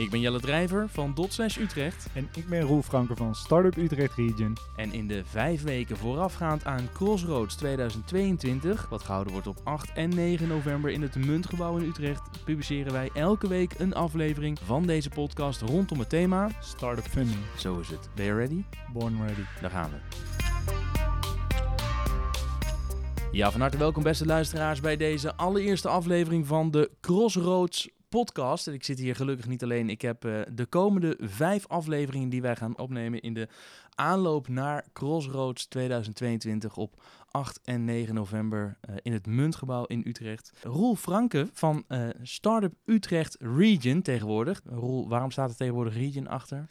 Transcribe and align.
Ik 0.00 0.10
ben 0.10 0.20
Jelle 0.20 0.40
Drijver 0.40 0.88
van 0.88 1.14
Dotslash 1.14 1.56
Utrecht. 1.58 2.06
En 2.14 2.28
ik 2.34 2.48
ben 2.48 2.60
Roel 2.60 2.82
Franker 2.82 3.16
van 3.16 3.34
Startup 3.34 3.76
Utrecht 3.76 4.14
Region. 4.14 4.56
En 4.76 4.92
in 4.92 5.06
de 5.06 5.24
vijf 5.24 5.62
weken 5.62 5.96
voorafgaand 5.96 6.64
aan 6.64 6.88
Crossroads 6.92 7.56
2022, 7.56 8.88
wat 8.88 9.02
gehouden 9.02 9.32
wordt 9.32 9.46
op 9.46 9.60
8 9.64 9.92
en 9.92 10.08
9 10.08 10.48
november 10.48 10.90
in 10.90 11.02
het 11.02 11.14
Muntgebouw 11.14 11.76
in 11.76 11.88
Utrecht, 11.88 12.44
publiceren 12.44 12.92
wij 12.92 13.10
elke 13.14 13.48
week 13.48 13.74
een 13.78 13.94
aflevering 13.94 14.58
van 14.64 14.86
deze 14.86 15.08
podcast 15.08 15.60
rondom 15.60 15.98
het 15.98 16.08
thema 16.08 16.50
Startup 16.60 17.06
Funding. 17.06 17.40
Zo 17.56 17.78
is 17.78 17.88
het. 17.88 18.08
Ben 18.14 18.24
je 18.24 18.34
ready? 18.34 18.64
Born 18.92 19.26
ready. 19.26 19.42
Daar 19.60 19.70
gaan 19.70 19.90
we. 19.90 19.98
Ja, 23.32 23.50
van 23.50 23.60
harte 23.60 23.76
welkom 23.76 24.02
beste 24.02 24.26
luisteraars 24.26 24.80
bij 24.80 24.96
deze 24.96 25.36
allereerste 25.36 25.88
aflevering 25.88 26.46
van 26.46 26.70
de 26.70 26.90
Crossroads 27.00 27.88
podcast. 28.10 28.66
En 28.66 28.72
ik 28.74 28.84
zit 28.84 28.98
hier 28.98 29.16
gelukkig 29.16 29.46
niet 29.46 29.62
alleen. 29.62 29.90
Ik 29.90 30.02
heb 30.02 30.24
uh, 30.24 30.40
de 30.52 30.66
komende 30.66 31.16
vijf 31.20 31.66
afleveringen 31.66 32.28
die 32.28 32.42
wij 32.42 32.56
gaan 32.56 32.78
opnemen 32.78 33.20
in 33.20 33.34
de 33.34 33.48
aanloop 33.94 34.48
naar 34.48 34.84
Crossroads 34.92 35.66
2022 35.66 36.76
op 36.76 37.02
8 37.30 37.60
en 37.64 37.84
9 37.84 38.14
november 38.14 38.78
uh, 38.90 38.96
in 39.02 39.12
het 39.12 39.26
Muntgebouw 39.26 39.84
in 39.84 40.02
Utrecht. 40.06 40.52
Roel 40.62 40.94
Franke 40.94 41.48
van 41.52 41.84
uh, 41.88 42.08
Startup 42.22 42.74
Utrecht 42.84 43.36
Region 43.38 44.02
tegenwoordig. 44.02 44.60
Roel, 44.64 45.08
waarom 45.08 45.30
staat 45.30 45.50
er 45.50 45.56
tegenwoordig 45.56 45.94
Region 45.94 46.26
achter? 46.26 46.68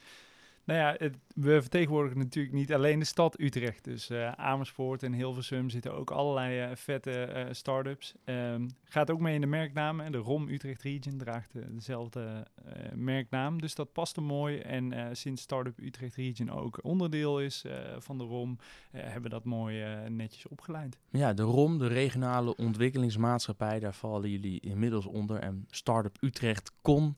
Nou 0.69 0.81
ja, 0.81 1.09
we 1.35 1.61
vertegenwoordigen 1.61 2.17
natuurlijk 2.19 2.55
niet 2.55 2.73
alleen 2.73 2.99
de 2.99 3.05
stad 3.05 3.39
Utrecht. 3.39 3.83
Dus 3.83 4.09
uh, 4.09 4.31
Amersfoort 4.31 5.03
en 5.03 5.13
Hilversum 5.13 5.69
zitten 5.69 5.93
ook 5.93 6.11
allerlei 6.11 6.69
uh, 6.69 6.75
vette 6.75 7.33
uh, 7.35 7.53
start-ups. 7.53 8.13
Um, 8.25 8.69
gaat 8.83 9.11
ook 9.11 9.19
mee 9.19 9.35
in 9.35 9.41
de 9.41 9.47
merknaam. 9.47 10.11
De 10.11 10.17
ROM 10.17 10.49
Utrecht 10.49 10.81
Region 10.81 11.17
draagt 11.17 11.51
dezelfde 11.69 12.47
merknaam. 12.93 13.61
Dus 13.61 13.75
dat 13.75 13.93
past 13.93 14.15
er 14.15 14.23
mooi. 14.23 14.57
En 14.57 15.15
sinds 15.15 15.41
Startup 15.41 15.79
Utrecht 15.79 16.15
Region 16.15 16.49
ook 16.49 16.79
onderdeel 16.83 17.41
is 17.41 17.65
van 17.97 18.17
de 18.17 18.23
ROM, 18.23 18.57
hebben 18.91 19.23
we 19.23 19.29
dat 19.29 19.43
mooi 19.43 19.83
netjes 20.09 20.47
opgeleid. 20.47 20.97
Ja, 21.09 21.33
de 21.33 21.43
ROM, 21.43 21.77
de 21.77 21.87
regionale 21.87 22.55
ontwikkelingsmaatschappij, 22.55 23.79
daar 23.79 23.93
vallen 23.93 24.29
jullie 24.29 24.59
inmiddels 24.59 25.05
onder. 25.05 25.39
En 25.39 25.65
Startup 25.69 26.17
Utrecht 26.21 26.71
kon 26.81 27.17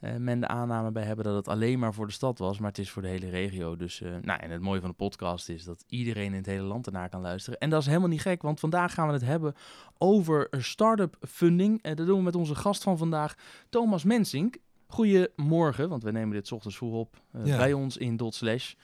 uh, 0.00 0.16
men 0.16 0.40
de 0.40 0.48
aanname 0.48 0.90
bij 0.90 1.02
hebben 1.02 1.24
dat 1.24 1.34
het 1.34 1.48
alleen 1.48 1.78
maar 1.78 1.94
voor 1.94 2.06
de 2.06 2.12
stad 2.12 2.38
was, 2.38 2.58
maar 2.58 2.68
het 2.68 2.78
is 2.78 2.90
voor 2.90 3.02
de 3.02 3.08
hele 3.08 3.28
regio. 3.28 3.76
Dus, 3.76 4.00
uh, 4.00 4.16
nou, 4.22 4.40
en 4.40 4.50
het 4.50 4.60
mooie 4.60 4.80
van 4.80 4.90
de 4.90 4.96
podcast 4.96 5.48
is 5.48 5.64
dat 5.64 5.84
iedereen 5.88 6.26
in 6.26 6.34
het 6.34 6.46
hele 6.46 6.62
land 6.62 6.86
ernaar 6.86 7.08
kan 7.08 7.20
luisteren. 7.20 7.58
En 7.58 7.70
dat 7.70 7.80
is 7.80 7.86
helemaal 7.86 8.08
niet 8.08 8.20
gek, 8.20 8.42
want 8.42 8.60
vandaag 8.60 8.94
gaan 8.94 9.06
we 9.06 9.12
het 9.12 9.24
hebben 9.24 9.54
over 9.98 10.48
start-up 10.50 11.16
funding. 11.20 11.86
Uh, 11.86 11.94
dat 11.94 12.06
doen 12.06 12.18
we 12.18 12.22
met 12.22 12.34
onze 12.34 12.54
gast 12.54 12.82
van 12.82 12.98
vandaag, 12.98 13.34
Thomas 13.68 14.04
Mensink. 14.04 14.56
Goedemorgen, 14.86 15.88
want 15.88 16.02
we 16.02 16.10
nemen 16.10 16.34
dit 16.34 16.52
ochtends 16.52 16.76
vroeg 16.76 16.94
op 16.94 17.22
ja. 17.44 17.56
bij 17.56 17.72
ons 17.72 17.96
in 17.96 18.16
Dot 18.16 18.34
Slash. 18.34 18.74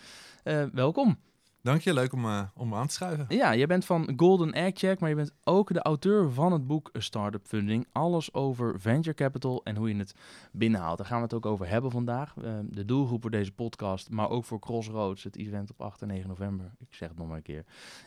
welkom. 0.72 1.18
Dank 1.64 1.80
je, 1.80 1.94
leuk 1.94 2.12
om, 2.12 2.24
uh, 2.24 2.42
om 2.54 2.74
aan 2.74 2.86
te 2.86 2.92
schuiven. 2.92 3.26
Ja, 3.28 3.50
je 3.50 3.66
bent 3.66 3.84
van 3.84 4.12
Golden 4.16 4.52
Egg 4.52 4.72
Check, 4.74 5.00
maar 5.00 5.08
je 5.08 5.14
bent 5.14 5.32
ook 5.44 5.72
de 5.72 5.82
auteur 5.82 6.30
van 6.30 6.52
het 6.52 6.66
boek 6.66 6.90
Startup 6.92 7.46
Funding. 7.46 7.86
Alles 7.92 8.34
over 8.34 8.80
venture 8.80 9.14
capital 9.14 9.62
en 9.62 9.76
hoe 9.76 9.88
je 9.88 9.96
het 9.96 10.14
binnenhaalt. 10.52 10.98
Daar 10.98 11.06
gaan 11.06 11.16
we 11.16 11.22
het 11.22 11.34
ook 11.34 11.46
over 11.46 11.68
hebben 11.68 11.90
vandaag. 11.90 12.34
Uh, 12.36 12.52
de 12.64 12.84
doelgroep 12.84 13.20
voor 13.20 13.30
deze 13.30 13.52
podcast, 13.52 14.10
maar 14.10 14.30
ook 14.30 14.44
voor 14.44 14.58
Crossroads, 14.58 15.22
het 15.22 15.36
event 15.36 15.70
op 15.70 15.80
8 15.80 16.02
en 16.02 16.08
9 16.08 16.28
november, 16.28 16.72
ik 16.78 16.94
zeg 16.94 17.08
het 17.08 17.18
nog 17.18 17.26
maar 17.26 17.36
een 17.36 17.42
keer, 17.42 17.64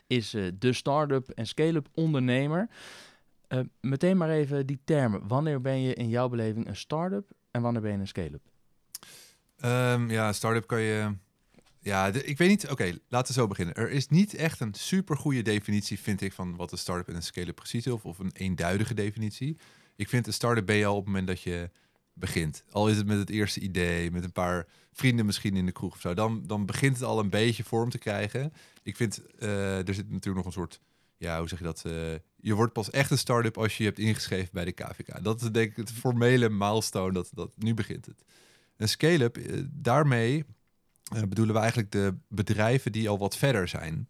is 0.08 0.34
uh, 0.34 0.52
de 0.60 0.74
start-up 0.74 1.30
en 1.30 1.48
scale-up 1.48 1.88
ondernemer. 1.94 2.70
meteen 3.82 4.18
maar 4.18 4.30
even 4.30 4.66
die 4.66 4.80
termen. 4.84 5.28
Wanneer 5.28 5.62
ben 5.62 5.82
je 5.82 5.94
in 5.94 6.10
jouw 6.10 6.30
beleving 6.30 6.68
een 6.68 6.76
start-up 6.76 7.30
en 7.52 7.62
wanneer 7.62 7.82
ben 7.82 7.92
je 7.92 7.98
een 7.98 8.08
scale-up? 8.08 8.44
Um, 9.66 10.10
ja, 10.10 10.34
start-up 10.34 10.68
kan 10.68 10.82
je 10.82 11.16
ja, 11.88 12.08
ik 12.08 12.38
weet 12.38 12.50
niet. 12.50 12.70
Oké, 12.70 12.98
laten 13.08 13.34
we 13.34 13.40
zo 13.40 13.48
beginnen. 13.48 13.76
Er 13.76 13.92
is 13.92 14.08
niet 14.08 14.34
echt 14.34 14.60
een 14.60 14.74
super 14.74 15.18
goede 15.18 15.42
definitie, 15.42 16.00
vind 16.00 16.22
ik, 16.22 16.34
van 16.34 16.56
wat 16.56 16.72
een 16.72 16.78
start-up 16.78 17.08
en 17.08 17.16
een 17.16 17.24
scale-up 17.24 17.56
precies 17.56 17.86
is. 17.86 17.92
Of, 17.92 18.20
een 18.20 18.32
eenduidige 18.34 18.94
definitie. 18.94 19.58
Ik 19.96 20.10
vind 20.10 20.28
een 20.28 20.34
start-up 20.34 20.66
ben 20.66 20.76
je 20.76 20.86
al 20.86 20.96
op 20.96 20.98
het 20.98 21.08
moment 21.08 21.28
dat 21.28 21.42
je 21.42 21.70
begint. 22.14 22.64
Al 22.72 22.90
is 22.90 22.98
het 22.98 23.08
met 23.08 23.18
het 23.18 23.30
eerste 23.30 23.60
idee, 23.60 24.12
met 24.12 24.24
een 24.24 24.32
paar 24.32 24.68
vrienden 24.92 25.26
misschien 25.26 25.56
in 25.56 25.66
de 25.66 25.72
kroeg 25.72 25.94
of 25.94 26.02
zo. 26.02 26.14
Dan, 26.14 26.44
dan 26.46 26.66
begint 26.66 26.96
het 26.96 27.06
al 27.06 27.20
een 27.20 27.30
beetje 27.30 27.64
vorm 27.64 27.90
te 27.90 27.98
krijgen. 27.98 28.54
Ik 28.84 28.96
vind, 28.96 29.22
uh, 29.40 29.88
er 29.88 29.94
zit 29.94 30.10
natuurlijk 30.10 30.36
nog 30.36 30.46
een 30.46 30.62
soort, 30.62 30.80
ja, 31.18 31.40
hoe 31.40 31.48
zeg 31.48 31.60
je 31.60 31.66
dat? 31.66 31.84
Uh, 31.88 31.94
je 32.36 32.54
wordt 32.54 32.74
pas 32.74 32.90
echt 32.90 33.12
een 33.12 33.18
start-up 33.18 33.58
als 33.58 33.78
je 33.78 33.84
je 33.84 33.90
hebt 33.90 34.02
ingeschreven 34.02 34.50
bij 34.54 34.66
de 34.66 34.72
KVK. 34.72 35.24
Dat 35.24 35.42
is 35.42 35.52
denk 35.52 35.70
ik 35.70 35.76
het 35.76 35.92
formele 35.92 36.50
milestone, 36.50 37.14
dat, 37.14 37.30
dat 37.34 37.52
nu 37.58 37.74
begint 37.74 38.06
het. 38.06 38.24
Een 38.78 38.90
scale-up, 38.90 39.38
uh, 39.38 39.64
daarmee 39.72 40.46
uh, 41.16 41.22
bedoelen 41.22 41.54
we 41.54 41.60
eigenlijk 41.62 41.92
de 41.92 42.16
bedrijven 42.28 42.92
die 42.92 43.10
al 43.10 43.18
wat 43.18 43.38
verder 43.38 43.68
zijn. 43.68 44.06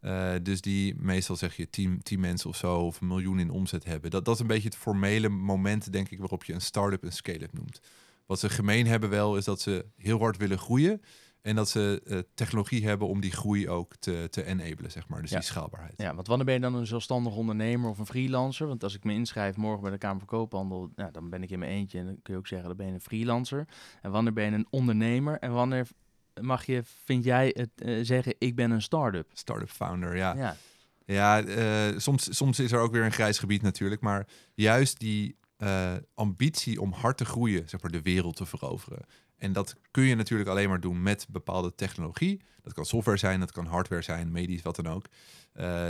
Uh, 0.00 0.32
dus 0.42 0.60
die 0.60 0.94
meestal 0.98 1.36
zeg 1.36 1.56
je 1.56 1.70
tien, 1.70 2.02
tien 2.02 2.20
mensen 2.20 2.50
of 2.50 2.56
zo 2.56 2.78
of 2.78 3.00
een 3.00 3.06
miljoen 3.06 3.38
in 3.38 3.50
omzet 3.50 3.84
hebben. 3.84 4.10
Dat, 4.10 4.24
dat 4.24 4.34
is 4.34 4.40
een 4.40 4.46
beetje 4.46 4.68
het 4.68 4.76
formele 4.76 5.28
moment, 5.28 5.92
denk 5.92 6.08
ik, 6.08 6.18
waarop 6.18 6.44
je 6.44 6.52
een 6.52 6.60
start-up 6.60 7.04
een 7.04 7.12
scale-up 7.12 7.52
noemt. 7.52 7.80
Wat 8.26 8.38
ze 8.38 8.48
gemeen 8.48 8.86
hebben 8.86 9.10
wel, 9.10 9.36
is 9.36 9.44
dat 9.44 9.60
ze 9.60 9.86
heel 9.96 10.18
hard 10.18 10.36
willen 10.36 10.58
groeien. 10.58 11.00
En 11.42 11.56
dat 11.56 11.68
ze 11.68 12.00
uh, 12.04 12.18
technologie 12.34 12.86
hebben 12.86 13.08
om 13.08 13.20
die 13.20 13.30
groei 13.30 13.68
ook 13.68 13.96
te, 13.96 14.26
te 14.30 14.44
enablen, 14.44 14.90
zeg 14.90 15.08
maar. 15.08 15.20
Dus 15.20 15.30
ja. 15.30 15.36
die 15.36 15.46
schaalbaarheid. 15.46 15.94
Ja, 15.96 16.14
want 16.14 16.26
wanneer 16.26 16.46
ben 16.46 16.54
je 16.54 16.60
dan 16.60 16.74
een 16.74 16.86
zelfstandig 16.86 17.34
ondernemer 17.34 17.90
of 17.90 17.98
een 17.98 18.06
freelancer? 18.06 18.66
Want 18.66 18.82
als 18.82 18.94
ik 18.94 19.04
me 19.04 19.12
inschrijf 19.12 19.56
morgen 19.56 19.82
bij 19.82 19.90
de 19.90 19.98
Kamer 19.98 20.18
van 20.18 20.26
Koophandel, 20.26 20.90
dan 21.12 21.30
ben 21.30 21.42
ik 21.42 21.50
in 21.50 21.58
mijn 21.58 21.70
eentje. 21.70 21.98
En 21.98 22.06
dan 22.06 22.18
kun 22.22 22.32
je 22.32 22.38
ook 22.38 22.46
zeggen, 22.46 22.68
dan 22.68 22.76
ben 22.76 22.86
je 22.86 22.92
een 22.92 23.00
freelancer. 23.00 23.68
En 24.02 24.10
wanneer 24.10 24.32
ben 24.32 24.44
je 24.44 24.50
een 24.50 24.66
ondernemer? 24.70 25.38
En 25.38 25.52
wanneer 25.52 25.88
mag 26.40 26.66
je, 26.66 26.82
vind 27.04 27.24
jij, 27.24 27.54
het 27.56 27.70
uh, 27.76 28.04
zeggen, 28.04 28.34
ik 28.38 28.54
ben 28.54 28.70
een 28.70 28.82
start-up? 28.82 29.30
Start-up 29.32 29.70
founder, 29.70 30.16
ja. 30.16 30.34
Ja, 30.34 30.56
ja 31.04 31.44
uh, 31.44 31.98
soms, 31.98 32.36
soms 32.36 32.58
is 32.58 32.72
er 32.72 32.80
ook 32.80 32.92
weer 32.92 33.04
een 33.04 33.12
grijs 33.12 33.38
gebied 33.38 33.62
natuurlijk, 33.62 34.00
maar 34.00 34.26
juist 34.54 34.98
die 34.98 35.36
uh, 35.58 35.92
ambitie 36.14 36.80
om 36.80 36.92
hard 36.92 37.16
te 37.16 37.24
groeien, 37.24 37.68
zeg 37.68 37.82
maar, 37.82 37.90
de 37.90 38.02
wereld 38.02 38.36
te 38.36 38.46
veroveren. 38.46 39.04
En 39.36 39.52
dat 39.52 39.74
kun 39.90 40.04
je 40.04 40.14
natuurlijk 40.14 40.50
alleen 40.50 40.68
maar 40.68 40.80
doen 40.80 41.02
met 41.02 41.26
bepaalde 41.28 41.74
technologie. 41.74 42.40
Dat 42.62 42.72
kan 42.72 42.84
software 42.84 43.18
zijn, 43.18 43.40
dat 43.40 43.52
kan 43.52 43.66
hardware 43.66 44.02
zijn, 44.02 44.32
medisch, 44.32 44.62
wat 44.62 44.76
dan 44.76 44.86
ook. 44.86 45.06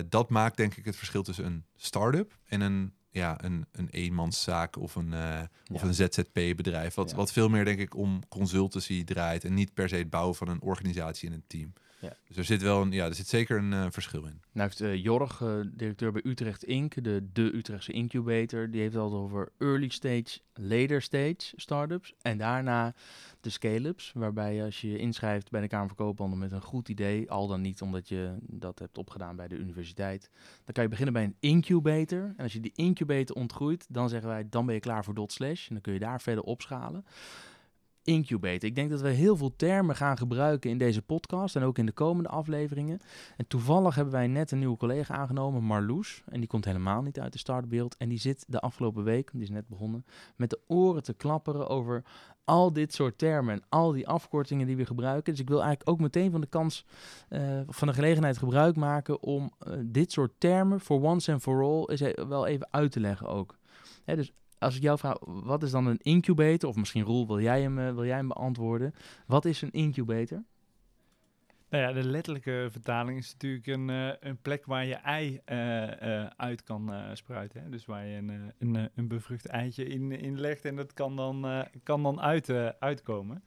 dat 0.09 0.31
maakt 0.31 0.57
denk 0.57 0.75
ik 0.77 0.85
het 0.85 0.97
verschil 0.97 1.23
tussen 1.23 1.45
een 1.45 1.65
start-up 1.77 2.39
en 2.45 2.61
een 2.61 2.95
ja, 3.13 3.45
een, 3.45 3.67
een 3.73 3.89
eenmanszaak 3.91 4.77
of 4.77 4.95
een, 4.95 5.13
uh, 5.13 5.41
of 5.73 5.83
ja. 5.83 5.87
een 5.87 5.95
ZZP-bedrijf. 5.95 6.95
Wat, 6.95 7.11
ja. 7.11 7.17
wat 7.17 7.33
veel 7.33 7.49
meer, 7.49 7.65
denk 7.65 7.79
ik, 7.79 7.97
om 7.97 8.29
consultancy 8.29 9.05
draait. 9.05 9.45
En 9.45 9.55
niet 9.55 9.75
per 9.75 9.89
se 9.89 9.97
het 9.97 10.11
bouwen 10.11 10.35
van 10.35 10.49
een 10.49 10.61
organisatie 10.61 11.29
en 11.29 11.35
een 11.35 11.45
team. 11.47 11.73
Ja. 12.03 12.17
Dus 12.29 12.37
er 12.37 12.45
zit 12.45 12.63
wel 12.63 12.83
een, 12.83 12.93
ja, 12.93 13.07
er 13.07 13.15
zit 13.15 13.29
zeker 13.29 13.59
een 13.59 13.73
uh, 13.73 13.87
verschil 13.91 14.25
in. 14.25 14.41
Nou 14.53 14.69
heeft 14.69 14.81
uh, 14.81 14.95
Jorg, 14.95 15.41
uh, 15.41 15.61
directeur 15.73 16.13
bij 16.13 16.23
Utrecht 16.25 16.65
Inc., 16.65 17.05
de, 17.05 17.29
de 17.33 17.55
Utrechtse 17.55 17.93
incubator, 17.93 18.71
die 18.71 18.81
heeft 18.81 18.95
het 18.95 19.03
over 19.03 19.53
early 19.59 19.89
stage, 19.89 20.39
later 20.55 21.03
stage 21.03 21.53
startups. 21.57 22.15
En 22.23 22.39
daarna 22.39 22.95
de 23.41 23.51
scale-ups, 23.51 24.13
waarbij 24.15 24.65
als 24.65 24.81
je 24.81 24.91
je 24.91 24.99
inschrijft 24.99 25.51
bij 25.51 25.61
de 25.61 25.69
Kamer 25.69 25.87
van 25.87 25.97
Koophandel 25.97 26.39
met 26.39 26.53
een 26.53 26.63
goed 26.63 26.89
idee, 26.89 27.31
al 27.31 27.47
dan 27.47 27.61
niet 27.61 27.83
omdat 27.83 28.09
je 28.09 28.37
dat 28.41 28.79
hebt 28.79 28.99
opgedaan 28.99 29.37
bij 29.37 29.49
de 29.49 29.57
universiteit, 29.57 30.31
dan 30.65 30.75
kan 30.75 30.83
je 30.83 30.89
beginnen 30.89 31.15
bij 31.15 31.25
een 31.25 31.37
incubator. 31.41 32.35
En 32.37 32.43
als 32.43 32.53
je 32.53 32.61
die 32.61 32.73
incubator 32.75 33.37
ontgroeit, 33.37 33.87
dan 33.89 34.09
zeggen 34.09 34.29
wij, 34.29 34.49
dan 34.49 34.67
ben 34.67 34.75
je 34.75 34.81
klaar 34.81 35.05
voor 35.05 35.15
dot 35.15 35.33
slash. 35.33 35.69
En 35.69 35.75
dan 35.75 35.83
kun 35.83 35.93
je 35.93 35.99
daar 35.99 36.21
verder 36.21 36.45
opschalen 36.45 37.05
incubator. 38.05 38.69
Ik 38.69 38.75
denk 38.75 38.91
dat 38.91 39.01
we 39.01 39.09
heel 39.09 39.37
veel 39.37 39.57
termen 39.57 39.97
gaan 39.97 40.19
gebruiken 40.19 40.71
in 40.71 40.79
deze 40.79 41.03
podcast 41.03 41.57
en 41.57 41.63
ook 41.63 41.79
in 41.79 41.87
de 41.87 41.93
komende 41.93 42.29
afleveringen. 42.29 43.01
En 43.37 43.47
toevallig 43.47 43.95
hebben 43.95 44.15
wij 44.15 44.27
net 44.27 44.51
een 44.51 44.59
nieuwe 44.59 44.77
collega 44.77 45.15
aangenomen, 45.15 45.63
Marloes. 45.63 46.23
En 46.29 46.41
die 46.41 46.49
komt 46.49 46.65
helemaal 46.65 47.03
niet 47.03 47.21
uit 47.21 47.33
de 47.33 47.39
startbeeld. 47.39 47.97
En 47.97 48.09
die 48.09 48.19
zit 48.19 48.45
de 48.49 48.61
afgelopen 48.61 49.05
week, 49.05 49.31
die 49.33 49.43
is 49.43 49.51
net 49.51 49.69
begonnen, 49.69 50.05
met 50.37 50.51
de 50.51 50.61
oren 50.67 51.03
te 51.03 51.15
klapperen 51.15 51.69
over 51.69 52.05
al 52.45 52.73
dit 52.73 52.95
soort 52.95 53.19
termen 53.19 53.55
en 53.55 53.63
al 53.69 53.93
die 53.93 54.09
afkortingen 54.09 54.67
die 54.67 54.77
we 54.77 54.87
gebruiken. 54.87 55.33
Dus 55.33 55.43
ik 55.43 55.49
wil 55.49 55.61
eigenlijk 55.63 55.91
ook 55.91 56.01
meteen 56.01 56.31
van 56.31 56.41
de 56.41 56.47
kans, 56.47 56.85
uh, 57.31 57.61
van 57.67 57.89
de 57.89 57.95
gelegenheid 57.95 58.39
gebruik 58.39 58.77
maken 58.77 59.23
om 59.23 59.53
uh, 59.67 59.75
dit 59.85 60.13
soort 60.13 60.33
termen 60.39 60.81
voor 60.81 61.03
once 61.03 61.33
and 61.33 61.43
for 61.43 61.63
all 61.63 61.85
eens 61.87 62.27
wel 62.29 62.47
even 62.47 62.69
uit 62.71 62.93
te 62.93 63.01
leggen 63.01 63.27
ook. 63.27 63.59
Dus 64.05 64.33
als 64.63 64.77
ik 64.77 64.83
jou 64.83 64.99
vraag, 64.99 65.17
wat 65.21 65.63
is 65.63 65.71
dan 65.71 65.87
een 65.87 66.01
incubator? 66.03 66.69
Of 66.69 66.77
misschien 66.77 67.03
Roel, 67.03 67.27
wil 67.27 67.41
jij 67.41 67.61
hem, 67.63 67.75
wil 67.75 68.05
jij 68.05 68.17
hem 68.17 68.29
beantwoorden? 68.29 68.95
Wat 69.27 69.45
is 69.45 69.63
een 69.63 69.71
incubator? 69.71 70.43
Nou 71.71 71.85
ja, 71.85 71.93
de 71.93 72.05
letterlijke 72.05 72.69
vertaling 72.71 73.19
is 73.19 73.33
natuurlijk 73.33 73.67
een, 73.67 73.89
uh, 73.89 74.13
een 74.21 74.37
plek 74.37 74.67
waar 74.67 74.85
je 74.85 74.95
ei 74.95 75.41
uh, 75.53 76.27
uit 76.27 76.63
kan 76.63 76.93
spruiten. 77.13 77.63
Hè? 77.63 77.69
Dus 77.69 77.85
waar 77.85 78.07
je 78.07 78.17
een, 78.17 78.53
een, 78.59 78.91
een 78.95 79.09
bevrucht 79.09 79.47
eitje 79.47 79.85
in, 79.85 80.13
in 80.13 80.41
legt 80.41 80.65
en 80.65 80.77
dat 80.77 80.93
kan 80.93 81.17
dan, 81.17 81.67
kan 81.83 82.03
dan 82.03 82.21
uit, 82.21 82.51
uitkomen. 82.79 83.43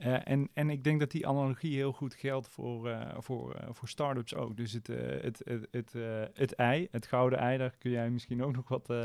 Eh, 0.00 0.28
en, 0.28 0.48
en 0.52 0.70
ik 0.70 0.84
denk 0.84 1.00
dat 1.00 1.10
die 1.10 1.26
analogie 1.26 1.74
heel 1.74 1.92
goed 1.92 2.14
geldt 2.14 2.48
voor, 2.48 2.88
eh, 2.88 3.16
voor, 3.18 3.54
eh, 3.54 3.68
voor 3.72 3.88
start-ups 3.88 4.34
ook. 4.34 4.56
Dus 4.56 4.72
het, 4.72 4.86
het, 4.86 5.42
het, 5.44 5.66
het, 5.70 5.94
het 6.34 6.54
ei, 6.54 6.88
het 6.90 7.06
gouden 7.06 7.38
ei, 7.38 7.58
daar 7.58 7.74
kun 7.78 7.90
jij 7.90 8.10
misschien 8.10 8.42
ook 8.42 8.54
nog 8.54 8.68
wat 8.68 8.88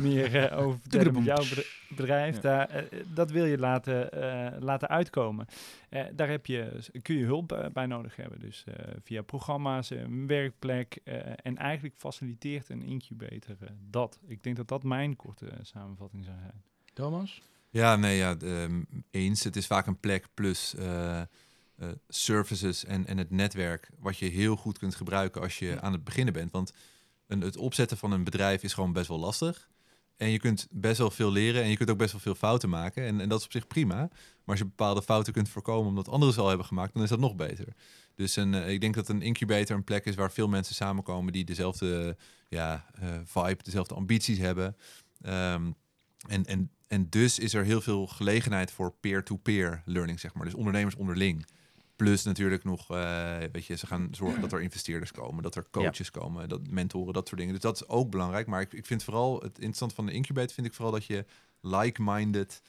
meer 0.00 0.52
over 0.52 0.78
vertellen 0.78 1.12
met 1.12 1.24
jouw 1.24 1.36
bedri- 1.36 1.66
bedrijf. 1.88 2.34
Ja. 2.34 2.40
Daar, 2.40 2.88
dat 3.14 3.30
wil 3.30 3.44
je 3.44 3.58
laten, 3.58 4.08
laten 4.60 4.88
uitkomen. 4.88 5.46
Daar 6.14 6.28
heb 6.28 6.46
je, 6.46 6.90
kun 7.02 7.16
je 7.16 7.24
hulp 7.24 7.70
bij, 7.72 7.86
nodig 7.86 8.16
hebben. 8.16 8.40
Dus 8.40 8.64
via 9.02 9.22
programma's, 9.22 9.90
een 9.90 10.26
werkplek 10.26 10.94
en 11.42 11.56
eigenlijk 11.56 11.94
faciliteert 11.96 12.68
een 12.68 12.82
incubator 12.82 13.56
dat. 13.90 14.20
Ik 14.26 14.42
denk 14.42 14.56
dat 14.56 14.68
dat 14.68 14.82
mijn 14.82 15.16
korte 15.16 15.48
samenvatting 15.62 16.24
zou 16.24 16.36
zijn. 16.38 16.62
Thomas? 16.92 17.42
Ja, 17.76 17.96
nee, 17.96 18.16
ja, 18.16 18.36
ehm, 18.38 18.82
eens. 19.10 19.44
Het 19.44 19.56
is 19.56 19.66
vaak 19.66 19.86
een 19.86 20.00
plek 20.00 20.26
plus 20.34 20.74
eh, 20.74 21.20
eh, 21.20 21.26
services 22.08 22.84
en, 22.84 23.06
en 23.06 23.18
het 23.18 23.30
netwerk 23.30 23.90
wat 23.98 24.18
je 24.18 24.26
heel 24.26 24.56
goed 24.56 24.78
kunt 24.78 24.94
gebruiken 24.94 25.40
als 25.40 25.58
je 25.58 25.80
aan 25.80 25.92
het 25.92 26.04
beginnen 26.04 26.34
bent. 26.34 26.52
Want 26.52 26.72
een, 27.26 27.40
het 27.40 27.56
opzetten 27.56 27.96
van 27.96 28.12
een 28.12 28.24
bedrijf 28.24 28.62
is 28.62 28.74
gewoon 28.74 28.92
best 28.92 29.08
wel 29.08 29.18
lastig. 29.18 29.68
En 30.16 30.30
je 30.30 30.38
kunt 30.38 30.66
best 30.70 30.98
wel 30.98 31.10
veel 31.10 31.32
leren 31.32 31.62
en 31.62 31.68
je 31.68 31.76
kunt 31.76 31.90
ook 31.90 31.98
best 31.98 32.12
wel 32.12 32.20
veel 32.20 32.34
fouten 32.34 32.68
maken. 32.68 33.04
En, 33.06 33.20
en 33.20 33.28
dat 33.28 33.38
is 33.38 33.44
op 33.44 33.52
zich 33.52 33.66
prima. 33.66 33.96
Maar 33.96 34.10
als 34.44 34.58
je 34.58 34.64
bepaalde 34.64 35.02
fouten 35.02 35.32
kunt 35.32 35.48
voorkomen 35.48 35.88
omdat 35.88 36.08
anderen 36.08 36.34
ze 36.34 36.40
al 36.40 36.48
hebben 36.48 36.66
gemaakt, 36.66 36.94
dan 36.94 37.02
is 37.02 37.08
dat 37.08 37.18
nog 37.18 37.36
beter. 37.36 37.66
Dus 38.14 38.36
een, 38.36 38.54
eh, 38.54 38.70
ik 38.70 38.80
denk 38.80 38.94
dat 38.94 39.08
een 39.08 39.22
incubator 39.22 39.76
een 39.76 39.84
plek 39.84 40.04
is 40.04 40.14
waar 40.14 40.32
veel 40.32 40.48
mensen 40.48 40.74
samenkomen 40.74 41.32
die 41.32 41.44
dezelfde 41.44 42.16
ja, 42.48 42.86
vibe, 43.24 43.62
dezelfde 43.62 43.94
ambities 43.94 44.38
hebben. 44.38 44.76
Ehm, 45.20 45.70
en, 46.28 46.44
en, 46.44 46.70
en 46.86 47.06
dus 47.08 47.38
is 47.38 47.54
er 47.54 47.64
heel 47.64 47.80
veel 47.80 48.06
gelegenheid 48.06 48.70
voor 48.70 48.92
peer-to-peer 49.00 49.82
learning, 49.84 50.20
zeg 50.20 50.34
maar. 50.34 50.44
Dus 50.44 50.54
ondernemers 50.54 50.94
onderling. 50.94 51.46
Plus 51.96 52.22
natuurlijk 52.22 52.64
nog, 52.64 52.90
eh, 52.90 53.36
weet 53.52 53.66
je, 53.66 53.76
ze 53.76 53.86
gaan 53.86 54.08
zorgen 54.10 54.40
dat 54.40 54.52
er 54.52 54.62
investeerders 54.62 55.12
komen, 55.12 55.42
dat 55.42 55.54
er 55.54 55.66
coaches 55.70 56.10
komen, 56.10 56.48
dat 56.48 56.70
mentoren, 56.70 57.12
dat 57.12 57.28
soort 57.28 57.40
dingen. 57.40 57.54
Dus 57.54 57.62
dat 57.62 57.76
is 57.76 57.88
ook 57.88 58.10
belangrijk. 58.10 58.46
Maar 58.46 58.60
ik, 58.60 58.72
ik 58.72 58.86
vind 58.86 59.04
vooral 59.04 59.40
het 59.40 59.54
interessant 59.54 59.94
van 59.94 60.06
de 60.06 60.12
incubator 60.12 60.54
vind 60.54 60.66
ik 60.66 60.74
vooral 60.74 60.92
dat 60.92 61.04
je 61.04 61.24
like-minded 61.60 62.62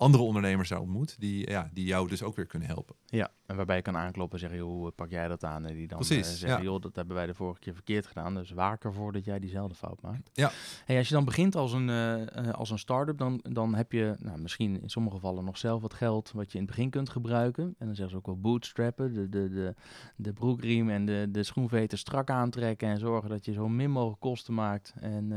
andere 0.00 0.22
ondernemers 0.22 0.68
daar 0.68 0.80
ontmoet, 0.80 1.16
die, 1.18 1.50
ja, 1.50 1.70
die 1.72 1.84
jou 1.84 2.08
dus 2.08 2.22
ook 2.22 2.36
weer 2.36 2.46
kunnen 2.46 2.68
helpen. 2.68 2.96
Ja, 3.06 3.30
en 3.46 3.56
waarbij 3.56 3.76
je 3.76 3.82
kan 3.82 3.96
aankloppen 3.96 4.38
en 4.38 4.48
zeggen, 4.48 4.58
joh, 4.66 4.76
hoe 4.76 4.90
pak 4.90 5.10
jij 5.10 5.28
dat 5.28 5.44
aan? 5.44 5.66
En 5.66 5.74
die 5.74 5.88
dan 5.88 5.98
Precies, 5.98 6.32
eh, 6.32 6.38
zeggen, 6.38 6.58
ja. 6.58 6.64
joh, 6.64 6.80
dat 6.80 6.96
hebben 6.96 7.16
wij 7.16 7.26
de 7.26 7.34
vorige 7.34 7.60
keer 7.60 7.74
verkeerd 7.74 8.06
gedaan. 8.06 8.34
Dus 8.34 8.50
waak 8.50 8.84
ervoor 8.84 9.12
dat 9.12 9.24
jij 9.24 9.38
diezelfde 9.38 9.74
fout 9.74 10.02
maakt. 10.02 10.30
Ja. 10.32 10.50
Hey, 10.84 10.98
als 10.98 11.08
je 11.08 11.14
dan 11.14 11.24
begint 11.24 11.54
als 11.54 11.72
een, 11.72 11.88
eh, 11.88 12.36
eh, 12.36 12.54
als 12.54 12.70
een 12.70 12.78
start-up, 12.78 13.18
dan, 13.18 13.40
dan 13.42 13.74
heb 13.74 13.92
je 13.92 14.16
nou, 14.18 14.38
misschien 14.38 14.80
in 14.80 14.90
sommige 14.90 15.16
gevallen 15.16 15.44
nog 15.44 15.58
zelf 15.58 15.82
wat 15.82 15.94
geld 15.94 16.32
wat 16.34 16.52
je 16.52 16.58
in 16.58 16.64
het 16.64 16.74
begin 16.74 16.90
kunt 16.90 17.08
gebruiken. 17.08 17.74
En 17.78 17.86
dan 17.86 17.94
zeggen 17.94 18.10
ze 18.10 18.16
ook 18.16 18.26
wel 18.26 18.40
bootstrappen, 18.40 19.14
de, 19.14 19.28
de, 19.28 19.50
de, 19.50 19.74
de 20.16 20.32
broekriem 20.32 20.90
en 20.90 21.04
de, 21.04 21.28
de 21.30 21.42
schoenveter 21.42 21.98
strak 21.98 22.30
aantrekken 22.30 22.88
en 22.88 22.98
zorgen 22.98 23.30
dat 23.30 23.44
je 23.44 23.52
zo 23.52 23.68
min 23.68 23.90
mogelijk 23.90 24.20
kosten 24.20 24.54
maakt. 24.54 24.92
En 25.00 25.28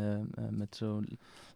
met 0.49 0.75
zo 0.75 1.01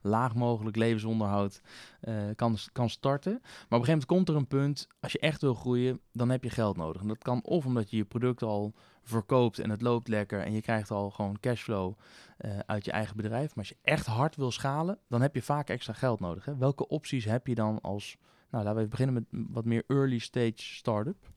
laag 0.01 0.35
mogelijk 0.35 0.75
levensonderhoud 0.75 1.61
eh, 1.99 2.15
kan, 2.35 2.57
kan 2.71 2.89
starten. 2.89 3.31
Maar 3.31 3.41
op 3.41 3.51
een 3.53 3.67
gegeven 3.69 3.87
moment 3.87 4.05
komt 4.05 4.29
er 4.29 4.35
een 4.35 4.47
punt, 4.47 4.87
als 4.99 5.11
je 5.11 5.19
echt 5.19 5.41
wil 5.41 5.53
groeien, 5.53 5.99
dan 6.11 6.29
heb 6.29 6.43
je 6.43 6.49
geld 6.49 6.77
nodig. 6.77 7.01
En 7.01 7.07
dat 7.07 7.17
kan 7.17 7.43
of 7.43 7.65
omdat 7.65 7.89
je 7.89 7.97
je 7.97 8.05
product 8.05 8.43
al 8.43 8.73
verkoopt 9.03 9.59
en 9.59 9.69
het 9.69 9.81
loopt 9.81 10.07
lekker 10.07 10.39
en 10.39 10.53
je 10.53 10.61
krijgt 10.61 10.91
al 10.91 11.09
gewoon 11.09 11.39
cashflow 11.39 11.93
eh, 12.37 12.59
uit 12.59 12.85
je 12.85 12.91
eigen 12.91 13.15
bedrijf. 13.15 13.47
Maar 13.47 13.65
als 13.65 13.69
je 13.69 13.77
echt 13.81 14.05
hard 14.05 14.35
wil 14.35 14.51
schalen, 14.51 14.99
dan 15.07 15.21
heb 15.21 15.35
je 15.35 15.41
vaak 15.41 15.69
extra 15.69 15.93
geld 15.93 16.19
nodig. 16.19 16.45
Welke 16.45 16.87
opties 16.87 17.25
heb 17.25 17.47
je 17.47 17.55
dan 17.55 17.81
als, 17.81 18.17
nou 18.49 18.63
laten 18.63 18.73
we 18.73 18.77
even 18.77 18.89
beginnen 18.89 19.15
met 19.15 19.47
wat 19.49 19.65
meer 19.65 19.83
early 19.87 20.17
stage 20.17 20.53
start-up? 20.55 21.35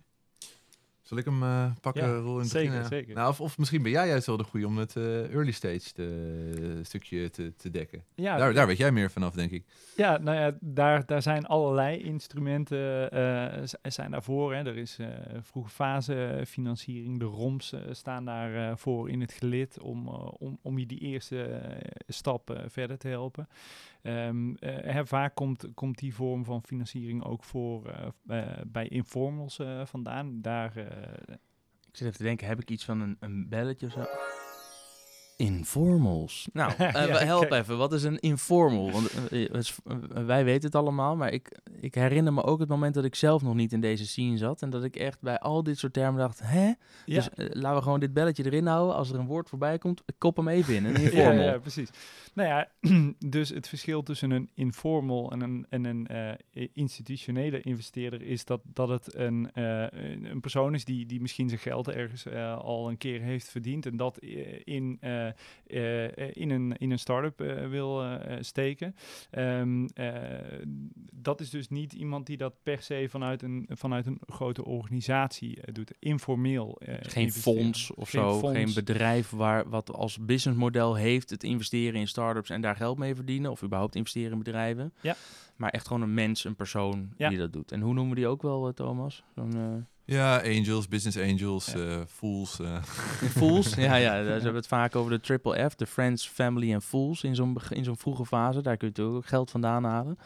Zal 1.11 1.19
ik 1.19 1.25
hem 1.25 1.43
eh, 1.43 1.71
pakken, 1.81 2.09
Ja, 2.09 2.17
Roel? 2.17 2.35
in 2.35 2.41
het 2.41 2.49
zeker, 2.51 2.71
begin? 2.73 2.87
zeker. 2.87 3.15
Nou, 3.15 3.29
of, 3.29 3.41
of 3.41 3.59
misschien 3.59 3.83
ben 3.83 3.91
jij 3.91 4.09
juist 4.09 4.27
wel 4.27 4.37
de 4.37 4.45
goede 4.45 4.67
om 4.67 4.79
het 4.79 4.97
eh, 4.97 5.33
early 5.35 5.51
stage 5.51 5.93
te, 5.93 6.79
stukje 6.83 7.31
te, 7.31 7.53
te 7.57 7.71
dekken. 7.71 8.05
Ja, 8.15 8.37
daar, 8.37 8.53
daar 8.55 8.67
weet 8.67 8.77
jij 8.77 8.93
meer 8.93 9.11
vanaf, 9.11 9.35
denk 9.35 9.51
ik. 9.51 9.65
Ja, 9.97 10.19
nou 10.19 10.37
ja, 10.39 10.57
daar, 10.61 11.07
daar 11.07 11.23
zijn 11.23 11.47
allerlei 11.47 12.03
instrumenten 12.03 13.69
z- 13.69 13.75
zijn 13.83 14.11
daarvoor. 14.11 14.55
Hè. 14.55 14.65
Er 14.65 14.77
is 14.77 14.99
vroege 15.41 15.71
fase 15.71 16.43
financiering, 16.47 17.19
de 17.19 17.25
ROMs 17.25 17.75
staan 17.91 18.25
daarvoor 18.25 18.79
voor 18.79 19.11
in 19.11 19.21
het 19.21 19.33
gelid 19.33 19.81
om, 19.81 20.09
om, 20.09 20.59
om 20.63 20.79
je 20.79 20.87
die 20.87 20.99
eerste 20.99 21.61
stap 22.09 22.63
verder 22.67 22.99
te 22.99 23.09
helpen. 23.09 23.49
Ehm, 24.03 24.55
eh, 24.55 24.93
hè, 24.93 25.07
vaak 25.07 25.35
komt, 25.35 25.67
komt 25.75 25.99
die 25.99 26.15
vorm 26.15 26.45
van 26.45 26.63
financiering 26.63 27.25
ook 27.25 27.45
voor 27.45 27.87
eh, 27.87 28.09
eh, 28.27 28.61
bij 28.67 28.89
informals 28.89 29.59
eh, 29.59 29.87
vandaan. 29.87 30.41
Daar, 30.43 30.77
eh, 30.77 31.35
Ik 31.91 31.97
zit 31.97 32.07
even 32.07 32.19
te 32.19 32.23
denken, 32.23 32.47
heb 32.47 32.61
ik 32.61 32.71
iets 32.71 32.85
van 32.85 33.01
een, 33.01 33.17
een 33.21 33.49
belletje 33.49 33.87
of 33.87 33.93
zo? 33.93 34.05
Informals. 35.41 36.49
Nou, 36.53 36.73
eh, 36.79 36.93
Ja, 36.93 37.25
help 37.25 37.51
even. 37.51 37.79
Wat 37.79 37.93
is 37.93 38.03
een 38.03 38.19
informal? 38.19 38.91
Want 38.91 39.31
eh, 39.31 39.45
eh, 39.45 39.67
wij 40.27 40.45
weten 40.45 40.65
het 40.65 40.75
allemaal, 40.75 41.17
maar 41.17 41.33
ik, 41.33 41.59
ik 41.81 41.95
herinner 41.95 42.33
me 42.33 42.43
ook 42.43 42.61
het 42.61 42.69
moment 42.69 42.95
dat 42.95 43.05
ik 43.05 43.15
zelf 43.15 43.43
nog 43.43 43.55
niet 43.55 43.73
in 43.73 43.81
deze 43.81 44.07
scene 44.07 44.37
zat. 44.37 44.63
En 44.63 44.71
dat 44.71 44.85
ik 44.85 44.97
echt 44.97 45.21
bij 45.21 45.39
al 45.39 45.63
dit 45.63 45.79
soort 45.79 45.93
termen 45.93 46.21
dacht, 46.21 46.41
hè? 46.45 46.67
ja, 46.67 46.75
Dus 47.05 47.29
laten 47.37 47.77
we 47.77 47.83
gewoon 47.83 48.01
dit 48.01 48.13
belletje 48.13 48.45
erin 48.45 48.67
houden. 48.67 48.97
Als 48.97 49.11
er 49.11 49.19
een 49.19 49.27
woord 49.27 49.49
voorbij 49.49 49.79
komt, 49.79 50.03
kop 50.19 50.37
hem 50.37 50.49
even 50.49 50.75
in. 50.75 50.85
Een 50.85 51.01
informal. 51.05 51.45
ja, 51.45 51.59
precies. 51.59 51.91
Nou 52.35 52.49
ja, 52.49 52.69
dus 53.37 53.49
het 53.49 53.69
verschil 53.69 54.03
tussen 54.03 54.31
een 54.31 54.51
informal 54.55 55.33
en 55.33 55.41
een, 55.41 55.67
en 55.69 55.85
een 55.85 56.07
eh, 56.07 56.69
institutionele 56.73 57.61
investeerder 57.61 58.23
is 58.23 58.45
dat, 58.45 58.61
dat 58.65 58.89
het 58.89 59.15
een, 59.15 59.53
eh, 59.53 59.87
een 60.31 60.41
persoon 60.41 60.75
is 60.75 60.85
die, 60.85 61.07
die 61.07 61.21
misschien 61.21 61.49
zijn 61.49 61.61
geld 61.61 61.89
ergens 61.89 62.27
eh, 62.27 62.59
al 62.59 62.89
een 62.89 62.99
keer 62.99 63.21
heeft 63.21 63.51
verdiend 63.51 63.87
en 63.87 63.97
dat 63.97 64.19
in, 64.65 64.99
in 66.33 66.51
een, 66.51 66.77
in 66.77 66.91
een 66.91 66.99
start-up 66.99 67.41
eh, 67.41 67.69
wil 67.69 68.03
eh, 68.03 68.33
eh, 68.37 68.43
steken. 68.43 68.95
Ehm, 69.31 69.85
eh, 69.95 70.67
dat 71.13 71.41
is 71.41 71.51
dus 71.51 71.69
niet 71.69 71.93
iemand 71.93 72.27
die 72.27 72.37
dat 72.37 72.55
per 72.63 72.83
se 72.83 73.07
vanuit 73.11 73.43
een, 73.43 73.67
vanuit 73.71 74.07
een 74.07 74.21
grote 74.27 74.65
organisatie 74.65 75.61
eh, 75.61 75.75
doet. 75.75 75.93
Informeel. 75.99 76.79
eh, 76.81 76.95
Geen 77.01 77.33
fonds 77.33 77.91
of 77.95 78.11
Geen 78.11 78.21
zo, 78.23 78.39
fonds. 78.39 78.57
geen 78.57 78.75
bedrijf 78.75 79.31
waar 79.31 79.69
wat 79.69 79.93
als 79.93 80.19
businessmodel 80.25 80.95
heeft 80.95 81.31
het 81.31 81.45
investeren 81.45 82.01
in 82.01 82.09
start-ups 82.09 82.51
en 82.51 82.61
daar 82.61 82.77
geld 82.77 82.99
mee 82.99 83.15
verdienen 83.15 83.51
of 83.51 83.63
überhaupt 83.63 83.95
investeren 83.95 84.33
in 84.33 84.39
bedrijven. 84.39 84.93
Ja. 85.01 85.17
Maar 85.57 85.71
echt 85.71 85.87
gewoon 85.87 86.03
een 86.03 86.15
mens, 86.15 86.45
een 86.45 86.57
persoon 86.57 87.13
Ja. 87.17 87.29
die 87.29 87.39
dat 87.39 87.53
doet. 87.53 87.73
En 87.73 87.81
hoe 87.81 87.95
noemen 87.95 88.15
we 88.15 88.21
die 88.21 88.29
ook 88.29 88.43
wel, 88.43 88.67
eh, 88.67 88.73
Thomas? 88.73 89.25
Zo'n 89.35 89.55
eh, 89.57 90.00
Ja, 90.11 90.41
angels, 90.43 90.89
business 90.89 91.19
angels, 91.19 91.73
Ja. 91.73 91.79
eh, 91.79 92.01
fools. 92.09 92.61
eh. 92.61 92.83
fools. 93.39 93.75
ja, 93.75 93.95
ja, 93.95 94.11
daar 94.23 94.25
hebben 94.27 94.51
we 94.51 94.57
het 94.57 94.67
vaak 94.67 94.97
over 94.97 95.11
de 95.11 95.21
triple 95.21 95.69
F, 95.71 95.75
de 95.75 95.87
Friends, 95.87 96.29
Family 96.29 96.73
en 96.73 96.83
Fools 96.83 97.23
in 97.23 97.35
zo'n 97.35 97.57
in 97.69 97.85
zo'n 97.85 97.97
vroege 97.97 98.27
fase. 98.27 98.63
Daar 98.63 98.77
kun 98.77 98.87
je 98.89 98.93
natuurlijk 98.95 99.17
ook 99.25 99.27
geld 99.31 99.51
vandaan 99.51 99.85
halen. 99.85 100.19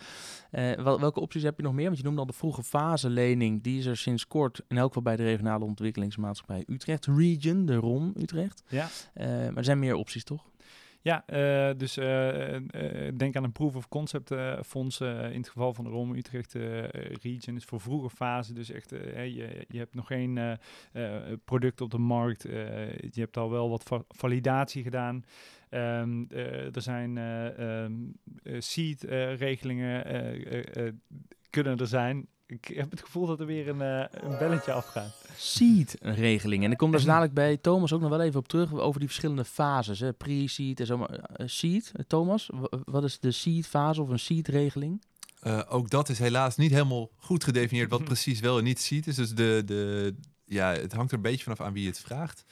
Eh, 0.50 0.72
wel, 0.72 1.00
welke 1.00 1.20
opties 1.20 1.42
heb 1.42 1.56
je 1.56 1.62
nog 1.62 1.72
meer? 1.72 1.84
Want 1.86 1.98
je 1.98 2.04
noemde 2.04 2.20
al 2.20 2.26
de 2.26 2.32
vroege 2.32 2.62
fase 2.62 3.08
lening. 3.10 3.62
Die 3.62 3.78
is 3.78 3.86
er 3.86 3.96
sinds 3.96 4.26
kort, 4.26 4.60
in 4.68 4.76
elk 4.76 4.86
geval 4.86 5.02
bij 5.02 5.16
de 5.16 5.22
regionale 5.22 5.64
ontwikkelingsmaatschappij 5.64 6.62
Utrecht 6.66 7.06
Region, 7.06 7.66
de 7.66 7.74
ROM 7.74 8.12
Utrecht. 8.16 8.62
Ja. 8.68 8.88
Eh, 9.14 9.26
maar 9.26 9.56
er 9.56 9.64
zijn 9.64 9.78
meer 9.78 9.94
opties, 9.94 10.24
toch? 10.24 10.44
Ja, 11.04 11.26
eh, 11.26 11.76
dus 11.76 11.96
eh, 11.96 12.54
eh, 12.56 13.16
denk 13.16 13.36
aan 13.36 13.44
een 13.44 13.52
proof 13.52 13.76
of 13.76 13.88
concept 13.88 14.34
fonds. 14.66 15.00
in 15.00 15.06
het 15.36 15.48
geval 15.48 15.74
van 15.74 15.84
de 15.84 15.90
Rome 15.90 16.16
Utrecht 16.16 16.52
Region 17.22 17.56
is 17.56 17.64
voor 17.64 17.80
vroege 17.80 18.10
fase. 18.10 18.52
Dus 18.52 18.70
echt, 18.70 18.90
je, 18.90 19.64
je 19.68 19.78
hebt 19.78 19.94
nog 19.94 20.06
geen 20.06 20.58
product 21.44 21.80
op 21.80 21.90
de 21.90 21.98
markt. 21.98 22.42
je 22.42 23.10
hebt 23.20 23.36
al 23.36 23.50
wel 23.50 23.70
wat 23.70 23.82
va- 23.82 24.04
validatie 24.08 24.82
gedaan. 24.82 25.24
Ehm, 25.68 26.24
eh, 26.28 26.74
er 26.74 26.82
zijn 26.82 27.18
eh, 27.18 27.82
ehm, 27.82 27.92
eh, 28.42 28.60
seed-regelingen 28.60 30.04
eh, 30.04 30.92
kunnen 31.50 31.78
er 31.78 31.86
zijn. 31.86 32.26
Ik 32.62 32.76
heb 32.76 32.90
het 32.90 33.00
gevoel 33.00 33.26
dat 33.26 33.40
er 33.40 33.46
weer 33.46 33.68
een, 33.68 33.82
eh, 33.82 34.04
een 34.10 34.38
belletje 34.38 34.72
afgaat. 34.72 35.24
Seed-regeling. 35.36 36.64
En 36.64 36.70
ik 36.70 36.76
kom 36.76 36.90
daar 36.90 37.00
zo 37.00 37.06
dadelijk 37.06 37.34
bij 37.34 37.56
Thomas 37.56 37.92
ook 37.92 38.00
nog 38.00 38.10
wel 38.10 38.20
even 38.20 38.40
op 38.40 38.48
terug 38.48 38.72
over 38.72 38.98
die 38.98 39.08
verschillende 39.08 39.44
fases. 39.44 40.00
hè. 40.00 40.12
Pre-seed 40.12 40.80
en 40.80 40.86
zo. 40.86 40.98
Maar, 40.98 41.10
eh, 41.10 41.46
seed, 41.46 41.92
eh, 41.94 42.04
Thomas, 42.06 42.50
wat 42.84 43.04
is 43.04 43.20
de 43.20 43.30
seed-fase 43.30 44.02
of 44.02 44.08
een 44.08 44.18
seed-regeling? 44.18 45.02
Eh, 45.40 45.60
ook 45.68 45.90
dat 45.90 46.08
is 46.08 46.18
helaas 46.18 46.56
niet 46.56 46.70
helemaal 46.70 47.10
goed 47.16 47.44
gedefinieerd 47.44 47.90
wat 47.90 48.04
precies 48.14 48.40
wel 48.40 48.58
en 48.58 48.64
niet 48.64 48.80
ziet 48.80 49.06
is. 49.06 49.16
Dus 49.16 49.30
de, 49.34 49.62
de, 49.64 50.14
ja, 50.44 50.72
het 50.72 50.92
hangt 50.92 51.10
er 51.10 51.16
een 51.16 51.22
beetje 51.22 51.42
vanaf 51.42 51.60
aan 51.60 51.72
wie 51.72 51.86
het 51.86 52.00
vraagt. 52.00 52.44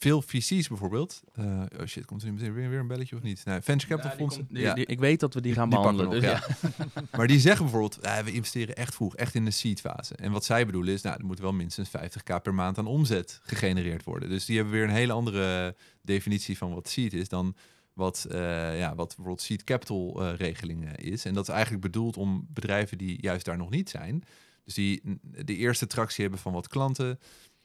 Veel 0.00 0.22
VC's 0.22 0.68
bijvoorbeeld. 0.68 1.22
eh, 1.34 1.62
oh 1.80 1.86
shit, 1.86 2.04
komt 2.04 2.22
er 2.22 2.26
nu 2.28 2.32
meteen 2.34 2.52
weer, 2.52 2.68
weer 2.68 2.78
een 2.78 2.86
belletje 2.86 3.16
of 3.16 3.22
niet? 3.22 3.44
Nou, 3.44 3.62
venture 3.62 3.94
capital 3.94 4.16
fondsen. 4.16 4.46
Die- 4.50 4.62
ja. 4.62 4.74
die- 4.74 4.86
ik 4.86 4.98
weet 4.98 5.20
dat 5.20 5.34
we 5.34 5.40
die 5.40 5.52
gaan 5.54 5.68
Die 5.68 5.78
behandelen. 5.78 6.10
Dus 6.10 6.22
nog, 6.22 6.48
ja. 6.78 7.02
Maar 7.16 7.26
die 7.26 7.40
zeggen 7.40 7.62
bijvoorbeeld, 7.64 7.98
eh, 7.98 8.18
we 8.18 8.32
investeren 8.32 8.76
echt 8.76 8.94
vroeg, 8.94 9.16
echt 9.16 9.34
in 9.34 9.44
de 9.44 9.50
seed 9.50 9.80
fase. 9.80 10.14
En 10.14 10.32
wat 10.32 10.44
zij 10.44 10.66
bedoelen 10.66 10.94
is, 10.94 11.02
nou, 11.02 11.16
er 11.18 11.24
moet 11.26 11.38
wel 11.40 11.52
minstens 11.52 11.88
50k 11.88 12.42
per 12.42 12.54
maand 12.54 12.78
aan 12.78 12.86
omzet 12.86 13.40
gegenereerd 13.42 14.04
worden. 14.04 14.28
Dus 14.28 14.44
die 14.44 14.56
hebben 14.56 14.74
weer 14.74 14.84
een 14.84 14.90
hele 14.90 15.12
andere 15.12 15.76
definitie 16.02 16.56
van 16.58 16.74
wat 16.74 16.88
seed 16.88 17.12
is 17.12 17.28
dan 17.28 17.54
wat, 17.92 18.26
eh, 18.30 18.78
ja, 18.78 18.94
wat 18.94 19.06
bijvoorbeeld 19.08 19.40
seed 19.42 19.64
capital 19.64 20.22
eh 20.22 20.34
regeling 20.36 20.96
is. 20.96 21.24
En 21.24 21.34
dat 21.34 21.48
is 21.48 21.54
eigenlijk 21.54 21.82
bedoeld 21.82 22.16
om 22.16 22.46
bedrijven 22.50 22.98
die 22.98 23.18
juist 23.22 23.44
daar 23.44 23.56
nog 23.56 23.70
niet 23.70 23.90
zijn, 23.90 24.24
Dus 24.64 24.74
die 24.76 25.02
de 25.44 25.56
eerste 25.56 25.86
tractie 25.86 26.22
hebben 26.22 26.40
van 26.40 26.52
wat 26.52 26.68
klanten. 26.68 27.18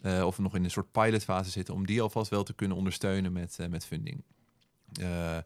Eh, 0.04 0.26
of 0.26 0.38
nog 0.38 0.56
in 0.56 0.64
een 0.64 0.72
soort 0.72 0.92
pilotfase 0.92 1.50
zitten. 1.50 1.74
Om 1.74 1.86
die 1.86 2.02
alvast 2.02 2.30
wel 2.30 2.44
te 2.44 2.54
kunnen 2.54 2.78
ondersteunen 2.78 3.34
met, 3.34 3.60
eh, 3.60 3.68
met 3.68 3.86
funding. 3.86 4.24
Eh, 5.02 5.38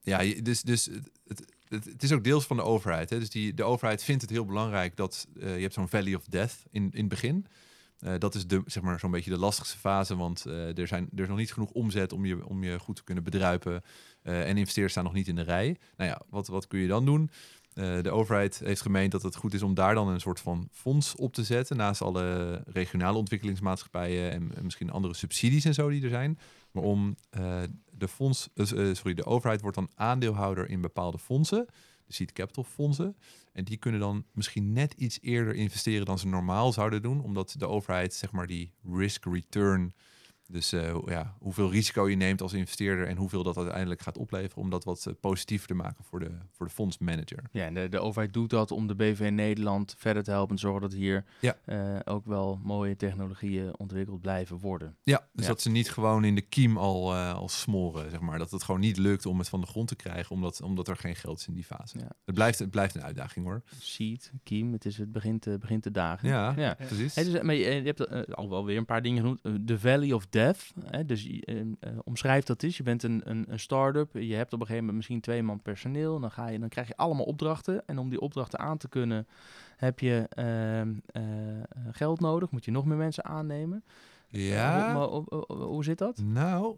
ja, 0.00 0.42
dus, 0.42 0.62
dus 0.62 0.90
het, 1.26 1.44
het, 1.68 2.02
is 2.02 2.12
ook 2.12 2.24
deels 2.24 2.46
van 2.46 2.56
de 2.56 2.62
overheid. 2.62 3.10
Hè? 3.10 3.18
Dus 3.18 3.30
die, 3.30 3.54
de 3.54 3.64
overheid 3.64 4.02
vindt 4.02 4.22
het 4.22 4.30
heel 4.30 4.44
belangrijk 4.44 4.96
dat 4.96 5.26
je 5.34 5.46
hebt 5.46 5.74
zo'n 5.74 5.88
valley 5.88 6.14
of 6.14 6.24
death 6.24 6.56
in, 6.70 6.82
in 6.82 7.00
het 7.00 7.08
begin. 7.08 7.46
Dat 8.18 8.34
is 8.34 8.46
de, 8.46 8.62
zeg 8.66 8.82
maar, 8.82 8.98
zo'n 8.98 9.10
beetje 9.10 9.30
de 9.30 9.38
lastigste 9.38 9.78
fase, 9.78 10.16
want 10.16 10.44
er, 10.44 10.86
zijn, 10.86 11.08
er 11.14 11.22
is 11.22 11.28
nog 11.28 11.38
niet 11.38 11.52
genoeg 11.52 11.70
omzet 11.70 12.12
om 12.12 12.24
je, 12.24 12.46
om 12.46 12.64
je 12.64 12.78
goed 12.78 12.96
te 12.96 13.04
kunnen 13.04 13.24
bedruipen. 13.24 13.82
En 14.22 14.56
investeerders 14.56 14.92
staan 14.92 15.04
nog 15.04 15.12
niet 15.12 15.28
in 15.28 15.34
de 15.34 15.42
rij. 15.42 15.76
Nou 15.96 16.10
ja, 16.10 16.20
wat, 16.28 16.46
wat 16.46 16.66
kun 16.66 16.78
je 16.78 16.88
dan 16.88 17.04
doen? 17.04 17.30
Eh, 17.74 18.02
de 18.02 18.10
overheid 18.10 18.58
heeft 18.58 18.80
gemeend 18.80 19.12
dat 19.12 19.22
het 19.22 19.36
goed 19.36 19.54
is 19.54 19.62
om 19.62 19.74
daar 19.74 19.94
dan 19.94 20.08
een 20.08 20.20
soort 20.20 20.40
van 20.40 20.68
fonds 20.72 21.14
op 21.16 21.34
te 21.34 21.44
zetten. 21.44 21.76
Naast 21.76 22.02
alle 22.02 22.54
regionale 22.66 23.18
ontwikkelingsmaatschappijen 23.18 24.32
en, 24.32 24.52
en 24.56 24.64
misschien 24.64 24.90
andere 24.90 25.14
subsidies 25.14 25.64
en 25.64 25.74
zo 25.74 25.88
die 25.88 26.02
er 26.02 26.08
zijn. 26.08 26.38
Maar 26.70 26.82
om 26.82 27.16
eh, 27.30 27.62
de 27.90 28.08
fonds, 28.08 28.48
eh, 28.54 28.66
sorry, 28.66 29.14
de 29.14 29.24
overheid 29.24 29.60
wordt 29.60 29.76
dan 29.76 29.90
aandeelhouder 29.94 30.68
in 30.68 30.80
bepaalde 30.80 31.18
fondsen. 31.18 31.66
De 32.06 32.12
seed 32.12 32.32
capital 32.32 32.64
fondsen. 32.64 33.16
En 33.52 33.64
die 33.64 33.76
kunnen 33.76 34.00
dan 34.00 34.24
misschien 34.32 34.72
net 34.72 34.92
iets 34.92 35.18
eerder 35.20 35.54
investeren 35.54 36.06
dan 36.06 36.18
ze 36.18 36.28
normaal 36.28 36.72
zouden 36.72 37.02
doen. 37.02 37.22
Omdat 37.22 37.54
de 37.58 37.68
overheid, 37.68 38.14
zeg 38.14 38.32
maar, 38.32 38.46
die 38.46 38.72
risk 38.82 39.24
return. 39.24 39.94
Dus 40.52 40.72
eh, 40.72 40.96
ja, 41.06 41.34
hoeveel 41.38 41.70
risico 41.70 42.08
je 42.08 42.16
neemt 42.16 42.40
als 42.42 42.52
investeerder 42.52 43.06
en 43.06 43.16
hoeveel 43.16 43.42
dat 43.42 43.56
uiteindelijk 43.56 44.00
gaat 44.00 44.18
opleveren. 44.18 44.62
Om 44.62 44.70
dat 44.70 44.84
wat 44.84 45.06
eh, 45.06 45.12
positiever 45.20 45.66
te 45.68 45.74
maken 45.74 46.04
voor 46.04 46.20
de, 46.20 46.30
voor 46.50 46.66
de 46.66 46.72
fondsmanager. 46.72 47.42
Ja, 47.52 47.64
en 47.64 47.74
de, 47.74 47.88
de 47.88 47.98
overheid 48.00 48.32
doet 48.32 48.50
dat 48.50 48.70
om 48.70 48.86
de 48.86 48.94
BV 48.94 49.28
Nederland 49.32 49.94
verder 49.98 50.22
te 50.22 50.30
helpen 50.30 50.54
en 50.54 50.60
zorgen 50.60 50.80
dat 50.80 50.92
hier 50.92 51.24
Ja. 51.40 51.56
eh, 51.64 51.96
ook 52.04 52.26
wel 52.26 52.60
mooie 52.62 52.96
technologieën 52.96 53.78
ontwikkeld 53.78 54.20
blijven 54.20 54.58
worden. 54.58 54.96
Ja, 55.02 55.28
dus 55.32 55.44
Ja. 55.44 55.50
dat 55.50 55.60
ze 55.60 55.70
niet 55.70 55.90
gewoon 55.90 56.24
in 56.24 56.34
de 56.34 56.40
kiem 56.40 56.76
al, 56.76 57.14
al 57.14 57.48
smoren, 57.48 58.10
zeg 58.10 58.20
maar. 58.20 58.38
Dat 58.38 58.50
het 58.50 58.62
gewoon 58.62 58.80
niet 58.80 58.96
lukt 58.96 59.26
om 59.26 59.38
het 59.38 59.48
van 59.48 59.60
de 59.60 59.66
grond 59.66 59.88
te 59.88 59.96
krijgen, 59.96 60.34
omdat, 60.34 60.62
omdat 60.62 60.88
er 60.88 60.96
geen 60.96 61.16
geld 61.16 61.38
is 61.38 61.46
in 61.46 61.54
die 61.54 61.64
fase. 61.64 61.98
Ja. 61.98 62.08
Het, 62.24 62.34
blijft, 62.34 62.58
het 62.58 62.70
blijft 62.70 62.94
een 62.94 63.02
uitdaging 63.02 63.44
hoor. 63.46 63.62
Seed, 63.78 64.32
Kiem, 64.42 64.72
het, 64.72 64.84
is, 64.84 64.96
het 64.98 65.12
begint, 65.12 65.42
te, 65.42 65.56
begint 65.60 65.82
te 65.82 65.90
dagen. 65.90 66.28
Ja, 66.28 66.52
ja. 66.56 66.74
precies. 66.74 67.14
Hey, 67.14 67.24
dus, 67.24 67.42
maar 67.42 67.54
je, 67.54 67.64
je 67.74 67.82
hebt 67.82 68.34
al 68.36 68.48
wel 68.50 68.64
weer 68.64 68.76
een 68.76 68.84
paar 68.84 69.02
dingen 69.02 69.20
genoemd. 69.20 69.66
De 69.68 69.78
Valley 69.78 70.12
of 70.12 70.26
Death. 70.26 70.38
Hè, 70.84 71.04
dus 71.04 71.22
je, 71.22 71.44
eh, 71.44 71.60
eh, 71.60 71.98
omschrijf 72.04 72.44
dat 72.44 72.62
eens. 72.62 72.76
Je 72.76 72.82
bent 72.82 73.02
een, 73.02 73.22
een, 73.24 73.44
een 73.52 73.60
start-up. 73.60 74.10
Je 74.14 74.34
hebt 74.34 74.52
op 74.52 74.60
een 74.60 74.66
gegeven 74.66 74.78
moment 74.78 74.96
misschien 74.96 75.20
twee 75.20 75.42
man 75.42 75.62
personeel. 75.62 76.20
Dan, 76.20 76.30
ga 76.30 76.48
je, 76.48 76.58
dan 76.58 76.68
krijg 76.68 76.88
je 76.88 76.96
allemaal 76.96 77.24
opdrachten. 77.24 77.86
En 77.86 77.98
om 77.98 78.08
die 78.08 78.20
opdrachten 78.20 78.58
aan 78.58 78.78
te 78.78 78.88
kunnen, 78.88 79.26
heb 79.76 79.98
je 79.98 80.26
ehm, 80.28 80.94
eh, 81.06 81.22
geld 81.90 82.20
nodig. 82.20 82.50
Moet 82.50 82.64
je 82.64 82.70
nog 82.70 82.84
meer 82.84 82.96
mensen 82.96 83.24
aannemen. 83.24 83.84
ja, 84.28 84.92
Hoe, 84.92 85.24
maar, 85.28 85.36
hoe- 85.56 85.84
zit 85.84 85.98
dat? 85.98 86.18
nou, 86.18 86.76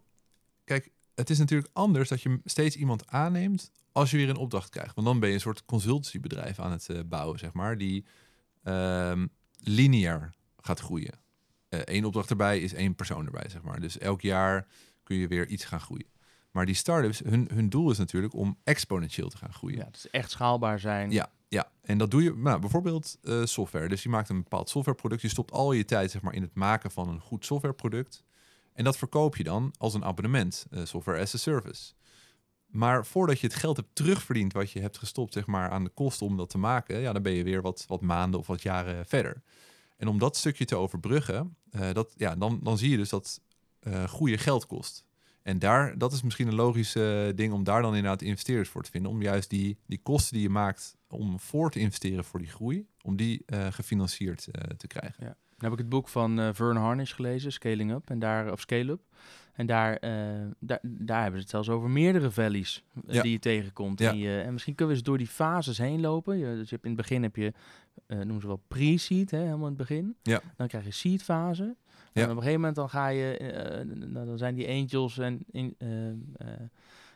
kijk, 0.64 0.90
het 1.14 1.30
is 1.30 1.38
natuurlijk 1.38 1.70
anders 1.72 2.08
dat 2.08 2.22
je 2.22 2.40
steeds 2.44 2.76
iemand 2.76 3.06
aanneemt 3.06 3.70
als 3.92 4.10
je 4.10 4.16
weer 4.16 4.28
een 4.28 4.36
opdracht 4.36 4.68
krijgt. 4.70 4.94
Want 4.94 5.06
dan 5.06 5.18
ben 5.20 5.28
je 5.28 5.34
een 5.34 5.40
soort 5.40 5.64
consultancybedrijf 5.64 6.58
aan 6.58 6.72
het 6.72 7.08
bouwen, 7.08 7.38
zeg 7.38 7.52
maar, 7.52 7.78
die 7.78 8.04
ehm, 8.62 9.26
lineair 9.58 10.34
gaat 10.56 10.80
groeien. 10.80 11.20
Eén 11.78 12.04
opdracht 12.04 12.30
erbij 12.30 12.60
is 12.60 12.74
één 12.74 12.94
persoon 12.94 13.26
erbij, 13.26 13.48
zeg 13.48 13.62
maar. 13.62 13.80
Dus 13.80 13.98
elk 13.98 14.20
jaar 14.20 14.66
kun 15.02 15.16
je 15.16 15.28
weer 15.28 15.46
iets 15.46 15.64
gaan 15.64 15.80
groeien. 15.80 16.10
Maar 16.50 16.66
die 16.66 16.74
start-ups, 16.74 17.18
hun, 17.18 17.48
hun 17.54 17.68
doel 17.68 17.90
is 17.90 17.98
natuurlijk 17.98 18.34
om 18.34 18.58
exponentieel 18.64 19.28
te 19.28 19.36
gaan 19.36 19.52
groeien. 19.52 19.78
Ja, 19.78 19.88
is 19.92 20.10
echt 20.10 20.30
schaalbaar 20.30 20.78
zijn. 20.78 21.10
Ja, 21.10 21.30
ja. 21.48 21.70
En 21.82 21.98
dat 21.98 22.10
doe 22.10 22.22
je 22.22 22.34
nou, 22.36 22.60
bijvoorbeeld 22.60 23.18
eh, 23.22 23.44
software. 23.44 23.88
Dus 23.88 24.02
je 24.02 24.08
maakt 24.08 24.28
een 24.28 24.42
bepaald 24.42 24.68
softwareproduct. 24.68 25.22
Je 25.22 25.28
stopt 25.28 25.52
al 25.52 25.72
je 25.72 25.84
tijd 25.84 26.10
zeg 26.10 26.22
maar, 26.22 26.34
in 26.34 26.42
het 26.42 26.54
maken 26.54 26.90
van 26.90 27.08
een 27.08 27.20
goed 27.20 27.44
softwareproduct. 27.44 28.24
En 28.72 28.84
dat 28.84 28.96
verkoop 28.96 29.36
je 29.36 29.44
dan 29.44 29.74
als 29.78 29.94
een 29.94 30.04
abonnement, 30.04 30.66
eh, 30.70 30.84
software 30.84 31.20
as 31.20 31.34
a 31.34 31.38
service. 31.38 31.92
Maar 32.66 33.06
voordat 33.06 33.40
je 33.40 33.46
het 33.46 33.56
geld 33.56 33.76
hebt 33.76 33.94
terugverdiend 33.94 34.52
wat 34.52 34.70
je 34.70 34.80
hebt 34.80 34.98
gestopt 34.98 35.32
zeg 35.32 35.46
maar, 35.46 35.70
aan 35.70 35.84
de 35.84 35.90
kosten 35.90 36.26
om 36.26 36.36
dat 36.36 36.50
te 36.50 36.58
maken, 36.58 37.00
ja, 37.00 37.12
dan 37.12 37.22
ben 37.22 37.32
je 37.32 37.44
weer 37.44 37.62
wat, 37.62 37.84
wat 37.88 38.00
maanden 38.00 38.40
of 38.40 38.46
wat 38.46 38.62
jaren 38.62 39.06
verder. 39.06 39.42
En 39.96 40.08
om 40.08 40.18
dat 40.18 40.36
stukje 40.36 40.64
te 40.64 40.76
overbruggen, 40.76 41.56
eh, 41.72 41.92
dat, 41.92 42.14
ja, 42.16 42.36
dan, 42.36 42.60
dan 42.62 42.78
zie 42.78 42.90
je 42.90 42.96
dus 42.96 43.08
dat 43.08 43.40
eh 43.80 44.04
groeien 44.04 44.38
geld 44.38 44.66
kost. 44.66 45.04
En 45.42 45.58
daar, 45.58 45.98
dat 45.98 46.12
is 46.12 46.22
misschien 46.22 46.48
een 46.48 46.54
logisch 46.54 46.94
eh, 46.94 47.28
ding 47.34 47.52
om 47.52 47.64
daar 47.64 47.82
dan 47.82 47.94
inderdaad 47.94 48.22
investeerders 48.22 48.68
voor 48.68 48.82
te 48.82 48.90
vinden. 48.90 49.10
Om 49.10 49.22
juist 49.22 49.50
die, 49.50 49.78
die 49.86 50.00
kosten 50.02 50.34
die 50.34 50.42
je 50.42 50.48
maakt 50.48 50.96
om 51.08 51.40
voor 51.40 51.70
te 51.70 51.78
investeren 51.78 52.24
voor 52.24 52.38
die 52.38 52.48
groei, 52.48 52.86
om 53.02 53.16
die 53.16 53.44
gefinancierd 53.70 54.48
te 54.76 54.86
krijgen. 54.86 55.24
Dan 55.24 55.70
heb 55.70 55.72
ik 55.72 55.78
het 55.78 55.88
boek 55.88 56.08
van 56.08 56.54
Vern 56.54 56.76
Harnish 56.76 57.14
gelezen, 57.14 57.52
Scaling 57.52 57.92
Up, 57.92 58.10
en 58.10 58.18
daar, 58.18 58.52
of 58.52 58.60
Scale 58.60 58.92
Up. 58.92 59.00
En 59.52 59.66
daar, 59.66 59.96
eh, 59.96 60.10
daar, 60.58 60.78
daar 60.82 61.20
hebben 61.22 61.34
ze 61.40 61.46
het 61.46 61.50
zelfs 61.50 61.68
over 61.68 61.90
meerdere 61.90 62.30
valleys 62.30 62.84
eh, 63.06 63.14
Ja. 63.14 63.22
die 63.22 63.32
je 63.32 63.38
tegenkomt. 63.38 63.98
Ja. 63.98 64.10
En, 64.10 64.16
je- 64.18 64.40
en 64.40 64.52
misschien 64.52 64.74
kunnen 64.74 64.94
we 64.94 65.00
eens 65.00 65.08
door 65.10 65.18
die 65.18 65.26
fases 65.26 65.78
heen 65.78 66.00
lopen. 66.00 66.38
Je, 66.38 66.44
dus 66.56 66.68
je 66.68 66.74
hebt 66.74 66.84
in 66.86 66.90
het 66.92 67.00
begin 67.00 67.22
heb 67.22 67.36
je, 67.36 67.52
eh 68.06 68.16
noemen 68.18 68.40
ze 68.40 68.46
wel 68.46 68.62
pre-seed, 68.68 69.30
hè, 69.30 69.38
helemaal 69.38 69.58
in 69.58 69.64
het 69.64 69.76
begin. 69.76 70.16
Ja. 70.22 70.40
Dan 70.56 70.68
krijg 70.68 70.84
je 70.84 70.90
seed 70.90 71.22
fase. 71.22 71.76
En 72.12 72.22
op 72.24 72.28
een 72.30 72.36
gegeven 72.36 72.54
moment 72.58 72.74
dan 72.76 72.88
ga 72.90 73.08
je, 73.08 73.36
eh, 73.36 73.84
nou, 74.08 74.26
dan 74.26 74.38
zijn 74.38 74.54
die 74.54 74.68
angels 74.68 75.18
en 75.18 75.44
in, 75.50 75.74
eh, 75.78 76.08
eh, 76.08 76.16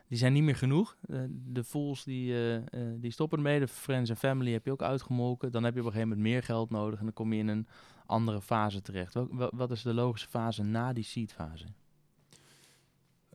die 0.09 0.19
zijn 0.19 0.33
niet 0.33 0.43
meer 0.43 0.57
genoeg. 0.57 0.97
Eh, 1.09 1.19
de 1.29 1.65
fools 1.65 2.05
die, 2.05 2.33
eh, 2.33 2.57
eh, 2.57 2.63
die 3.01 3.11
stoppen 3.11 3.39
ermee. 3.39 3.59
De 3.61 3.69
friends 3.69 4.11
en 4.11 4.17
family 4.17 4.53
heb 4.53 4.65
je 4.65 4.71
ook 4.73 4.83
uitgemolken. 4.83 5.53
Dan 5.53 5.65
heb 5.65 5.75
je 5.75 5.81
op 5.81 5.87
een 5.87 5.93
gegeven 5.93 6.17
moment 6.17 6.29
meer 6.35 6.43
geld 6.43 6.71
nodig 6.71 6.99
en 6.99 7.05
dan 7.05 7.15
kom 7.15 7.33
je 7.33 7.39
in 7.39 7.49
een 7.49 7.67
andere 8.07 8.41
fase 8.43 8.83
terecht. 8.83 9.15
Wel- 9.15 9.53
wat 9.55 9.71
is 9.71 9.83
de 9.83 9.95
logische 9.95 10.29
fase 10.29 10.63
na 10.63 10.93
die 10.93 11.05
seed 11.05 11.33
fase? 11.33 11.65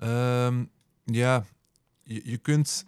Ehm, 0.01 0.63
ja, 1.05 1.45
je, 2.03 2.21
je 2.23 2.37
kunt. 2.37 2.85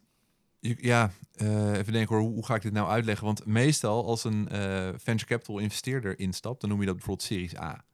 Ja, 0.60 1.12
eh, 1.34 1.78
even 1.78 1.94
denken 1.94 2.16
hoor, 2.16 2.26
hoe, 2.26 2.46
ga 2.46 2.56
ik 2.56 2.62
dit 2.62 2.74
nou 2.74 2.90
uitleggen? 2.90 3.26
Want 3.26 3.46
meestal 3.46 4.06
als 4.06 4.24
een 4.24 4.50
eh, 4.50 4.90
venture 4.98 5.26
capital 5.26 5.58
investeerder 5.58 6.20
instapt, 6.20 6.62
dan 6.62 6.70
noem 6.70 6.80
je 6.80 6.86
dat 6.86 6.96
bijvoorbeeld 6.96 7.28
Series 7.28 7.58
A. 7.58 7.86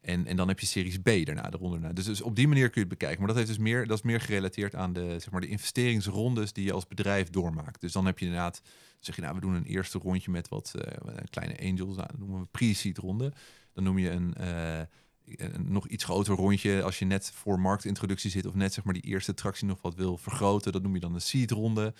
En, 0.00 0.26
en 0.26 0.36
dan 0.36 0.48
heb 0.48 0.60
je 0.60 0.66
Series 0.66 0.98
B 0.98 1.26
daarna, 1.26 1.52
eronder. 1.52 1.94
Dus, 1.94 2.04
dus 2.04 2.20
op 2.20 2.36
die 2.36 2.48
manier 2.48 2.70
kun 2.70 2.80
je 2.80 2.88
het 2.88 2.98
bekijken. 2.98 3.18
Maar 3.18 3.28
dat, 3.28 3.36
heeft 3.36 3.48
dus 3.48 3.58
meer, 3.58 3.86
dat 3.86 3.96
is 3.96 4.04
meer 4.04 4.20
gerelateerd 4.20 4.74
aan 4.74 4.92
de, 4.92 5.06
zeg 5.08 5.30
maar, 5.30 5.40
de 5.40 5.48
investeringsrondes 5.48 6.52
die 6.52 6.64
je 6.64 6.72
als 6.72 6.86
bedrijf 6.86 7.30
doormaakt. 7.30 7.80
Dus 7.80 7.92
dan 7.92 8.06
heb 8.06 8.18
je 8.18 8.24
inderdaad, 8.24 8.62
zeg 9.00 9.16
je 9.16 9.22
nou, 9.22 9.34
we 9.34 9.40
doen 9.40 9.54
een 9.54 9.64
eerste 9.64 9.98
rondje 9.98 10.30
met 10.30 10.48
wat 10.48 10.74
eh, 10.74 11.14
kleine 11.30 11.58
angels. 11.60 11.96
Nou, 11.96 12.08
dat 12.08 12.18
noemen 12.18 12.40
we 12.40 12.46
pre-seed 12.50 12.98
ronde. 12.98 13.32
Dan 13.72 13.84
noem 13.84 13.98
je 13.98 14.10
een 14.10 14.34
nog 15.58 15.88
iets 15.88 16.04
groter 16.04 16.34
rondje 16.34 16.82
als 16.82 16.98
je 16.98 17.04
net 17.04 17.30
voor 17.34 17.60
marktintroductie 17.60 18.30
zit 18.30 18.46
of 18.46 18.54
net 18.54 18.72
zeg 18.72 18.84
maar 18.84 18.94
die 18.94 19.02
eerste 19.02 19.34
tractie 19.34 19.66
nog 19.66 19.82
wat 19.82 19.94
wil 19.94 20.16
vergroten. 20.16 20.72
Dat 20.72 20.82
noem 20.82 20.94
je 20.94 21.00
dan 21.00 21.14
een 21.14 21.20
seed 21.20 21.50
ronde. 21.50 21.94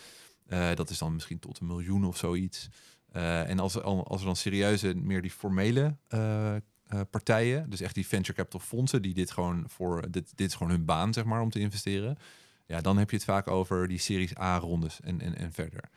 Eh, 0.47 0.75
dat 0.75 0.90
is 0.90 0.99
dan 0.99 1.12
misschien 1.12 1.38
tot 1.38 1.61
een 1.61 1.66
miljoen 1.66 2.04
of 2.04 2.16
zoiets. 2.16 2.68
Eh, 3.12 3.49
en 3.50 3.58
als, 3.58 3.75
er- 3.75 3.82
als 3.82 4.20
er 4.20 4.26
dan 4.26 4.37
serieuze, 4.37 4.94
meer 4.94 5.23
die 5.23 5.30
formele 5.30 5.97
eh, 6.08 6.56
eh, 6.56 6.61
partijen, 7.11 7.70
dus 7.70 7.80
echt 7.80 7.94
die 7.94 8.06
venture 8.06 8.37
capital 8.37 8.61
fondsen, 8.61 9.02
die 9.02 9.14
dit 9.14 9.30
gewoon 9.30 9.64
voor, 9.68 10.11
dit, 10.11 10.32
dit 10.37 10.49
is 10.49 10.54
gewoon 10.54 10.73
hun 10.73 10.85
baan 10.85 11.12
zeg 11.12 11.25
maar 11.25 11.40
om 11.40 11.50
te 11.50 11.58
investeren. 11.61 12.18
Ja, 12.66 12.80
dan 12.80 12.99
heb 12.99 13.11
je 13.11 13.16
het 13.16 13.25
vaak 13.25 13.49
over 13.49 13.88
die 13.88 13.99
series 13.99 14.38
A 14.38 14.56
rondes 14.58 15.00
en, 15.00 15.20
en, 15.20 15.37
en 15.37 15.52
verder. 15.52 15.90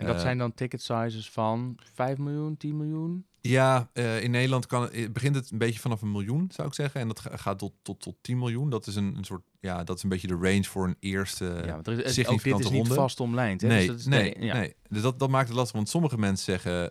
En 0.00 0.06
dat 0.06 0.14
Eh, 0.16 0.20
zijn 0.20 0.38
dan 0.38 0.54
ticket 0.54 0.82
sizes 0.82 1.30
van 1.30 1.78
5 1.94 2.18
miljoen, 2.18 2.56
10 2.56 2.76
miljoen? 2.76 3.24
Ja, 3.42 3.90
eh, 3.92 4.22
in 4.22 4.30
Nederland 4.30 4.66
kan, 4.66 4.90
eh, 4.90 5.10
begint 5.10 5.34
het 5.34 5.50
een 5.50 5.58
beetje 5.58 5.80
vanaf 5.80 6.02
een 6.02 6.10
miljoen, 6.10 6.50
zou 6.52 6.68
ik 6.68 6.74
zeggen. 6.74 7.00
En 7.00 7.08
dat 7.08 7.20
ga- 7.20 7.36
gaat 7.36 7.58
tot, 7.58 7.72
tot, 7.82 8.00
tot 8.00 8.16
10 8.20 8.38
miljoen. 8.38 8.70
Dat 8.70 8.86
is 8.86 8.94
een, 8.96 9.14
een 9.16 9.24
soort, 9.24 9.42
ja, 9.60 9.84
dat 9.84 9.96
is 9.96 10.02
een 10.02 10.08
beetje 10.08 10.26
de 10.26 10.34
range 10.40 10.64
voor 10.64 10.86
een 10.86 10.96
eerste 11.00 11.44
ja, 11.44 11.52
er 11.82 11.92
is, 11.92 11.98
ook 11.98 12.04
dit 12.04 12.12
significante 12.12 12.62
is 12.64 12.70
niet 12.70 12.78
ronde. 12.80 12.94
vast 12.94 13.20
omlijnd. 13.20 13.60
Hè? 13.60 13.68
Nee, 13.68 13.78
Dus 13.78 13.86
dat 13.86 13.98
is 13.98 14.06
nee, 14.06 14.34
de- 14.34 14.44
ja. 14.44 14.54
nee. 14.54 14.74
Dus 14.88 15.02
dat, 15.02 15.18
dat 15.18 15.28
maakt 15.30 15.48
het 15.48 15.56
lastig. 15.56 15.76
Want 15.76 15.88
sommige 15.88 16.18
mensen 16.18 16.44
zeggen 16.44 16.90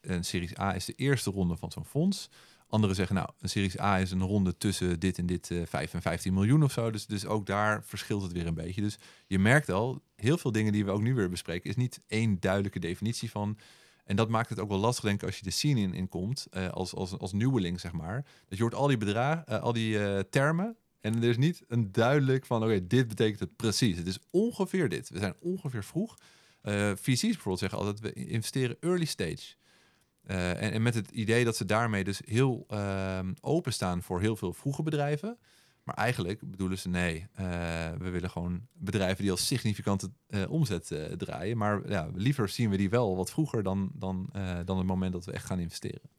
een 0.00 0.24
Series 0.24 0.58
A 0.58 0.74
is 0.74 0.84
de 0.84 0.92
eerste 0.94 1.30
ronde 1.30 1.56
van 1.56 1.70
zo'n 1.70 1.84
fonds. 1.84 2.28
Anderen 2.70 2.96
zeggen 2.96 3.14
nou, 3.14 3.28
een 3.40 3.48
Series 3.48 3.80
A 3.80 3.98
is 3.98 4.10
een 4.10 4.22
ronde 4.22 4.56
tussen 4.56 5.00
dit 5.00 5.18
en 5.18 5.26
dit 5.26 5.50
eh 5.50 5.62
5 5.66 5.94
en 5.94 6.02
15 6.02 6.34
miljoen 6.34 6.62
of 6.62 6.72
zo. 6.72 6.90
Dus, 6.90 7.06
dus 7.06 7.26
ook 7.26 7.46
daar 7.46 7.84
verschilt 7.84 8.22
het 8.22 8.32
weer 8.32 8.46
een 8.46 8.54
beetje. 8.54 8.80
Dus 8.80 8.98
je 9.26 9.38
merkt 9.38 9.70
al, 9.70 10.02
heel 10.16 10.38
veel 10.38 10.52
dingen 10.52 10.72
die 10.72 10.84
we 10.84 10.90
ook 10.90 11.00
nu 11.00 11.14
weer 11.14 11.30
bespreken, 11.30 11.70
is 11.70 11.76
niet 11.76 12.00
één 12.06 12.40
duidelijke 12.40 12.78
definitie 12.78 13.30
van. 13.30 13.58
En 14.04 14.16
dat 14.16 14.28
maakt 14.28 14.48
het 14.48 14.58
ook 14.58 14.68
wel 14.68 14.78
lastig, 14.78 15.04
denk 15.04 15.20
ik, 15.20 15.26
als 15.26 15.38
je 15.38 15.44
de 15.44 15.50
scene 15.50 15.96
in, 15.96 16.08
komt, 16.08 16.46
eh, 16.50 16.68
als, 16.68 16.94
als, 16.94 17.18
als 17.18 17.32
nieuweling, 17.32 17.80
zeg 17.80 17.92
maar. 17.92 18.24
Dat 18.48 18.58
je 18.58 18.62
hoort 18.62 18.74
al 18.74 18.86
die 18.86 18.96
bedragen, 18.96 19.46
eh, 19.46 19.62
al 19.62 19.72
die 19.72 20.28
termen. 20.28 20.76
En 21.00 21.16
er 21.22 21.28
is 21.28 21.36
niet 21.36 21.62
een 21.68 21.92
duidelijk 21.92 22.46
van, 22.46 22.62
oké, 22.62 22.86
dit 22.86 23.08
betekent 23.08 23.40
het 23.40 23.56
precies. 23.56 23.96
Het 23.96 24.06
is 24.06 24.18
ongeveer 24.30 24.88
dit. 24.88 25.08
We 25.08 25.18
zijn 25.18 25.34
ongeveer 25.40 25.84
vroeg. 25.84 26.16
VC's 26.94 27.20
bijvoorbeeld 27.20 27.58
zeggen 27.58 27.78
altijd, 27.78 28.00
we 28.00 28.12
investeren 28.12 28.76
early 28.80 29.04
stage. 29.04 29.54
Eh, 30.30 30.74
en, 30.74 30.82
met 30.82 30.94
het 30.94 31.10
idee 31.10 31.44
dat 31.44 31.56
ze 31.56 31.64
daarmee 31.64 32.04
dus 32.04 32.20
heel 32.24 32.64
ehm 32.68 33.32
openstaan 33.40 34.02
voor 34.02 34.20
heel 34.20 34.36
veel 34.36 34.52
vroege 34.52 34.82
bedrijven. 34.82 35.38
Maar 35.82 35.94
eigenlijk 35.94 36.50
bedoelen 36.50 36.78
ze 36.78 36.88
nee, 36.88 37.26
eh, 37.32 37.44
we 37.98 38.10
willen 38.10 38.30
gewoon 38.30 38.66
bedrijven 38.72 39.22
die 39.22 39.30
al 39.30 39.36
significante 39.36 40.10
eh, 40.26 40.50
omzet 40.50 40.92
draaien. 41.16 41.56
Maar 41.56 41.90
ja, 41.90 42.08
liever 42.14 42.48
zien 42.48 42.70
we 42.70 42.76
die 42.76 42.90
wel 42.90 43.16
wat 43.16 43.30
vroeger 43.30 43.62
dan, 43.62 43.90
dan, 43.94 44.30
dan 44.64 44.78
het 44.78 44.86
moment 44.86 45.12
dat 45.12 45.24
we 45.24 45.32
echt 45.32 45.44
gaan 45.44 45.58
investeren. 45.58 46.10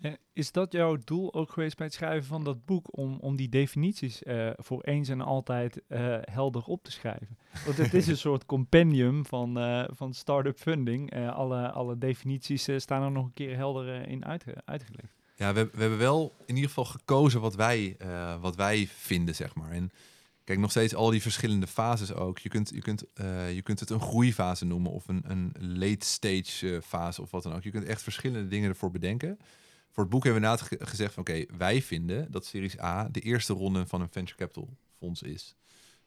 Eh, 0.00 0.12
Is 0.32 0.52
dat 0.52 0.72
jouw 0.72 0.96
doel 1.04 1.34
ook 1.34 1.50
geweest 1.50 1.76
bij 1.76 1.86
het 1.86 1.94
schrijven 1.94 2.26
van 2.26 2.44
dat 2.44 2.64
boek? 2.64 2.96
Om, 2.98 3.18
om 3.20 3.36
die 3.36 3.48
definities 3.48 4.22
eh, 4.22 4.50
voor 4.56 4.82
eens 4.82 5.08
en 5.08 5.20
altijd 5.20 5.82
eh, 5.88 6.16
helder 6.20 6.62
op 6.64 6.82
te 6.84 6.90
schrijven? 6.92 7.38
Want 7.64 7.76
het 7.76 7.94
is 7.94 8.06
een 8.06 8.16
soort 8.28 8.46
compendium 8.46 9.26
van, 9.26 9.54
van 9.94 10.14
start-up 10.14 10.58
funding. 10.58 11.14
Alle, 11.30 11.70
alle 11.70 11.98
definities 11.98 12.68
staan 12.76 13.02
er 13.02 13.10
nog 13.10 13.24
een 13.24 13.32
keer 13.34 13.56
helder 13.56 14.08
in 14.08 14.24
uitge- 14.24 14.62
uitgelegd. 14.64 15.14
Ja, 15.36 15.52
we, 15.54 15.68
we 15.72 15.80
hebben 15.80 15.98
wel 15.98 16.34
in 16.46 16.54
ieder 16.54 16.68
geval 16.68 16.84
gekozen 16.84 17.40
wat 17.40 17.54
wij, 17.54 17.96
wat 18.40 18.56
wij 18.56 18.86
vinden, 18.86 19.34
zeg 19.34 19.54
maar. 19.54 19.70
En 19.70 19.90
kijk, 20.44 20.58
nog 20.58 20.70
steeds 20.70 20.94
al 20.94 21.10
die 21.10 21.22
verschillende 21.22 21.66
fases 21.66 22.12
ook. 22.14 22.38
Je 22.38 22.48
kunt, 22.48 22.70
je 22.74 22.80
kunt, 22.80 23.04
je 23.54 23.60
kunt 23.62 23.80
het 23.80 23.90
een 23.90 24.00
groeifase 24.00 24.64
noemen 24.64 24.90
of 24.92 25.08
een, 25.08 25.22
een 25.26 25.52
late 25.78 26.06
stage 26.06 26.80
fase 26.84 27.22
of 27.22 27.30
wat 27.30 27.42
dan 27.42 27.54
ook. 27.54 27.62
Je 27.62 27.70
kunt 27.70 27.84
echt 27.84 28.02
verschillende 28.02 28.48
dingen 28.48 28.68
ervoor 28.68 28.90
bedenken. 28.90 29.38
Voor 29.96 30.04
het 30.04 30.12
boek 30.14 30.24
hebben 30.24 30.42
we 30.42 30.48
inderdaad 30.48 30.68
ge- 30.68 30.86
gezegd 30.86 31.14
van 31.14 31.22
oké, 31.22 31.44
wij 31.56 31.82
vinden 31.82 32.30
dat 32.30 32.44
Series 32.46 32.80
A 32.80 33.08
de 33.08 33.20
eerste 33.20 33.52
ronde 33.52 33.86
van 33.86 34.00
een 34.00 34.08
venture 34.10 34.38
capital 34.38 34.76
fonds 34.98 35.22
is. 35.22 35.54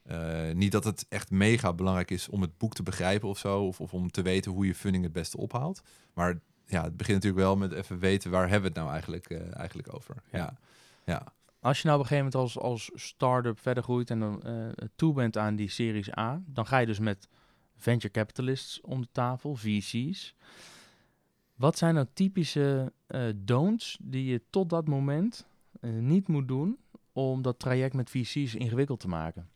Eh, 0.03 0.51
niet 0.51 0.71
dat 0.71 0.83
het 0.83 1.05
echt 1.09 1.31
mega 1.31 1.73
belangrijk 1.73 2.11
is 2.11 2.29
om 2.29 2.41
het 2.41 2.57
boek 2.57 2.73
te 2.73 2.83
begrijpen 2.83 3.29
of 3.29 3.37
zo, 3.37 3.65
of, 3.65 3.81
of 3.81 3.93
om 3.93 4.11
te 4.11 4.21
weten 4.21 4.51
hoe 4.51 4.65
je 4.65 4.75
funding 4.75 5.03
het 5.03 5.13
beste 5.13 5.37
ophaalt. 5.37 5.81
Maar 6.13 6.39
ja, 6.65 6.83
het 6.83 6.97
begint 6.97 7.23
natuurlijk 7.23 7.43
wel 7.43 7.57
met 7.57 7.71
even 7.71 7.99
weten 7.99 8.31
waar 8.31 8.49
hebben 8.49 8.61
we 8.61 8.67
het 8.67 8.75
nou 8.77 8.89
eigenlijk, 8.91 9.29
eh, 9.29 9.57
eigenlijk 9.57 9.93
over. 9.95 10.15
Ja. 10.31 10.57
ja. 11.05 11.33
Als 11.59 11.81
je 11.81 11.87
nou 11.87 11.99
op 11.99 12.03
een 12.03 12.09
gegeven 12.09 12.31
moment 12.31 12.55
als, 12.55 12.63
als 12.63 12.91
start-up 13.03 13.59
verder 13.59 13.83
groeit 13.83 14.09
en 14.09 14.19
dan 14.19 14.43
eh, 14.43 14.67
toe 14.95 15.13
bent 15.13 15.37
aan 15.37 15.55
die 15.55 15.69
Series 15.69 16.17
A, 16.17 16.41
dan 16.45 16.67
ga 16.67 16.77
je 16.77 16.85
dus 16.85 16.99
met 16.99 17.27
venture 17.77 18.13
capitalists 18.13 18.81
om 18.81 19.01
de 19.01 19.07
tafel, 19.11 19.55
VC's. 19.55 20.35
Wat 21.59 21.77
zijn 21.77 21.93
nou 21.93 22.07
typische 22.13 22.93
eh 23.07 23.21
don'ts 23.35 23.97
die 24.01 24.25
je 24.25 24.41
tot 24.49 24.69
dat 24.69 24.87
moment 24.87 25.45
eh, 25.81 25.91
niet 25.91 26.27
moet 26.27 26.47
doen 26.47 26.77
om 27.13 27.41
dat 27.41 27.59
traject 27.59 27.93
met 27.93 28.09
VC's 28.09 28.55
ingewikkeld 28.55 28.99
te 28.99 29.07
maken? 29.07 29.49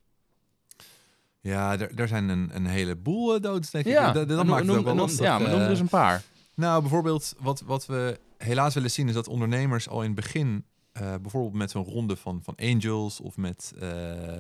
Ja, 1.40 1.80
er, 1.80 2.08
zijn 2.08 2.30
een, 2.30 2.56
een 2.56 2.66
heleboel 2.66 3.36
uh, 3.36 3.42
doods, 3.42 3.72
denk 3.72 3.86
ik. 3.86 3.92
Ja, 3.92 4.12
dat, 4.12 4.28
dat 4.28 4.38
noem- 4.38 4.48
maakt 4.48 4.68
het 4.68 4.78
ook 4.78 4.84
wel 4.86 4.96
lastig. 4.96 5.26
Ja, 5.26 5.40
maar 5.40 5.50
noem 5.50 5.60
er 5.60 5.70
eens 5.70 5.80
een 5.80 5.88
paar. 5.88 6.24
Nou, 6.54 6.82
bijvoorbeeld 6.82 7.36
wat, 7.40 7.62
wat 7.62 7.86
we 7.86 8.20
helaas 8.38 8.74
willen 8.74 8.92
zien 8.92 9.08
is 9.08 9.14
dat 9.14 9.28
ondernemers 9.28 9.90
al 9.90 10.02
in 10.02 10.06
het 10.08 10.16
begin, 10.16 10.66
bijvoorbeeld 10.92 11.54
met 11.54 11.72
zo'n 11.72 11.84
ronde 11.84 12.16
van, 12.16 12.44
van 12.44 12.56
angels 12.56 13.20
of 13.20 13.38
met, 13.38 13.74
eh, 13.80 14.38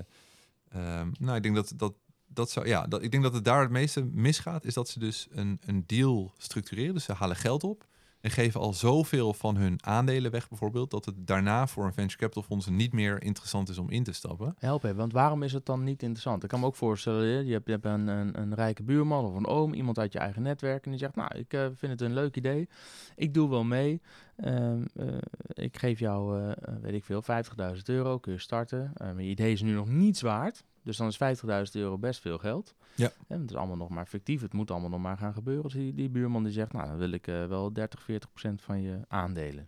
ehm, 0.69 1.11
nou, 1.19 1.35
ik 1.35 1.43
denk 1.43 1.55
dat 1.55 1.73
dat 1.75 1.93
dat 2.33 2.51
zou, 2.51 2.67
ja, 2.67 2.87
dat, 2.87 3.03
ik 3.03 3.11
denk 3.11 3.23
dat 3.23 3.33
het 3.33 3.45
daar 3.45 3.61
het 3.61 3.71
meeste 3.71 4.03
misgaat, 4.03 4.65
is 4.65 4.73
dat 4.73 4.89
ze 4.89 4.99
dus 4.99 5.27
een, 5.31 5.59
een 5.65 5.83
deal 5.87 6.33
structureren. 6.37 6.93
Dus 6.93 7.03
ze 7.03 7.13
halen 7.13 7.35
geld 7.35 7.63
op 7.63 7.85
en 8.23 8.31
geven 8.31 8.59
al 8.59 8.73
zoveel 8.73 9.33
van 9.33 9.55
hun 9.55 9.85
aandelen 9.85 10.31
weg, 10.31 10.49
bijvoorbeeld, 10.49 10.91
dat 10.91 11.05
het 11.05 11.27
daarna 11.27 11.67
voor 11.67 11.85
een 11.85 11.93
venture 11.93 12.19
capital 12.19 12.43
fonds 12.43 12.67
niet 12.67 12.93
meer 12.93 13.23
interessant 13.23 13.69
is 13.69 13.77
om 13.77 13.89
in 13.89 14.03
te 14.03 14.11
stappen. 14.11 14.55
Help 14.57 14.83
even, 14.83 14.97
want 14.97 15.13
waarom 15.13 15.43
is 15.43 15.53
het 15.53 15.65
dan 15.65 15.83
niet 15.83 16.01
interessant? 16.01 16.43
Ik 16.43 16.49
kan 16.49 16.59
me 16.59 16.65
ook 16.65 16.75
voorstellen, 16.75 17.45
je 17.45 17.53
hebt, 17.53 17.65
je 17.65 17.71
hebt 17.71 17.85
een, 17.85 18.07
een, 18.07 18.39
een 18.39 18.53
rijke 18.53 18.83
buurman 18.83 19.25
of 19.25 19.35
een 19.35 19.47
oom, 19.47 19.73
iemand 19.73 19.99
uit 19.99 20.13
je 20.13 20.19
eigen 20.19 20.41
netwerk, 20.41 20.85
en 20.85 20.91
die 20.91 20.99
zegt, 20.99 21.15
nou, 21.15 21.37
ik 21.37 21.53
eh, 21.53 21.65
vind 21.75 21.91
het 21.91 22.01
een 22.01 22.13
leuk 22.13 22.35
idee, 22.35 22.69
ik 23.15 23.33
doe 23.33 23.49
wel 23.49 23.63
mee, 23.63 24.01
Ehm, 24.35 24.83
eh, 24.95 25.17
ik 25.63 25.77
geef 25.77 25.99
jou, 25.99 26.39
eh, 26.39 26.51
eh, 26.51 26.81
weet 26.81 26.93
ik 26.93 27.03
veel, 27.03 27.21
50.000 27.21 27.89
euro, 27.89 28.19
kun 28.19 28.33
je 28.33 28.39
starten. 28.39 28.91
Eh, 28.95 29.07
maar 29.07 29.21
je 29.21 29.29
idee 29.29 29.51
is 29.51 29.61
nu 29.61 29.73
nog 29.73 29.89
niets 29.89 30.21
waard, 30.21 30.63
dus 30.83 30.97
dan 30.97 31.07
is 31.07 31.17
50.000 31.17 31.75
euro 31.75 31.97
best 31.97 32.21
veel 32.21 32.37
geld. 32.37 32.75
Ja. 32.95 33.11
En 33.27 33.41
het 33.41 33.49
is 33.49 33.55
allemaal 33.55 33.77
nog 33.77 33.89
maar 33.89 34.05
fictief, 34.05 34.41
het 34.41 34.53
moet 34.53 34.71
allemaal 34.71 34.89
nog 34.89 35.01
maar 35.01 35.17
gaan 35.17 35.33
gebeuren. 35.33 35.63
Dus 35.63 35.73
die, 35.73 35.93
die 35.93 36.09
buurman 36.09 36.43
die 36.43 36.53
zegt, 36.53 36.73
nou, 36.73 36.87
dan 36.87 36.97
wil 36.97 37.11
ik 37.11 37.25
wel 37.25 37.73
30, 37.73 38.03
40 38.03 38.29
procent 38.29 38.61
van 38.61 38.81
je 38.81 38.99
aandelen. 39.07 39.67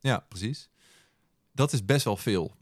Ja, 0.00 0.24
precies. 0.28 0.68
Dat 1.52 1.72
is 1.72 1.84
best 1.84 2.04
wel 2.04 2.16
veel. 2.16 2.54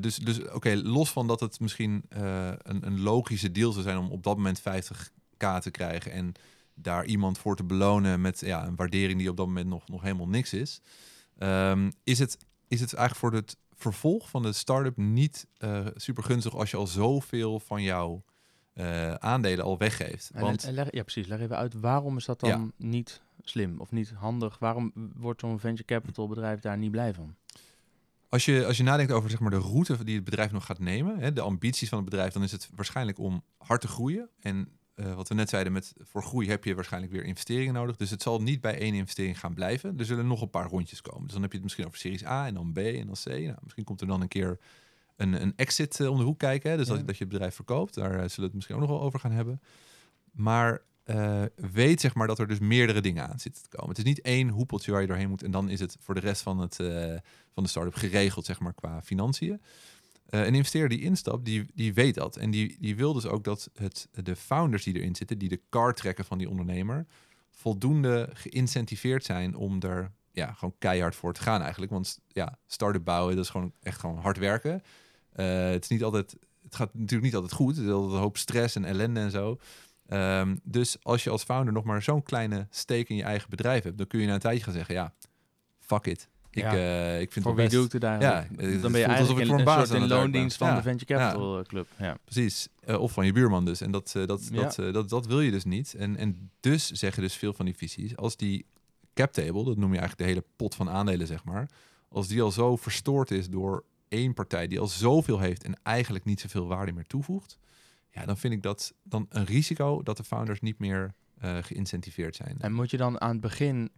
Dus 0.00 0.16
dus 0.16 0.48
oké, 0.48 0.74
los 0.74 1.10
van 1.10 1.26
dat 1.26 1.40
het 1.40 1.60
misschien 1.60 2.04
een, 2.08 2.86
een 2.86 3.00
logische 3.00 3.52
deal 3.52 3.72
zou 3.72 3.84
zijn 3.84 3.98
om 3.98 4.10
op 4.10 4.22
dat 4.22 4.36
moment 4.36 4.60
50k 4.60 5.58
te 5.60 5.70
krijgen 5.70 6.12
en 6.12 6.32
daar 6.82 7.04
iemand 7.04 7.38
voor 7.38 7.56
te 7.56 7.64
belonen 7.64 8.20
met 8.20 8.40
ja, 8.40 8.66
een 8.66 8.76
waardering 8.76 9.18
die 9.18 9.30
op 9.30 9.36
dat 9.36 9.46
moment 9.46 9.68
nog, 9.68 9.88
nog 9.88 10.02
helemaal 10.02 10.28
niks 10.28 10.52
is, 10.52 10.80
ehm, 11.38 11.90
is, 12.04 12.18
het, 12.18 12.38
is 12.68 12.80
het 12.80 12.94
eigenlijk 12.94 13.16
voor 13.34 13.40
het 13.40 13.56
vervolg 13.74 14.30
van 14.30 14.42
de 14.42 14.52
start-up 14.52 14.96
niet 14.96 15.46
eh, 15.56 15.86
super 15.94 16.22
gunstig 16.22 16.54
als 16.56 16.70
je 16.70 16.76
al 16.76 16.86
zoveel 16.86 17.60
van 17.60 17.82
jouw 17.82 18.24
eh, 18.72 19.14
aandelen 19.14 19.64
al 19.64 19.78
weggeeft. 19.78 20.30
En, 20.30 20.40
Want 20.40 20.64
en 20.64 20.74
ja, 20.74 21.02
precies. 21.02 21.26
Leg 21.26 21.40
even 21.40 21.56
uit, 21.56 21.74
waarom 21.74 22.16
is 22.16 22.24
dat 22.24 22.40
dan 22.40 22.50
Ja. 22.50 22.86
niet 22.86 23.22
slim 23.42 23.80
of 23.80 23.90
niet 23.90 24.10
handig? 24.10 24.58
Waarom 24.58 24.92
wordt 25.16 25.40
zo'n 25.40 25.60
venture 25.60 25.84
capital 25.84 26.28
bedrijf 26.28 26.60
daar 26.60 26.78
niet 26.78 26.90
blij 26.90 27.14
van? 27.14 27.34
Als 28.28 28.44
je, 28.44 28.66
als 28.66 28.76
je 28.76 28.82
nadenkt 28.82 29.12
over 29.12 29.30
zeg 29.30 29.40
maar, 29.40 29.50
de 29.50 29.58
route 29.58 30.04
die 30.04 30.14
het 30.14 30.24
bedrijf 30.24 30.52
nog 30.52 30.64
gaat 30.66 30.78
nemen, 30.78 31.18
hè, 31.18 31.32
de 31.32 31.40
ambities 31.40 31.88
van 31.88 31.98
het 31.98 32.10
bedrijf, 32.10 32.32
dan 32.32 32.42
is 32.42 32.52
het 32.52 32.68
waarschijnlijk 32.74 33.18
om 33.18 33.42
hard 33.58 33.80
te 33.80 33.88
groeien. 33.88 34.28
En 34.40 34.68
eh, 35.00 35.14
wat 35.14 35.28
we 35.28 35.34
net 35.34 35.48
zeiden, 35.48 35.72
met, 35.72 35.92
voor 36.00 36.22
groei 36.22 36.48
heb 36.48 36.64
je 36.64 36.74
waarschijnlijk 36.74 37.12
weer 37.12 37.24
investeringen 37.24 37.74
nodig. 37.74 37.96
Dus 37.96 38.10
het 38.10 38.22
zal 38.22 38.42
niet 38.42 38.60
bij 38.60 38.78
één 38.78 38.94
investering 38.94 39.38
gaan 39.38 39.54
blijven. 39.54 39.98
Er 39.98 40.04
zullen 40.04 40.26
nog 40.26 40.40
een 40.42 40.50
paar 40.50 40.68
rondjes 40.68 41.00
komen. 41.00 41.22
Dus 41.22 41.32
dan 41.32 41.42
heb 41.42 41.50
je 41.50 41.56
het 41.56 41.64
misschien 41.66 41.86
over 41.86 41.98
Series 41.98 42.24
A 42.24 42.46
en 42.46 42.54
dan 42.54 42.72
B 42.72 42.78
en 42.78 43.06
dan 43.06 43.16
C. 43.24 43.26
Nou, 43.26 43.56
misschien 43.62 43.84
komt 43.84 44.00
er 44.00 44.06
dan 44.06 44.20
een 44.20 44.28
keer 44.28 44.58
een, 45.16 45.42
een 45.42 45.52
exit 45.56 46.00
eh, 46.00 46.10
om 46.10 46.16
de 46.18 46.24
hoek 46.24 46.38
kijken. 46.38 46.70
Hè? 46.70 46.76
Dus 46.76 46.88
Ja. 46.88 46.94
dat, 46.94 47.06
dat 47.06 47.16
je 47.16 47.24
het 47.24 47.32
bedrijf 47.32 47.54
verkoopt. 47.54 47.94
Daar 47.94 48.10
eh, 48.10 48.16
zullen 48.16 48.34
we 48.36 48.42
het 48.42 48.54
misschien 48.54 48.74
ook 48.74 48.80
nog 48.82 48.90
wel 48.90 49.00
over 49.00 49.20
gaan 49.20 49.32
hebben. 49.32 49.60
Maar 50.32 50.82
weet 51.54 52.00
zeg 52.00 52.14
maar 52.14 52.26
dat 52.26 52.38
er 52.38 52.48
dus 52.48 52.58
meerdere 52.58 53.00
dingen 53.00 53.28
aan 53.28 53.38
zitten 53.38 53.62
te 53.62 53.68
komen. 53.68 53.88
Het 53.88 53.98
is 53.98 54.04
niet 54.04 54.20
één 54.20 54.48
hoepeltje 54.48 54.92
waar 54.92 55.00
je 55.00 55.06
doorheen 55.06 55.28
moet 55.28 55.42
en 55.42 55.50
dan 55.50 55.68
is 55.68 55.80
het 55.80 55.96
voor 56.00 56.14
de 56.14 56.20
rest 56.20 56.42
van, 56.42 56.58
het, 56.58 56.76
van 57.52 57.62
de 57.62 57.68
start-up 57.68 57.94
geregeld 57.94 58.44
zeg 58.44 58.60
maar 58.60 58.74
qua 58.74 59.02
financiën. 59.02 59.60
Eh, 60.30 60.46
een 60.46 60.54
investeerder 60.54 60.98
die 60.98 61.06
instapt, 61.06 61.44
die, 61.44 61.64
die 61.74 61.94
weet 61.94 62.14
dat. 62.14 62.36
En 62.36 62.50
die, 62.50 62.76
die 62.80 62.96
wil 62.96 63.12
dus 63.12 63.26
ook 63.26 63.44
dat 63.44 63.70
het, 63.74 64.08
de 64.12 64.36
founders 64.36 64.84
die 64.84 64.94
erin 64.94 65.14
zitten, 65.14 65.38
die 65.38 65.48
de 65.48 65.60
car 65.70 65.94
trekken 65.94 66.24
van 66.24 66.38
die 66.38 66.48
ondernemer, 66.48 67.06
voldoende 67.50 68.28
geïncentiveerd 68.32 69.24
zijn 69.24 69.54
om 69.54 69.82
er 69.82 70.12
ja, 70.32 70.52
gewoon 70.52 70.74
keihard 70.78 71.14
voor 71.14 71.32
te 71.32 71.42
gaan 71.42 71.60
eigenlijk. 71.62 71.92
Want 71.92 72.20
ja, 72.28 72.58
start-up 72.66 73.04
bouwen, 73.04 73.36
dat 73.36 73.44
is 73.44 73.50
gewoon 73.50 73.72
echt 73.82 74.00
gewoon 74.00 74.18
hard 74.18 74.38
werken. 74.38 74.82
Eh, 75.32 75.70
het 75.70 75.82
is 75.82 75.88
niet 75.88 76.02
altijd, 76.02 76.36
het 76.62 76.74
gaat 76.74 76.94
natuurlijk 76.94 77.22
niet 77.22 77.34
altijd 77.34 77.52
goed. 77.52 77.76
Er 77.76 77.84
is 77.84 77.90
altijd 77.90 78.12
een 78.12 78.18
hoop 78.18 78.36
stress 78.36 78.76
en 78.76 78.84
ellende 78.84 79.20
en 79.20 79.30
zo. 79.30 79.58
Ehm, 80.06 80.56
dus 80.62 80.96
als 81.02 81.24
je 81.24 81.30
als 81.30 81.42
founder 81.42 81.72
nog 81.72 81.84
maar 81.84 82.02
zo'n 82.02 82.22
kleine 82.22 82.66
steek 82.70 83.08
in 83.08 83.16
je 83.16 83.22
eigen 83.22 83.50
bedrijf 83.50 83.82
hebt, 83.82 83.98
dan 83.98 84.06
kun 84.06 84.20
je 84.20 84.26
na 84.26 84.34
een 84.34 84.40
tijdje 84.40 84.64
gaan 84.64 84.72
zeggen, 84.72 84.94
ja, 84.94 85.14
fuck 85.78 86.06
it. 86.06 86.28
Ik, 86.50 86.62
Ja. 86.62 86.74
eh, 86.74 87.20
ik 87.20 87.32
vind 87.32 87.44
Voor 87.44 87.58
het 87.58 87.70
wie 87.70 87.78
doe 87.78 87.86
ik 87.86 87.92
het 87.92 88.02
eigenlijk? 88.02 88.60
Ja, 88.60 88.66
het 88.66 88.82
dan 88.82 88.92
ben 88.92 89.00
je 89.00 89.06
eigenlijk 89.06 89.48
een 89.48 89.58
een 89.58 89.86
soort 89.86 89.90
in 89.90 90.06
loondienst 90.08 90.56
van 90.56 90.68
Ja. 90.68 90.74
de 90.76 90.82
Venture 90.82 91.12
Ja. 91.14 91.26
Capital 91.26 91.58
eh, 91.58 91.64
Club. 91.64 91.86
Ja. 91.98 92.16
Precies. 92.24 92.68
Eh, 92.80 93.00
of 93.00 93.12
van 93.12 93.26
je 93.26 93.32
buurman 93.32 93.64
dus. 93.64 93.80
En 93.80 93.90
dat, 93.90 94.12
dat, 94.26 94.48
Ja. 94.52 94.62
dat, 94.62 94.92
dat, 94.92 95.08
dat 95.08 95.26
wil 95.26 95.40
je 95.40 95.50
dus 95.50 95.64
niet. 95.64 95.94
En, 95.94 96.16
en 96.16 96.50
dus 96.60 96.90
zeggen 96.90 97.22
dus 97.22 97.34
veel 97.34 97.52
van 97.52 97.64
die 97.64 97.76
visies, 97.76 98.16
als 98.16 98.36
die 98.36 98.66
cap 99.14 99.32
table, 99.32 99.64
dat 99.64 99.76
noem 99.76 99.92
je 99.92 99.98
eigenlijk 99.98 100.18
de 100.18 100.24
hele 100.24 100.44
pot 100.56 100.74
van 100.74 100.90
aandelen, 100.90 101.26
zeg 101.26 101.44
maar, 101.44 101.68
als 102.08 102.28
die 102.28 102.42
al 102.42 102.50
zo 102.50 102.76
verstoord 102.76 103.30
is 103.30 103.48
door 103.48 103.84
één 104.08 104.34
partij 104.34 104.66
die 104.66 104.80
al 104.80 104.86
zoveel 104.86 105.38
heeft 105.40 105.64
en 105.64 105.78
eigenlijk 105.82 106.24
niet 106.24 106.40
zoveel 106.40 106.66
waarde 106.66 106.92
meer 106.92 107.06
toevoegt, 107.06 107.58
ja, 108.10 108.24
dan 108.26 108.38
vind 108.38 108.52
ik 108.54 108.62
dat 108.62 108.94
dan 109.02 109.26
een 109.28 109.44
risico 109.44 110.02
dat 110.02 110.16
de 110.16 110.24
founders 110.24 110.60
niet 110.60 110.78
meer 110.78 111.14
geïncentiveerd 111.60 112.36
zijn. 112.36 112.56
En 112.58 112.72
moet 112.72 112.90
je 112.90 112.96
dan 112.96 113.20
aan 113.20 113.30
het 113.30 113.40
begin 113.40 113.90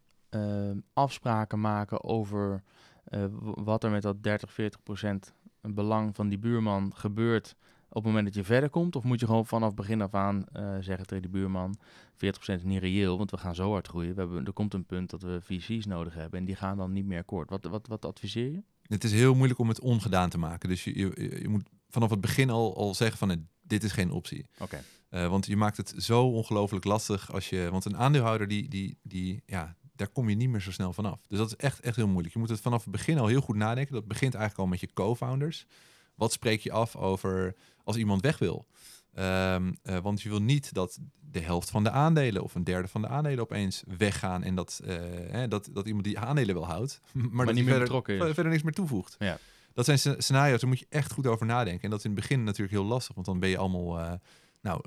afspraken 0.92 1.60
maken 1.60 2.04
over 2.04 2.62
eh, 3.04 3.24
wat 3.54 3.84
er 3.84 3.90
met 3.90 4.02
dat 4.02 4.22
30, 4.22 4.52
40 4.52 4.82
procent 4.82 5.34
belang 5.60 6.14
van 6.16 6.28
die 6.28 6.38
buurman 6.38 6.92
gebeurt 6.94 7.56
op 7.88 7.94
het 7.94 8.04
moment 8.04 8.24
dat 8.24 8.34
je 8.34 8.44
verder 8.44 8.70
komt? 8.70 8.96
Of 8.96 9.04
moet 9.04 9.20
je 9.20 9.26
gewoon 9.26 9.46
vanaf 9.46 9.74
begin 9.74 10.02
af 10.02 10.14
aan 10.14 10.46
eh, 10.52 10.76
zeggen 10.80 11.06
tegen 11.06 11.22
die 11.22 11.30
buurman, 11.30 11.76
40 12.16 12.40
procent 12.40 12.58
is 12.58 12.72
niet 12.72 12.80
reëel, 12.80 13.18
want 13.18 13.30
we 13.30 13.36
gaan 13.36 13.54
zo 13.54 13.70
hard 13.70 13.88
groeien. 13.88 14.14
We 14.14 14.20
hebben, 14.20 14.44
er 14.44 14.52
komt 14.52 14.74
een 14.74 14.84
punt 14.84 15.10
dat 15.10 15.22
we 15.22 15.40
VC's 15.42 15.86
nodig 15.86 16.14
hebben 16.14 16.38
en 16.38 16.44
die 16.44 16.56
gaan 16.56 16.76
dan 16.76 16.92
niet 16.92 17.06
meer 17.06 17.18
akkoord. 17.18 17.50
Wat, 17.50 17.64
wat, 17.64 17.86
wat 17.86 18.04
adviseer 18.04 18.50
je? 18.50 18.62
Het 18.82 19.04
is 19.04 19.12
heel 19.12 19.34
moeilijk 19.34 19.58
om 19.60 19.68
het 19.68 19.80
ongedaan 19.80 20.30
te 20.30 20.38
maken. 20.38 20.68
Dus 20.68 20.84
je, 20.84 20.98
je, 20.98 21.38
je 21.40 21.48
moet 21.48 21.68
vanaf 21.88 22.10
het 22.10 22.20
begin 22.20 22.50
al, 22.50 22.76
al 22.76 22.94
zeggen 22.94 23.18
van 23.18 23.46
dit 23.62 23.84
is 23.84 23.92
geen 23.92 24.10
optie. 24.10 24.46
Oké. 24.58 24.82
Eh, 25.08 25.28
want 25.28 25.46
je 25.46 25.56
maakt 25.56 25.76
het 25.76 25.94
zo 25.96 26.24
ongelooflijk 26.24 26.84
lastig 26.84 27.32
als 27.32 27.48
je. 27.48 27.68
Want 27.70 27.84
een 27.84 27.96
aandeelhouder, 27.96 28.48
die, 28.48 28.68
die, 28.68 28.98
die, 29.02 29.42
ja, 29.46 29.76
daar 30.02 30.12
kom 30.12 30.28
je 30.28 30.36
niet 30.36 30.48
meer 30.48 30.60
zo 30.60 30.70
snel 30.70 30.92
vanaf. 30.92 31.20
Dus 31.26 31.38
dat 31.38 31.46
is 31.46 31.56
echt, 31.56 31.80
echt 31.80 31.96
heel 31.96 32.08
moeilijk. 32.08 32.34
Je 32.34 32.40
moet 32.40 32.48
het 32.48 32.60
vanaf 32.60 32.82
het 32.82 32.92
begin 32.92 33.18
al 33.18 33.26
heel 33.26 33.40
goed 33.40 33.56
nadenken. 33.56 33.94
Dat 33.94 34.06
begint 34.06 34.34
eigenlijk 34.34 34.64
al 34.64 34.70
met 34.70 34.80
je 34.80 34.88
co-founders. 34.94 35.66
Wat 36.14 36.32
spreek 36.32 36.60
je 36.60 36.72
af 36.72 36.96
over 36.96 37.54
als 37.84 37.96
iemand 37.96 38.22
weg 38.22 38.38
wil? 38.38 38.66
Ehm, 39.14 39.72
eh, 39.82 39.98
want 39.98 40.22
je 40.22 40.28
wil 40.28 40.42
niet 40.42 40.74
dat 40.74 40.98
de 41.30 41.40
helft 41.40 41.70
van 41.70 41.84
de 41.84 41.90
aandelen 41.90 42.42
of 42.42 42.54
een 42.54 42.64
derde 42.64 42.88
van 42.88 43.00
de 43.02 43.08
aandelen 43.08 43.40
opeens 43.40 43.82
weggaan. 43.98 44.42
En 44.42 44.54
dat, 44.54 44.80
eh, 44.84 44.96
hè, 45.30 45.48
dat, 45.48 45.68
dat 45.72 45.86
iemand 45.86 46.04
die 46.04 46.18
aandelen 46.18 46.54
wel 46.54 46.66
houdt, 46.66 47.00
maar, 47.12 47.46
dat 47.46 47.54
niet 47.54 47.64
meer 47.64 47.86
verder, 47.86 48.10
is. 48.10 48.34
verder 48.34 48.52
niks 48.52 48.62
meer 48.62 48.72
toevoegt. 48.72 49.16
Ja. 49.18 49.38
dat 49.74 49.84
zijn 49.84 49.98
sce- 49.98 50.14
scenario's, 50.18 50.60
daar 50.60 50.68
moet 50.68 50.78
je 50.78 50.86
echt 50.88 51.12
goed 51.12 51.26
over 51.26 51.46
nadenken. 51.46 51.82
En 51.82 51.90
dat 51.90 51.98
is 51.98 52.04
in 52.04 52.10
het 52.10 52.20
begin 52.20 52.44
natuurlijk 52.44 52.72
heel 52.72 52.84
lastig, 52.84 53.14
want 53.14 53.26
dan 53.26 53.38
ben 53.38 53.48
je 53.48 53.58
allemaal 53.58 54.00
eh, 54.00 54.12
nou, 54.60 54.80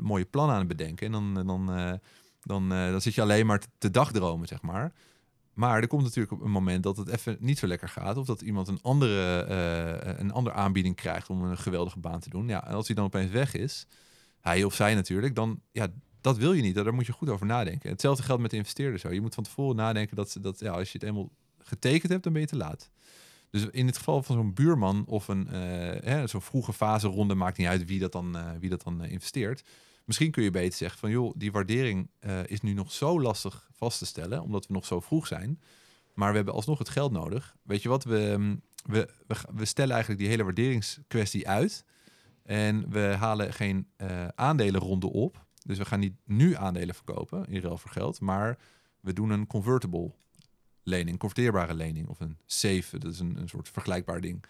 mooie 0.00 0.24
plannen 0.24 0.54
aan 0.54 0.66
het 0.68 0.76
bedenken. 0.76 1.06
En 1.06 1.12
dan, 1.12 1.46
dan, 1.46 2.00
dan, 2.44 2.72
eh, 2.72 2.90
dan 2.90 3.00
zit 3.00 3.14
je 3.14 3.22
alleen 3.22 3.46
maar 3.46 3.60
te, 3.78 3.90
dagdromen, 3.90 4.48
zeg 4.48 4.62
maar. 4.62 4.92
Maar 5.54 5.80
er 5.80 5.86
komt 5.86 6.02
natuurlijk 6.02 6.32
op 6.32 6.40
een 6.40 6.50
moment 6.50 6.82
dat 6.82 6.96
het 6.96 7.08
even 7.08 7.36
niet 7.40 7.58
zo 7.58 7.66
lekker 7.66 7.88
gaat. 7.88 8.16
Of 8.16 8.26
dat 8.26 8.40
iemand 8.40 8.68
een 8.68 8.78
andere, 8.82 9.40
eh, 9.40 10.18
een 10.18 10.32
andere 10.32 10.56
aanbieding 10.56 10.96
krijgt 10.96 11.30
om 11.30 11.42
een 11.42 11.58
geweldige 11.58 11.98
baan 11.98 12.20
te 12.20 12.28
doen. 12.28 12.48
Ja, 12.48 12.66
en 12.66 12.74
als 12.74 12.86
hij 12.86 12.96
dan 12.96 13.04
opeens 13.04 13.30
weg 13.30 13.54
is, 13.54 13.86
hij 14.40 14.64
of 14.64 14.74
zij 14.74 14.94
natuurlijk, 14.94 15.34
dan 15.34 15.60
ja, 15.72 15.86
dat 16.20 16.36
wil 16.36 16.52
je 16.52 16.62
niet. 16.62 16.74
Daar 16.74 16.94
moet 16.94 17.06
je 17.06 17.12
goed 17.12 17.30
over 17.30 17.46
nadenken. 17.46 17.90
Hetzelfde 17.90 18.22
geldt 18.22 18.42
met 18.42 18.50
de 18.50 18.56
investeerders. 18.56 19.02
Zo. 19.02 19.12
Je 19.12 19.20
moet 19.20 19.34
van 19.34 19.44
tevoren 19.44 19.76
nadenken 19.76 20.16
dat, 20.16 20.36
dat 20.40 20.60
ja, 20.60 20.72
als 20.72 20.92
je 20.92 20.98
het 20.98 21.08
eenmaal 21.08 21.30
getekend 21.58 22.12
hebt, 22.12 22.24
dan 22.24 22.32
ben 22.32 22.42
je 22.42 22.48
te 22.48 22.56
laat. 22.56 22.90
Dus 23.50 23.66
in 23.70 23.86
het 23.86 23.96
geval 23.96 24.22
van 24.22 24.36
zo'n 24.36 24.54
buurman 24.54 25.04
of 25.06 25.28
een 25.28 25.48
eh, 25.48 26.26
zo'n 26.26 26.42
vroege 26.42 26.72
fase 26.72 27.08
ronde, 27.08 27.34
maakt 27.34 27.58
niet 27.58 27.66
uit 27.66 27.84
wie 27.84 27.98
dat 27.98 28.12
dan, 28.12 28.36
wie 28.60 28.70
dat 28.70 28.82
dan 28.82 29.04
investeert. 29.04 29.64
Misschien 30.04 30.30
kun 30.30 30.42
je 30.42 30.50
beter 30.50 30.76
zeggen 30.76 30.98
van 30.98 31.10
joh, 31.10 31.34
die 31.36 31.52
waardering 31.52 32.10
eh, 32.18 32.46
is 32.46 32.60
nu 32.60 32.72
nog 32.72 32.92
zo 32.92 33.20
lastig 33.20 33.68
vast 33.72 33.98
te 33.98 34.06
stellen, 34.06 34.42
omdat 34.42 34.66
we 34.66 34.72
nog 34.72 34.86
zo 34.86 35.00
vroeg 35.00 35.26
zijn. 35.26 35.60
Maar 36.14 36.30
we 36.30 36.36
hebben 36.36 36.54
alsnog 36.54 36.78
het 36.78 36.88
geld 36.88 37.12
nodig. 37.12 37.56
Weet 37.62 37.82
je 37.82 37.88
wat, 37.88 38.04
we, 38.04 38.34
mm, 38.38 38.60
we, 38.84 39.08
we, 39.54 39.64
stellen 39.64 39.92
eigenlijk 39.92 40.20
die 40.20 40.30
hele 40.30 40.44
waarderingskwestie 40.44 41.48
uit. 41.48 41.84
En 42.42 42.90
we 42.90 43.00
halen 43.00 43.52
geen 43.52 43.88
eh, 43.96 44.28
aandelenronde 44.28 45.12
op. 45.12 45.46
Dus 45.66 45.78
we 45.78 45.84
gaan 45.84 46.00
niet 46.00 46.16
nu 46.24 46.56
aandelen 46.56 46.94
verkopen 46.94 47.46
in 47.46 47.60
ruil 47.60 47.78
voor 47.78 47.90
geld. 47.90 48.20
Maar 48.20 48.58
we 49.00 49.12
doen 49.12 49.30
een 49.30 49.46
convertible 49.46 50.14
lening, 50.82 51.18
converteerbare 51.18 51.74
lening. 51.74 52.08
Of 52.08 52.20
een 52.20 52.38
safe, 52.46 52.98
dat 52.98 53.12
is 53.12 53.18
een, 53.18 53.36
een 53.36 53.48
soort 53.48 53.68
vergelijkbaar 53.68 54.20
ding. 54.20 54.44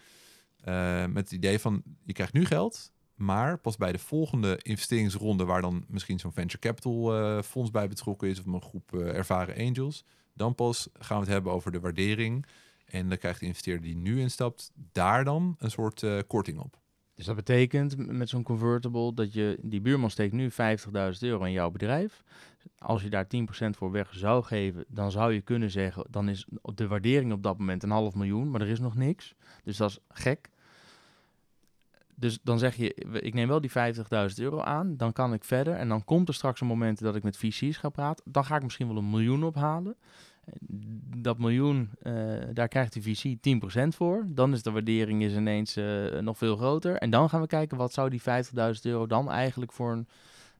Eh, 0.61 1.05
met 1.05 1.23
het 1.23 1.31
idee 1.31 1.59
van, 1.59 1.83
je 2.03 2.13
krijgt 2.13 2.33
nu 2.33 2.45
geld. 2.45 2.93
Maar 3.15 3.57
pas 3.57 3.77
bij 3.77 3.91
de 3.91 3.99
volgende 3.99 4.59
investeringsronde, 4.61 5.45
waar 5.45 5.61
dan 5.61 5.85
misschien 5.87 6.19
zo'n 6.19 6.33
venture 6.33 6.59
capital 6.59 7.15
eh, 7.15 7.41
fonds 7.41 7.71
bij 7.71 7.87
betrokken 7.87 8.29
is, 8.29 8.39
of 8.39 8.45
een 8.45 8.61
groep 8.61 8.93
eh, 8.93 9.15
ervaren 9.15 9.55
angels, 9.67 10.05
dan 10.33 10.55
pas 10.55 10.89
gaan 10.93 11.17
we 11.17 11.23
het 11.23 11.33
hebben 11.33 11.51
over 11.51 11.71
de 11.71 11.79
waardering. 11.79 12.45
En 12.85 13.09
dan 13.09 13.17
krijgt 13.17 13.39
de 13.39 13.45
investeerder 13.45 13.83
die 13.83 13.95
nu 13.95 14.19
instapt, 14.19 14.71
daar 14.91 15.23
dan 15.23 15.55
een 15.59 15.71
soort 15.71 16.03
eh, 16.03 16.19
korting 16.27 16.59
op. 16.59 16.77
Dus 17.13 17.25
dat 17.25 17.35
betekent 17.35 17.97
met 17.97 18.29
zo'n 18.29 18.43
convertible 18.43 19.13
dat 19.13 19.33
je, 19.33 19.57
die 19.61 19.81
buurman 19.81 20.09
steekt 20.09 20.33
nu 20.33 20.51
50.000 20.51 20.55
euro 21.19 21.43
in 21.43 21.51
jouw 21.51 21.71
bedrijf. 21.71 22.23
Als 22.77 23.03
je 23.03 23.09
daar 23.09 23.25
10% 23.25 23.29
voor 23.69 23.91
weg 23.91 24.13
zou 24.13 24.43
geven, 24.43 24.85
dan 24.87 25.11
zou 25.11 25.33
je 25.33 25.41
kunnen 25.41 25.71
zeggen, 25.71 26.05
dan 26.09 26.29
is 26.29 26.47
de 26.75 26.87
waardering 26.87 27.31
op 27.31 27.43
dat 27.43 27.57
moment 27.57 27.83
een 27.83 27.89
half 27.89 28.15
miljoen, 28.15 28.49
maar 28.49 28.61
er 28.61 28.67
is 28.67 28.79
nog 28.79 28.95
niks. 28.95 29.35
Dus 29.63 29.77
dat 29.77 29.89
is 29.89 29.99
gek. 30.09 30.49
Dus 32.15 32.39
dan 32.43 32.59
zeg 32.59 32.75
je, 32.75 32.93
ik 33.21 33.33
neem 33.33 33.47
wel 33.47 33.61
die 33.61 33.69
50.000 33.69 34.35
euro 34.35 34.59
aan, 34.61 34.97
dan 34.97 35.13
kan 35.13 35.33
ik 35.33 35.43
verder. 35.43 35.73
En 35.75 35.87
dan 35.89 36.03
komt 36.03 36.27
er 36.27 36.33
straks 36.33 36.61
een 36.61 36.67
moment 36.67 36.99
dat 36.99 37.15
ik 37.15 37.23
met 37.23 37.37
VC's 37.37 37.77
ga 37.77 37.89
praten. 37.89 38.25
Dan 38.31 38.45
ga 38.45 38.55
ik 38.55 38.63
misschien 38.63 38.87
wel 38.87 38.97
een 38.97 39.09
miljoen 39.09 39.43
ophalen. 39.43 39.95
Dat 41.17 41.37
miljoen, 41.39 41.89
eh, 42.01 42.13
daar 42.53 42.67
krijgt 42.67 42.93
de 42.93 43.01
VC 43.01 43.35
10% 43.41 43.95
voor. 43.95 44.25
Dan 44.29 44.53
is 44.53 44.63
de 44.63 44.71
waardering 44.71 45.23
is 45.23 45.33
ineens 45.35 45.75
eh, 45.75 46.19
nog 46.19 46.37
veel 46.37 46.55
groter. 46.55 46.95
En 46.95 47.09
dan 47.09 47.29
gaan 47.29 47.41
we 47.41 47.47
kijken, 47.47 47.77
wat 47.77 47.93
zou 47.93 48.09
die 48.09 48.21
50.000 48.21 48.85
euro 48.85 49.07
dan 49.07 49.31
eigenlijk 49.31 49.71
voor 49.71 49.91
een, 49.91 50.07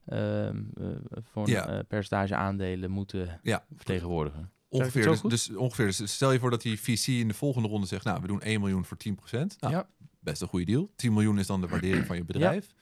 ehm, 0.06 0.64
eh, 0.78 0.88
voor 1.22 1.50
Ja. 1.50 1.84
percentage 1.88 2.36
aandelen 2.36 2.92
moeten 2.92 3.40
Ja. 3.42 3.66
vertegenwoordigen? 3.76 4.50
Ongeveer, 4.70 5.06
dus, 5.06 5.22
dus 5.22 5.56
ongeveer. 5.56 5.86
Dus 5.86 6.14
stel 6.14 6.32
je 6.32 6.40
voor 6.40 6.50
dat 6.50 6.62
die 6.62 6.80
VC 6.82 7.08
in 7.08 7.28
de 7.28 7.34
volgende 7.34 7.68
ronde 7.68 7.88
zegt, 7.88 8.06
nou, 8.06 8.22
we 8.22 8.28
doen 8.28 8.42
1 8.44 8.60
miljoen 8.60 8.86
voor 8.86 8.98
10%. 8.98 9.56
Nou, 9.60 9.74
Ja. 9.74 9.88
Best 10.26 10.42
een 10.42 10.48
goede 10.48 10.66
deal. 10.66 10.92
10 10.96 11.14
miljoen 11.14 11.40
is 11.40 11.48
dan 11.48 11.62
de 11.62 11.68
waardering 11.68 12.06
van 12.06 12.16
je 12.16 12.24
bedrijf. 12.26 12.74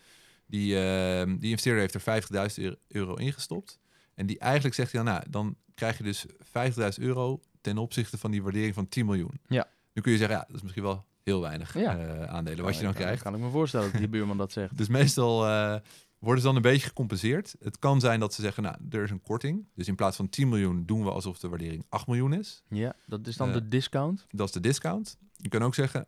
Die, 0.46 0.80
ehm, 0.80 1.38
die 1.38 1.50
investeerder 1.50 1.82
heeft 1.82 1.94
er 1.94 2.02
50.000 2.02 2.76
euro- 2.88 3.16
ingestopt. 3.16 3.80
En 4.16 4.26
die 4.26 4.40
eigenlijk 4.40 4.76
zegt, 4.76 4.92
ja, 4.92 5.04
nou, 5.04 5.24
dan 5.30 5.56
krijg 5.76 5.98
je 5.98 6.04
dus 6.04 6.26
50.000 6.42 7.04
euro 7.04 7.40
ten 7.62 7.78
opzichte 7.78 8.18
van 8.18 8.32
die 8.32 8.44
waardering 8.44 8.74
van 8.74 8.88
10 8.88 9.06
miljoen. 9.06 9.40
Ja. 9.48 9.68
Nu 9.94 10.02
kun 10.02 10.12
je 10.12 10.18
zeggen, 10.18 10.38
ja, 10.38 10.44
dat 10.48 10.56
is 10.56 10.62
misschien 10.62 10.84
wel 10.84 11.06
heel 11.24 11.42
weinig 11.42 11.74
Ja. 11.80 11.98
eh, 11.98 12.24
aandelen 12.34 12.64
wat 12.64 12.76
je 12.76 12.82
dan 12.84 12.94
kan, 12.94 13.02
krijgt. 13.02 13.22
Kan 13.24 13.36
ik 13.36 13.40
me 13.42 13.50
voorstellen 13.50 13.92
dat 13.92 14.00
die 14.00 14.10
buurman 14.16 14.38
dat 14.38 14.52
zegt. 14.52 14.78
Dus 14.78 14.88
meestal 14.88 15.48
eh, 15.48 15.76
worden 16.20 16.42
ze 16.42 16.48
dan 16.48 16.56
een 16.56 16.62
beetje 16.62 16.88
gecompenseerd. 16.88 17.56
Het 17.60 17.80
kan 17.80 18.00
zijn 18.00 18.20
dat 18.20 18.34
ze 18.34 18.42
zeggen, 18.42 18.64
nou, 18.64 18.76
er 18.90 19.04
is 19.04 19.10
een 19.10 19.22
korting. 19.22 19.66
Dus 19.76 19.88
in 19.88 19.96
plaats 19.96 20.16
van 20.16 20.30
10 20.30 20.50
miljoen 20.50 20.86
doen 20.86 21.04
we 21.04 21.12
alsof 21.12 21.40
de 21.40 21.50
waardering 21.50 21.86
8 21.90 22.08
miljoen 22.08 22.34
is. 22.34 22.64
Ja, 22.70 22.96
dat 23.06 23.28
is 23.28 23.38
dan 23.38 23.48
Eh, 23.48 23.54
de 23.54 23.68
discount. 23.68 24.26
Dat 24.30 24.48
is 24.48 24.54
de 24.54 24.60
discount. 24.60 25.18
Je 25.38 25.50
kan 25.50 25.62
ook 25.64 25.76
zeggen, 25.76 26.08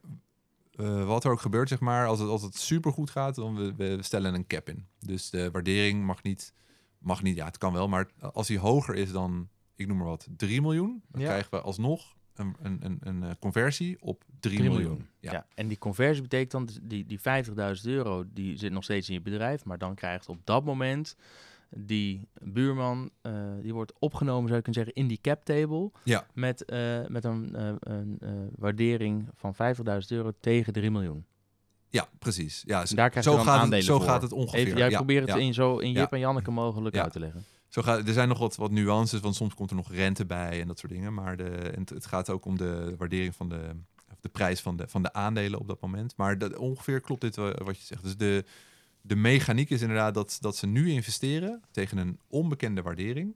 eh, 0.77 1.05
wat 1.05 1.23
er 1.23 1.31
ook 1.31 1.41
gebeurt, 1.41 1.69
zeg 1.69 1.79
maar, 1.79 2.07
als 2.07 2.19
het, 2.19 2.29
als 2.29 2.41
het 2.41 2.55
super 2.55 2.91
goed 2.91 3.09
gaat, 3.09 3.35
dan 3.35 3.55
we, 3.55 3.73
we 3.75 3.97
stellen 4.01 4.33
een 4.33 4.47
cap 4.47 4.69
in. 4.69 4.87
Dus 4.99 5.29
de 5.29 5.51
waardering 5.51 6.05
mag 6.05 6.23
niet, 6.23 6.53
mag 6.99 7.23
niet, 7.23 7.35
ja, 7.35 7.45
het 7.45 7.57
kan 7.57 7.73
wel, 7.73 7.87
maar 7.87 8.07
als 8.33 8.47
die 8.47 8.59
hoger 8.59 8.95
is 8.95 9.11
dan, 9.11 9.49
ik 9.75 9.87
noem 9.87 9.97
maar 9.97 10.07
wat, 10.07 10.27
3 10.37 10.61
miljoen, 10.61 11.03
dan 11.11 11.21
Ja. 11.21 11.27
krijgen 11.27 11.51
we 11.51 11.61
alsnog 11.61 12.15
een, 12.33 12.55
een, 12.61 12.77
een, 12.85 12.97
een 13.01 13.23
eh, 13.23 13.29
conversie 13.39 14.01
op 14.01 14.23
3, 14.39 14.55
3 14.57 14.69
miljoen. 14.69 14.77
miljoen. 14.89 15.07
Ja. 15.19 15.31
Ja. 15.31 15.47
En 15.53 15.67
die 15.67 15.77
conversie 15.77 16.21
betekent 16.21 16.51
dan, 16.51 16.65
dus 16.65 16.79
die, 16.81 17.05
die 17.05 17.19
50.000 17.79 17.83
euro, 17.83 18.23
die 18.33 18.57
zit 18.57 18.71
nog 18.71 18.83
steeds 18.83 19.07
in 19.07 19.13
je 19.13 19.21
bedrijf, 19.21 19.65
maar 19.65 19.77
dan 19.77 19.95
krijgt 19.95 20.29
op 20.29 20.39
dat 20.43 20.65
moment 20.65 21.15
die 21.77 22.27
buurman, 22.43 23.09
eh, 23.21 23.33
die 23.61 23.73
wordt 23.73 23.93
opgenomen, 23.99 24.43
zou 24.43 24.55
je 24.55 24.61
kunnen 24.61 24.83
zeggen, 24.83 25.01
in 25.01 25.07
die 25.07 25.19
cap 25.21 25.45
table. 25.45 25.91
Ja. 26.03 26.25
Met, 26.33 26.65
eh, 26.65 27.07
met 27.07 27.23
een, 27.23 27.55
eh, 27.55 27.73
een 27.79 28.19
waardering 28.55 29.29
van 29.35 29.55
50.000 29.55 30.11
euro 30.11 30.31
tegen 30.39 30.73
3 30.73 30.91
miljoen. 30.91 31.25
Ja, 31.89 32.07
precies. 32.19 32.63
Ja, 32.65 32.85
zo, 32.85 32.95
Daar 32.95 33.09
krijg 33.09 33.25
je 33.25 33.31
zo 33.31 33.37
dan 33.37 33.45
gaat, 33.45 33.53
het, 33.55 33.63
aandelen 33.63 33.85
zo 33.85 33.97
voor. 33.97 34.05
gaat 34.05 34.21
het 34.21 34.31
ongeveer. 34.31 34.59
Even, 34.65 34.77
jij 34.77 34.89
ja, 34.89 34.95
probeert 34.95 35.27
het 35.27 35.37
ja. 35.37 35.43
in 35.43 35.53
zo 35.53 35.77
in 35.77 35.91
Ja. 35.91 35.99
Jip 35.99 36.11
en 36.13 36.19
Janneke 36.19 36.51
mogelijk 36.51 36.97
uit 36.97 37.11
te 37.11 37.19
leggen. 37.19 37.43
Zo 37.67 37.81
gaat, 37.81 38.07
er 38.07 38.13
zijn 38.13 38.27
nog 38.27 38.39
wat, 38.39 38.55
wat 38.55 38.71
nuances, 38.71 39.19
want 39.19 39.35
soms 39.35 39.53
komt 39.53 39.69
er 39.69 39.75
nog 39.75 39.91
rente 39.91 40.25
bij 40.25 40.61
en 40.61 40.67
dat 40.67 40.79
soort 40.79 40.91
dingen. 40.91 41.13
Maar 41.13 41.37
de, 41.37 41.49
en 41.49 41.79
het, 41.79 41.89
het 41.89 42.05
gaat 42.05 42.29
ook 42.29 42.45
om 42.45 42.57
de 42.57 42.95
waardering 42.97 43.35
van 43.35 43.49
de, 43.49 43.69
de 44.21 44.29
prijs 44.29 44.61
van 44.61 44.75
de, 44.77 44.87
van 44.87 45.01
de 45.01 45.13
aandelen 45.13 45.59
op 45.59 45.67
dat 45.67 45.81
moment. 45.81 46.13
Maar 46.17 46.37
dat, 46.37 46.57
ongeveer 46.57 47.01
klopt 47.01 47.21
dit 47.21 47.35
wa- 47.35 47.63
wat 47.63 47.77
je 47.77 47.85
zegt. 47.85 48.03
Dus 48.03 48.17
de, 48.17 48.43
de 49.07 49.15
mechaniek 49.15 49.69
is 49.69 49.81
inderdaad 49.81 50.13
dat, 50.13 50.37
dat 50.41 50.55
ze 50.55 50.67
nu 50.67 50.91
investeren 50.91 51.61
tegen 51.71 51.97
een 51.97 52.19
onbekende 52.27 52.81
waardering. 52.81 53.35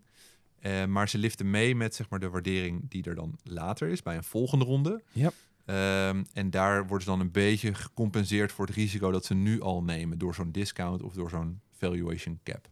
Eh, 0.59 0.85
maar 0.85 1.09
ze 1.09 1.17
liften 1.17 1.49
mee 1.49 1.75
met 1.75 1.95
zeg 1.95 2.09
maar, 2.09 2.19
de 2.19 2.29
waardering 2.29 2.89
die 2.89 3.03
er 3.03 3.15
dan 3.15 3.39
later 3.43 3.87
is 3.87 4.01
bij 4.01 4.15
een 4.15 4.23
volgende 4.23 4.65
ronde. 4.65 5.01
Ja. 5.11 5.31
Ehm, 5.65 6.23
en 6.33 6.49
daar 6.49 6.79
worden 6.79 7.01
ze 7.01 7.09
dan 7.09 7.19
een 7.19 7.31
beetje 7.31 7.73
gecompenseerd 7.73 8.51
voor 8.51 8.65
het 8.65 8.75
risico 8.75 9.11
dat 9.11 9.25
ze 9.25 9.33
nu 9.33 9.61
al 9.61 9.83
nemen 9.83 10.17
door 10.17 10.35
zo'n 10.35 10.51
discount 10.51 11.01
of 11.01 11.13
door 11.13 11.29
zo'n 11.29 11.59
valuation 11.71 12.39
cap. 12.43 12.69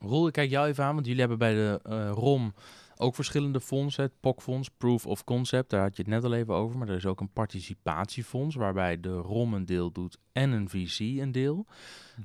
Roel, 0.00 0.26
ik 0.26 0.32
kijk 0.32 0.50
jou 0.50 0.68
even 0.68 0.84
aan, 0.84 0.94
want 0.94 1.06
jullie 1.06 1.20
hebben 1.20 1.38
bij 1.38 1.54
de 1.54 1.80
eh, 1.82 2.10
ROM 2.14 2.54
ook 2.98 3.14
verschillende 3.14 3.60
fondsen. 3.60 4.04
Het 4.04 4.20
POC-fonds, 4.20 4.70
Proof 4.76 5.06
of 5.06 5.24
Concept, 5.24 5.70
daar 5.70 5.82
had 5.82 5.96
je 5.96 6.02
het 6.02 6.10
net 6.10 6.24
al 6.24 6.34
even 6.34 6.54
over. 6.54 6.78
Maar 6.78 6.88
er 6.88 6.96
is 6.96 7.06
ook 7.06 7.20
een 7.20 7.32
participatiefonds, 7.32 8.54
waarbij 8.54 9.00
de 9.00 9.16
ROM 9.16 9.54
een 9.54 9.64
deel 9.64 9.92
doet 9.92 10.18
en 10.32 10.50
een 10.50 10.68
VC 10.68 10.98
een 10.98 11.32
deel. 11.32 11.66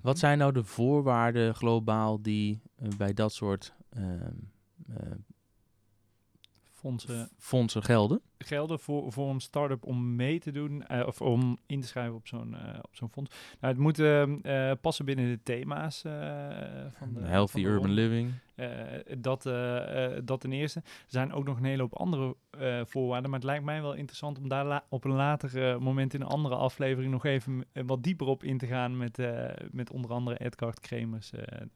Wat 0.02 0.20
zijn 0.20 0.38
nou 0.38 0.52
de 0.52 0.64
voorwaarden 0.64 1.56
globaal 1.56 2.22
die 2.22 2.62
eh, 2.76 2.88
bij 2.98 3.14
dat 3.14 3.34
soort 3.34 3.74
ehm, 3.90 4.36
eh, 4.88 5.12
Fondsen 6.72 7.30
fondsen 7.38 7.84
gelden? 7.84 8.22
Gelden 8.44 8.80
voor, 8.80 9.12
voor 9.12 9.30
een 9.30 9.40
start-up 9.40 9.86
om 9.86 10.16
mee 10.16 10.40
te 10.40 10.52
doen 10.52 10.86
eh, 10.86 11.08
of 11.08 11.22
om 11.22 11.58
in 11.66 11.82
te 11.82 11.88
schrijven 11.88 12.16
op 12.16 12.28
zo'n 12.28 12.56
eh, 12.56 12.80
op 12.82 12.96
zo'n 12.96 13.10
fonds. 13.10 13.36
Nou, 13.60 13.74
het 13.74 13.82
moet 13.82 14.00
ehm, 14.00 14.38
eh, 14.42 14.72
passen 14.82 15.06
binnen 15.06 15.28
de 15.30 15.40
thema's 15.44 16.02
van 16.92 17.14
de 17.14 17.22
Healthy 17.22 17.52
van 17.52 17.62
de 17.62 17.68
urban 17.68 17.92
living. 17.92 18.32
Dat, 19.18 19.44
dat 20.24 20.42
ten 20.42 20.52
eerste. 20.52 20.80
Er 20.80 20.86
zijn 21.08 21.34
ook 21.34 21.46
nog 21.46 21.58
een 21.58 21.64
hele 21.66 21.82
hoop 21.82 21.94
andere 21.98 22.36
voorwaarden, 22.86 23.30
maar 23.30 23.40
het 23.40 23.48
lijkt 23.48 23.64
mij 23.64 23.82
wel 23.82 23.94
interessant 23.94 24.40
om 24.40 24.48
daar 24.48 24.84
op 24.90 25.04
een 25.04 25.12
later 25.12 25.82
moment 25.82 26.14
in 26.14 26.22
een 26.22 26.28
andere 26.28 26.56
aflevering 26.56 27.12
nog 27.12 27.26
even 27.26 27.66
wat 27.86 28.04
dieper 28.04 28.28
op 28.28 28.44
in 28.44 28.58
te 28.58 28.68
gaan 28.68 28.98
met, 28.98 29.18
met 29.72 29.92
onder 29.92 30.12
andere 30.12 30.38
Edgard 30.38 30.80
Kremers, 30.80 31.32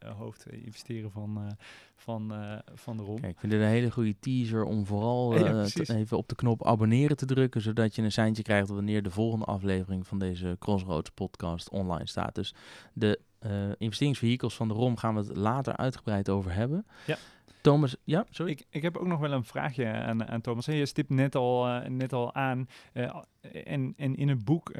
hoofd 0.05 0.49
investeren 0.49 1.11
van, 1.11 1.57
van, 1.95 2.33
van 2.73 2.97
de 2.97 3.03
ROM. 3.03 3.19
Kijk, 3.19 3.33
ik 3.33 3.39
vind 3.39 3.51
dit 3.51 3.61
een 3.61 3.67
hele 3.67 3.91
goede 3.91 4.19
teaser 4.19 4.63
om 4.63 4.85
vooral 4.85 5.33
Ja, 5.37 5.45
eh, 5.45 5.51
precies. 5.51 5.87
te- 5.87 5.95
even 5.95 6.17
op 6.59 6.67
abonneren 6.67 7.17
te 7.17 7.25
drukken, 7.25 7.61
zodat 7.61 7.95
je 7.95 8.01
een 8.01 8.11
seintje 8.11 8.43
krijgt 8.43 8.69
wanneer 8.69 9.03
de 9.03 9.11
volgende 9.11 9.45
aflevering 9.45 10.07
van 10.07 10.19
deze 10.19 10.55
Crossroads 10.59 11.09
podcast 11.09 11.69
online 11.69 12.07
staat. 12.07 12.35
Dus 12.35 12.53
de 12.93 13.19
eh 13.39 13.51
investeringsvehikels 13.77 14.55
van 14.55 14.67
de 14.67 14.73
ROM 14.73 14.97
gaan 14.97 15.13
we 15.13 15.19
het 15.19 15.35
later 15.35 15.77
uitgebreid 15.77 16.29
over 16.29 16.53
hebben. 16.53 16.85
Ja. 17.05 17.17
Thomas, 17.61 17.95
ja, 18.03 18.25
sorry. 18.29 18.51
Ik, 18.51 18.65
ik 18.69 18.81
heb 18.81 18.97
ook 18.97 19.07
nog 19.07 19.19
wel 19.19 19.31
een 19.31 19.43
vraagje 19.43 19.91
aan, 19.91 20.27
aan 20.27 20.41
Thomas. 20.41 20.65
Je 20.65 20.85
stipt 20.85 21.09
net 21.09 21.35
al, 21.35 21.67
eh, 21.67 21.89
net 21.89 22.13
al 22.13 22.33
aan. 22.33 22.67
eh, 22.93 23.15
en, 23.63 23.93
en 23.97 24.15
in 24.15 24.29
het 24.29 24.45
boek 24.45 24.71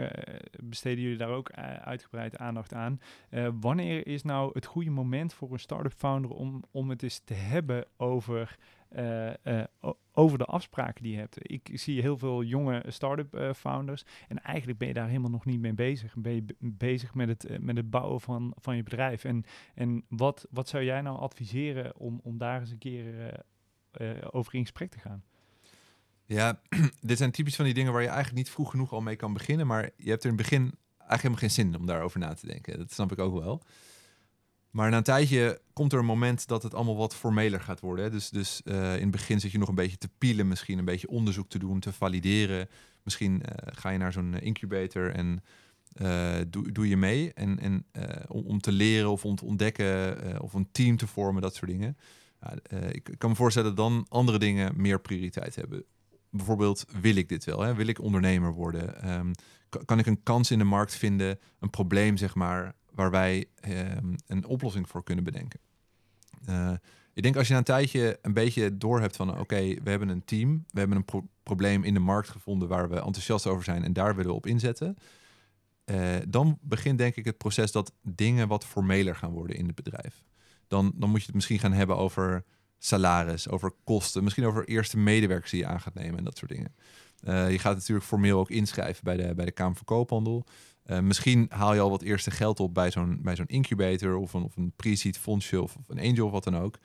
besteden 0.64 1.04
jullie 1.04 1.18
daar 1.18 1.30
ook 1.30 1.52
uitgebreid 1.84 2.38
aandacht 2.38 2.74
aan. 2.74 3.00
Wanneer 3.60 4.08
is 4.08 4.24
nou 4.24 4.50
het 4.54 4.66
goede 4.66 4.90
moment 4.90 5.34
voor 5.34 5.52
een 5.52 5.60
start-up 5.60 5.94
founder 5.94 6.32
om, 6.32 6.64
om 6.72 6.90
het 6.90 7.04
eens 7.04 7.22
te 7.26 7.34
hebben 7.34 7.86
over 7.98 8.58
eh, 8.90 9.60
eh, 9.60 9.66
over 10.12 10.38
de 10.38 10.46
afspraken 10.46 11.04
die 11.04 11.12
je 11.12 11.18
hebt. 11.20 11.38
Ik 11.42 11.70
zie 11.74 12.02
heel 12.02 12.18
veel 12.18 12.44
jonge 12.44 12.84
start-up 12.88 13.34
eh, 13.34 13.54
founders 13.54 14.06
en 14.28 14.44
eigenlijk 14.44 14.78
ben 14.78 14.88
je 14.88 14.94
daar 14.94 15.08
helemaal 15.08 15.30
nog 15.30 15.46
niet 15.46 15.60
mee 15.60 15.74
bezig. 15.74 16.16
Ben 16.16 16.34
je 16.34 16.42
be- 16.42 16.56
bezig 16.60 17.14
met 17.14 17.28
het, 17.28 17.62
met 17.62 17.78
het 17.78 17.90
bouwen 17.90 18.22
van, 18.22 18.54
van 18.60 18.76
je 18.76 18.84
bedrijf. 18.84 19.24
En, 19.24 19.44
en 19.76 20.04
wat, 20.10 20.48
wat 20.50 20.70
zou 20.70 20.84
jij 20.84 21.02
nou 21.02 21.20
adviseren 21.20 21.98
om, 21.98 22.20
om 22.24 22.38
daar 22.38 22.60
eens 22.60 22.72
een 22.72 22.78
keer 22.78 23.44
over 24.32 24.54
in 24.54 24.62
gesprek 24.62 24.92
te 24.92 25.00
gaan? 25.00 25.24
Ja, 26.26 26.62
dit 27.02 27.18
zijn 27.18 27.32
typisch 27.32 27.56
van 27.56 27.66
die 27.66 27.74
dingen 27.74 27.92
waar 27.92 28.02
je 28.02 28.08
eigenlijk 28.08 28.38
niet 28.38 28.50
vroeg 28.50 28.72
genoeg 28.72 28.94
al 28.94 29.02
mee 29.02 29.16
kan 29.16 29.34
beginnen. 29.34 29.68
Maar 29.68 29.90
je 29.96 30.10
hebt 30.10 30.24
er 30.24 30.30
in 30.30 30.38
het 30.38 30.50
begin 30.50 30.62
eigenlijk 30.62 31.22
helemaal 31.22 31.40
geen 31.40 31.52
zin 31.52 31.76
om 31.76 31.86
daarover 31.86 32.20
na 32.20 32.34
te 32.34 32.48
denken. 32.48 32.78
Dat 32.78 32.92
snap 32.92 33.12
ik 33.12 33.20
ook 33.20 33.40
wel. 33.40 33.64
Maar 34.72 34.90
na 34.90 34.98
een 34.98 35.04
tijdje 35.04 35.62
komt 35.74 35.94
er 35.94 36.00
een 36.00 36.06
moment 36.06 36.48
dat 36.48 36.64
het 36.64 36.74
allemaal 36.74 36.96
wat 36.98 37.16
formeler 37.16 37.62
gaat 37.62 37.80
worden. 37.80 38.06
Hè. 38.06 38.12
Dus, 38.12 38.30
dus 38.30 38.62
eh, 38.64 38.96
in 38.96 39.02
het 39.02 39.12
begin 39.12 39.40
zit 39.40 39.52
je 39.52 39.58
nog 39.58 39.70
een 39.70 39.76
beetje 39.76 39.98
te 39.98 40.10
pielen, 40.18 40.48
misschien 40.48 40.78
een 40.78 40.86
beetje 40.86 41.08
onderzoek 41.10 41.50
te 41.50 41.60
doen, 41.60 41.80
te 41.80 41.94
valideren. 41.94 42.68
Misschien 43.04 43.42
eh, 43.44 43.74
ga 43.76 43.90
je 43.90 43.98
naar 43.98 44.12
zo'n 44.14 44.40
incubator 44.40 45.12
en 45.12 45.44
eh, 45.94 46.36
doe, 46.48 46.72
doe 46.72 46.88
je 46.90 46.98
mee. 46.98 47.34
En, 47.34 47.60
en 47.60 47.86
eh, 47.92 48.24
om, 48.28 48.46
om 48.46 48.60
te 48.60 48.72
leren 48.72 49.12
of 49.12 49.26
om 49.26 49.36
te 49.36 49.46
ontdekken 49.46 50.22
eh, 50.24 50.42
of 50.42 50.54
een 50.54 50.72
team 50.72 50.98
te 50.98 51.08
vormen, 51.08 51.42
dat 51.42 51.56
soort 51.56 51.72
dingen. 51.72 51.98
Eh, 52.40 52.90
ik 52.92 53.10
kan 53.18 53.30
me 53.30 53.36
voorstellen 53.36 53.76
dat 53.76 53.78
dan 53.78 54.06
andere 54.10 54.40
dingen 54.40 54.74
meer 54.82 55.00
prioriteit 55.02 55.56
hebben 55.56 55.84
bijvoorbeeld, 56.30 56.86
wil 57.02 57.16
ik 57.16 57.30
dit 57.30 57.44
wel? 57.46 57.60
Hè? 57.62 57.74
Wil 57.74 57.88
ik 57.88 58.02
ondernemer 58.02 58.54
worden? 58.54 59.02
Ehm, 59.02 59.32
ka- 59.70 59.82
kan 59.86 60.00
ik 60.00 60.06
een 60.06 60.24
kans 60.24 60.52
in 60.52 60.58
de 60.58 60.64
markt 60.64 60.96
vinden, 60.96 61.40
een 61.60 61.70
probleem, 61.70 62.18
zeg 62.18 62.36
maar, 62.36 62.76
waar 62.98 63.12
wij 63.12 63.46
ehm, 63.60 64.14
een 64.28 64.46
oplossing 64.46 64.90
voor 64.90 65.04
kunnen 65.04 65.24
bedenken? 65.24 65.60
Eh, 66.46 66.72
ik 67.14 67.24
denk 67.24 67.36
als 67.36 67.48
je 67.48 67.54
na 67.54 67.60
een 67.60 67.66
tijdje 67.66 68.20
een 68.22 68.34
beetje 68.34 68.78
door 68.78 69.00
hebt 69.00 69.16
van, 69.16 69.40
oké, 69.40 69.62
we 69.84 69.90
hebben 69.90 70.10
een 70.10 70.26
team, 70.26 70.66
we 70.70 70.80
hebben 70.80 70.98
een 70.98 71.06
pro- 71.06 71.28
probleem 71.44 71.84
in 71.84 71.94
de 71.94 72.00
markt 72.00 72.30
gevonden 72.30 72.68
waar 72.68 72.90
we 72.90 72.96
enthousiast 72.96 73.48
over 73.48 73.64
zijn 73.64 73.84
en 73.84 73.94
daar 73.94 74.16
willen 74.16 74.32
we 74.32 74.38
op 74.38 74.46
inzetten. 74.46 74.98
eh, 75.86 76.16
dan 76.28 76.58
begint 76.62 76.98
denk 76.98 77.16
ik 77.16 77.26
het 77.26 77.38
proces 77.38 77.72
dat 77.72 77.94
dingen 78.02 78.48
wat 78.48 78.66
formeler 78.66 79.16
gaan 79.16 79.32
worden 79.32 79.56
in 79.56 79.66
het 79.66 79.76
bedrijf. 79.76 80.24
Dan, 80.68 80.92
dan 80.96 81.10
moet 81.10 81.20
je 81.20 81.26
het 81.26 81.36
misschien 81.36 81.60
gaan 81.60 81.74
hebben 81.74 81.98
over 81.98 82.44
salaris, 82.78 83.50
over 83.50 83.72
kosten, 83.84 84.24
misschien 84.24 84.46
over 84.46 84.68
eerste 84.68 84.98
medewerkers 84.98 85.52
die 85.52 85.60
je 85.60 85.68
aan 85.68 85.82
gaat 85.82 85.94
nemen 85.94 86.18
en 86.18 86.24
dat 86.24 86.38
soort 86.38 86.52
dingen. 86.52 86.76
Eh, 87.20 87.52
je 87.52 87.60
gaat 87.60 87.76
natuurlijk 87.76 88.06
formeel 88.06 88.40
ook 88.40 88.50
inschrijven 88.50 89.04
bij 89.04 89.18
de, 89.18 89.36
bij 89.36 89.46
de 89.46 89.52
Kamer 89.52 89.76
van 89.76 89.86
Koophandel. 89.86 90.46
Eh, 90.84 91.00
misschien 91.00 91.46
haal 91.50 91.74
je 91.74 91.80
al 91.80 91.90
wat 91.90 92.02
eerste 92.02 92.32
geld 92.32 92.60
op 92.60 92.74
bij 92.74 92.92
zo'n, 92.92 93.20
bij 93.22 93.36
zo'n 93.36 93.48
incubator 93.48 94.16
of 94.16 94.34
een, 94.34 94.44
of 94.44 94.56
een 94.56 94.74
pre-seed 94.76 95.18
fondsje 95.18 95.62
of, 95.62 95.78
een 95.88 96.00
angel 96.00 96.26
of 96.26 96.32
wat 96.32 96.44
dan 96.44 96.58
ook. 96.58 96.78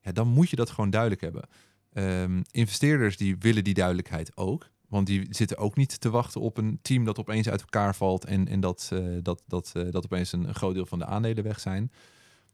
Ja, 0.00 0.12
dan 0.12 0.28
moet 0.28 0.50
je 0.50 0.56
dat 0.56 0.70
gewoon 0.70 0.90
duidelijk 0.90 1.20
hebben. 1.20 1.48
Ehm, 1.92 2.42
investeerders 2.50 3.16
die 3.16 3.36
willen 3.38 3.64
die 3.64 3.74
duidelijkheid 3.74 4.36
ook. 4.36 4.70
Want 4.88 5.06
die 5.06 5.26
zitten 5.30 5.56
ook 5.56 5.76
niet 5.76 6.00
te 6.00 6.10
wachten 6.10 6.40
op 6.40 6.56
een 6.56 6.78
team 6.82 7.04
dat 7.04 7.18
opeens 7.18 7.48
uit 7.48 7.60
elkaar 7.60 7.94
valt 7.94 8.24
en, 8.24 8.48
en 8.48 8.60
dat, 8.60 8.90
eh, 8.92 9.04
dat, 9.22 9.42
dat, 9.46 9.72
dat 9.90 10.04
opeens 10.04 10.32
een, 10.32 10.54
groot 10.54 10.74
deel 10.74 10.86
van 10.86 10.98
de 10.98 11.06
aandelen 11.06 11.44
weg 11.44 11.60
zijn. 11.60 11.92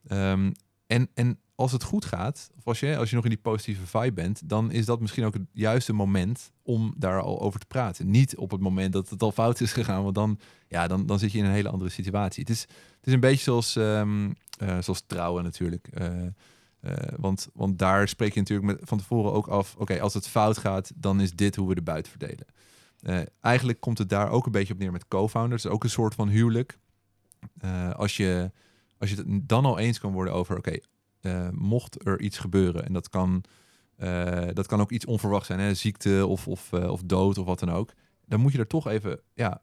Ehm, 0.07 0.53
en, 0.93 1.09
en 1.15 1.39
als 1.55 1.73
het 1.73 1.83
goed 1.83 2.05
gaat, 2.05 2.51
of 2.57 2.67
als 2.67 2.81
je, 2.81 2.97
als 2.97 3.11
je 3.11 3.15
nog 3.15 3.25
in 3.25 3.31
die 3.31 3.39
positieve 3.39 3.87
vibe 3.87 4.13
bent, 4.13 4.49
dan 4.49 4.71
is 4.71 4.85
dat 4.85 5.01
misschien 5.01 5.25
ook 5.25 5.35
het 5.35 5.47
juiste 5.53 5.93
moment 5.93 6.53
om 6.63 6.95
daar 6.97 7.21
al 7.21 7.41
over 7.41 7.61
te 7.61 7.67
praten. 7.67 8.11
Niet 8.11 8.37
op 8.37 8.51
het 8.51 8.61
moment 8.61 8.93
dat 8.93 9.09
het 9.09 9.23
al 9.23 9.33
fout 9.33 9.61
is 9.61 9.73
gegaan, 9.73 10.03
want 10.03 10.15
dan, 10.15 10.39
ja, 10.69 10.87
dan, 10.87 11.07
dan 11.07 11.19
zit 11.19 11.33
je 11.33 11.39
in 11.39 11.45
een 11.45 11.51
hele 11.51 11.69
andere 11.69 11.91
situatie. 11.91 12.43
Het 12.43 12.53
is, 12.53 12.61
het 12.61 13.07
is 13.07 13.13
een 13.13 13.21
beetje 13.21 13.43
zoals, 13.43 13.77
ehm, 13.77 14.31
eh, 14.59 14.79
zoals 14.81 15.03
trouwen 15.07 15.45
natuurlijk. 15.45 15.89
Eh, 15.89 16.27
eh, 16.81 16.93
want, 17.17 17.49
want 17.53 17.79
daar 17.79 18.09
spreek 18.09 18.35
je 18.35 18.41
natuurlijk 18.41 18.69
met, 18.69 18.89
van 18.89 18.99
tevoren 18.99 19.33
ook 19.33 19.47
af, 19.47 19.75
oké, 19.79 20.01
als 20.01 20.15
het 20.15 20.29
fout 20.29 20.59
gaat, 20.59 20.93
dan 20.95 21.21
is 21.21 21.33
dit 21.33 21.57
hoe 21.57 21.69
we 21.69 21.75
de 21.75 21.83
buit 21.83 22.09
verdelen. 22.09 22.47
Eigenlijk 23.41 23.81
komt 23.81 23.99
het 23.99 24.09
daar 24.09 24.31
ook 24.31 24.47
een 24.47 24.53
beetje 24.53 24.73
op 24.73 24.79
neer 24.79 24.93
met 24.93 25.09
co-founders. 25.09 25.67
Ook 25.67 25.85
een 25.85 25.91
soort 25.91 26.15
van 26.15 26.29
huwelijk. 26.29 26.79
Als, 27.97 28.17
je, 28.17 28.51
als 29.03 29.11
je 29.11 29.17
het 29.17 29.49
dan 29.49 29.65
al 29.65 29.79
eens 29.79 29.99
kan 29.99 30.13
worden 30.13 30.35
over, 30.35 30.57
oké, 30.57 30.77
eh, 31.21 31.49
mocht 31.51 32.07
er 32.07 32.21
iets 32.21 32.39
gebeuren, 32.39 32.85
en 32.85 32.93
dat 32.93 33.09
kan, 33.09 33.45
eh, 33.97 34.49
dat 34.53 34.67
kan 34.67 34.81
ook 34.81 34.91
iets 34.91 35.05
onverwachts 35.05 35.47
zijn, 35.47 35.61
hè, 35.61 35.75
ziekte 35.75 36.27
of, 36.27 36.49
of, 36.49 36.73
eh, 36.73 36.91
of 36.91 37.03
dood 37.03 37.39
of 37.39 37.47
wat 37.47 37.59
dan 37.59 37.71
ook, 37.71 37.93
dan 38.27 38.41
moet 38.41 38.53
je 38.53 38.59
er 38.59 38.67
toch 38.67 38.87
even 38.87 39.21
ja, 39.35 39.63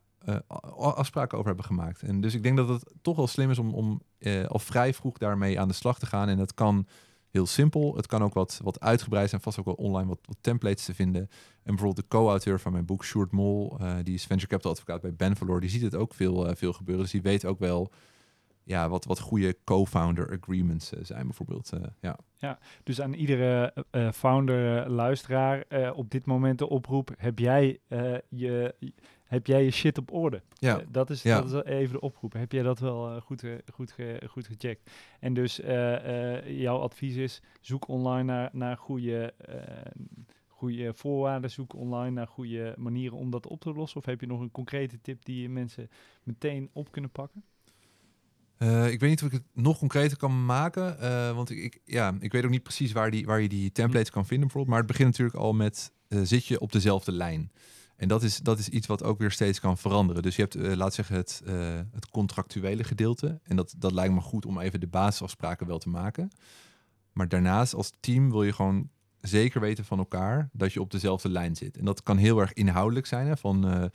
afspraken 0.78 1.38
over 1.38 1.47
hebben 1.47 1.65
gemaakt. 1.65 2.02
En 2.02 2.21
dus 2.21 2.34
ik 2.34 2.43
denk 2.43 2.58
dat 2.58 2.69
het 2.69 2.93
toch 3.02 3.15
wel 3.15 3.28
slim 3.28 3.49
is 3.52 3.60
om, 3.60 3.73
om 3.73 4.02
al 4.47 4.60
vrij 4.60 4.93
vroeg 4.93 5.17
daarmee 5.17 5.60
aan 5.60 5.67
de 5.67 5.73
slag 5.73 5.99
te 5.99 6.06
gaan. 6.06 6.30
En 6.30 6.38
dat 6.38 6.54
kan 6.54 6.88
heel 7.30 7.45
simpel. 7.45 7.95
Het 7.95 8.06
kan 8.06 8.23
ook 8.23 8.34
wat, 8.34 8.60
wat 8.63 8.80
uitgebreid 8.80 9.30
zijn, 9.30 9.41
vast 9.41 9.60
ook 9.60 9.65
wel 9.65 9.73
online 9.73 10.08
wat, 10.08 10.19
wat 10.25 10.38
templates 10.41 10.86
te 10.86 10.93
vinden. 10.93 11.21
En 11.21 11.75
bijvoorbeeld 11.75 12.10
de 12.10 12.17
co-auteur 12.17 12.60
van 12.60 12.71
mijn 12.71 12.86
boek, 12.86 13.06
Sjoerd 13.06 13.32
Mol, 13.32 13.78
die 14.04 14.13
is 14.13 14.25
venture 14.25 14.47
capital 14.47 14.71
advocaat 14.71 15.02
bij 15.02 15.13
Benvalor, 15.13 15.62
die 15.62 15.69
ziet 15.69 15.82
het 15.82 15.95
ook 15.95 16.13
veel, 16.13 16.56
veel 16.56 16.73
gebeuren. 16.73 17.04
Dus 17.04 17.13
die 17.13 17.21
weet 17.21 17.45
ook 17.45 17.60
wel 17.60 17.91
ja, 18.69 18.89
wat, 18.89 19.05
wat 19.05 19.19
goede 19.19 19.58
co-founder 19.63 20.38
agreements 20.41 20.93
eh, 20.93 21.03
zijn 21.03 21.25
bijvoorbeeld. 21.25 21.71
eh, 21.73 21.82
ja. 22.38 22.60
Dus 22.84 23.01
aan 23.01 23.13
iedere 23.13 23.73
eh, 23.91 24.12
founder, 24.12 24.89
luisteraar, 24.89 25.62
eh, 25.67 25.97
op 25.97 26.12
dit 26.12 26.25
moment 26.25 26.58
de 26.60 26.69
oproep: 26.69 27.12
heb 27.17 27.39
jij, 27.39 27.79
je, 28.29 28.75
heb 29.23 29.47
jij 29.47 29.63
je 29.63 29.71
shit 29.71 29.97
op 29.97 30.12
orde? 30.13 30.41
Ja. 30.53 30.82
Dat, 30.89 31.10
is, 31.10 31.23
Ja. 31.23 31.41
dat 31.41 31.53
is 31.65 31.71
even 31.71 31.93
de 31.93 32.01
oproep. 32.01 32.34
Heb 32.34 32.51
jij 32.51 32.63
dat 32.63 32.79
wel 32.79 33.21
goed, 33.21 33.43
goed, 33.73 33.95
goed 34.27 34.45
gecheckt? 34.47 34.91
En 35.19 35.34
dus 35.34 35.55
jouw 36.45 36.77
advies 36.77 37.15
is: 37.15 37.41
zoek 37.62 37.88
online 37.88 38.23
naar, 38.23 38.49
naar 38.53 38.77
goede, 38.77 39.34
goede 40.47 40.93
voorwaarden, 40.93 41.51
zoek 41.51 41.73
online 41.75 42.12
naar 42.12 42.27
goede 42.27 42.73
manieren 42.77 43.17
om 43.17 43.29
dat 43.29 43.47
op 43.47 43.60
te 43.62 43.73
lossen. 43.73 43.99
Of 43.99 44.05
heb 44.05 44.21
je 44.21 44.27
nog 44.27 44.39
een 44.39 44.51
concrete 44.51 45.01
tip 45.01 45.25
die 45.25 45.41
je 45.41 45.49
mensen 45.49 45.89
meteen 46.23 46.69
op 46.73 46.91
kunnen 46.91 47.12
pakken? 47.12 47.43
Eh, 48.60 48.91
ik 48.91 49.00
weet 49.00 49.10
niet 49.10 49.22
of 49.22 49.28
ik 49.28 49.34
het 49.34 49.43
nog 49.54 49.78
concreter 49.78 50.17
kan 50.17 50.45
maken. 50.45 51.00
eh, 51.00 51.36
want 51.36 51.50
ik, 51.50 51.80
ja, 51.86 52.15
ik 52.19 52.32
weet 52.32 52.43
ook 52.43 52.50
niet 52.50 52.63
precies 52.63 52.91
waar, 52.91 53.12
die, 53.12 53.26
waar 53.26 53.41
je 53.41 53.50
die 53.50 53.72
templates 53.72 54.10
kan 54.10 54.26
vinden 54.26 54.48
bijvoorbeeld. 54.48 54.76
Maar 54.76 54.84
het 54.88 54.91
begint 54.98 55.10
natuurlijk 55.10 55.38
al 55.38 55.54
met, 55.54 55.91
eh, 56.08 56.19
zit 56.24 56.45
je 56.45 56.60
op 56.60 56.72
dezelfde 56.72 57.12
lijn? 57.12 57.52
En 57.95 58.08
dat 58.08 58.24
is, 58.24 58.38
dat 58.38 58.60
is 58.60 58.69
iets 58.69 58.88
wat 58.88 59.04
ook 59.04 59.19
weer 59.19 59.32
steeds 59.32 59.60
kan 59.60 59.78
veranderen. 59.78 60.22
Dus 60.22 60.36
je 60.36 60.41
hebt, 60.41 60.56
eh, 60.56 60.76
laat 60.76 60.93
zeggen, 60.93 61.15
het, 61.15 61.41
het 61.91 62.10
contractuele 62.10 62.84
gedeelte. 62.84 63.39
En 63.43 63.56
dat, 63.56 63.76
dat 63.78 63.91
lijkt 63.91 64.13
me 64.13 64.22
goed 64.22 64.45
om 64.45 64.60
even 64.60 64.80
de 64.80 64.88
basisafspraken 64.88 65.67
wel 65.67 65.80
te 65.80 65.89
maken. 65.89 66.30
Maar 67.13 67.28
daarnaast 67.28 67.74
als 67.74 67.93
team 68.00 68.30
wil 68.32 68.43
je 68.43 68.54
gewoon 68.54 68.89
zeker 69.22 69.62
weten 69.62 69.86
van 69.86 69.98
elkaar 69.98 70.50
dat 70.54 70.74
je 70.74 70.82
op 70.82 70.91
dezelfde 70.91 71.30
lijn 71.30 71.56
zit. 71.56 71.78
En 71.78 71.86
dat 71.86 72.04
kan 72.04 72.17
heel 72.17 72.39
erg 72.39 72.54
inhoudelijk 72.54 73.06
zijn, 73.06 73.28
hè, 73.28 73.38
van 73.38 73.91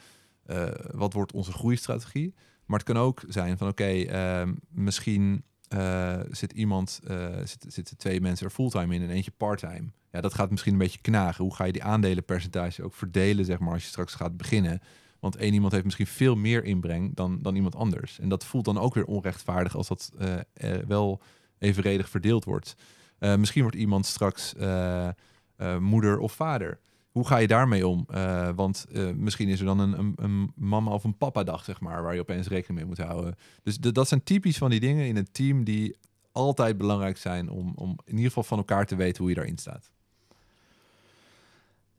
wat 0.93 1.13
wordt 1.13 1.33
onze 1.33 1.53
groeistrategie. 1.53 2.35
Maar 2.67 2.79
het 2.79 2.89
kan 2.89 2.97
ook 2.97 3.23
zijn 3.29 3.59
van 3.59 3.69
oké, 3.69 3.85
ehm, 3.85 4.53
misschien 4.69 5.45
eh, 5.69 6.21
zit 6.31 6.53
iemand, 6.53 7.01
eh, 7.07 7.37
zit, 7.45 7.67
zitten 7.69 7.97
twee 7.97 8.21
mensen 8.21 8.47
er 8.47 8.53
fulltime 8.53 8.95
in 8.95 9.03
en 9.03 9.11
eentje 9.11 9.31
parttime. 9.31 9.85
Ja, 10.11 10.21
dat 10.21 10.35
gaat 10.35 10.51
misschien 10.51 10.73
een 10.73 10.79
beetje 10.79 11.01
knagen. 11.01 11.45
Hoe 11.45 11.55
ga 11.55 11.65
je 11.65 11.73
die 11.73 11.83
aandelenpercentage 11.83 12.83
ook 12.83 12.95
verdelen, 12.95 13.45
zeg 13.45 13.59
maar, 13.59 13.73
als 13.73 13.83
je 13.83 13.89
straks 13.89 14.15
gaat 14.15 14.37
beginnen? 14.37 14.81
Want 15.21 15.37
één 15.37 15.53
iemand 15.53 15.73
heeft 15.73 15.85
misschien 15.85 16.07
veel 16.07 16.37
meer 16.37 16.65
inbreng 16.65 17.15
dan, 17.15 17.43
dan 17.43 17.55
iemand 17.55 17.75
anders. 17.75 18.19
En 18.19 18.29
dat 18.29 18.45
voelt 18.45 18.65
dan 18.65 18.79
ook 18.79 18.95
weer 18.95 19.05
onrechtvaardig 19.05 19.77
als 19.77 19.89
dat 19.89 20.11
eh, 20.19 20.73
wel 20.87 21.23
evenredig 21.59 22.09
verdeeld 22.09 22.45
wordt. 22.45 22.77
Misschien 23.19 23.63
wordt 23.63 23.77
iemand 23.77 24.07
straks 24.07 24.55
moeder 25.79 26.19
of 26.19 26.33
vader. 26.33 26.79
Hoe 27.15 27.27
ga 27.27 27.37
je 27.37 27.47
daarmee 27.47 27.87
om? 27.87 28.05
Eh, 28.09 28.49
want 28.55 28.87
eh, 28.93 29.11
misschien 29.11 29.49
is 29.49 29.61
er 29.61 29.67
dan 29.67 29.79
een, 29.79 29.99
een, 29.99 30.13
een 30.17 30.53
mama 30.55 30.91
of 30.91 31.05
een 31.05 31.17
papa 31.17 31.43
dag, 31.43 31.65
zeg 31.65 31.81
maar, 31.81 32.03
waar 32.03 32.15
je 32.15 32.21
opeens 32.21 32.49
rekening 32.49 32.79
mee 32.79 32.89
moet 32.89 32.99
houden. 32.99 33.35
Dus 33.63 33.79
dat 33.79 34.09
zijn 34.09 34.23
typisch 34.23 34.59
van 34.59 34.71
die 34.71 34.81
dingen 34.81 35.07
in 35.07 35.17
een 35.17 35.33
team 35.33 35.65
die 35.65 35.97
altijd 36.33 36.79
belangrijk 36.79 37.17
zijn 37.17 37.51
om, 37.51 37.73
om 37.75 37.97
in 38.05 38.13
ieder 38.13 38.27
geval 38.27 38.43
van 38.43 38.59
elkaar 38.59 38.87
te 38.87 38.97
weten 38.97 39.19
hoe 39.21 39.29
je 39.29 39.35
daarin 39.35 39.59
staat. 39.59 39.91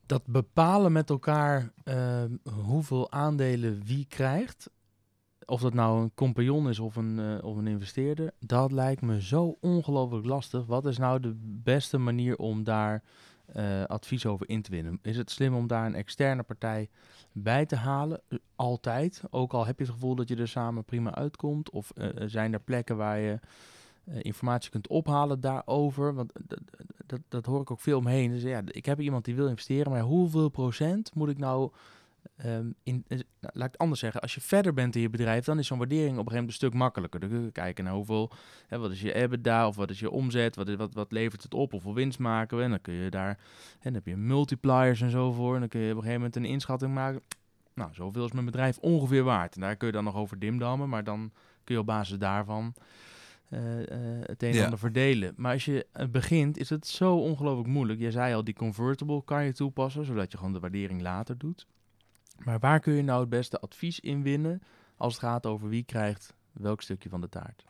Dat 0.05 0.25
bepalen 0.25 0.91
met 0.91 1.09
elkaar 1.09 1.71
ehm, 1.83 2.35
hoeveel 2.65 3.11
aandelen 3.11 3.81
wie 3.85 4.05
krijgt, 4.09 4.69
of 5.45 5.61
dat 5.61 5.73
nou 5.73 6.01
een 6.01 6.13
compagnon 6.13 6.69
is 6.69 6.79
of 6.79 6.95
een, 6.95 7.19
eh, 7.19 7.43
of 7.43 7.57
een 7.57 7.67
investeerder, 7.67 8.31
dat 8.39 8.71
lijkt 8.71 9.01
me 9.01 9.21
zo 9.21 9.57
ongelooflijk 9.61 10.25
lastig. 10.25 10.65
Wat 10.65 10.85
is 10.85 10.97
nou 10.97 11.19
de 11.19 11.35
beste 11.63 11.97
manier 11.97 12.37
om 12.37 12.63
daar 12.63 13.03
eh, 13.53 13.83
advies 13.83 14.25
over 14.25 14.49
in 14.49 14.61
te 14.61 14.71
winnen? 14.71 14.99
Is 15.01 15.17
het 15.17 15.31
slim 15.31 15.55
om 15.55 15.67
daar 15.67 15.85
een 15.85 15.95
externe 15.95 16.43
partij 16.43 16.89
bij 17.31 17.65
te 17.65 17.75
halen? 17.75 18.21
Eh, 18.27 18.37
Altijd. 18.55 19.21
Ook 19.29 19.53
al 19.53 19.65
heb 19.65 19.77
je 19.79 19.83
het 19.85 19.93
gevoel 19.93 20.15
dat 20.15 20.29
je 20.29 20.35
er 20.35 20.47
samen 20.47 20.83
prima 20.83 21.15
uitkomt. 21.15 21.69
Of 21.69 21.91
eh, 21.91 22.09
zijn 22.25 22.53
er 22.53 22.59
plekken 22.59 22.97
waar 22.97 23.19
je 23.19 23.39
informatie 24.21 24.71
kunt 24.71 24.87
ophalen 24.87 25.39
daarover? 25.39 26.13
Want 26.13 26.33
dat, 26.47 26.59
dat, 27.05 27.19
dat 27.27 27.45
hoor 27.45 27.61
ik 27.61 27.71
ook 27.71 27.79
veel 27.79 27.97
omheen. 27.97 28.31
Dus 28.31 28.41
ja, 28.41 28.61
ik 28.65 28.85
heb 28.85 28.99
iemand 28.99 29.25
die 29.25 29.35
wil 29.35 29.47
investeren, 29.47 29.91
maar 29.91 30.01
hoeveel 30.01 30.49
procent 30.49 31.15
moet 31.15 31.29
ik 31.29 31.37
nou 31.37 31.71
Ehm, 32.37 32.71
in, 32.83 33.05
eh, 33.07 33.17
nou, 33.17 33.53
laat 33.53 33.65
ik 33.65 33.71
het 33.71 33.77
anders 33.77 33.99
zeggen. 33.99 34.21
Als 34.21 34.35
je 34.35 34.41
verder 34.41 34.73
bent 34.73 34.95
in 34.95 35.01
je 35.01 35.09
bedrijf, 35.09 35.45
dan 35.45 35.59
is 35.59 35.67
zo'n 35.67 35.77
waardering 35.77 36.03
op 36.05 36.11
een 36.11 36.31
gegeven 36.31 36.35
moment 36.41 36.61
een 36.61 36.67
stuk 36.67 36.73
makkelijker. 36.79 37.19
Dan 37.19 37.29
kun 37.29 37.41
je 37.43 37.51
kijken 37.51 37.83
naar 37.83 37.93
hoeveel, 37.93 38.31
hè, 38.67 38.77
wat 38.77 38.91
is 38.91 39.01
je 39.01 39.13
EBITDA 39.13 39.67
of 39.67 39.75
wat 39.75 39.89
is 39.89 39.99
je 39.99 40.09
omzet, 40.11 40.55
wat, 40.55 40.67
is- 40.67 40.75
wat, 40.75 40.93
wat 40.93 41.11
levert 41.11 41.43
het 41.43 41.53
op, 41.53 41.71
hoeveel 41.71 41.93
winst 41.93 42.19
maken 42.19 42.57
we. 42.57 42.63
En 42.63 42.69
dan 42.69 42.81
kun 42.81 42.93
je 42.93 43.09
daar, 43.09 43.29
en 43.29 43.37
dan 43.83 43.93
heb 43.93 44.05
je 44.05 44.15
multipliers 44.15 45.01
en 45.01 45.09
zo 45.09 45.31
voor. 45.31 45.53
En 45.53 45.59
dan 45.59 45.69
kun 45.69 45.79
je 45.79 45.85
op 45.91 45.95
een 45.97 46.03
gegeven 46.03 46.21
moment 46.21 46.35
een 46.35 46.45
inschatting 46.45 46.93
maken. 46.93 47.21
Nou, 47.73 47.93
zoveel 47.93 48.25
is 48.25 48.31
mijn 48.31 48.45
bedrijf 48.45 48.77
ongeveer 48.77 49.23
waard. 49.23 49.55
En 49.55 49.61
daar 49.61 49.75
kun 49.75 49.87
je 49.87 49.93
dan 49.93 50.03
nog 50.03 50.15
over 50.15 50.39
dimdammen, 50.39 50.89
maar 50.89 51.03
dan 51.03 51.31
kun 51.63 51.75
je 51.75 51.81
op 51.81 51.87
basis 51.87 52.17
daarvan 52.17 52.73
eh, 53.49 53.79
eh, 53.81 54.21
het 54.25 54.43
een 54.43 54.49
en 54.49 54.55
Ja. 54.55 54.63
ander 54.63 54.79
verdelen. 54.79 55.33
Maar 55.37 55.53
als 55.53 55.65
je 55.65 55.85
begint, 56.11 56.57
is 56.57 56.69
het 56.69 56.87
zo 56.87 57.15
ongelooflijk 57.17 57.67
moeilijk. 57.69 57.99
Je 57.99 58.11
zei 58.11 58.33
al, 58.33 58.43
die 58.43 58.53
convertible 58.53 59.23
kan 59.23 59.45
je 59.45 59.53
toepassen, 59.53 60.05
zodat 60.05 60.31
je 60.31 60.37
gewoon 60.37 60.53
de 60.53 60.59
waardering 60.59 61.01
later 61.01 61.37
doet. 61.37 61.67
Maar 62.37 62.59
waar 62.59 62.79
kun 62.79 62.93
je 62.93 63.01
nou 63.01 63.19
het 63.19 63.29
beste 63.29 63.59
advies 63.59 63.99
in 63.99 64.23
winnen 64.23 64.61
als 64.97 65.13
het 65.13 65.21
gaat 65.21 65.45
over 65.45 65.69
wie 65.69 65.83
krijgt 65.83 66.33
welk 66.51 66.81
stukje 66.81 67.09
van 67.09 67.21
de 67.21 67.29
taart? 67.29 67.65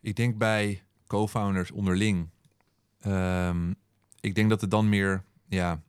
Ik 0.00 0.16
denk 0.16 0.38
bij 0.38 0.82
co-founders 1.06 1.70
onderling. 1.70 2.28
ehm, 3.00 3.72
ik 4.20 4.34
denk 4.34 4.50
dat 4.50 4.60
het 4.60 4.70
dan 4.70 4.88
meer, 4.88 5.24
ja, 5.48 5.82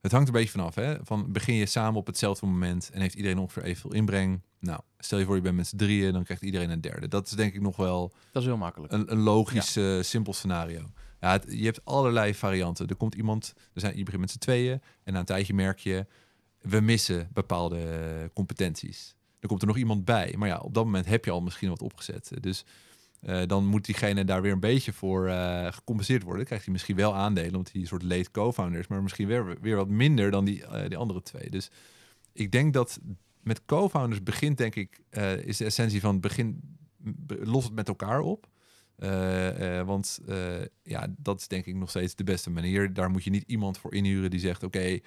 het 0.00 0.12
hangt 0.12 0.28
er 0.28 0.34
een 0.34 0.40
beetje 0.40 0.58
vanaf. 0.58 0.74
Hè? 0.74 0.96
Van 1.04 1.32
begin 1.32 1.54
je 1.54 1.66
samen 1.66 2.00
op 2.00 2.06
hetzelfde 2.06 2.46
moment 2.46 2.90
en 2.90 3.00
heeft 3.00 3.14
iedereen 3.14 3.38
ongeveer 3.38 3.62
evenveel 3.62 3.92
inbreng. 3.94 4.40
Nou, 4.60 4.80
stel 4.98 5.18
je 5.18 5.24
voor 5.24 5.34
je 5.36 5.40
bent 5.40 5.56
met 5.56 5.66
z'n 5.66 5.76
drieën, 5.76 6.12
dan 6.12 6.24
krijgt 6.24 6.42
iedereen 6.42 6.70
een 6.70 6.80
derde. 6.80 7.08
Dat 7.08 7.26
is 7.26 7.32
denk 7.32 7.54
ik 7.54 7.60
nog 7.60 7.76
wel 7.76 8.12
Dat 8.32 8.42
is 8.42 8.48
heel 8.48 8.56
makkelijk. 8.56 8.92
een, 8.92 9.12
een 9.12 9.18
logisch, 9.18 9.76
eh, 9.76 10.00
simpel 10.00 10.32
scenario. 10.32 10.84
Ja, 11.20 11.30
het- 11.32 11.46
je 11.48 11.64
hebt 11.64 11.84
allerlei 11.84 12.34
varianten. 12.34 12.86
Er 12.86 12.96
komt 12.96 13.14
iemand, 13.14 13.54
er 13.74 13.80
zijn, 13.80 13.96
je 13.96 14.02
begint 14.02 14.20
met 14.20 14.30
z'n 14.30 14.38
tweeën 14.38 14.80
en 15.04 15.12
na 15.12 15.18
een 15.18 15.24
tijdje 15.24 15.54
merk 15.54 15.78
je, 15.78 16.06
we 16.60 16.80
missen 16.80 17.28
bepaalde 17.32 18.30
competenties. 18.34 19.16
Er 19.40 19.48
komt 19.48 19.60
er 19.60 19.66
nog 19.66 19.76
iemand 19.76 20.04
bij, 20.04 20.34
maar 20.38 20.48
ja, 20.48 20.58
op 20.58 20.74
dat 20.74 20.84
moment 20.84 21.06
heb 21.06 21.24
je 21.24 21.30
al 21.30 21.40
misschien 21.40 21.68
wat 21.68 21.82
opgezet. 21.82 22.30
Dus 22.40 22.64
eh, 23.20 23.42
dan 23.46 23.66
moet 23.66 23.84
diegene 23.84 24.24
daar 24.24 24.42
weer 24.42 24.52
een 24.52 24.60
beetje 24.60 24.92
voor 24.92 25.28
eh, 25.28 25.72
gecompenseerd 25.72 26.20
worden. 26.20 26.36
Dan 26.38 26.46
krijgt 26.46 26.64
hij 26.64 26.72
misschien 26.72 26.96
wel 26.96 27.14
aandelen, 27.14 27.54
omdat 27.54 27.72
hij 27.72 27.80
een 27.80 27.86
soort 27.86 28.02
late 28.02 28.30
co-founder 28.30 28.80
is, 28.80 28.86
maar 28.86 29.02
misschien 29.02 29.26
weer, 29.26 29.60
weer 29.60 29.76
wat 29.76 29.88
minder 29.88 30.30
dan 30.30 30.44
die, 30.44 30.64
eh, 30.64 30.98
andere 30.98 31.22
twee. 31.22 31.50
Dus 31.50 31.70
ik 32.32 32.52
denk 32.52 32.72
dat 32.72 33.00
met 33.42 33.64
co-founders 33.64 34.22
begint, 34.22 34.58
denk 34.58 34.74
ik, 34.74 35.00
is 35.44 35.56
de 35.56 35.64
essentie 35.64 36.00
van 36.00 36.20
begin, 36.20 36.60
be- 36.96 37.40
los 37.44 37.64
het 37.64 37.72
met 37.72 37.88
elkaar 37.88 38.20
op. 38.20 38.48
Want 39.84 40.20
ja, 40.82 41.06
dat 41.18 41.40
is 41.40 41.48
denk 41.48 41.66
ik 41.66 41.74
nog 41.74 41.90
steeds 41.90 42.14
de 42.14 42.24
beste 42.24 42.50
manier. 42.50 42.92
Daar 42.92 43.10
moet 43.10 43.24
je 43.24 43.30
niet 43.30 43.44
iemand 43.46 43.78
voor 43.78 43.94
inhuren 43.94 44.30
die 44.30 44.40
zegt: 44.40 44.62
Oké, 44.62 44.98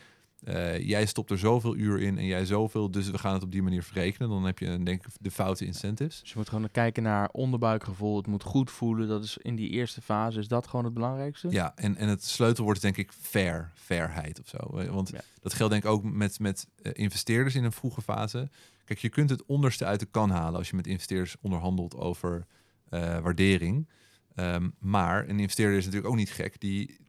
eh, 0.41 0.79
jij 0.87 1.05
stopt 1.05 1.31
er 1.31 1.37
zoveel 1.37 1.75
uur 1.75 1.99
in 2.01 2.17
en 2.17 2.25
jij 2.25 2.45
zoveel, 2.45 2.91
dus 2.91 3.09
we 3.09 3.17
gaan 3.17 3.33
het 3.33 3.43
op 3.43 3.51
die 3.51 3.61
manier 3.63 3.83
verrekenen. 3.83 4.29
Dan 4.29 4.43
heb 4.43 4.59
je 4.59 4.83
denk 4.83 5.05
ik 5.05 5.11
de 5.19 5.31
foute 5.31 5.65
incentives. 5.65 6.19
Dus 6.19 6.29
je 6.29 6.37
moet 6.37 6.49
gewoon 6.49 6.71
kijken 6.71 7.03
naar 7.03 7.29
onderbuikgevoel. 7.31 8.17
Het 8.17 8.27
moet 8.27 8.43
goed 8.43 8.71
voelen. 8.71 9.07
Dat 9.07 9.23
is 9.23 9.37
in 9.37 9.55
die 9.55 9.69
eerste 9.69 10.01
fase 10.01 10.39
is 10.39 10.47
dat 10.47 10.67
gewoon 10.67 10.85
het 10.85 10.93
belangrijkste. 10.93 11.47
Ja, 11.49 11.75
en, 11.75 11.95
en 11.97 12.07
het 12.07 12.23
sleutelwoord 12.23 12.75
is 12.75 12.81
denk 12.81 12.97
ik 12.97 13.11
fair, 13.11 13.71
fairheid 13.75 14.39
of 14.39 14.47
zo. 14.47 14.77
Eh, 14.77 14.89
Want 14.89 15.09
Ja. 15.09 15.21
dat 15.39 15.53
geldt 15.53 15.71
denk 15.71 15.83
ik 15.83 15.89
ook 15.89 16.03
met, 16.03 16.39
met 16.39 16.67
eh, 16.81 16.91
investeerders 16.95 17.55
in 17.55 17.63
een 17.63 17.71
vroege 17.71 18.01
fase. 18.01 18.49
Kijk, 18.85 18.99
je 18.99 19.09
kunt 19.09 19.29
het 19.29 19.45
onderste 19.45 19.85
uit 19.85 19.99
de 19.99 20.05
kan 20.05 20.29
halen 20.29 20.57
als 20.57 20.69
je 20.69 20.75
met 20.75 20.87
investeerders 20.87 21.35
onderhandelt 21.41 21.95
over 21.95 22.45
waardering. 23.21 23.89
Ehm, 24.35 24.69
maar 24.79 25.29
een 25.29 25.39
investeerder 25.39 25.77
is 25.77 25.85
natuurlijk 25.85 26.11
ook 26.11 26.19
niet 26.19 26.31
gek. 26.31 26.59
Die, 26.59 26.99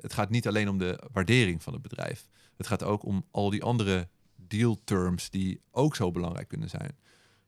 het 0.00 0.12
gaat 0.12 0.30
niet 0.30 0.46
alleen 0.46 0.68
om 0.68 0.78
de 0.78 1.08
waardering 1.12 1.62
van 1.62 1.72
het 1.72 1.82
bedrijf. 1.82 2.28
Het 2.62 2.70
gaat 2.80 2.88
ook 2.88 3.04
om 3.04 3.24
al 3.30 3.50
die 3.50 3.62
andere 3.62 4.08
deal 4.36 4.78
terms 4.84 5.30
die 5.30 5.60
ook 5.70 5.96
zo 5.96 6.10
belangrijk 6.10 6.48
kunnen 6.48 6.68
zijn. 6.68 6.96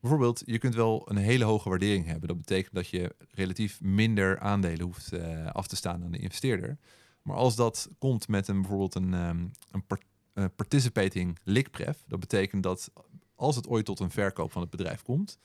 Bijvoorbeeld, 0.00 0.42
je 0.46 0.59
kunt 0.59 0.74
wel 0.74 1.11
een 1.11 1.16
hele 1.16 1.44
hoge 1.44 1.68
waardering 1.68 2.07
hebben. 2.07 2.29
Dat 2.29 2.37
betekent 2.37 2.74
dat 2.74 2.88
je 2.88 3.14
relatief 3.31 3.81
minder 3.81 4.38
aandelen 4.38 4.85
hoeft 4.85 5.12
eh, 5.12 5.46
af 5.46 5.66
te 5.66 5.77
staan 5.77 6.05
aan 6.05 6.11
de 6.11 6.18
investeerder. 6.18 6.79
Maar 7.22 7.37
als 7.37 7.57
dat 7.57 7.88
komt 7.98 8.29
met 8.29 8.48
een, 8.48 8.61
bijvoorbeeld 8.61 8.94
een, 8.94 9.14
ehm, 9.14 9.46
een 9.70 9.85
eh, 10.33 10.44
participating 10.57 11.38
likpref, 11.42 12.05
dat 12.07 12.20
betekent 12.20 12.62
dat 12.62 12.90
als 13.35 13.57
het 13.57 13.66
ooit 13.66 13.85
tot 13.85 14.00
een 14.00 14.11
verkoop 14.11 14.53
van 14.53 14.61
het 14.61 14.70
bedrijf 14.70 15.03
komt, 15.03 15.38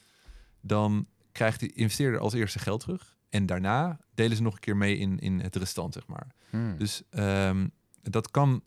dan 0.62 1.08
krijgt 1.32 1.60
de 1.60 1.72
investeerder 1.72 2.20
als 2.20 2.34
eerste 2.34 2.60
geld 2.60 2.80
terug. 2.80 3.18
En 3.30 3.46
daarna 3.46 4.00
delen 4.14 4.38
ze 4.38 4.44
nog 4.44 4.54
een 4.54 4.60
keer 4.60 4.78
mee 4.78 4.98
in, 4.98 5.20
in 5.20 5.40
het 5.40 5.56
restant, 5.56 5.94
zeg 5.94 6.08
maar. 6.08 6.28
Hmm. 6.50 6.78
Dus 6.78 7.04
ehm, 7.10 7.68
dat 8.02 8.32
kan 8.32 8.64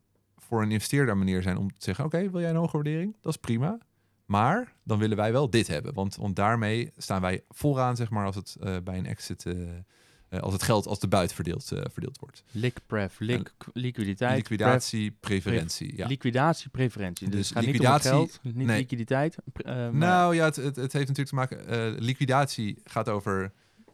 voor 0.47 0.63
een 0.63 0.71
investeerder 0.71 1.17
manier 1.17 1.43
zijn 1.43 1.57
om 1.57 1.69
te 1.69 1.75
zeggen: 1.79 2.05
Oké, 2.05 2.31
wil 2.31 2.41
jij 2.41 2.51
een 2.51 2.57
hoge 2.57 2.73
waardering? 2.77 3.17
Dat 3.21 3.33
is 3.35 3.41
prima. 3.41 3.79
Maar 4.27 4.73
dan 4.85 4.99
willen 4.99 5.17
wij 5.17 5.33
wel 5.33 5.51
dit 5.51 5.67
hebben. 5.67 5.95
Want, 5.95 6.17
want 6.17 6.37
daarmee 6.37 6.91
staan 6.97 7.21
wij 7.21 7.45
vooraan, 7.49 7.97
zeg 7.97 8.11
maar, 8.11 8.27
als 8.27 8.35
het 8.37 8.57
eh, 8.61 8.77
bij 8.85 8.99
een 8.99 9.07
exit. 9.07 9.47
eh, 9.47 9.55
eh, 10.29 10.41
als 10.41 10.53
het 10.53 10.63
geld 10.63 10.87
als 10.87 10.99
de 10.99 11.09
buit 11.09 11.33
verdeeld, 11.33 11.65
verdeeld 11.93 12.19
wordt. 12.19 12.43
Liquidpref, 12.51 13.19
liq- 13.21 13.71
liquiditeit, 13.73 14.37
Liquidatie, 14.37 15.17
preferentie. 15.21 15.97
Ja. 15.97 16.07
liquidatie, 16.07 16.71
preferentie. 16.71 17.27
Dus, 17.29 17.37
Dus 17.37 17.49
het 17.49 17.57
gaat 17.59 17.67
liquidatie- 17.67 18.11
niet 18.11 18.19
om 18.19 18.25
het 18.27 18.39
geld, 18.43 18.55
niet 18.57 18.67
nee. 18.67 18.79
liquiditeit. 18.79 19.37
maar- 19.65 19.95
Nou 19.95 20.35
ja, 20.35 20.45
het, 20.45 20.57
het, 20.57 20.77
het 20.77 20.93
heeft 20.93 21.09
natuurlijk 21.09 21.29
te 21.29 21.35
maken. 21.35 21.95
liquidatie 22.03 22.79
gaat 22.85 23.09
over 23.09 23.53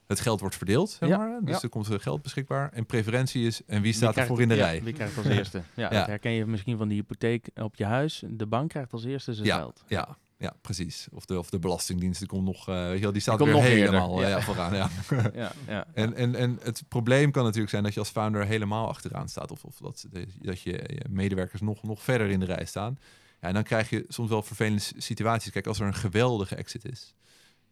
het 0.08 0.20
geld 0.20 0.40
wordt 0.40 0.56
verdeeld, 0.56 0.90
zeg 0.90 1.08
Ja, 1.08 1.16
maar. 1.16 1.38
Dus 1.42 1.54
ja. 1.56 1.62
er 1.62 1.68
komt 1.68 1.86
er 1.88 2.00
geld 2.00 2.22
beschikbaar. 2.22 2.72
En 2.72 2.86
preferentie 2.86 3.46
is 3.46 3.60
en 3.64 3.72
wie 3.72 3.80
Wie 3.82 3.92
staat 3.92 4.06
er 4.08 4.12
krijgt- 4.12 4.30
voor 4.30 4.40
in 4.40 4.48
de 4.48 4.54
ja, 4.54 4.64
rij. 4.64 4.82
Wie 4.82 4.92
krijgt 4.92 5.16
als 5.16 5.26
eerste? 5.26 5.58
Ja, 5.74 5.92
Ja. 5.92 5.98
Dat 5.98 6.06
herken 6.06 6.30
je 6.32 6.46
misschien 6.46 6.76
van 6.78 6.88
die 6.88 6.96
hypotheek 6.98 7.48
op 7.54 7.76
je 7.76 7.84
huis. 7.84 8.22
De 8.28 8.46
bank 8.46 8.68
krijgt 8.70 8.92
als 8.92 9.04
eerste 9.04 9.34
zijn 9.34 9.46
Ja, 9.46 9.56
geld. 9.56 9.82
Ja, 9.86 10.16
ja, 10.38 10.54
precies. 10.60 11.08
Of 11.12 11.24
de, 11.24 11.38
of 11.38 11.50
de 11.50 11.58
Belastingdienst, 11.58 12.18
die 12.18 12.28
komt 12.28 12.44
nog, 12.44 12.68
eh, 12.68 12.74
weet 12.86 12.96
je 12.96 13.02
wel, 13.02 13.12
die 13.12 13.20
staat 13.20 13.38
weer 13.44 13.62
helemaal 13.62 14.16
eh, 14.22 14.28
ja. 14.28 14.36
ja, 14.36 14.40
vooraan. 14.42 14.74
Ja. 14.80 14.88
Ja, 15.34 15.52
ja. 15.66 15.86
En, 15.94 16.14
en, 16.14 16.34
en 16.34 16.58
het 16.62 16.82
probleem 16.88 17.30
kan 17.30 17.42
natuurlijk 17.44 17.70
zijn 17.70 17.82
dat 17.82 17.94
je 17.94 18.00
als 18.00 18.08
founder 18.08 18.44
helemaal 18.46 18.88
achteraan 18.88 19.28
staat. 19.28 19.50
Of, 19.50 19.64
of 19.64 19.76
dat, 19.76 20.06
dat 20.40 20.60
je, 20.60 20.70
je 20.72 21.04
medewerkers 21.10 21.60
nog, 21.60 21.82
nog 21.82 22.02
verder 22.02 22.28
in 22.30 22.40
de 22.40 22.46
rij 22.46 22.64
staan. 22.64 22.98
Ja, 23.40 23.48
en 23.48 23.54
dan 23.54 23.62
krijg 23.62 23.90
je 23.90 24.04
soms 24.08 24.28
wel 24.28 24.42
vervelende 24.42 24.82
situaties. 24.96 25.50
Kijk, 25.52 25.66
als 25.66 25.80
er 25.80 25.86
een 25.86 25.94
geweldige 25.94 26.54
exit 26.54 26.84
is, 26.90 27.14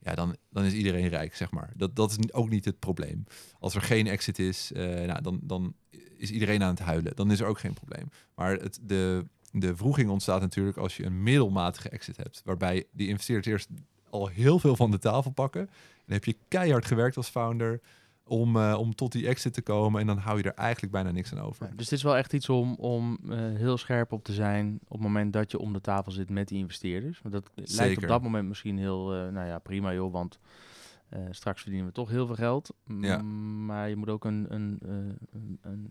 ja, 0.06 0.14
dan, 0.14 0.36
dan 0.50 0.64
is 0.64 0.72
iedereen 0.72 1.08
rijk, 1.08 1.34
zeg 1.34 1.50
maar. 1.50 1.72
Dat, 1.76 1.96
dat 1.96 2.10
is 2.10 2.32
ook 2.32 2.48
niet 2.48 2.64
het 2.64 2.78
probleem. 2.78 3.24
Als 3.58 3.74
er 3.74 3.82
geen 3.82 4.06
exit 4.06 4.38
is, 4.38 4.72
eh, 4.72 4.84
nou, 4.84 5.22
dan, 5.22 5.40
dan 5.42 5.74
is 6.16 6.30
iedereen 6.30 6.62
aan 6.62 6.70
het 6.70 6.78
huilen. 6.78 7.16
Dan 7.16 7.30
is 7.30 7.40
er 7.40 7.46
ook 7.46 7.58
geen 7.58 7.74
probleem. 7.74 8.08
Maar 8.34 8.52
het, 8.52 8.78
de, 8.82 9.24
de 9.50 9.74
wroeging 9.74 10.10
ontstaat 10.10 10.40
natuurlijk 10.40 10.76
als 10.76 10.96
je 10.96 11.04
een 11.04 11.22
middelmatige 11.22 11.88
exit 11.88 12.16
hebt. 12.16 12.42
Waarbij 12.44 12.84
die 12.92 13.08
investeerders 13.08 13.46
eerst 13.46 13.68
al 14.10 14.26
heel 14.26 14.58
veel 14.58 14.76
van 14.76 14.90
de 14.90 14.98
tafel 14.98 15.30
pakken. 15.30 15.66
Dan 16.04 16.14
heb 16.14 16.24
je 16.24 16.36
keihard 16.48 16.86
gewerkt 16.86 17.16
als 17.16 17.28
founder 17.28 17.80
om, 18.28 18.56
eh, 18.56 18.76
om 18.78 18.94
tot 18.94 19.12
die 19.12 19.26
exit 19.26 19.52
te 19.52 19.62
komen. 19.62 20.00
En 20.00 20.06
dan 20.06 20.18
hou 20.18 20.38
je 20.38 20.42
er 20.42 20.54
eigenlijk 20.54 20.92
bijna 20.92 21.10
niks 21.10 21.32
aan 21.32 21.40
over. 21.40 21.66
Ja, 21.66 21.72
dus 21.76 21.88
dit 21.88 21.98
is 21.98 22.04
wel 22.04 22.16
echt 22.16 22.32
iets 22.32 22.48
om, 22.48 22.74
om 22.74 23.18
eh, 23.30 23.38
heel 23.38 23.76
scherp 23.76 24.12
op 24.12 24.24
te 24.24 24.32
zijn 24.32 24.78
op 24.84 24.98
het 24.98 25.00
moment 25.00 25.32
dat 25.32 25.50
je 25.50 25.58
om 25.58 25.72
de 25.72 25.80
tafel 25.80 26.12
zit 26.12 26.30
met 26.30 26.48
die 26.48 26.58
investeerders. 26.58 27.20
Want 27.22 27.34
dat 27.34 27.50
lijkt 27.54 28.02
op 28.02 28.08
dat 28.08 28.22
moment 28.22 28.48
misschien 28.48 28.78
heel, 28.78 29.14
eh, 29.14 29.28
nou 29.28 29.46
ja, 29.46 29.58
prima 29.58 29.92
joh, 29.92 30.12
want 30.12 30.38
straks 31.30 31.60
verdienen 31.60 31.88
we 31.88 31.94
toch 31.94 32.10
heel 32.10 32.26
veel 32.26 32.34
geld. 32.34 32.74
Ja. 33.00 33.22
Maar 33.22 33.88
je 33.88 33.96
moet 33.96 34.08
ook 34.08 34.24
een, 34.24 34.46
een 34.48 34.78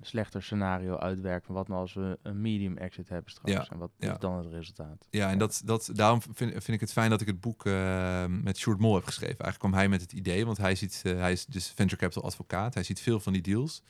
slechter 0.05 0.43
scenario 0.43 0.97
uitwerken. 0.97 1.53
Wat 1.53 1.67
nou 1.67 1.81
als 1.81 1.93
we 1.93 2.19
een 2.21 2.41
medium 2.41 2.77
exit 2.77 3.09
hebben 3.09 3.31
straks? 3.31 3.51
Ja, 3.51 3.67
En 3.69 3.77
wat 3.77 3.91
ja. 3.97 4.13
is 4.13 4.19
dan 4.19 4.37
het 4.37 4.45
resultaat? 4.45 5.07
Ja, 5.09 5.29
en 5.29 5.37
dat, 5.37 5.61
dat, 5.65 5.89
daarom 5.93 6.21
vind, 6.21 6.51
vind 6.51 6.67
ik 6.67 6.79
het 6.79 6.91
fijn 6.91 7.09
dat 7.09 7.21
ik 7.21 7.27
het 7.27 7.39
boek 7.39 7.65
eh, 7.65 8.25
met 8.25 8.57
Sjoerd 8.57 8.79
Mol 8.79 8.95
heb 8.95 9.03
geschreven. 9.03 9.39
Eigenlijk 9.39 9.59
kwam 9.59 9.73
hij 9.73 9.89
met 9.89 10.01
het 10.01 10.13
idee, 10.13 10.45
want 10.45 10.57
hij, 10.57 10.75
ziet, 10.75 11.01
eh, 11.03 11.15
hij 11.15 11.31
is 11.31 11.45
dus 11.45 11.67
venture 11.75 12.01
capital 12.01 12.23
advocaat. 12.23 12.73
Hij 12.73 12.83
ziet 12.83 12.99
veel 12.99 13.19
van 13.19 13.33
die 13.33 13.41
deals. 13.41 13.81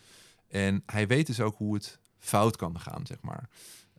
En 0.48 0.84
hij 0.86 1.08
weet 1.08 1.28
dus 1.28 1.40
ook 1.40 1.58
hoe 1.58 1.74
het 1.74 2.00
fout 2.18 2.56
kan 2.56 2.80
gaan, 2.80 3.06
zeg 3.06 3.22
maar. 3.22 3.50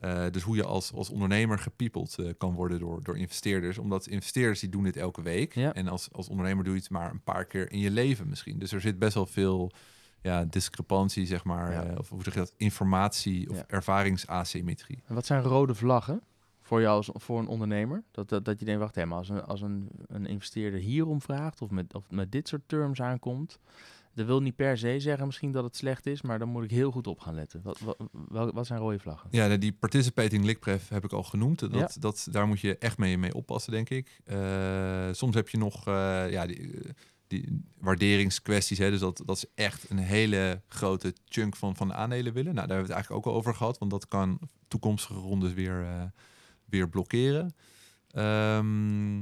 Eh, 0.01 0.25
dus 0.31 0.43
hoe 0.43 0.57
je 0.57 0.65
als, 0.65 0.93
als 0.93 1.11
ondernemer 1.11 1.59
gepiepeld 1.59 2.17
kan 2.39 2.55
worden 2.55 2.79
door, 2.79 3.03
door 3.03 3.19
investeerders. 3.19 3.79
Omdat 3.79 4.07
investeerders 4.07 4.61
die 4.61 4.69
doen 4.69 4.85
dit 4.85 4.97
elke 4.97 5.23
week. 5.23 5.55
Ja. 5.55 5.75
En 5.75 5.89
als, 5.89 6.09
als 6.13 6.29
ondernemer 6.29 6.65
doe 6.65 6.75
je 6.75 6.81
het 6.81 6.91
maar 6.91 7.11
een 7.11 7.23
paar 7.23 7.45
keer 7.45 7.73
in 7.73 7.79
je 7.79 7.91
leven 7.91 8.29
misschien. 8.29 8.59
Dus 8.59 8.73
er 8.73 8.81
zit 8.81 8.99
best 8.99 9.15
wel 9.15 9.27
veel 9.27 9.73
ja, 10.27 10.45
discrepantie, 10.45 11.27
zeg 11.27 11.45
maar. 11.45 11.73
Ja. 11.73 11.85
eh, 11.85 11.99
of 11.99 12.09
hoe 12.09 12.23
zeg 12.23 12.35
je 12.35 12.39
dat? 12.41 12.55
Informatie 12.57 13.51
of 13.51 13.57
Ja. 13.57 13.65
ervaringsasymmetrie. 13.69 15.03
En 15.07 15.15
wat 15.15 15.27
zijn 15.27 15.43
rode 15.43 15.75
vlaggen 15.75 16.21
voor 16.61 16.81
jou 16.81 16.97
als 16.97 17.11
voor 17.13 17.39
een 17.39 17.47
ondernemer? 17.47 18.03
Dat, 18.11 18.29
dat, 18.29 18.45
dat 18.45 18.59
je 18.59 18.65
denkt, 18.65 18.81
wacht 18.81 18.95
hè, 18.95 19.07
maar 19.07 19.19
als 19.19 19.29
een, 19.29 19.43
als 19.43 19.61
een, 19.61 19.89
een 20.07 20.27
investeerder 20.27 20.81
hierom 20.81 21.21
vraagt 21.23 21.63
of 21.63 21.71
met, 21.71 21.95
of 21.95 22.11
met 22.11 22.33
dit 22.33 22.49
soort 22.49 22.63
terms 22.67 23.01
aankomt, 23.01 23.59
dat 24.15 24.27
wil 24.27 24.41
niet 24.43 24.57
per 24.57 24.79
se 24.79 25.01
zeggen 25.01 25.27
misschien 25.27 25.53
dat 25.53 25.65
het 25.65 25.77
slecht 25.77 26.07
is, 26.07 26.23
maar 26.23 26.39
dan 26.39 26.49
moet 26.49 26.65
ik 26.65 26.71
heel 26.71 26.91
goed 26.91 27.07
op 27.07 27.21
gaan 27.21 27.35
letten. 27.35 27.61
Wat, 27.63 27.81
wat, 28.11 28.53
wat 28.53 28.67
zijn 28.67 28.79
rode 28.81 28.99
vlaggen? 28.99 29.29
Ja, 29.33 29.57
die 29.57 29.73
participating 29.73 30.45
lickpref 30.45 30.89
heb 30.89 31.05
ik 31.05 31.13
al 31.13 31.23
genoemd. 31.23 31.59
Dat, 31.61 31.73
Ja. 31.73 31.89
dat, 32.01 32.29
daar 32.31 32.47
moet 32.47 32.61
je 32.61 32.79
echt 32.79 32.99
mee, 32.99 33.19
mee 33.19 33.35
oppassen, 33.35 33.73
denk 33.73 33.89
ik. 33.91 34.21
Eh, 34.25 35.09
soms 35.13 35.35
heb 35.35 35.49
je 35.49 35.59
nog 35.59 35.87
eh, 35.87 36.31
ja, 36.31 36.47
die, 36.47 36.81
die 37.27 37.63
waarderingskwesties. 37.79 38.79
Hè, 38.79 38.91
dus 38.91 39.01
dat, 39.01 39.23
dat 39.25 39.37
is 39.37 39.45
echt 39.55 39.91
een 39.91 39.99
hele 39.99 40.63
grote 40.69 41.15
chunk 41.25 41.57
van, 41.57 41.77
van 41.77 41.89
de 41.89 41.95
aandelen 41.95 42.33
willen. 42.33 42.55
Nou, 42.55 42.67
daar 42.67 42.77
hebben 42.77 42.87
we 42.87 42.93
het 42.93 43.03
eigenlijk 43.03 43.27
ook 43.27 43.33
al 43.33 43.39
over 43.39 43.55
gehad. 43.55 43.79
Want 43.79 43.91
dat 43.91 44.09
kan 44.09 44.39
toekomstige 44.69 45.19
rondes 45.19 45.53
weer, 45.53 45.83
eh, 45.83 46.03
weer 46.65 46.89
blokkeren. 46.89 47.55
Ehm, 48.11 49.19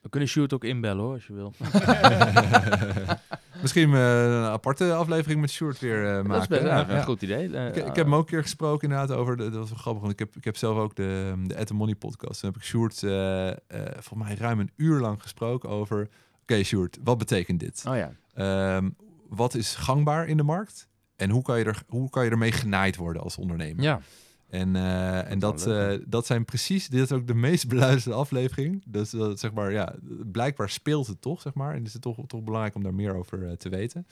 We 0.00 0.10
kunnen 0.10 0.28
Sjoerd 0.28 0.52
ook 0.52 0.64
inbellen 0.64 1.04
hoor, 1.04 1.14
als 1.14 1.26
je 1.26 1.32
wil. 1.32 1.54
misschien 3.64 3.94
eh, 3.94 4.24
een 4.24 4.44
aparte 4.44 4.94
aflevering 4.94 5.40
met 5.40 5.50
Sjoerd 5.50 5.78
weer 5.78 6.06
eh, 6.06 6.14
maken. 6.14 6.28
Dat 6.28 6.42
is 6.42 6.48
best 6.48 6.62
ja, 6.62 6.78
Ja, 6.78 6.88
een 6.88 7.04
goed 7.04 7.22
idee. 7.22 7.48
Ik, 7.48 7.76
ik 7.76 7.84
heb 7.84 7.96
hem 7.96 8.14
ook 8.14 8.20
een 8.20 8.26
keer 8.26 8.42
gesproken 8.42 8.88
inderdaad 8.88 9.16
over, 9.16 9.36
de, 9.36 9.42
dat 9.42 9.54
was 9.54 9.68
wel 9.68 9.78
grappig, 9.78 10.02
want 10.02 10.12
ik 10.12 10.18
heb, 10.18 10.36
ik 10.36 10.44
heb 10.44 10.56
zelf 10.56 10.78
ook 10.78 10.96
de, 10.96 11.34
de 11.46 11.58
At 11.58 11.66
The 11.66 11.74
Money 11.74 11.94
podcast. 11.94 12.40
Toen 12.40 12.50
heb 12.50 12.60
ik 12.60 12.66
Sjoerd 12.66 13.02
eh, 13.02 13.50
volgens 13.98 14.28
mij 14.28 14.34
ruim 14.34 14.60
een 14.60 14.70
uur 14.76 15.00
lang 15.00 15.22
gesproken 15.22 15.68
over, 15.68 16.08
oké 16.44 16.62
Sjoerd, 16.62 16.98
wat 17.04 17.18
betekent 17.18 17.60
dit? 17.60 17.84
Oh 17.88 17.96
ja. 17.96 18.12
Ehm, 18.34 18.90
wat 19.28 19.54
is 19.54 19.74
gangbaar 19.74 20.26
in 20.26 20.36
de 20.36 20.42
markt? 20.42 20.88
En 21.16 21.30
hoe 21.30 21.42
kan 21.42 21.58
je, 21.58 21.64
er, 21.64 21.82
hoe 21.88 22.10
kan 22.10 22.24
je 22.24 22.30
ermee 22.30 22.52
genaaid 22.52 22.96
worden 22.96 23.22
als 23.22 23.36
ondernemer? 23.36 23.84
Ja. 23.84 24.00
En, 24.48 24.76
eh, 24.76 25.30
en 25.30 25.38
Dat 25.38 25.58
dat, 25.58 25.64
wel 25.64 25.76
leuk, 25.76 26.00
eh, 26.00 26.06
dat 26.08 26.26
zijn 26.26 26.44
precies, 26.44 26.88
dit 26.88 27.02
is 27.02 27.12
ook 27.12 27.26
de 27.26 27.34
meest 27.34 27.68
beluisterde 27.74 28.18
aflevering. 28.18 28.82
Dus 28.86 29.10
dat, 29.10 29.40
zeg 29.40 29.52
maar, 29.52 29.72
ja, 29.72 29.94
blijkbaar 30.32 30.70
speelt 30.70 31.06
het 31.06 31.20
toch, 31.20 31.40
zeg 31.40 31.54
maar. 31.54 31.74
En 31.74 31.84
is 31.84 31.92
het 31.92 32.02
toch, 32.02 32.18
toch 32.26 32.42
belangrijk 32.42 32.74
om 32.74 32.82
daar 32.82 32.94
meer 32.94 33.14
over 33.14 33.46
eh, 33.48 33.52
te 33.52 33.68
weten. 33.68 34.06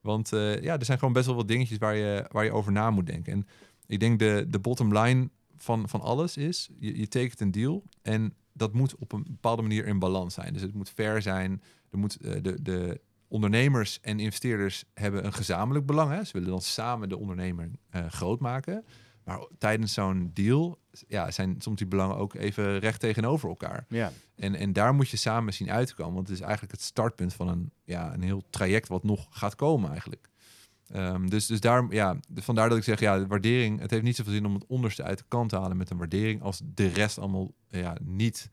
Want 0.00 0.32
eh, 0.32 0.62
ja, 0.62 0.78
er 0.78 0.84
zijn 0.84 0.98
gewoon 0.98 1.14
best 1.14 1.26
wel 1.26 1.34
wat 1.34 1.48
dingetjes 1.48 1.78
waar 1.78 1.96
je, 1.96 2.24
waar 2.30 2.44
je 2.44 2.52
over 2.52 2.72
na 2.72 2.90
moet 2.90 3.06
denken. 3.06 3.32
En 3.32 3.46
ik 3.86 4.00
denk 4.00 4.18
de, 4.18 4.46
de 4.48 4.58
bottom 4.58 4.98
line 4.98 5.28
van, 5.58 5.88
van 5.88 6.00
alles 6.00 6.36
is, 6.36 6.68
je, 6.78 6.98
je 6.98 7.08
tekent 7.08 7.40
een 7.40 7.50
deal 7.50 7.84
en 8.02 8.34
dat 8.52 8.72
moet 8.72 8.96
op 8.96 9.12
een 9.12 9.26
bepaalde 9.30 9.62
manier 9.62 9.86
in 9.86 9.98
balans 9.98 10.34
zijn. 10.34 10.52
Dus 10.52 10.62
het 10.62 10.74
moet 10.74 10.90
fair 10.90 11.22
zijn. 11.22 11.62
Er 11.90 11.98
moet, 11.98 12.16
eh, 12.16 12.42
de, 12.42 12.62
de 12.62 13.00
ondernemers 13.28 14.00
en 14.00 14.20
investeerders 14.20 14.84
hebben 14.94 15.24
een 15.24 15.32
gezamenlijk 15.32 15.86
belang. 15.86 16.10
Hè? 16.10 16.24
Ze 16.24 16.32
willen 16.32 16.48
dan 16.48 16.60
samen 16.60 17.08
de 17.08 17.18
ondernemer 17.18 17.70
eh, 17.90 18.06
groot 18.06 18.40
maken. 18.40 18.84
Maar 19.24 19.46
tijdens 19.58 19.92
zo'n 19.92 20.30
deal 20.34 20.78
ja, 21.08 21.30
zijn 21.30 21.54
soms 21.58 21.78
die 21.78 21.86
belangen 21.86 22.16
ook 22.16 22.34
even 22.34 22.78
recht 22.78 23.00
tegenover 23.00 23.48
elkaar. 23.48 23.84
Ja. 23.88 24.12
En, 24.36 24.54
en 24.54 24.72
daar 24.72 24.94
moet 24.94 25.08
je 25.08 25.16
samen 25.16 25.54
zien 25.54 25.70
uit 25.70 25.88
te 25.88 25.94
komen. 25.94 26.14
Want 26.14 26.28
het 26.28 26.36
is 26.36 26.42
eigenlijk 26.42 26.72
het 26.72 26.82
startpunt 26.82 27.34
van 27.34 27.48
een, 27.48 27.72
ja, 27.84 28.14
een 28.14 28.22
heel 28.22 28.42
traject 28.50 28.88
wat 28.88 29.04
nog 29.04 29.26
gaat 29.30 29.54
komen 29.54 29.90
eigenlijk. 29.90 30.28
Ehm, 30.88 31.26
dus, 31.26 31.46
dus 31.46 31.60
daar, 31.60 31.86
ja, 31.90 32.16
vandaar 32.34 32.68
dat 32.68 32.78
ik 32.78 32.84
zeg, 32.84 33.00
ja, 33.00 33.18
de 33.18 33.26
waardering, 33.26 33.80
het 33.80 33.90
heeft 33.90 34.02
niet 34.02 34.16
zoveel 34.16 34.32
zin 34.32 34.46
om 34.46 34.54
het 34.54 34.66
onderste 34.66 35.02
uit 35.02 35.18
de 35.18 35.24
kant 35.28 35.48
te 35.48 35.56
halen 35.56 35.76
met 35.76 35.90
een 35.90 35.98
waardering 35.98 36.42
als 36.42 36.60
de 36.64 36.86
rest 36.86 37.18
allemaal 37.18 37.52
ja, 37.68 37.96
niet 38.02 38.50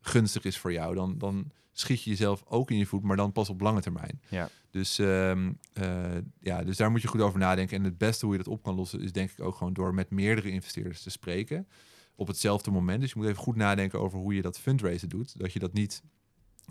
gunstig 0.00 0.44
is 0.44 0.58
voor 0.58 0.72
jou. 0.72 0.94
Dan, 0.94 1.18
dan 1.18 1.50
schiet 1.72 2.02
je 2.02 2.10
jezelf 2.10 2.42
ook 2.46 2.70
in 2.70 2.78
je 2.78 2.86
voet, 2.86 3.02
maar 3.02 3.16
dan 3.16 3.32
pas 3.32 3.48
op 3.48 3.60
lange 3.60 3.80
termijn. 3.80 4.20
Ja. 4.28 4.48
Dus, 4.70 4.98
ehm, 4.98 5.52
eh, 5.72 6.16
ja, 6.40 6.62
dus 6.62 6.76
daar 6.76 6.90
moet 6.90 7.02
je 7.02 7.08
goed 7.08 7.20
over 7.20 7.38
nadenken. 7.38 7.76
En 7.76 7.84
het 7.84 7.98
beste 7.98 8.24
hoe 8.24 8.36
je 8.36 8.42
dat 8.42 8.52
op 8.52 8.62
kan 8.62 8.74
lossen 8.74 9.00
is 9.00 9.12
denk 9.12 9.30
ik 9.30 9.40
ook 9.40 9.56
gewoon 9.56 9.72
door 9.72 9.94
met 9.94 10.10
meerdere 10.10 10.50
investeerders 10.50 11.02
te 11.02 11.10
spreken 11.10 11.68
op 12.14 12.26
hetzelfde 12.26 12.70
moment. 12.70 13.00
Dus 13.00 13.12
je 13.12 13.18
moet 13.18 13.28
even 13.28 13.42
goed 13.42 13.56
nadenken 13.56 14.00
over 14.00 14.18
hoe 14.18 14.34
je 14.34 14.42
dat 14.42 14.58
fundraisen 14.58 15.08
doet. 15.08 15.38
Dat 15.38 15.52
je 15.52 15.58
dat 15.58 15.72
niet 15.72 16.02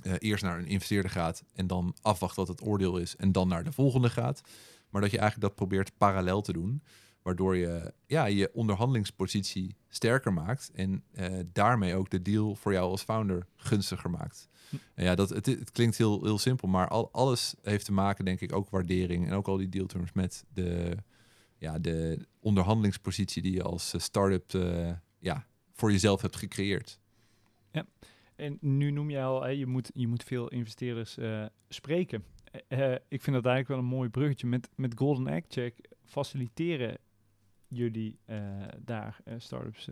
eh, 0.04 0.14
eerst 0.18 0.44
naar 0.44 0.60
een 0.60 0.68
investeerder 0.68 1.12
gaat 1.12 1.44
en 1.54 1.68
dan 1.68 1.96
afwacht 2.02 2.36
wat 2.36 2.48
het 2.48 2.66
oordeel 2.66 2.98
is 2.98 3.16
en 3.16 3.32
dan 3.32 3.48
naar 3.48 3.64
de 3.64 3.72
volgende 3.72 4.10
gaat. 4.10 4.42
Maar 4.94 5.02
dat 5.02 5.12
je 5.12 5.18
eigenlijk 5.18 5.48
dat 5.48 5.68
probeert 5.68 5.98
parallel 5.98 6.42
te 6.42 6.54
doen. 6.54 6.84
Waardoor 7.22 7.56
je 7.56 7.94
ja, 8.06 8.26
je 8.26 8.50
onderhandelingspositie 8.54 9.76
sterker 9.90 10.34
maakt. 10.34 10.72
En 10.74 11.04
eh, 11.12 11.40
daarmee 11.54 11.96
ook 11.96 12.10
de 12.10 12.22
deal 12.22 12.56
voor 12.56 12.72
jou 12.72 12.90
als 12.90 13.02
founder 13.02 13.48
gunstiger 13.56 14.10
maakt. 14.10 14.50
En 14.94 15.04
ja, 15.04 15.16
dat, 15.16 15.30
het, 15.30 15.46
het 15.46 15.72
klinkt 15.72 15.98
heel, 15.98 16.24
heel 16.24 16.38
simpel, 16.38 16.68
maar 16.68 16.88
al, 16.88 17.10
alles 17.12 17.56
heeft 17.62 17.86
te 17.86 17.92
maken, 17.92 18.26
denk 18.26 18.42
ik, 18.42 18.56
ook 18.56 18.70
waardering 18.70 19.28
en 19.28 19.34
ook 19.34 19.48
al 19.48 19.58
die 19.58 19.70
dealterms 19.70 20.14
met 20.14 20.46
de, 20.54 20.98
ja, 21.58 21.80
de 21.80 22.28
onderhandelingspositie 22.40 23.42
die 23.42 23.54
je 23.54 23.64
als 23.64 23.94
eh, 23.94 24.02
start-up 24.02 24.54
eh, 24.54 24.92
ja, 25.20 25.48
voor 25.72 25.92
jezelf 25.92 26.22
hebt 26.22 26.36
gecreëerd. 26.36 27.00
En 28.36 28.58
nu 28.62 28.92
noem 28.92 29.10
je 29.10 29.22
al, 29.22 29.44
hè, 29.44 29.50
je, 29.50 29.66
moet, 29.66 29.90
je 29.94 30.08
moet 30.08 30.24
veel 30.24 30.48
investeerders 30.48 31.18
eh, 31.18 31.46
spreken. 31.70 32.24
Eh, 32.68 32.94
eh, 32.94 33.00
ik 33.08 33.22
vind 33.22 33.36
dat 33.36 33.46
eigenlijk 33.46 33.68
wel 33.68 33.78
een 33.78 33.98
mooi 33.98 34.10
bruggetje. 34.10 34.48
Met, 34.48 34.70
met 34.76 34.98
Golden 34.98 35.28
Egg 35.28 35.44
Check 35.48 35.76
faciliteren 36.06 36.98
jullie 37.68 38.20
eh, 38.26 38.38
daar 38.80 39.18
eh, 39.26 39.34
startups 39.38 39.90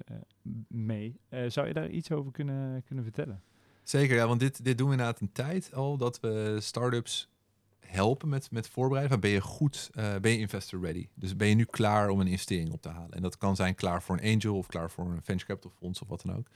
mee. 0.67 1.19
Zou 1.47 1.67
je 1.67 1.73
daar 1.73 1.89
iets 1.89 2.11
over 2.11 2.31
kunnen, 2.31 2.83
kunnen 2.83 3.03
vertellen? 3.03 3.41
Zeker, 3.83 4.15
ja, 4.15 4.27
want 4.27 4.39
dit, 4.39 4.63
dit 4.63 4.77
doen 4.77 4.87
we 4.87 4.93
inderdaad 4.93 5.21
een 5.21 5.31
tijd 5.31 5.73
al, 5.73 5.97
dat 5.97 6.19
we 6.19 6.57
startups 6.59 7.29
helpen 7.79 8.29
met, 8.29 8.51
met 8.51 8.69
voorbereiden. 8.69 9.19
Ben 9.19 9.29
je 9.29 9.41
goed, 9.41 9.89
ben 10.21 10.31
je 10.31 10.37
investor 10.37 10.81
ready? 10.81 11.07
Dus 11.13 11.35
ben 11.35 11.47
je 11.47 11.55
nu 11.55 11.65
klaar 11.65 12.09
om 12.09 12.19
een 12.19 12.27
investering 12.27 12.71
op 12.71 12.81
te 12.81 12.89
halen? 12.89 13.11
En 13.11 13.21
dat 13.21 13.37
kan 13.37 13.55
zijn 13.55 13.75
klaar 13.75 14.03
voor 14.03 14.17
een 14.19 14.33
angel 14.33 14.57
of 14.57 14.67
klaar 14.67 14.91
voor 14.91 15.05
een 15.05 15.23
venture 15.23 15.45
capital 15.45 15.71
fonds 15.77 16.01
of 16.01 16.07
wat 16.07 16.21
dan 16.21 16.37
ook. 16.37 16.47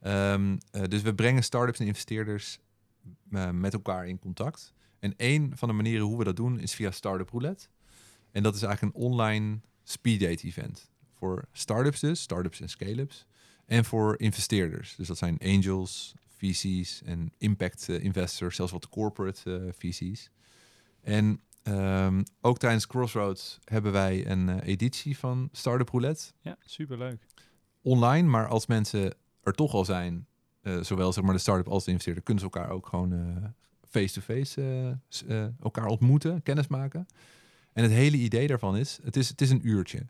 Ehm, 0.00 0.56
eh, 0.70 0.82
dus 0.82 1.02
we 1.02 1.14
brengen 1.14 1.42
startups 1.42 1.78
en 1.78 1.86
investeerders 1.86 2.58
met 3.52 3.72
elkaar 3.72 4.08
in 4.08 4.18
contact. 4.18 4.74
En 5.02 5.14
een 5.16 5.52
van 5.54 5.68
de 5.68 5.74
manieren 5.74 6.06
hoe 6.06 6.18
we 6.18 6.24
dat 6.24 6.36
doen 6.36 6.60
is 6.60 6.74
via 6.74 6.90
Startup 6.90 7.30
Roulette. 7.30 7.66
En 8.30 8.42
dat 8.42 8.54
is 8.54 8.62
eigenlijk 8.62 8.96
een 8.96 9.02
online 9.02 9.60
speed 9.82 10.20
date 10.20 10.46
event. 10.46 10.90
Voor 11.12 11.44
startups 11.52 12.00
dus, 12.00 12.20
startups 12.20 12.60
en 12.60 12.68
scale-ups. 12.68 13.26
En 13.66 13.84
voor 13.84 14.18
investeerders. 14.18 14.94
Dus 14.96 15.06
dat 15.06 15.18
zijn 15.18 15.38
angels, 15.38 16.14
VC's 16.36 17.02
en 17.04 17.32
impact 17.38 17.88
eh, 17.88 18.04
investors, 18.04 18.56
zelfs 18.56 18.72
wat 18.72 18.88
corporate 18.88 19.56
eh, 19.56 19.72
VC's. 19.72 20.30
En 21.00 21.40
ehm, 21.62 22.22
ook 22.40 22.58
tijdens 22.58 22.86
Crossroads 22.86 23.58
hebben 23.64 23.92
wij 23.92 24.26
een 24.26 24.48
eh, 24.48 24.68
editie 24.68 25.18
van 25.18 25.48
Startup 25.52 25.88
Roulette. 25.88 26.32
Ja, 26.40 26.56
superleuk. 26.64 27.26
Online, 27.82 28.28
maar 28.28 28.48
als 28.48 28.66
mensen 28.66 29.14
er 29.42 29.52
toch 29.52 29.72
al 29.72 29.84
zijn, 29.84 30.26
zowel 30.80 31.12
zeg 31.12 31.24
maar 31.24 31.34
de 31.34 31.40
start-up 31.40 31.68
als 31.68 31.84
de 31.84 31.90
investeerder, 31.90 32.22
kunnen 32.22 32.44
ze 32.44 32.50
elkaar 32.50 32.70
ook 32.70 32.86
gewoon 32.86 33.54
face-to-face 33.92 34.60
eh, 34.60 35.42
eh, 35.42 35.48
elkaar 35.62 35.86
ontmoeten, 35.86 36.42
kennis 36.42 36.66
maken. 36.66 37.06
En 37.72 37.82
het 37.82 37.92
hele 37.92 38.16
idee 38.16 38.46
daarvan 38.46 38.76
is, 38.76 38.98
het 39.02 39.16
is, 39.16 39.28
het 39.28 39.40
is 39.40 39.50
een 39.50 39.68
uurtje. 39.68 40.06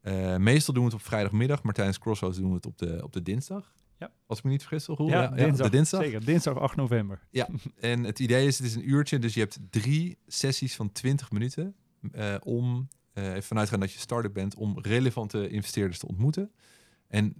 Eh, 0.00 0.36
meestal 0.36 0.74
doen 0.74 0.84
we 0.84 0.90
het 0.90 1.00
op 1.00 1.06
vrijdagmiddag, 1.06 1.62
maar 1.62 1.74
tijdens 1.74 1.98
Crossroads 1.98 2.38
doen 2.38 2.48
we 2.48 2.54
het 2.54 2.66
op 2.66 2.78
de, 2.78 3.00
op 3.02 3.12
de 3.12 3.22
dinsdag. 3.22 3.74
Ja. 3.98 4.10
Als 4.26 4.38
ik 4.38 4.44
me 4.44 4.50
niet 4.50 4.60
vergis, 4.60 4.84
toch? 4.84 4.98
Roel? 4.98 5.08
Ja, 5.08 5.26
dinsdag, 5.26 5.70
de 5.70 5.76
dinsdag. 5.76 6.02
Zeker, 6.02 6.24
dinsdag 6.24 6.58
8 6.58 6.76
november. 6.76 7.20
En 7.80 8.04
het 8.04 8.18
idee 8.18 8.46
is, 8.46 8.58
het 8.58 8.66
is 8.66 8.74
een 8.74 8.90
uurtje, 8.90 9.18
dus 9.18 9.34
je 9.34 9.40
hebt 9.40 9.58
drie 9.70 10.18
sessies 10.26 10.76
van 10.76 10.92
20 10.92 11.30
minuten 11.30 11.74
om, 12.42 12.88
eh 13.12 13.28
even 13.28 13.42
vanuitgaan 13.42 13.80
dat 13.80 13.92
je 13.92 13.98
start-up 13.98 14.32
bent, 14.32 14.54
om 14.54 14.80
relevante 14.80 15.48
investeerders 15.48 15.98
te 15.98 16.08
ontmoeten. 16.08 16.52
En, 17.08 17.34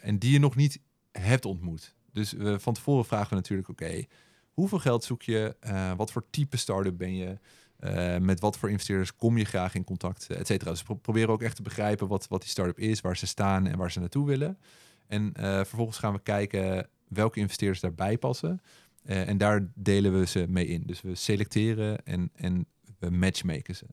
en 0.00 0.18
die 0.18 0.32
je 0.32 0.38
nog 0.38 0.56
niet 0.56 0.80
hebt 1.12 1.44
ontmoet. 1.44 1.94
Dus 2.12 2.34
eh, 2.34 2.58
van 2.58 2.74
tevoren 2.74 3.04
vragen 3.04 3.28
we 3.28 3.34
natuurlijk, 3.34 3.68
oké, 3.68 4.04
hoeveel 4.52 4.78
geld 4.78 5.04
zoek 5.04 5.22
je? 5.22 5.56
Eh, 5.60 5.92
wat 5.96 6.12
voor 6.12 6.24
type 6.30 6.56
start-up 6.56 6.98
ben 6.98 7.16
je? 7.16 7.38
Eh, 7.76 8.16
met 8.18 8.40
wat 8.40 8.58
voor 8.58 8.70
investeerders 8.70 9.16
kom 9.16 9.38
je 9.38 9.44
graag 9.44 9.74
in 9.74 9.84
contact, 9.84 10.26
et 10.26 10.46
cetera. 10.46 10.70
Dus 10.70 10.78
we 10.80 10.84
pro- 10.84 10.94
proberen 10.94 11.28
ook 11.28 11.42
echt 11.42 11.56
te 11.56 11.62
begrijpen 11.62 12.08
wat, 12.08 12.28
wat 12.28 12.40
die 12.40 12.50
start-up 12.50 12.78
is, 12.78 13.00
waar 13.00 13.16
ze 13.16 13.26
staan 13.26 13.66
en 13.66 13.78
waar 13.78 13.92
ze 13.92 14.00
naartoe 14.00 14.26
willen. 14.26 14.58
En 15.06 15.32
eh, 15.32 15.54
vervolgens 15.54 15.98
gaan 15.98 16.12
we 16.12 16.20
kijken 16.22 16.88
welke 17.08 17.40
investeerders 17.40 17.80
daarbij 17.80 18.18
passen. 18.18 18.60
En 19.04 19.38
daar 19.38 19.68
delen 19.74 20.18
we 20.18 20.26
ze 20.26 20.46
mee 20.48 20.66
in. 20.66 20.82
Dus 20.86 21.00
we 21.00 21.14
selecteren 21.14 22.04
en, 22.04 22.30
en 22.34 22.66
we 22.98 23.10
matchmaken 23.10 23.76
ze. 23.76 23.86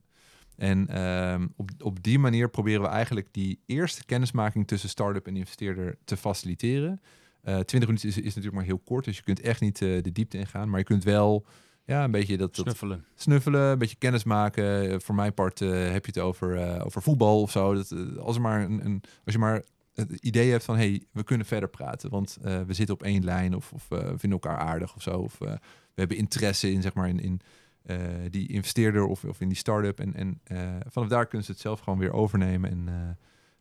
En 0.56 0.88
ehm, 0.88 1.46
op, 1.56 1.70
op 1.78 2.02
die 2.02 2.18
manier 2.18 2.50
proberen 2.50 2.82
we 2.82 2.88
eigenlijk 2.88 3.28
die 3.30 3.60
eerste 3.66 4.04
kennismaking 4.04 4.66
tussen 4.66 4.88
start-up 4.88 5.26
en 5.26 5.36
investeerder 5.36 5.98
te 6.04 6.16
faciliteren. 6.16 7.00
Eh 7.48 7.58
20 7.58 7.88
minuten 7.88 8.08
is, 8.08 8.16
is 8.16 8.24
natuurlijk 8.24 8.54
maar 8.54 8.64
heel 8.64 8.78
kort, 8.84 9.04
dus 9.04 9.16
je 9.16 9.22
kunt 9.22 9.40
echt 9.40 9.60
niet 9.60 9.82
eh, 9.82 10.02
de 10.02 10.12
diepte 10.12 10.38
ingaan. 10.38 10.70
Maar 10.70 10.78
je 10.78 10.84
kunt 10.84 11.04
wel 11.04 11.46
ja, 11.84 12.04
een 12.04 12.10
beetje 12.10 12.36
dat, 12.36 12.54
dat 12.56 12.64
Snuffelen. 12.64 13.04
snuffelen, 13.14 13.60
een 13.60 13.78
beetje 13.78 13.96
kennis 13.96 14.24
maken. 14.24 14.90
Eh, 14.90 14.98
voor 14.98 15.14
mijn 15.14 15.34
part 15.34 15.60
eh, 15.60 15.70
heb 15.70 16.06
je 16.06 16.12
het 16.14 16.18
over, 16.18 16.56
eh, 16.56 16.84
over 16.86 17.02
voetbal 17.02 17.40
of 17.40 17.50
zo. 17.50 17.74
Dat, 17.74 17.90
eh, 17.90 18.16
als, 18.16 18.36
er 18.36 18.42
maar 18.42 18.62
een, 18.62 18.84
een, 18.84 19.02
als 19.24 19.34
je 19.34 19.40
maar 19.40 19.62
het 19.94 20.10
idee 20.12 20.50
hebt 20.50 20.64
van, 20.64 20.76
hey, 20.76 21.02
we 21.12 21.22
kunnen 21.22 21.46
verder 21.46 21.68
praten. 21.68 22.10
Want 22.10 22.38
eh, 22.42 22.60
we 22.66 22.72
zitten 22.74 22.94
op 22.94 23.02
één 23.02 23.24
lijn 23.24 23.54
of, 23.54 23.72
of 23.72 23.90
eh, 23.90 23.98
we 23.98 24.18
vinden 24.18 24.40
elkaar 24.40 24.56
aardig 24.58 24.94
of 24.94 25.02
zo. 25.02 25.10
Of 25.10 25.40
eh, 25.40 25.50
we 25.94 26.00
hebben 26.00 26.16
interesse 26.16 26.72
in, 26.72 26.82
zeg 26.82 26.94
maar, 26.94 27.08
in, 27.08 27.20
in 27.20 27.40
eh, 27.82 27.96
die 28.30 28.48
investeerder 28.48 29.04
of, 29.06 29.24
of 29.24 29.40
in 29.40 29.48
die 29.48 29.56
start-up. 29.56 30.00
En, 30.00 30.14
en 30.14 30.40
eh, 30.44 30.58
vanaf 30.88 31.08
daar 31.08 31.26
kunnen 31.26 31.46
ze 31.46 31.52
het 31.52 31.60
zelf 31.60 31.80
gewoon 31.80 31.98
weer 31.98 32.12
overnemen. 32.12 32.70
En, 32.70 32.88
eh, 32.88 32.94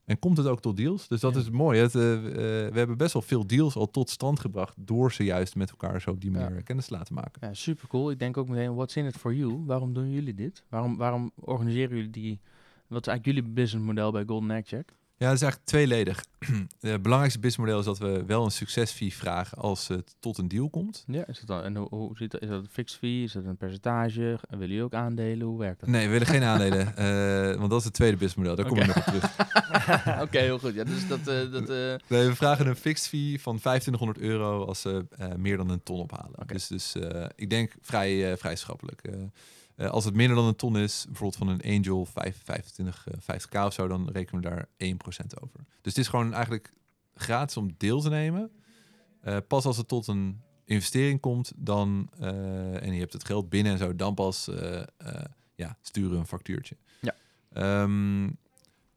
en 0.07 0.19
komt 0.19 0.37
het 0.37 0.47
ook 0.47 0.61
tot 0.61 0.77
deals. 0.77 1.07
Dus 1.07 1.19
dat 1.19 1.33
Ja. 1.33 1.39
is 1.39 1.49
mooi. 1.49 1.79
Het, 1.79 1.95
eh, 1.95 2.13
eh, 2.13 2.23
we 2.73 2.77
hebben 2.77 2.97
best 2.97 3.13
wel 3.13 3.21
veel 3.21 3.47
deals 3.47 3.75
al 3.75 3.89
tot 3.91 4.09
stand 4.09 4.39
gebracht... 4.39 4.73
door 4.79 5.11
ze 5.11 5.23
juist 5.23 5.55
met 5.55 5.69
elkaar 5.69 6.01
zo 6.01 6.09
op 6.09 6.21
die 6.21 6.31
manier 6.31 6.55
Ja. 6.55 6.61
kennis 6.61 6.85
te 6.85 6.93
laten 6.93 7.13
maken. 7.13 7.47
Ja, 7.47 7.53
super 7.53 7.87
cool. 7.87 8.11
Ik 8.11 8.19
denk 8.19 8.37
ook 8.37 8.47
meteen, 8.47 8.75
what's 8.75 8.95
in 8.95 9.05
it 9.05 9.17
for 9.17 9.33
you? 9.33 9.63
Waarom 9.65 9.93
doen 9.93 10.11
jullie 10.11 10.33
dit? 10.33 10.63
Waarom, 10.69 10.97
waarom 10.97 11.31
organiseren 11.35 11.95
jullie 11.95 12.11
die... 12.11 12.39
Wat 12.87 13.01
is 13.01 13.07
eigenlijk 13.07 13.25
jullie 13.37 13.53
businessmodel 13.53 14.11
bij 14.11 14.23
Golden 14.25 14.51
Egg 14.51 14.67
Check? 14.67 14.93
Ja, 15.19 15.25
dat 15.27 15.35
is 15.35 15.41
eigenlijk 15.41 15.71
tweeledig. 15.71 16.23
Het 16.79 17.01
belangrijkste 17.01 17.39
businessmodel 17.39 17.79
is 17.79 17.85
dat 17.85 17.97
we 17.97 18.25
wel 18.25 18.43
een 18.45 18.51
succesfee 18.51 19.13
vragen 19.13 19.57
als 19.57 19.87
het 19.87 20.15
tot 20.19 20.37
een 20.37 20.47
deal 20.47 20.69
komt. 20.69 21.03
Ja, 21.07 21.27
is 21.27 21.39
dat 21.39 21.47
dan, 21.47 21.63
en 21.63 21.75
hoe, 21.75 21.87
hoe 21.89 22.17
zit 22.17 22.31
dat? 22.31 22.41
Is 22.41 22.47
dat 22.49 22.59
een 22.59 22.69
fixed 22.71 22.99
fee? 22.99 23.23
Is 23.23 23.31
dat 23.31 23.45
een 23.45 23.57
percentage? 23.57 24.39
Willen 24.49 24.67
jullie 24.67 24.83
ook 24.83 24.93
aandelen? 24.93 25.47
Hoe 25.47 25.59
werkt 25.59 25.79
dat? 25.79 25.89
Nee, 25.89 26.05
we 26.05 26.11
willen 26.11 26.27
geen 26.27 26.43
aandelen, 26.43 26.95
eh, 26.97 27.57
want 27.57 27.69
dat 27.69 27.79
is 27.79 27.85
het 27.85 27.93
tweede 27.93 28.17
businessmodel. 28.17 28.55
Daar 28.55 28.65
kom 28.65 28.77
Oké. 28.77 28.89
ik 28.89 28.95
nog 28.95 29.07
op 29.07 29.13
terug. 29.13 30.21
oké, 30.25 30.39
heel 30.39 30.59
goed. 30.59 30.73
Ja, 30.73 30.83
dus 30.83 31.07
dat... 31.07 31.19
eh, 31.19 31.51
dat 31.51 31.69
eh, 31.69 31.95
Nee, 32.07 32.27
we 32.27 32.35
vragen 32.35 32.67
een 32.67 32.75
fixed 32.75 33.07
fee 33.07 33.41
van 33.41 33.57
2500 33.57 34.19
euro 34.19 34.65
als 34.65 34.81
ze 34.81 35.05
meer 35.37 35.57
dan 35.57 35.69
een 35.69 35.83
ton 35.83 35.99
ophalen. 35.99 36.47
Dus, 36.47 36.67
dus 36.67 36.95
ik 37.35 37.49
denk 37.49 37.75
vrij, 37.81 38.37
vrij 38.37 38.55
schappelijk. 38.55 39.01
Eh, 39.77 39.89
als 39.89 40.05
het 40.05 40.13
minder 40.13 40.35
dan 40.35 40.45
een 40.45 40.55
ton 40.55 40.77
is, 40.77 41.05
bijvoorbeeld 41.05 41.37
van 41.37 41.47
een 41.47 41.77
Angel 41.77 42.05
5, 42.05 42.41
25, 42.43 43.07
eh, 43.07 43.13
50k 43.19 43.65
of 43.65 43.73
zo, 43.73 43.87
dan 43.87 44.09
rekenen 44.09 44.43
we 44.43 44.49
daar 44.49 44.67
1% 44.77 45.41
over. 45.41 45.59
Dus 45.81 45.95
het 45.95 45.97
is 45.97 46.07
gewoon 46.07 46.33
eigenlijk 46.33 46.73
gratis 47.13 47.57
om 47.57 47.73
deel 47.77 48.01
te 48.01 48.09
nemen. 48.09 48.51
Eh, 49.21 49.37
pas 49.47 49.65
als 49.65 49.77
het 49.77 49.87
tot 49.87 50.07
een 50.07 50.41
investering 50.65 51.19
komt, 51.19 51.51
dan 51.55 52.09
eh, 52.19 52.83
en 52.83 52.93
je 52.93 52.99
hebt 52.99 53.13
het 53.13 53.25
geld 53.25 53.49
binnen 53.49 53.71
en 53.71 53.77
zo, 53.77 53.95
dan 53.95 54.13
pas 54.13 54.49
ja, 55.55 55.77
sturen 55.81 56.11
we 56.11 56.17
een 56.17 56.27
factuurtje. 56.27 56.77
Ja. 56.99 57.15
Ehm, 57.53 58.29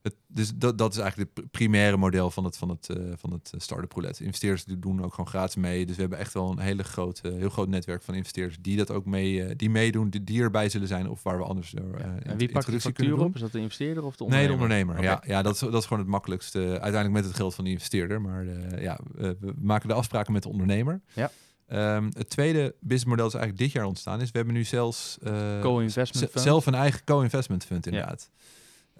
het, 0.02 0.14
dus 0.26 0.52
dat, 0.54 0.78
dat 0.78 0.92
is 0.92 0.98
eigenlijk 0.98 1.30
het 1.34 1.44
pr- 1.44 1.50
primaire 1.50 1.96
model 1.96 2.30
van 2.30 2.44
het, 2.44 2.56
van 2.56 2.68
het, 2.68 2.88
eh, 2.88 2.96
van 3.16 3.32
het 3.32 3.50
eh, 3.54 3.60
start-up 3.60 3.92
roulette. 3.92 4.24
Investeerders 4.24 4.64
doen 4.64 5.04
ook 5.04 5.10
gewoon 5.14 5.30
gratis 5.30 5.56
mee. 5.56 5.86
Dus 5.86 5.94
we 5.94 6.00
hebben 6.00 6.18
echt 6.18 6.32
wel 6.32 6.50
een 6.50 6.58
hele 6.58 6.82
grote, 6.82 7.32
heel 7.32 7.48
groot 7.48 7.68
netwerk 7.68 8.02
van 8.02 8.14
investeerders 8.14 8.58
die 8.60 8.76
dat 8.76 8.90
ook 8.90 9.04
mee, 9.06 9.44
eh, 9.44 9.54
die 9.56 9.70
meedoen, 9.70 10.10
die, 10.10 10.24
die 10.24 10.42
erbij 10.42 10.68
zullen 10.68 10.88
zijn 10.88 11.08
of 11.08 11.22
waar 11.22 11.38
we 11.38 11.44
anders 11.44 11.70
door, 11.70 11.98
ja. 11.98 12.18
En 12.22 12.38
wie 12.38 12.50
pakt 12.52 12.66
de 12.70 12.80
factuur 12.80 13.08
doen. 13.08 13.20
op? 13.20 13.34
Is 13.34 13.40
dat 13.40 13.52
de 13.52 13.58
investeerder 13.58 14.04
of 14.04 14.16
de 14.16 14.24
Nee, 14.24 14.50
ondernemer? 14.50 14.56
de 14.56 14.62
ondernemer. 14.62 15.02
Ja, 15.02 15.34
ja 15.36 15.42
dat, 15.42 15.54
is, 15.54 15.60
dat 15.60 15.74
is 15.74 15.84
gewoon 15.84 16.02
het 16.02 16.12
makkelijkste. 16.12 16.58
Uiteindelijk 16.58 17.12
met 17.12 17.24
het 17.24 17.34
geld 17.34 17.54
van 17.54 17.64
de 17.64 17.70
investeerder. 17.70 18.20
Maar 18.20 18.44
ja, 18.80 18.98
we, 19.14 19.54
maken 19.60 19.88
de 19.88 19.94
afspraken 19.94 20.32
met 20.32 20.42
de 20.42 20.48
ondernemer. 20.48 21.00
Ja. 21.14 21.30
Ehm, 21.66 22.04
het 22.04 22.30
tweede 22.30 22.74
businessmodel 22.80 23.26
is 23.26 23.34
eigenlijk 23.34 23.62
dit 23.62 23.72
jaar 23.72 23.84
ontstaan. 23.84 24.20
Is 24.20 24.30
we 24.30 24.36
hebben 24.36 24.54
nu 24.54 24.64
zelfs 24.64 25.18
Co-investment 25.60 26.30
zelf 26.34 26.66
een 26.66 26.74
eigen 26.74 27.04
co-investment 27.04 27.64
fund 27.64 27.84
Ja. 27.90 28.16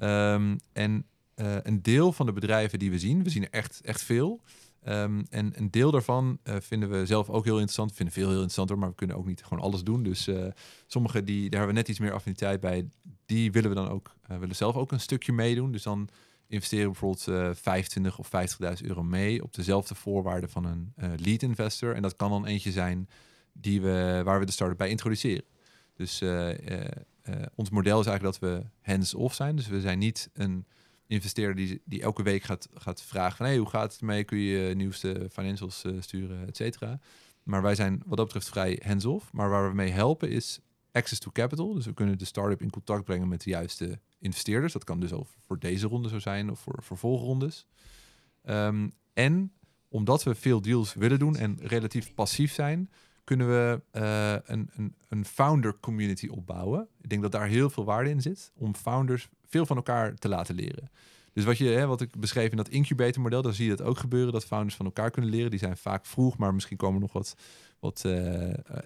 Ehm, 0.01 0.57
en 0.73 1.07
eh, 1.35 1.57
een 1.63 1.83
deel 1.83 2.13
van 2.13 2.27
de 2.27 2.33
bedrijven 2.33 2.79
die 2.79 2.91
we 2.91 2.99
zien, 2.99 3.23
we 3.23 3.31
zien 3.31 3.43
er 3.43 3.51
echt, 3.51 3.81
echt 3.85 4.03
veel. 4.03 4.41
Ehm, 4.83 5.23
en 5.31 5.53
een 5.57 5.71
deel 5.71 5.91
daarvan 5.91 6.39
eh, 6.43 6.57
vinden 6.61 6.91
we 6.91 7.07
zelf 7.07 7.31
ook 7.31 7.45
heel 7.45 7.55
interessant. 7.55 7.91
We 7.91 7.97
vinden 7.97 8.15
veel 8.15 8.29
heel 8.29 8.43
interessant 8.43 8.79
maar 8.79 8.89
we 8.89 8.95
kunnen 8.95 9.17
ook 9.17 9.27
niet 9.27 9.45
gewoon 9.45 9.65
alles 9.65 9.83
doen. 9.83 10.03
Dus 10.03 10.27
eh, 10.27 10.47
sommige 10.87 11.25
die, 11.25 11.41
daar 11.51 11.59
hebben 11.59 11.69
we 11.69 11.81
net 11.81 11.89
iets 11.89 11.99
meer 11.99 12.13
affiniteit 12.13 12.61
bij. 12.61 12.89
Die 13.27 13.53
willen 13.53 13.69
we 13.69 13.77
dan 13.77 13.89
ook, 13.89 14.15
willen 14.39 14.57
zelf 14.57 14.77
ook 14.77 14.93
een 14.93 15.01
stukje 15.01 15.33
meedoen. 15.33 15.73
Dus 15.73 15.83
dan 15.83 16.09
investeren 16.47 16.85
we 16.85 16.91
bijvoorbeeld 16.91 17.29
eh 17.29 17.63
25 17.63 18.19
of 18.19 18.31
50.000 18.81 18.87
euro 18.87 19.03
mee 19.03 19.43
op 19.43 19.55
dezelfde 19.55 19.95
voorwaarden 19.95 20.51
van 20.51 20.65
een 20.65 20.93
lead 21.17 21.43
investor. 21.43 21.95
En 21.95 22.03
dat 22.03 22.17
kan 22.17 22.31
dan 22.31 22.47
eentje 22.47 22.73
zijn 22.73 23.09
die 23.53 23.81
we, 23.81 24.21
waar 24.25 24.39
we 24.39 24.47
de 24.47 24.53
start-up 24.53 24.79
bij 24.79 24.89
introduceren. 24.89 25.45
Dus 25.95 26.23
ons 27.55 27.71
model 27.71 28.01
is 28.01 28.07
eigenlijk 28.07 28.41
dat 28.41 28.51
we 28.51 28.67
hands-off 28.81 29.35
zijn. 29.35 29.57
Dus 29.57 29.69
we 29.69 29.81
zijn 29.81 29.99
niet 29.99 30.31
een 30.33 30.67
investeerder 31.11 31.57
die, 31.57 31.83
die 31.85 32.03
elke 32.03 32.23
week 32.23 32.43
gaat, 32.43 32.69
gaat 32.75 33.03
vragen 33.03 33.37
van... 33.37 33.47
hey, 33.47 33.57
hoe 33.57 33.69
gaat 33.69 33.93
het 33.93 34.03
mee? 34.03 34.25
Kun 34.25 34.39
je 34.39 34.75
nieuwste 34.75 35.29
financials 35.33 35.85
eh, 35.85 35.93
sturen, 36.01 36.47
et 36.47 36.57
cetera. 36.57 37.01
Maar 37.43 37.63
wij 37.63 37.75
zijn 37.75 38.03
wat 38.07 38.17
dat 38.17 38.27
betreft 38.27 38.49
vrij 38.49 38.83
hands-off. 38.85 39.33
Maar 39.33 39.51
waar 39.51 39.69
we 39.69 39.75
mee 39.75 39.91
helpen 39.91 40.31
is 40.31 40.61
access 40.93 41.21
to 41.21 41.31
capital. 41.31 41.75
Dus 41.75 41.87
we 41.87 41.95
kunnen 41.95 42.19
de 42.19 42.25
start-up 42.25 42.63
in 42.63 42.71
contact 42.71 43.05
brengen 43.05 43.29
met 43.29 43.43
de 43.43 43.51
juiste 43.51 44.01
investeerders. 44.19 44.73
Dat 44.73 44.85
kan 44.85 45.01
dus 45.01 45.13
al 45.13 45.27
voor 45.47 45.59
deze 45.59 45.87
ronde 45.87 46.09
zo 46.09 46.19
zijn 46.19 46.51
of 46.51 46.61
voor 46.61 46.79
vervolgrondes. 46.83 47.67
Ehm, 48.43 48.89
en 49.13 49.53
omdat 49.89 50.23
we 50.23 50.35
veel 50.35 50.61
deals 50.61 50.95
willen 50.95 51.19
doen 51.19 51.37
en 51.37 51.59
relatief 51.61 52.15
passief 52.15 52.53
zijn, 52.53 52.91
kunnen 53.31 53.49
we 53.49 53.81
eh, 53.91 54.33
een, 54.45 54.71
een, 54.77 54.95
een 55.09 55.25
founder 55.25 55.77
community 55.81 56.29
opbouwen. 56.29 56.89
Ik 57.01 57.09
denk 57.09 57.23
dat 57.23 57.33
daar 57.33 57.47
heel 57.47 57.71
veel 57.71 57.85
waarde 57.85 58.11
in 58.11 58.21
zit 58.21 58.53
om 58.57 58.75
founders 58.75 59.29
veel 59.47 59.67
van 59.67 59.77
elkaar 59.77 60.15
te 60.15 60.29
laten 60.29 60.55
leren. 60.55 60.91
Dus 61.33 61.45
wat, 61.45 61.59
je, 61.59 61.69
hè, 61.69 61.87
wat 61.87 62.01
ik 62.01 62.21
beschreef 62.21 62.51
in 62.51 62.57
dat 62.57 62.69
incubator 62.69 63.23
model, 63.23 63.43
dan 63.43 63.53
zie 63.53 63.65
je 63.69 63.77
dat 63.77 63.87
ook 63.87 63.99
gebeuren, 63.99 64.33
dat 64.33 64.45
founders 64.45 64.77
van 64.77 64.87
elkaar 64.87 65.11
kunnen 65.11 65.31
leren. 65.31 65.51
Die 65.51 65.59
zijn 65.59 65.77
vaak 65.77 66.07
vroeg, 66.07 66.39
maar 66.39 66.55
misschien 66.55 66.77
komen 66.77 67.01
nog 67.01 67.13
wat, 67.13 67.37
wat 67.81 68.05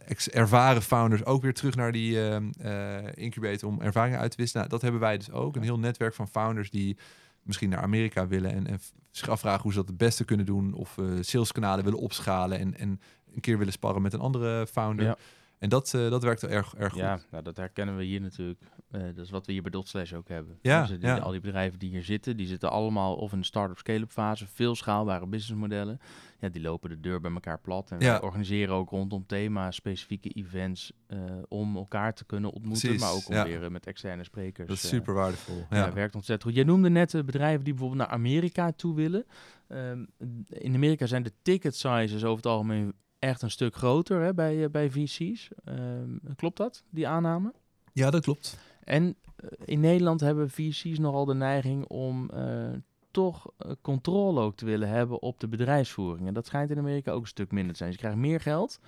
ex- 0.07 0.29
ervaren 0.29 0.83
founders 0.83 1.25
ook 1.25 1.43
weer 1.43 1.55
terug 1.55 1.75
naar 1.75 1.93
die 1.93 2.21
eh, 2.29 3.03
incubator 3.15 3.69
om 3.69 3.81
ervaringen 3.81 4.19
uit 4.19 4.31
te 4.31 4.37
wisselen. 4.37 4.63
Nou, 4.63 4.75
dat 4.75 4.83
hebben 4.83 5.01
wij 5.01 5.19
dus 5.19 5.31
ook. 5.31 5.57
Een 5.57 5.63
heel 5.63 5.79
netwerk 5.79 6.15
van 6.15 6.29
founders 6.29 6.71
die 6.71 6.97
misschien 7.43 7.69
naar 7.69 7.83
Amerika 7.83 8.27
willen 8.27 8.53
en, 8.53 8.67
en 8.67 8.81
zich 9.11 9.29
afvragen 9.29 9.63
hoe 9.63 9.73
ze 9.73 9.79
dat 9.79 9.89
het 9.89 9.97
beste 9.97 10.25
kunnen 10.25 10.47
doen. 10.47 10.75
Of 10.75 10.99
eh, 10.99 11.05
saleskanalen 11.21 11.85
willen 11.85 11.99
opschalen 11.99 12.59
en, 12.59 12.79
en 12.79 13.01
een 13.35 13.41
keer 13.41 13.59
willen 13.59 13.73
sparren 13.73 14.03
met 14.03 14.13
een 14.13 14.21
andere 14.21 14.67
founder. 14.67 15.05
Ja. 15.07 15.17
En 15.59 15.69
dat, 15.71 15.95
eh, 15.95 16.11
dat 16.11 16.23
werkt 16.23 16.41
wel 16.41 16.51
erg, 16.51 16.75
erg 16.75 16.93
goed. 16.93 17.01
Ja, 17.01 17.19
nou, 17.31 17.43
dat 17.43 17.57
herkennen 17.57 17.97
we 17.97 18.05
hier 18.05 18.21
natuurlijk. 18.21 18.61
Eh, 18.91 19.01
dat 19.15 19.25
is 19.25 19.31
wat 19.31 19.47
we 19.47 19.53
hier 19.53 19.63
bij 19.63 19.71
Dotslash 19.71 20.13
ook 20.13 20.29
hebben. 20.29 20.59
Ja, 20.61 20.81
Dus, 20.81 20.91
die- 20.91 21.09
ja. 21.09 21.19
Al 21.19 21.31
die 21.31 21.41
bedrijven 21.41 21.79
die 21.79 21.91
hier 21.91 22.05
zitten, 22.05 22.37
die 22.37 22.47
zitten 22.47 22.71
allemaal 22.71 23.15
of 23.17 23.33
in 23.33 23.39
de 23.39 23.45
start-up 23.45 23.79
scale-up 23.79 24.11
fase, 24.11 24.47
veel 24.47 24.75
schaalbare 24.75 25.27
businessmodellen. 25.27 25.99
Ja, 26.41 26.49
die 26.49 26.63
lopen 26.63 26.91
de 26.91 27.01
deur 27.01 27.21
bij 27.21 27.33
elkaar 27.33 27.59
plat. 27.61 27.91
En 27.91 27.99
Ja. 28.01 28.11
wij 28.11 28.23
organiseren 28.23 28.75
ook 28.75 28.91
rondom 28.91 29.27
thema 29.27 29.71
specifieke 29.71 30.29
events 30.29 30.93
eh, 31.07 31.19
om 31.49 31.77
elkaar 31.77 32.15
te 32.15 32.25
kunnen 32.25 32.51
ontmoeten, 32.53 32.83
Precies, 32.89 33.01
maar 33.05 33.13
ook 33.13 33.29
om 33.29 33.35
ja. 33.35 33.45
weer 33.45 33.73
met 33.73 33.87
externe 33.87 34.25
sprekers. 34.25 34.69
Dat 34.69 34.77
is 34.77 34.89
super 34.89 35.15
waardevol. 35.15 35.67
Ja, 35.71 35.93
werkt 35.93 36.15
ontzettend 36.15 36.43
goed. 36.49 36.55
Jij 36.55 36.65
noemde 36.65 36.91
net 36.91 37.11
bedrijven 37.27 37.65
die 37.65 37.73
bijvoorbeeld 37.75 38.01
naar 38.09 38.17
Amerika 38.17 38.73
toe 38.73 38.95
willen. 38.95 39.25
Ehm, 39.69 40.05
in 40.49 40.75
Amerika 40.75 41.07
zijn 41.07 41.23
de 41.23 41.33
ticket 41.43 41.77
sizes 41.77 42.25
over 42.25 42.37
het 42.37 42.47
algemeen 42.47 42.95
echt 43.25 43.43
een 43.43 43.51
stuk 43.51 43.75
groter 43.75 44.21
hè, 44.23 44.35
bij, 44.35 44.65
eh, 44.65 44.71
bij 44.71 44.91
VC's. 44.91 45.49
Ehm, 45.65 46.17
klopt 46.37 46.57
dat, 46.57 46.85
die 46.91 47.09
aanname? 47.09 47.53
ja, 47.93 48.11
dat 48.11 48.23
klopt. 48.23 48.59
En 48.85 49.17
eh, 49.37 49.49
in 49.65 49.81
Nederland 49.81 50.21
hebben 50.21 50.51
VC's 50.51 50.99
nogal 50.99 51.25
de 51.25 51.35
neiging 51.35 51.87
om 51.87 52.31
eh, 52.31 52.71
toch 53.11 53.53
controle 53.81 54.41
ook 54.41 54.57
te 54.57 54.65
willen 54.65 54.89
hebben 54.89 55.23
op 55.23 55.41
de 55.41 55.49
bedrijfsvoering. 55.49 56.27
En 56.29 56.35
dat 56.35 56.47
schijnt 56.47 56.71
in 56.71 56.79
Amerika 56.79 57.13
ook 57.13 57.23
een 57.23 57.29
stuk 57.29 57.53
minder 57.53 57.73
te 57.73 57.79
zijn. 57.79 57.93
Ze 57.93 57.99
krijgen 57.99 58.21
meer 58.21 58.41
geld, 58.41 58.81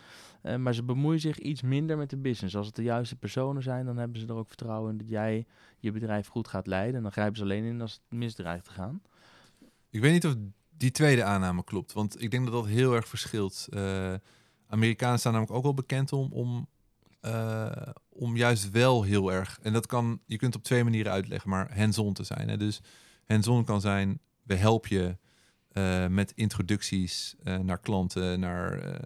maar 0.58 0.74
ze 0.74 0.82
bemoeien 0.82 1.20
zich 1.20 1.38
iets 1.38 1.62
minder 1.62 1.96
met 1.96 2.10
de 2.10 2.16
business. 2.16 2.56
Als 2.56 2.66
het 2.66 2.74
de 2.74 2.82
juiste 2.82 3.16
personen 3.16 3.62
zijn, 3.62 3.86
dan 3.86 3.96
hebben 3.96 4.20
ze 4.20 4.26
er 4.26 4.34
ook 4.34 4.48
vertrouwen 4.48 4.90
in 4.90 4.98
dat 4.98 5.08
jij 5.08 5.46
je 5.78 5.92
bedrijf 5.92 6.26
goed 6.26 6.48
gaat 6.48 6.66
leiden. 6.66 6.96
En 6.96 7.02
dan 7.02 7.12
grijpen 7.12 7.36
ze 7.36 7.42
alleen 7.42 7.64
in 7.64 7.80
als 7.80 7.92
het 7.92 8.18
misdreigt 8.18 8.64
te 8.64 8.70
gaan. 8.70 9.02
Ik 9.90 10.00
weet 10.00 10.12
niet 10.12 10.26
of 10.26 10.34
die 10.76 10.90
tweede 10.90 11.24
aanname 11.24 11.64
klopt, 11.64 11.92
want 11.92 12.22
ik 12.22 12.30
denk 12.30 12.44
dat 12.44 12.54
dat 12.54 12.66
heel 12.66 12.94
erg 12.94 13.08
verschilt. 13.08 13.66
Eh, 13.70 14.14
Amerikanen 14.66 15.18
staan 15.18 15.32
namelijk 15.32 15.56
ook 15.56 15.62
wel 15.62 15.74
bekend 15.74 16.12
om, 16.12 16.32
om, 16.32 16.68
eh, 17.20 17.70
om 18.08 18.36
juist 18.36 18.70
wel 18.70 19.02
heel 19.02 19.32
erg, 19.32 19.58
en 19.62 19.72
dat 19.72 19.86
kan, 19.86 20.20
je 20.26 20.36
kunt 20.36 20.54
op 20.54 20.62
twee 20.62 20.84
manieren 20.84 21.12
uitleggen, 21.12 21.50
maar 21.50 21.78
hands-on 21.78 22.12
te 22.12 22.24
zijn. 22.24 22.48
Hè? 22.48 22.56
Dus 22.56 22.80
hands-on 23.26 23.64
kan 23.64 23.80
zijn, 23.80 24.20
we 24.42 24.54
helpen 24.54 24.96
je 24.96 25.16
eh, 25.68 26.06
met 26.06 26.32
introducties 26.34 27.36
naar 27.62 27.78
klanten, 27.78 28.40
naar 28.40 29.00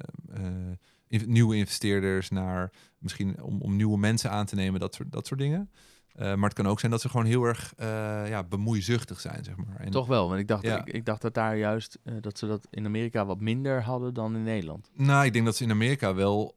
nieuwe 1.08 1.56
investeerders, 1.56 2.30
naar 2.30 2.72
misschien 2.98 3.42
om, 3.42 3.60
om 3.60 3.76
nieuwe 3.76 3.98
mensen 3.98 4.30
aan 4.30 4.46
te 4.46 4.54
nemen, 4.54 4.80
dat 4.80 4.94
soort, 4.94 5.12
dat 5.12 5.26
soort 5.26 5.40
dingen. 5.40 5.70
Eh, 6.14 6.34
maar 6.34 6.48
het 6.48 6.58
kan 6.58 6.66
ook 6.66 6.80
zijn 6.80 6.92
dat 6.92 7.00
ze 7.00 7.08
gewoon 7.08 7.26
heel 7.26 7.44
erg 7.44 7.72
eh, 7.76 8.28
ja, 8.28 8.42
bemoeizuchtig 8.42 9.20
zijn, 9.20 9.44
zeg 9.44 9.56
maar. 9.56 9.76
En, 9.76 9.90
Toch 9.90 10.06
wel, 10.06 10.28
want 10.28 10.40
ik 10.40 10.48
dacht, 10.48 10.62
Ja. 10.62 10.78
ik, 10.84 10.94
ik 10.94 11.04
dacht 11.04 11.22
dat 11.22 11.34
daar 11.34 11.56
juist 11.56 11.98
eh, 12.02 12.14
dat 12.20 12.38
ze 12.38 12.46
dat 12.46 12.66
in 12.70 12.86
Amerika 12.86 13.26
wat 13.26 13.40
minder 13.40 13.82
hadden 13.82 14.14
dan 14.14 14.34
in 14.34 14.42
Nederland. 14.42 14.90
Nou, 14.94 15.24
ik 15.24 15.32
denk 15.32 15.44
dat 15.44 15.56
ze 15.56 15.64
in 15.64 15.70
Amerika 15.70 16.14
wel, 16.14 16.56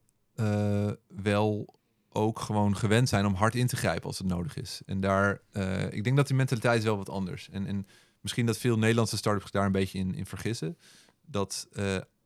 wel 1.07 1.75
ook 2.09 2.39
gewoon 2.39 2.77
gewend 2.77 3.09
zijn 3.09 3.25
om 3.25 3.33
hard 3.33 3.55
in 3.55 3.67
te 3.67 3.75
grijpen 3.75 4.03
als 4.05 4.17
het 4.17 4.27
nodig 4.27 4.57
is. 4.57 4.81
En 4.85 4.99
daar, 4.99 5.41
ik 5.89 6.03
denk 6.03 6.15
dat 6.15 6.27
die 6.27 6.35
mentaliteit 6.35 6.77
is 6.79 6.83
wel 6.85 6.97
wat 6.97 7.09
anders. 7.09 7.49
En, 7.49 7.65
en 7.65 7.87
misschien 8.21 8.45
dat 8.45 8.57
veel 8.57 8.77
Nederlandse 8.77 9.17
startups 9.17 9.51
daar 9.51 9.65
een 9.65 9.71
beetje 9.71 9.99
in, 9.99 10.15
in 10.15 10.25
vergissen. 10.25 10.77
Dat 11.25 11.67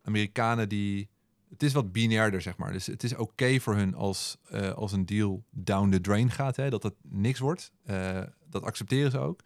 Amerikanen 0.01 0.69
die, 0.69 1.09
het 1.50 1.64
is 1.64 1.74
wat 1.74 1.91
binairder 1.91 2.41
zeg 2.41 2.58
maar. 2.58 2.72
Dus 2.72 2.86
het 2.86 3.04
is 3.04 3.16
oké 3.16 3.60
voor 3.60 3.76
hun 3.76 3.95
als, 3.95 4.38
eh, 4.50 4.72
als 4.72 4.91
een 4.91 5.06
deal 5.06 5.43
down 5.52 5.89
the 5.89 6.02
drain 6.02 6.32
gaat, 6.32 6.56
hè, 6.56 6.70
dat 6.70 6.84
het 6.84 6.95
niks 7.02 7.39
wordt. 7.39 7.72
Eh, 7.86 8.22
dat 8.50 8.64
accepteren 8.64 9.12
ze 9.12 9.18
ook. 9.20 9.39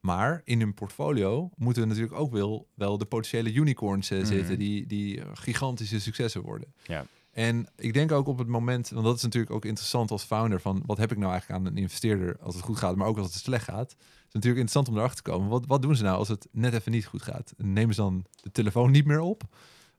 Maar 0.00 0.40
in 0.44 0.60
hun 0.60 0.74
portfolio 0.74 1.50
moeten 1.56 1.88
natuurlijk 1.88 2.14
ook 2.14 2.32
wel, 2.32 2.68
wel 2.74 2.98
de 2.98 3.04
potentiële 3.04 3.52
unicorns 3.52 4.10
eh, 4.10 4.18
Mhm. 4.18 4.26
zitten, 4.26 4.58
die, 4.58 4.86
die 4.86 5.22
gigantische 5.34 6.00
successen 6.00 6.42
worden. 6.42 6.74
Ja. 6.82 7.06
En 7.30 7.66
ik 7.76 7.92
denk 7.92 8.12
ook 8.12 8.26
op 8.26 8.38
het 8.38 8.48
moment, 8.48 8.88
want 8.88 9.04
dat 9.04 9.16
is 9.16 9.22
natuurlijk 9.22 9.52
ook 9.52 9.64
interessant 9.64 10.10
als 10.10 10.22
founder, 10.22 10.60
van 10.60 10.82
wat 10.86 10.98
heb 10.98 11.12
ik 11.12 11.18
nou 11.18 11.30
eigenlijk 11.30 11.60
aan 11.60 11.66
een 11.66 11.76
investeerder 11.76 12.36
als 12.40 12.54
het 12.54 12.64
goed 12.64 12.76
gaat, 12.78 12.96
maar 12.96 13.06
ook 13.06 13.18
als 13.18 13.34
het 13.34 13.42
slecht 13.42 13.64
gaat. 13.64 13.90
Het 13.90 13.98
is 14.28 14.32
natuurlijk 14.40 14.60
interessant 14.60 14.88
om 14.88 14.96
erachter 14.96 15.24
te 15.24 15.30
komen. 15.30 15.48
Wat, 15.48 15.66
wat 15.66 15.82
doen 15.82 15.96
ze 15.96 16.02
nou 16.02 16.16
als 16.16 16.28
het 16.28 16.48
net 16.50 16.74
even 16.74 16.92
niet 16.92 17.06
goed 17.06 17.22
gaat? 17.22 17.54
Nemen 17.56 17.94
ze 17.94 18.00
dan 18.00 18.24
de 18.42 18.52
telefoon 18.52 18.90
niet 18.90 19.04
meer 19.06 19.20
op? 19.20 19.42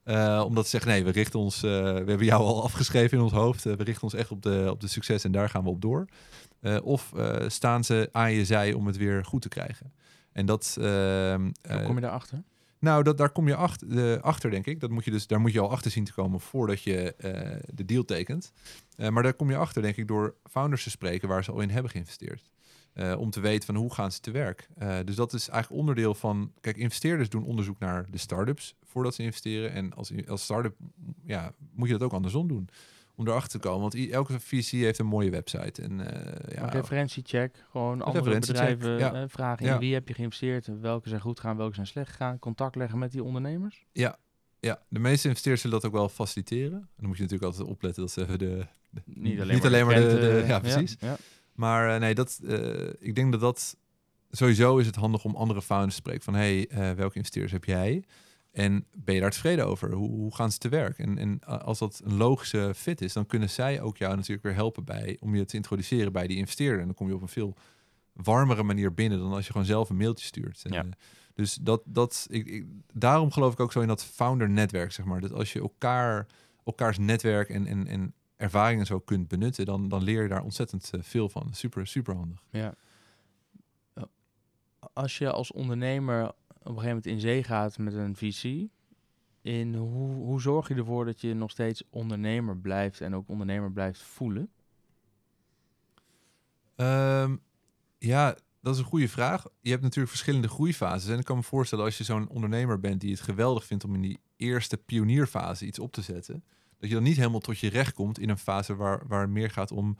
Eh, 0.03 0.43
omdat 0.45 0.63
ze 0.63 0.69
zeggen, 0.69 0.91
nee, 0.91 1.03
we 1.03 1.11
richten 1.11 1.39
ons, 1.39 1.63
eh, 1.63 1.71
we 1.71 2.09
hebben 2.09 2.23
jou 2.23 2.43
al 2.43 2.63
afgeschreven 2.63 3.17
in 3.17 3.23
ons 3.23 3.33
hoofd. 3.33 3.65
Eh, 3.65 3.73
we 3.73 3.83
richten 3.83 4.03
ons 4.03 4.13
echt 4.13 4.31
op 4.31 4.41
de, 4.41 4.67
op 4.69 4.81
de 4.81 4.87
succes 4.87 5.23
en 5.23 5.31
daar 5.31 5.49
gaan 5.49 5.63
we 5.63 5.69
op 5.69 5.81
door. 5.81 6.05
Of 6.83 7.13
staan 7.47 7.83
ze 7.83 8.09
aan 8.11 8.33
je 8.33 8.45
zij 8.45 8.73
om 8.73 8.87
het 8.87 8.97
weer 8.97 9.25
goed 9.25 9.41
te 9.41 9.49
krijgen? 9.49 9.93
En 10.31 10.45
dat... 10.45 10.73
Hoe 10.79 11.83
kom 11.85 11.95
je 11.95 12.01
daarachter? 12.01 12.43
nou, 12.79 13.03
dat, 13.03 13.17
daar 13.17 13.29
kom 13.29 13.47
je 13.47 13.55
achter, 13.55 14.21
achter, 14.21 14.51
denk 14.51 14.65
ik. 14.65 14.79
Dat 14.79 14.89
moet 14.89 15.05
je 15.05 15.11
dus, 15.11 15.27
daar 15.27 15.39
moet 15.39 15.51
je 15.53 15.59
al 15.59 15.71
achter 15.71 15.91
zien 15.91 16.03
te 16.03 16.13
komen 16.13 16.39
voordat 16.39 16.81
je 16.81 17.15
de 17.73 17.85
deal 17.85 18.05
tekent. 18.05 18.51
Maar 18.97 19.23
daar 19.23 19.33
kom 19.33 19.49
je 19.49 19.55
achter, 19.55 19.81
denk 19.81 19.95
ik, 19.95 20.07
door 20.07 20.35
founders 20.49 20.83
te 20.83 20.89
spreken 20.89 21.27
waar 21.27 21.43
ze 21.43 21.51
al 21.51 21.59
in 21.59 21.69
hebben 21.69 21.91
geïnvesteerd. 21.91 22.51
Eh, 22.93 23.15
om 23.19 23.29
te 23.29 23.39
weten 23.39 23.65
van 23.65 23.75
hoe 23.75 23.93
gaan 23.93 24.11
ze 24.11 24.19
te 24.19 24.31
werk. 24.31 24.67
Uh, 24.81 24.97
dus 25.05 25.15
dat 25.15 25.33
is 25.33 25.49
eigenlijk 25.49 25.81
onderdeel 25.81 26.13
van... 26.13 26.51
Kijk, 26.61 26.77
investeerders 26.77 27.29
doen 27.29 27.45
onderzoek 27.45 27.79
naar 27.79 28.05
de 28.11 28.17
start-ups 28.17 28.75
voordat 28.83 29.15
ze 29.15 29.23
investeren. 29.23 29.71
En 29.71 29.93
als, 29.93 30.11
als 30.27 30.43
start-up 30.43 30.75
ja, 31.25 31.53
moet 31.73 31.87
je 31.87 31.93
dat 31.93 32.03
ook 32.03 32.13
andersom 32.13 32.47
doen. 32.47 32.69
Om 33.15 33.27
erachter 33.27 33.59
te 33.59 33.67
komen. 33.67 33.81
Want 33.81 34.09
elke 34.09 34.39
visie 34.39 34.83
heeft 34.83 34.99
een 34.99 35.05
mooie 35.05 35.29
website. 35.29 35.81
En, 35.81 35.99
uh, 35.99 36.55
ja, 36.55 36.65
referentiecheck. 36.65 37.65
Gewoon 37.71 38.01
andere 38.01 38.39
bedrijven 38.39 38.97
ja. 38.97 39.27
vragen. 39.27 39.65
In 39.65 39.77
wie 39.77 39.93
heb 39.93 40.07
je 40.07 40.13
geïnvesteerd? 40.13 40.79
Welke 40.81 41.09
zijn 41.09 41.21
goed 41.21 41.39
gaan, 41.39 41.57
welke 41.57 41.75
zijn 41.75 41.87
slecht 41.87 42.09
gegaan? 42.09 42.39
Contact 42.39 42.75
leggen 42.75 42.99
met 42.99 43.11
die 43.11 43.23
ondernemers? 43.23 43.85
Ja, 43.91 44.17
ja, 44.59 44.81
de 44.87 44.99
meeste 44.99 45.27
investeerders 45.27 45.61
zullen 45.61 45.81
dat 45.81 45.89
ook 45.89 45.95
wel 45.97 46.09
faciliteren. 46.09 46.89
dan 46.95 47.07
moet 47.07 47.17
je 47.17 47.21
natuurlijk 47.21 47.51
altijd 47.51 47.69
opletten 47.69 48.01
dat 48.01 48.11
ze 48.11 48.37
de... 48.37 48.65
niet 49.05 49.39
alleen 49.39 49.53
niet 49.53 49.63
maar, 49.63 49.71
alleen 49.71 49.85
maar 49.85 49.95
de, 49.95 50.19
de, 50.19 50.43
Ja, 50.47 50.59
precies. 50.59 50.95
Ja, 50.99 51.17
Maar 51.53 51.93
uh, 51.93 51.99
nee, 51.99 52.15
dat, 52.15 52.39
uh, 52.43 52.89
ik 52.99 53.15
denk 53.15 53.31
dat 53.31 53.41
dat... 53.41 53.77
Sowieso 54.31 54.77
is 54.77 54.85
het 54.85 54.95
handig 54.95 55.23
om 55.23 55.35
andere 55.35 55.61
founders 55.61 55.93
te 55.93 55.99
spreken. 56.01 56.23
Van, 56.23 56.33
hey, 56.33 56.69
uh, 56.71 56.91
welke 56.91 57.15
investeerders 57.15 57.53
heb 57.53 57.65
jij? 57.65 58.03
En 58.51 58.85
ben 58.97 59.15
je 59.15 59.21
daar 59.21 59.31
tevreden 59.31 59.67
over? 59.67 59.91
Hoe, 59.91 60.09
hoe 60.09 60.35
gaan 60.35 60.51
ze 60.51 60.57
te 60.57 60.69
werk? 60.69 60.99
En, 60.99 61.17
en 61.17 61.39
als 61.43 61.79
dat 61.79 62.01
een 62.03 62.17
logische 62.17 62.71
fit 62.75 63.01
is, 63.01 63.13
dan 63.13 63.25
kunnen 63.25 63.49
zij 63.49 63.81
ook 63.81 63.97
jou 63.97 64.15
natuurlijk 64.15 64.43
weer 64.43 64.55
helpen 64.55 64.83
bij... 64.83 65.17
om 65.19 65.35
je 65.35 65.45
te 65.45 65.55
introduceren 65.55 66.11
bij 66.11 66.27
die 66.27 66.37
investeerder. 66.37 66.79
En 66.79 66.85
dan 66.85 66.95
kom 66.95 67.07
je 67.07 67.15
op 67.15 67.21
een 67.21 67.27
veel 67.27 67.55
warmere 68.13 68.63
manier 68.63 68.93
binnen... 68.93 69.19
dan 69.19 69.33
als 69.33 69.45
je 69.45 69.51
gewoon 69.51 69.67
zelf 69.67 69.89
een 69.89 69.97
mailtje 69.97 70.25
stuurt. 70.25 70.61
En, 70.63 70.73
ja. 70.73 70.85
Dus 71.33 71.55
dat, 71.61 71.81
dat, 71.85 72.27
ik, 72.29 72.47
ik, 72.47 72.65
daarom 72.93 73.31
geloof 73.31 73.53
ik 73.53 73.59
ook 73.59 73.71
zo 73.71 73.81
in 73.81 73.87
dat 73.87 74.05
founder-netwerk, 74.05 74.91
zeg 74.91 75.05
maar. 75.05 75.21
Dat 75.21 75.33
als 75.33 75.53
je 75.53 75.59
elkaar, 75.59 76.27
elkaars 76.65 76.97
netwerk 76.97 77.49
en, 77.49 77.67
en, 77.67 77.87
en 77.87 78.13
ervaringen 78.43 78.85
zo 78.85 78.99
kunt 78.99 79.27
benutten, 79.27 79.65
dan, 79.65 79.87
dan 79.87 80.03
leer 80.03 80.21
je 80.21 80.29
daar 80.29 80.43
ontzettend 80.43 80.89
eh, 80.93 81.01
veel 81.01 81.29
van. 81.29 81.53
Super, 81.53 81.87
super 81.87 82.15
handig. 82.15 82.43
Ja. 82.49 82.75
Als 84.93 85.17
je 85.17 85.31
als 85.31 85.51
ondernemer 85.51 86.27
op 86.27 86.35
een 86.59 86.65
gegeven 86.65 86.87
moment 86.87 87.05
in 87.05 87.19
zee 87.19 87.43
gaat 87.43 87.77
met 87.77 87.93
een 87.93 88.15
visie, 88.15 88.71
in 89.41 89.75
hoe, 89.75 90.13
hoe 90.13 90.41
zorg 90.41 90.67
je 90.67 90.75
ervoor 90.75 91.05
dat 91.05 91.21
je 91.21 91.33
nog 91.33 91.51
steeds 91.51 91.83
ondernemer 91.89 92.57
blijft 92.57 93.01
en 93.01 93.15
ook 93.15 93.29
ondernemer 93.29 93.71
blijft 93.71 94.01
voelen? 94.01 94.51
Um, 96.75 97.41
ja, 97.97 98.35
dat 98.61 98.73
is 98.73 98.79
een 98.79 98.85
goede 98.85 99.09
vraag. 99.09 99.45
Je 99.61 99.69
hebt 99.69 99.81
natuurlijk 99.81 100.09
verschillende 100.09 100.47
groeifases. 100.47 101.09
En 101.09 101.19
ik 101.19 101.25
kan 101.25 101.37
me 101.37 101.43
voorstellen 101.43 101.85
als 101.85 101.97
je 101.97 102.03
zo'n 102.03 102.29
ondernemer 102.29 102.79
bent 102.79 103.01
die 103.01 103.11
het 103.11 103.21
geweldig 103.21 103.65
vindt 103.65 103.83
om 103.83 103.95
in 103.95 104.01
die 104.01 104.19
eerste 104.35 104.77
pionierfase 104.77 105.65
iets 105.65 105.79
op 105.79 105.91
te 105.91 106.01
zetten, 106.01 106.43
dat 106.83 106.91
je 106.91 106.97
dan 106.97 107.07
niet 107.07 107.17
helemaal 107.17 107.39
tot 107.39 107.59
je 107.59 107.69
recht 107.69 107.93
komt 107.93 108.19
in 108.19 108.29
een 108.29 108.37
fase 108.37 108.75
waar, 108.75 109.07
waar 109.07 109.29
meer 109.29 109.49
gaat 109.49 109.71
om 109.71 109.97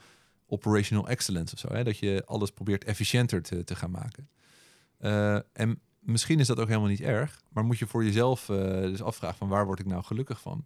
operational 0.48 1.08
excellence 1.08 1.54
of 1.54 1.60
zo. 1.60 1.68
Hè? 1.74 1.84
Dat 1.84 1.98
je 1.98 2.24
alles 2.26 2.52
probeert 2.52 2.84
efficiënter 2.84 3.42
te, 3.42 3.64
te 3.64 3.76
gaan 3.76 3.92
maken. 3.92 4.30
Uh, 5.00 5.36
en 5.54 5.80
misschien 6.00 6.40
is 6.40 6.48
dat 6.48 6.60
ook 6.60 6.68
helemaal 6.68 6.90
niet 6.90 7.02
erg, 7.02 7.42
maar 7.50 7.64
moet 7.64 7.78
je 7.78 7.88
voor 7.88 8.04
jezelf 8.04 8.50
uh, 8.50 8.58
dus 8.58 9.02
afvragen 9.02 9.38
van 9.38 9.48
waar 9.48 9.66
word 9.66 9.80
ik 9.80 9.86
nou 9.86 10.04
gelukkig 10.04 10.42
van? 10.42 10.66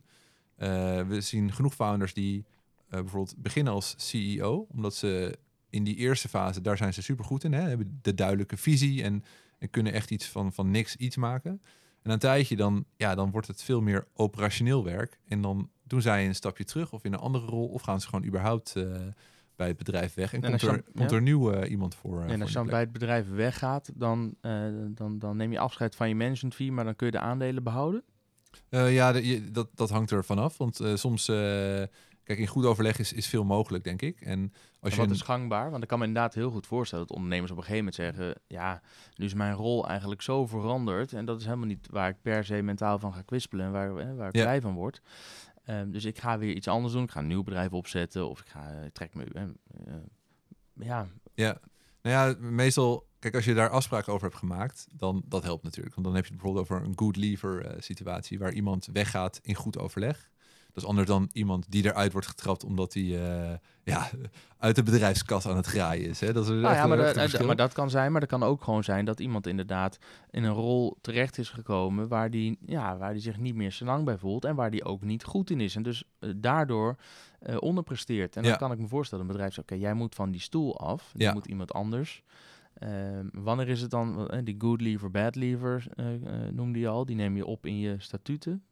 Uh, 0.58 0.68
we 1.08 1.22
zien 1.22 1.54
genoeg 1.54 1.74
founders 1.74 2.14
die 2.14 2.46
bijvoorbeeld 2.90 3.36
beginnen 3.38 3.74
als 3.74 3.94
CEO, 3.98 4.68
omdat 4.72 4.96
ze 4.96 5.38
in 5.70 5.84
die 5.84 5.96
eerste 5.96 6.30
fase, 6.30 6.62
daar 6.62 6.78
zijn 6.78 6.94
ze 6.94 7.02
super 7.02 7.26
goed 7.26 7.44
in. 7.44 7.54
Hè? 7.54 7.62
Hebben 7.62 8.00
de 8.02 8.14
duidelijke 8.14 8.58
visie 8.58 9.04
en, 9.04 9.24
en 9.60 9.70
kunnen 9.70 9.94
echt 9.94 10.12
iets 10.12 10.26
van, 10.26 10.54
van 10.54 10.72
niks 10.72 10.96
iets 10.96 11.16
maken. 11.16 11.62
En 12.02 12.12
een 12.12 12.20
tijdje 12.20 12.56
dan, 12.56 12.86
ja, 12.96 13.16
dan 13.16 13.32
wordt 13.32 13.48
het 13.48 13.64
veel 13.64 13.82
meer 13.82 14.08
operationeel 14.14 14.84
werk. 14.84 15.20
En 15.28 15.42
dan 15.42 15.70
doen 15.88 16.02
zij 16.02 16.26
een 16.26 16.36
stapje 16.36 16.64
terug 16.64 16.92
of 16.92 17.04
in 17.04 17.14
een 17.14 17.20
andere 17.20 17.46
rol. 17.46 17.68
Of 17.68 17.82
gaan 17.82 18.02
ze 18.02 18.08
gewoon 18.08 18.26
überhaupt 18.26 18.74
uh, 18.78 18.96
bij 19.56 19.68
het 19.68 19.78
bedrijf 19.78 20.14
weg. 20.14 20.34
En, 20.34 20.42
en 20.42 20.50
komt, 20.50 20.62
er, 20.62 20.84
komt 20.96 21.12
er 21.12 21.22
nieuw 21.22 21.54
uh, 21.54 21.70
iemand 21.70 21.96
voor. 21.96 22.24
Uh, 22.24 22.32
en 22.32 22.42
als 22.42 22.50
je 22.50 22.56
dan 22.56 22.68
bij 22.68 22.80
het 22.80 22.92
bedrijf 22.92 23.30
weggaat, 23.30 23.92
dan, 23.96 24.36
dan, 24.88 25.20
dan 25.20 25.38
neem 25.38 25.52
je 25.52 25.60
afscheid 25.60 25.96
van 25.96 26.10
je 26.10 26.16
management 26.16 26.56
fee. 26.56 26.72
Maar 26.72 26.84
dan 26.84 26.96
kun 26.96 27.06
je 27.06 27.12
de 27.12 27.20
aandelen 27.20 27.64
behouden? 27.64 28.04
ja, 28.70 29.12
de, 29.12 29.28
je, 29.28 29.52
dat, 29.52 29.68
dat 29.76 29.90
hangt 29.90 30.12
er 30.12 30.26
vanaf. 30.26 30.58
Want 30.58 30.82
soms 30.94 31.30
Kijk, 32.28 32.40
in 32.40 32.48
goed 32.48 32.66
overleg 32.66 33.00
is, 33.00 33.14
is 33.14 33.28
veel 33.28 33.44
mogelijk, 33.44 33.84
denk 33.84 34.02
ik. 34.02 34.22
En 34.22 34.54
als 34.80 34.94
je 34.94 35.00
wat 35.00 35.10
is 35.10 35.22
gangbaar? 35.22 35.72
Want 35.72 35.84
ik 35.84 35.90
kan 35.90 36.00
me 36.00 36.06
inderdaad 36.06 36.34
heel 36.34 36.52
goed 36.52 36.68
voorstellen 36.68 37.08
dat 37.08 37.16
ondernemers 37.16 37.52
op 37.52 37.58
een 37.58 37.64
gegeven 37.64 37.86
moment 37.86 38.18
zeggen: 38.18 38.42
Ja, 38.48 38.82
nu 39.16 39.26
is 39.26 39.34
mijn 39.34 39.54
rol 39.54 39.88
eigenlijk 39.88 40.22
zo 40.22 40.46
veranderd. 40.46 41.14
En 41.14 41.26
dat 41.26 41.40
is 41.40 41.46
helemaal 41.46 41.68
niet 41.68 41.88
waar 41.90 42.10
ik 42.10 42.22
per 42.22 42.46
se 42.46 42.62
mentaal 42.62 43.00
van 43.00 43.14
ga 43.14 43.22
kwispelen 43.22 43.66
en 43.66 43.72
waar, 43.72 43.96
hè, 43.96 44.16
waar 44.16 44.28
ik 44.28 44.42
blij 44.42 44.62
van 44.62 44.74
word. 44.74 45.02
Um, 45.70 45.92
dus 45.92 46.06
ik 46.06 46.20
ga 46.20 46.38
weer 46.38 46.56
iets 46.56 46.68
anders 46.68 46.94
doen. 46.94 47.04
Ik 47.04 47.12
ga 47.12 47.20
een 47.20 47.28
nieuw 47.28 47.44
bedrijf 47.44 47.72
opzetten 47.72 48.30
of 48.30 48.40
ik 48.40 48.48
ga 48.48 48.70
ik 48.70 48.94
trek 48.94 49.14
me. 49.14 49.26
Uh, 49.36 49.44
ja. 50.74 51.08
Ja. 51.34 51.58
Nou 52.02 52.16
ja, 52.16 52.36
meestal, 52.40 53.08
kijk, 53.20 53.36
als 53.36 53.46
je 53.46 53.54
daar 53.54 53.70
afspraken 53.70 54.14
over 54.14 54.28
hebt 54.28 54.40
gemaakt, 54.40 54.88
dan 54.92 55.24
dat 55.26 55.44
helpt 55.44 55.64
natuurlijk. 55.64 55.96
Want 55.96 56.08
dan 56.08 56.16
heb 56.16 56.26
je 56.26 56.32
het 56.32 56.42
bijvoorbeeld 56.42 56.70
over 56.72 56.88
een 56.88 56.98
good 56.98 57.16
lever 57.16 57.76
situatie 57.80 58.40
waar 58.40 58.54
iemand 58.54 58.90
weggaat 58.94 59.40
in 59.44 59.56
goed 59.56 59.78
overleg. 59.78 60.30
Dat 60.78 60.86
is 60.86 60.92
anders 60.92 61.08
dan 61.08 61.30
iemand 61.34 61.66
die 61.72 61.86
eruit 61.86 62.12
wordt 62.12 62.28
getrapt 62.28 62.64
omdat 62.64 62.94
hij 62.94 63.04
uh, 63.04 63.54
ja, 63.84 64.10
uit 64.58 64.76
de 64.76 64.84
bedrijfskas 64.84 65.48
aan 65.48 65.56
het 65.56 65.66
graaien 65.66 66.10
is. 66.10 66.20
Hè? 66.20 66.34
Dat 66.34 66.44
is 66.44 66.50
nou 66.50 66.62
ja, 66.62 66.88
maar, 66.88 66.98
dat, 66.98 67.46
maar 67.46 67.56
dat 67.56 67.74
kan 67.74 67.90
zijn. 67.90 68.12
Maar 68.12 68.20
dat 68.20 68.30
kan 68.30 68.44
ook 68.44 68.64
gewoon 68.64 68.84
zijn 68.84 69.06
dat 69.06 69.20
iemand 69.20 69.48
inderdaad 69.48 69.98
in 70.30 70.44
een 70.44 70.54
rol 70.54 70.98
terecht 71.02 71.38
is 71.38 71.50
gekomen 71.50 72.08
waar 72.08 72.30
die, 72.32 72.58
ja, 72.66 72.98
waar 72.98 73.14
die 73.14 73.22
zich 73.22 73.38
niet 73.38 73.56
meer 73.56 73.72
zo 73.72 73.86
lang 73.86 74.06
bij 74.06 74.18
voelt 74.18 74.46
en 74.46 74.56
waar 74.56 74.72
die 74.72 74.84
ook 74.84 75.02
niet 75.02 75.24
goed 75.24 75.50
in 75.50 75.60
is. 75.60 75.76
En 75.76 75.84
dus 75.84 76.04
uh, 76.20 76.32
daardoor 76.36 76.96
uh, 77.42 77.56
onderpresteert. 77.60 78.36
En 78.36 78.44
dan 78.44 78.58
kan 78.58 78.72
ik 78.72 78.80
me 78.80 78.88
voorstellen, 78.88 79.26
een 79.26 79.32
bedrijf 79.32 79.54
zegt, 79.54 79.72
oké, 79.72 79.82
jij 79.82 79.94
moet 79.94 80.16
van 80.16 80.32
die 80.32 80.42
stoel 80.42 80.80
af. 80.80 81.12
Je 81.14 81.32
moet 81.34 81.48
iemand 81.48 81.74
anders. 81.74 82.24
Uh, 82.84 82.90
wanneer 83.32 83.70
is 83.70 83.82
het 83.82 83.92
dan, 83.92 84.32
die 84.44 84.56
good 84.58 84.82
lever, 84.82 85.12
bad 85.12 85.36
lever 85.36 85.88
noemde 86.52 86.80
je 86.80 86.88
al, 86.88 87.06
die 87.06 87.16
neem 87.16 87.36
je 87.36 87.46
op 87.46 87.66
in 87.66 87.80
je 87.80 87.96
statuten. 87.98 88.64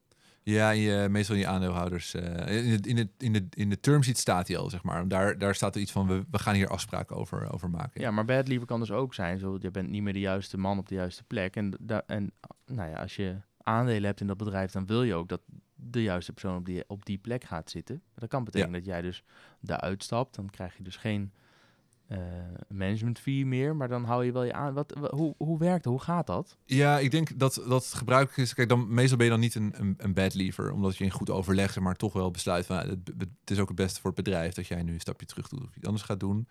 Ja, 0.46 0.70
je, 0.70 1.08
meestal 1.10 1.36
in 1.36 1.42
je 1.42 1.48
aandeelhouders. 1.48 2.16
Uh, 2.16 2.22
in, 2.66 2.82
de, 2.82 2.90
in, 2.90 2.96
de, 2.96 3.10
in, 3.18 3.34
de, 3.34 3.48
in 3.50 3.70
de 3.70 3.80
term 3.80 4.04
sheet 4.04 4.18
staat 4.18 4.48
hij 4.48 4.58
al, 4.58 4.70
zeg 4.70 4.84
maar. 4.84 5.08
Daar, 5.08 5.38
daar 5.38 5.56
staat 5.56 5.76
er 5.76 5.82
iets 5.82 5.92
van, 5.92 6.08
we, 6.08 6.26
we 6.32 6.40
gaan 6.40 6.56
hier 6.56 6.68
afspraken 6.68 7.16
over, 7.16 7.54
over 7.54 7.70
maken. 7.70 8.02
Ja, 8.02 8.12
maar 8.12 8.26
bad 8.26 8.48
liever 8.48 8.68
kan 8.68 8.80
dus 8.80 8.92
ook 8.92 9.14
zijn, 9.14 9.40
zo, 9.40 9.58
je 9.60 9.72
bent 9.72 9.90
niet 9.90 10.02
meer 10.02 10.14
de 10.14 10.20
juiste 10.20 10.58
man 10.58 10.78
op 10.78 10.88
de 10.88 10.96
juiste 10.96 11.24
plek. 11.24 11.56
En, 11.56 11.74
da, 11.80 12.04
en 12.08 12.32
nou 12.66 12.90
ja, 12.90 13.02
als 13.02 13.16
je 13.16 13.36
aandelen 13.58 14.04
hebt 14.04 14.22
in 14.22 14.28
dat 14.28 14.38
bedrijf, 14.38 14.72
dan 14.72 14.86
wil 14.86 15.04
je 15.04 15.14
ook 15.14 15.30
dat 15.30 15.42
de 15.76 16.02
juiste 16.02 16.32
persoon 16.32 16.58
op 16.58 16.66
die, 16.66 16.84
op 16.88 17.06
die 17.06 17.18
plek 17.18 17.44
gaat 17.44 17.70
zitten. 17.70 18.02
Dat 18.16 18.30
kan 18.30 18.44
betekenen 18.44 18.74
dat 18.74 18.86
jij 18.86 19.02
dus 19.02 19.24
daaruit 19.60 20.04
stapt. 20.04 20.36
Dan 20.36 20.50
krijg 20.50 20.78
je 20.78 20.84
dus 20.84 20.96
geen 20.96 21.34
uh, 22.12 22.18
management 22.68 23.20
fee 23.20 23.46
meer, 23.46 23.76
maar 23.76 23.88
dan 23.88 24.04
hou 24.04 24.26
je 24.26 24.32
wel 24.32 24.44
je 24.44 24.54
aan. 24.54 24.74
Wat, 24.74 24.94
hoe, 25.12 25.36
hoe 25.38 25.60
werkt 25.60 25.84
dat? 25.84 25.94
Hoe 25.94 26.02
gaat 26.02 26.28
dat? 26.28 26.58
Ja, 26.66 27.00
ik 27.00 27.12
denk 27.12 27.40
dat, 27.40 27.64
dat 27.68 27.84
het 27.84 27.94
gebruikelijk 27.94 28.38
is. 28.38 28.54
Kijk, 28.54 28.70
dan 28.70 28.94
meestal 28.94 29.18
ben 29.18 29.26
je 29.26 29.32
dan 29.32 29.42
niet 29.42 29.56
een, 29.56 29.74
een, 29.78 29.94
een 29.98 30.14
bad 30.14 30.34
lever, 30.34 30.72
omdat 30.72 30.98
je 30.98 31.04
in 31.04 31.12
goed 31.12 31.30
overleg, 31.30 31.80
maar 31.80 31.96
toch 31.96 32.14
wel 32.14 32.32
besluit 32.32 32.66
van 32.66 32.78
het, 32.78 33.00
het, 33.18 33.30
is 33.46 33.60
ook 33.60 33.68
het 33.68 33.78
beste 33.78 34.02
voor 34.02 34.12
het 34.12 34.24
bedrijf 34.24 34.54
dat 34.54 34.68
jij 34.68 34.84
nu 34.84 34.94
een 34.94 35.00
stapje 35.00 35.26
terug 35.26 35.48
doet 35.48 35.64
of 35.64 35.76
iets 35.76 35.86
anders 35.86 36.04
gaat 36.04 36.20
doen. 36.20 36.48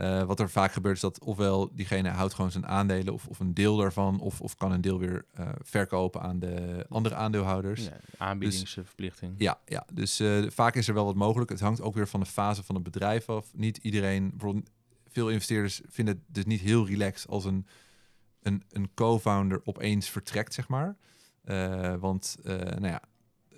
Uh, 0.00 0.22
wat 0.22 0.40
er 0.40 0.50
vaak 0.50 0.72
gebeurt 0.72 0.94
is 0.94 1.00
dat 1.00 1.24
ofwel 1.24 1.70
diegene 1.74 2.08
houdt 2.08 2.34
gewoon 2.34 2.50
zijn 2.50 2.66
aandelen 2.66 3.14
of, 3.14 3.26
of 3.26 3.40
een 3.40 3.54
deel 3.54 3.76
daarvan, 3.76 4.20
of, 4.20 4.40
of 4.40 4.56
kan 4.56 4.72
een 4.72 4.80
deel 4.80 4.98
weer 4.98 5.24
uh, 5.40 5.48
verkopen 5.62 6.20
aan 6.20 6.38
de 6.38 6.86
andere 6.88 7.14
aandeelhouders. 7.14 7.84
Ja, 7.84 7.96
aanbiedingsverplichting. 8.18 9.36
Dus, 9.36 9.46
ja, 9.46 9.58
ja, 9.64 9.86
dus 9.92 10.22
vaak 10.48 10.74
is 10.74 10.88
er 10.88 10.94
wel 10.94 11.04
wat 11.04 11.14
mogelijk. 11.14 11.50
Het 11.50 11.60
hangt 11.60 11.80
ook 11.80 11.94
weer 11.94 12.08
van 12.08 12.20
de 12.20 12.26
fase 12.26 12.62
van 12.62 12.74
het 12.74 12.84
bedrijf 12.84 13.28
af. 13.28 13.46
Niet 13.54 13.76
iedereen, 13.76 14.30
bijvoorbeeld 14.30 14.70
veel 15.16 15.30
investeerders 15.30 15.80
vinden 15.88 16.14
het 16.14 16.34
dus 16.34 16.44
niet 16.44 16.60
heel 16.60 16.86
relaxed 16.86 17.28
als 17.28 17.44
een, 17.44 17.66
een, 18.42 18.62
een 18.70 18.90
co-founder 18.94 19.60
opeens 19.64 20.10
vertrekt, 20.10 20.54
zeg 20.54 20.68
maar. 20.68 20.96
Uh, 21.44 21.94
want, 21.94 22.36
uh, 22.44 22.54
nou 22.56 22.86
ja, 22.86 23.02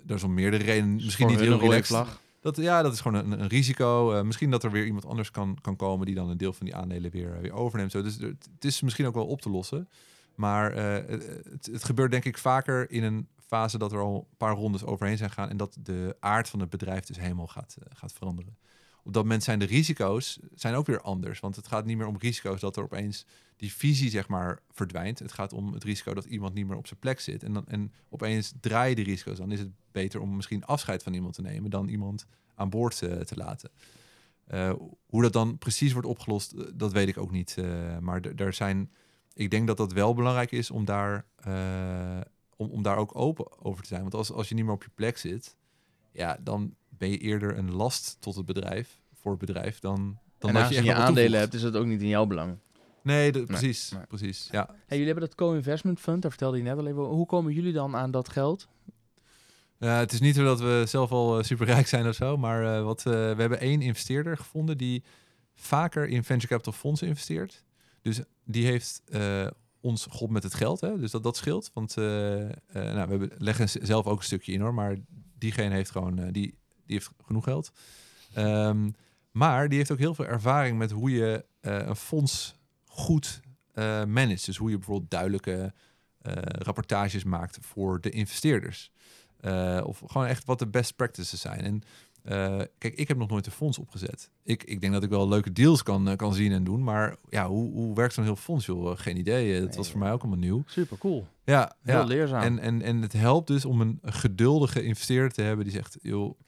er 0.07 0.15
is 0.15 0.23
om 0.23 0.33
meerdere 0.33 0.63
redenen 0.63 0.95
misschien 0.95 1.27
niet 1.27 1.39
heel 1.39 1.59
relaxed. 1.59 2.05
Dat, 2.41 2.55
ja, 2.55 2.81
dat 2.81 2.93
is 2.93 3.01
gewoon 3.01 3.31
een, 3.31 3.39
een 3.41 3.47
risico. 3.47 4.15
Uh, 4.15 4.21
misschien 4.21 4.51
dat 4.51 4.63
er 4.63 4.71
weer 4.71 4.85
iemand 4.85 5.05
anders 5.05 5.31
kan, 5.31 5.57
kan 5.61 5.75
komen 5.75 6.05
die 6.05 6.15
dan 6.15 6.29
een 6.29 6.37
deel 6.37 6.53
van 6.53 6.65
die 6.65 6.75
aandelen 6.75 7.11
weer, 7.11 7.41
weer 7.41 7.53
overneemt. 7.53 7.91
Zo. 7.91 8.01
Dus 8.01 8.17
het 8.17 8.65
is 8.65 8.81
misschien 8.81 9.05
ook 9.05 9.13
wel 9.13 9.27
op 9.27 9.41
te 9.41 9.49
lossen. 9.49 9.89
Maar 10.35 10.73
het, 10.73 11.69
het, 11.71 11.83
gebeurt 11.83 12.11
denk 12.11 12.25
ik 12.25 12.37
vaker 12.37 12.91
in 12.91 13.03
een 13.03 13.27
fase 13.45 13.77
dat 13.77 13.91
er 13.91 13.99
al 13.99 14.27
een 14.29 14.37
paar 14.37 14.55
rondes 14.55 14.83
overheen 14.83 15.17
zijn 15.17 15.31
gaan 15.31 15.49
en 15.49 15.57
dat 15.57 15.77
de 15.79 16.15
aard 16.19 16.49
van 16.49 16.59
het 16.59 16.69
bedrijf 16.69 17.05
dus 17.05 17.19
helemaal 17.19 17.47
gaat, 17.47 17.77
gaat 17.93 18.13
veranderen 18.13 18.57
op 19.03 19.13
dat 19.13 19.23
moment 19.23 19.43
zijn 19.43 19.59
de 19.59 19.65
risico's 19.65 20.39
zijn 20.55 20.75
ook 20.75 20.85
weer 20.85 21.01
anders. 21.01 21.39
Want 21.39 21.55
het 21.55 21.67
gaat 21.67 21.85
niet 21.85 21.97
meer 21.97 22.07
om 22.07 22.17
risico's 22.17 22.59
dat 22.59 22.77
er 22.77 22.83
opeens 22.83 23.25
die 23.55 23.73
visie 23.73 24.09
zeg 24.09 24.27
maar 24.27 24.59
verdwijnt. 24.71 25.19
Het 25.19 25.31
gaat 25.31 25.53
om 25.53 25.73
het 25.73 25.83
risico 25.83 26.13
dat 26.13 26.25
iemand 26.25 26.53
niet 26.53 26.67
meer 26.67 26.77
op 26.77 26.87
zijn 26.87 26.99
plek 26.99 27.19
zit. 27.19 27.43
En, 27.43 27.53
dan, 27.53 27.67
en 27.67 27.93
opeens 28.09 28.53
draaien 28.59 28.95
die 28.95 29.05
risico's. 29.05 29.37
Dan 29.37 29.51
is 29.51 29.59
het 29.59 29.71
beter 29.91 30.21
om 30.21 30.35
misschien 30.35 30.65
afscheid 30.65 31.03
van 31.03 31.13
iemand 31.13 31.33
te 31.33 31.41
nemen 31.41 31.69
dan 31.69 31.87
iemand 31.87 32.25
aan 32.55 32.69
boord 32.69 33.01
uh, 33.01 33.19
te 33.19 33.35
laten. 33.35 33.71
Uh, 34.47 34.73
hoe 35.05 35.21
dat 35.21 35.33
dan 35.33 35.57
precies 35.57 35.93
wordt 35.93 36.07
opgelost, 36.07 36.51
eh, 36.51 36.65
dat 36.73 36.91
weet 36.91 37.07
ik 37.07 37.17
ook 37.17 37.31
niet. 37.31 37.57
Maar 37.99 38.21
er 38.21 38.53
zijn, 38.53 38.91
ik 39.33 39.51
denk 39.51 39.67
dat 39.67 39.77
dat 39.77 39.93
wel 39.93 40.13
belangrijk 40.13 40.51
is 40.51 40.71
om 40.71 40.85
daar, 40.85 41.25
om, 42.55 42.69
om 42.69 42.81
daar 42.81 42.97
ook 42.97 43.15
open 43.15 43.63
over 43.63 43.81
te 43.81 43.87
zijn. 43.87 44.01
Want 44.01 44.13
als, 44.13 44.31
als 44.31 44.49
je 44.49 44.55
niet 44.55 44.65
meer 44.65 44.73
op 44.73 44.83
je 44.83 44.89
plek 44.95 45.17
zit, 45.17 45.55
ja, 46.11 46.37
dan 46.41 46.75
ben 46.99 47.09
je 47.09 47.17
eerder 47.17 47.57
een 47.57 47.71
last 47.71 48.17
tot 48.19 48.35
het 48.35 48.45
bedrijf, 48.45 48.99
voor 49.13 49.31
het 49.31 49.39
bedrijf, 49.39 49.79
dan, 49.79 50.17
dan 50.37 50.49
en 50.49 50.55
dat 50.55 50.69
je 50.69 50.75
echt 50.75 50.85
je 50.85 50.93
aandelen 50.93 51.39
hebt, 51.39 51.53
is 51.53 51.61
dat 51.61 51.75
ook 51.75 51.85
niet 51.85 52.01
in 52.01 52.07
jouw 52.07 52.25
belang. 52.25 52.57
Nee, 53.03 53.31
de- 53.31 53.43
precies. 53.43 53.91
nee. 53.91 54.05
precies. 54.07 54.47
Ja. 54.51 54.65
Hey, 54.67 54.97
jullie 54.97 55.05
hebben 55.05 55.23
dat 55.23 55.35
co-investment 55.35 55.99
fund, 55.99 56.21
daar 56.21 56.31
vertelde 56.31 56.57
je 56.57 56.63
net 56.63 56.77
al 56.77 56.87
even. 56.87 57.03
Hoe 57.03 57.25
komen 57.25 57.53
jullie 57.53 57.73
dan 57.73 57.95
aan 57.95 58.11
dat 58.11 58.29
geld? 58.29 58.67
Ja, 59.77 59.99
het 59.99 60.11
is 60.11 60.19
niet 60.19 60.35
zo 60.35 60.43
dat 60.43 60.59
we 60.59 60.83
zelf 60.87 61.11
al 61.11 61.37
eh, 61.37 61.43
superrijk 61.43 61.87
zijn 61.87 62.07
of 62.07 62.15
zo, 62.15 62.37
maar 62.37 62.77
eh, 62.77 62.83
wat, 62.83 62.99
eh, 62.99 63.13
we 63.13 63.35
hebben 63.41 63.59
één 63.59 63.81
investeerder 63.81 64.37
gevonden 64.37 64.77
die 64.77 65.03
vaker 65.55 66.07
in 66.07 66.23
venture 66.23 66.47
capital 66.47 66.73
fondsen 66.73 67.07
investeert. 67.07 67.63
Dus 68.01 68.21
die 68.45 68.65
heeft 68.65 69.01
eh, 69.05 69.47
ons 69.81 70.03
geholpen 70.03 70.33
met 70.33 70.43
het 70.43 70.53
geld, 70.53 70.81
hè? 70.81 70.99
dus 70.99 71.11
dat, 71.11 71.23
dat 71.23 71.37
scheelt. 71.37 71.71
Want 71.73 71.97
eh, 71.97 72.43
eh, 72.49 72.51
nou, 72.71 72.93
we 72.93 73.09
hebben, 73.09 73.31
leggen 73.37 73.69
zelf 73.69 74.05
ook 74.05 74.17
een 74.17 74.23
stukje 74.23 74.51
in 74.51 74.61
hoor, 74.61 74.73
maar 74.73 74.95
diegene 75.37 75.75
heeft 75.75 75.91
gewoon, 75.91 76.19
eh, 76.19 76.27
die, 76.31 76.57
die 76.89 76.97
heeft 76.97 77.11
genoeg 77.25 77.43
geld. 77.43 77.71
Ehm, 78.33 78.89
maar 79.31 79.69
die 79.69 79.77
heeft 79.77 79.91
ook 79.91 79.97
heel 79.99 80.13
veel 80.15 80.25
ervaring 80.25 80.77
met 80.77 80.91
hoe 80.91 81.11
je 81.11 81.45
eh, 81.59 81.77
een 81.77 81.95
fonds 81.95 82.55
goed 82.85 83.41
eh 83.73 84.03
managt. 84.05 84.45
Dus 84.45 84.57
hoe 84.57 84.69
je 84.69 84.77
bijvoorbeeld 84.77 85.11
duidelijke 85.11 85.73
eh, 86.21 86.33
rapportages 86.43 87.23
maakt 87.23 87.57
voor 87.61 88.01
de 88.01 88.09
investeerders. 88.09 88.91
Of 89.83 90.03
gewoon 90.05 90.27
echt 90.27 90.45
wat 90.45 90.59
de 90.59 90.67
best 90.67 90.95
practices 90.95 91.41
zijn. 91.41 91.61
En 91.61 91.81
kijk, 92.77 92.95
ik 92.95 93.07
heb 93.07 93.17
nog 93.17 93.29
nooit 93.29 93.45
een 93.45 93.51
fonds 93.51 93.77
opgezet. 93.77 94.29
Ik, 94.43 94.63
ik 94.63 94.81
denk 94.81 94.93
dat 94.93 95.03
ik 95.03 95.09
wel 95.09 95.27
leuke 95.27 95.51
deals 95.51 95.83
kan, 95.83 96.15
kan 96.15 96.33
zien 96.33 96.51
en 96.51 96.63
doen. 96.63 96.83
Maar 96.83 97.15
ja, 97.29 97.47
hoe, 97.47 97.71
hoe 97.71 97.95
werkt 97.95 98.13
zo'n 98.13 98.23
heel 98.23 98.35
fonds? 98.35 98.65
Joh? 98.65 98.97
Geen 98.97 99.17
idee. 99.17 99.53
Het 99.53 99.67
Nee, 99.67 99.77
was 99.77 99.89
voor 99.89 99.99
mij 99.99 100.11
ook 100.11 100.21
allemaal 100.21 100.39
nieuw. 100.39 100.63
Super 100.65 100.97
cool. 100.97 101.27
Ja, 101.43 101.75
Heel 101.81 101.95
ja. 101.95 102.03
leerzaam. 102.03 102.41
En, 102.41 102.59
en, 102.59 102.81
en 102.81 103.01
het 103.01 103.13
helpt 103.13 103.47
dus 103.47 103.65
om 103.65 103.81
een 103.81 103.99
geduldige 104.03 104.83
investeerder 104.83 105.31
te 105.31 105.41
hebben 105.41 105.65
die 105.65 105.73
zegt, 105.73 105.97
joh, 106.01 106.39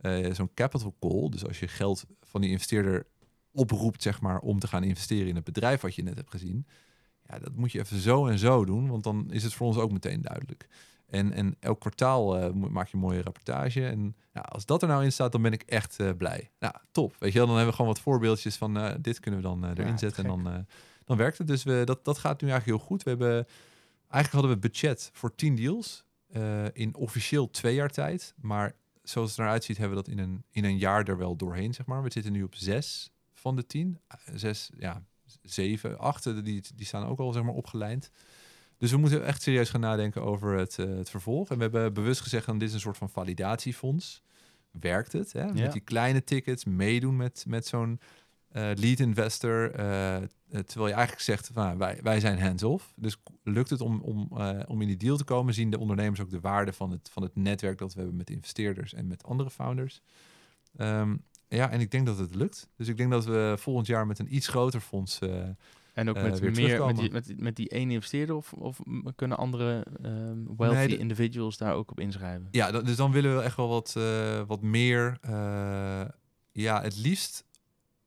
eh, 0.00 0.32
zo'n 0.32 0.54
capital 0.54 0.96
call, 1.00 1.28
dus 1.28 1.46
als 1.46 1.60
je 1.60 1.68
geld 1.68 2.04
van 2.20 2.40
die 2.40 2.50
investeerder 2.50 3.06
oproept, 3.52 4.02
zeg 4.02 4.20
maar, 4.20 4.38
om 4.38 4.58
te 4.58 4.66
gaan 4.68 4.84
investeren 4.84 5.28
in 5.28 5.34
het 5.34 5.44
bedrijf 5.44 5.80
wat 5.80 5.94
je 5.94 6.02
net 6.02 6.16
hebt 6.16 6.30
gezien, 6.30 6.66
ja, 7.28 7.38
dat 7.38 7.54
moet 7.56 7.72
je 7.72 7.78
even 7.78 7.98
zo 8.00 8.26
en 8.26 8.38
zo 8.38 8.64
doen, 8.64 8.88
want 8.88 9.04
dan 9.04 9.32
is 9.32 9.42
het 9.42 9.52
voor 9.54 9.66
ons 9.66 9.76
ook 9.76 9.92
meteen 9.92 10.22
duidelijk. 10.22 10.68
En, 11.06 11.32
en 11.32 11.56
elk 11.60 11.80
kwartaal 11.80 12.52
mo- 12.52 12.68
maak 12.70 12.86
je 12.88 12.94
een 12.94 13.02
mooie 13.02 13.22
rapportage. 13.22 13.86
En 13.86 14.16
ja, 14.32 14.40
als 14.40 14.66
dat 14.66 14.82
er 14.82 14.88
nou 14.88 15.04
in 15.04 15.12
staat, 15.12 15.32
dan 15.32 15.42
ben 15.42 15.52
ik 15.52 15.62
echt 15.62 16.00
eh, 16.00 16.10
blij. 16.16 16.50
Nou, 16.58 16.74
top. 16.90 17.16
Weet 17.18 17.32
je 17.32 17.38
wel, 17.38 17.46
dan 17.46 17.56
hebben 17.56 17.72
we 17.72 17.78
gewoon 17.80 17.92
wat 17.94 18.02
voorbeeldjes 18.02 18.56
van 18.56 18.98
dit 19.00 19.20
kunnen 19.20 19.40
we 19.40 19.46
dan 19.46 19.64
erin 19.64 19.86
Ja, 19.86 19.96
zetten. 19.96 20.24
En 20.24 20.30
dan, 20.30 20.66
dan 21.04 21.16
werkt 21.16 21.38
het. 21.38 21.46
Dus 21.46 21.62
we, 21.62 21.82
dat, 21.84 22.04
dat 22.04 22.18
gaat 22.18 22.40
nu 22.40 22.48
eigenlijk 22.50 22.78
heel 22.78 22.88
goed. 22.88 23.02
We 23.02 23.10
hebben, 23.10 23.46
eigenlijk 24.08 24.32
hadden 24.32 24.50
we 24.50 24.68
budget 24.68 25.10
voor 25.12 25.34
10 25.34 25.54
deals 25.56 26.04
in 26.72 26.94
officieel 26.94 27.50
twee 27.50 27.74
jaar 27.74 27.90
tijd. 27.90 28.34
Maar 28.40 28.74
zoals 29.02 29.30
het 29.30 29.38
eruit 29.38 29.64
ziet, 29.64 29.78
hebben 29.78 29.96
we 29.96 30.02
dat 30.04 30.12
in 30.12 30.18
een, 30.18 30.44
in 30.50 30.64
een 30.64 30.78
jaar 30.78 31.08
er 31.08 31.18
wel 31.18 31.36
doorheen, 31.36 31.74
zeg 31.74 31.86
maar. 31.86 32.02
We 32.02 32.12
zitten 32.12 32.32
nu 32.32 32.42
op 32.42 32.54
zes 32.54 33.10
van 33.32 33.56
de 33.56 33.66
tien. 33.66 34.00
Eh, 34.06 34.34
Zes, 34.34 34.70
ja, 34.78 35.04
zeven, 35.42 35.98
acht, 35.98 36.26
eh, 36.26 36.34
die, 36.42 36.62
die 36.74 36.86
staan 36.86 37.06
ook 37.06 37.18
al, 37.18 37.32
zeg 37.32 37.42
maar, 37.42 37.54
opgelijnd. 37.54 38.10
Dus 38.78 38.90
we 38.90 38.96
moeten 38.96 39.24
echt 39.24 39.42
serieus 39.42 39.70
gaan 39.70 39.80
nadenken 39.80 40.22
over 40.22 40.56
het, 40.58 40.78
eh, 40.78 40.86
het 40.86 41.10
vervolg. 41.10 41.50
En 41.50 41.56
we 41.56 41.62
hebben 41.62 41.92
bewust 41.92 42.20
gezegd, 42.20 42.46
dan 42.46 42.58
dit 42.58 42.68
is 42.68 42.74
een 42.74 42.80
soort 42.80 42.96
van 42.96 43.10
validatiefonds. 43.10 44.22
Werkt 44.70 45.12
het? 45.12 45.32
Hè? 45.32 45.44
Ja. 45.44 45.52
Met 45.52 45.72
die 45.72 45.80
kleine 45.80 46.24
tickets, 46.24 46.64
meedoen 46.64 47.16
met, 47.16 47.44
met 47.48 47.66
zo'n 47.66 48.00
lead 48.52 48.98
investor. 48.98 49.70
eh, 49.74 50.16
eh, 50.16 50.22
terwijl 50.48 50.86
je 50.88 50.92
eigenlijk 50.94 51.20
zegt, 51.22 51.50
van, 51.52 51.64
nou, 51.64 51.78
wij, 51.78 51.98
wij 52.02 52.20
zijn 52.20 52.40
hands-off. 52.40 52.92
Dus 52.96 53.16
lukt 53.42 53.70
het 53.70 53.80
om, 53.80 54.00
om, 54.00 54.28
eh, 54.36 54.60
om 54.66 54.80
in 54.80 54.86
die 54.88 54.96
deal 54.96 55.16
te 55.16 55.24
komen, 55.24 55.54
zien 55.54 55.70
de 55.70 55.78
ondernemers 55.78 56.20
ook 56.20 56.30
de 56.30 56.40
waarde 56.40 56.72
van 56.72 56.90
het, 56.90 57.08
van 57.12 57.22
het 57.22 57.36
netwerk 57.36 57.78
dat 57.78 57.92
we 57.94 57.98
hebben 58.00 58.16
met 58.18 58.30
investeerders 58.30 58.94
en 58.94 59.06
met 59.06 59.24
andere 59.24 59.50
founders. 59.50 60.00
Ehm, 60.76 61.16
ja, 61.48 61.70
en 61.70 61.80
ik 61.80 61.90
denk 61.90 62.06
dat 62.06 62.18
het 62.18 62.34
lukt. 62.34 62.68
Dus 62.76 62.88
ik 62.88 62.96
denk 62.96 63.10
dat 63.10 63.24
we 63.24 63.54
volgend 63.58 63.86
jaar 63.86 64.06
met 64.06 64.18
een 64.18 64.34
iets 64.34 64.48
groter 64.48 64.80
fonds. 64.80 65.18
eh, 65.18 65.42
En 65.92 66.08
ook 66.08 66.16
eh, 66.16 66.22
met 66.22 66.38
weer 66.38 66.50
meer 66.52 66.84
met 66.86 66.96
die, 66.96 67.10
met, 67.12 67.24
die- 67.26 67.36
met 67.42 67.56
die 67.56 67.68
ene 67.68 67.92
investeerder 67.92 68.34
of, 68.36 68.52
of 68.52 68.80
kunnen 69.16 69.38
andere 69.38 69.86
ehm, 70.02 70.38
wealthy 70.56 70.86
Nee, 70.88 70.98
individuals 70.98 71.56
daar 71.56 71.74
ook 71.74 71.90
op 71.90 72.00
inschrijven? 72.00 72.48
Ja, 72.50 72.70
dus 72.70 72.96
dan 72.96 73.12
willen 73.12 73.36
we 73.36 73.42
echt 73.42 73.56
wel 73.56 73.68
wat, 73.68 73.94
eh, 73.96 74.42
wat 74.46 74.62
meer. 74.62 75.18
eh, 75.20 76.04
ja, 76.52 76.82
het 76.82 76.96
liefst 76.96 77.44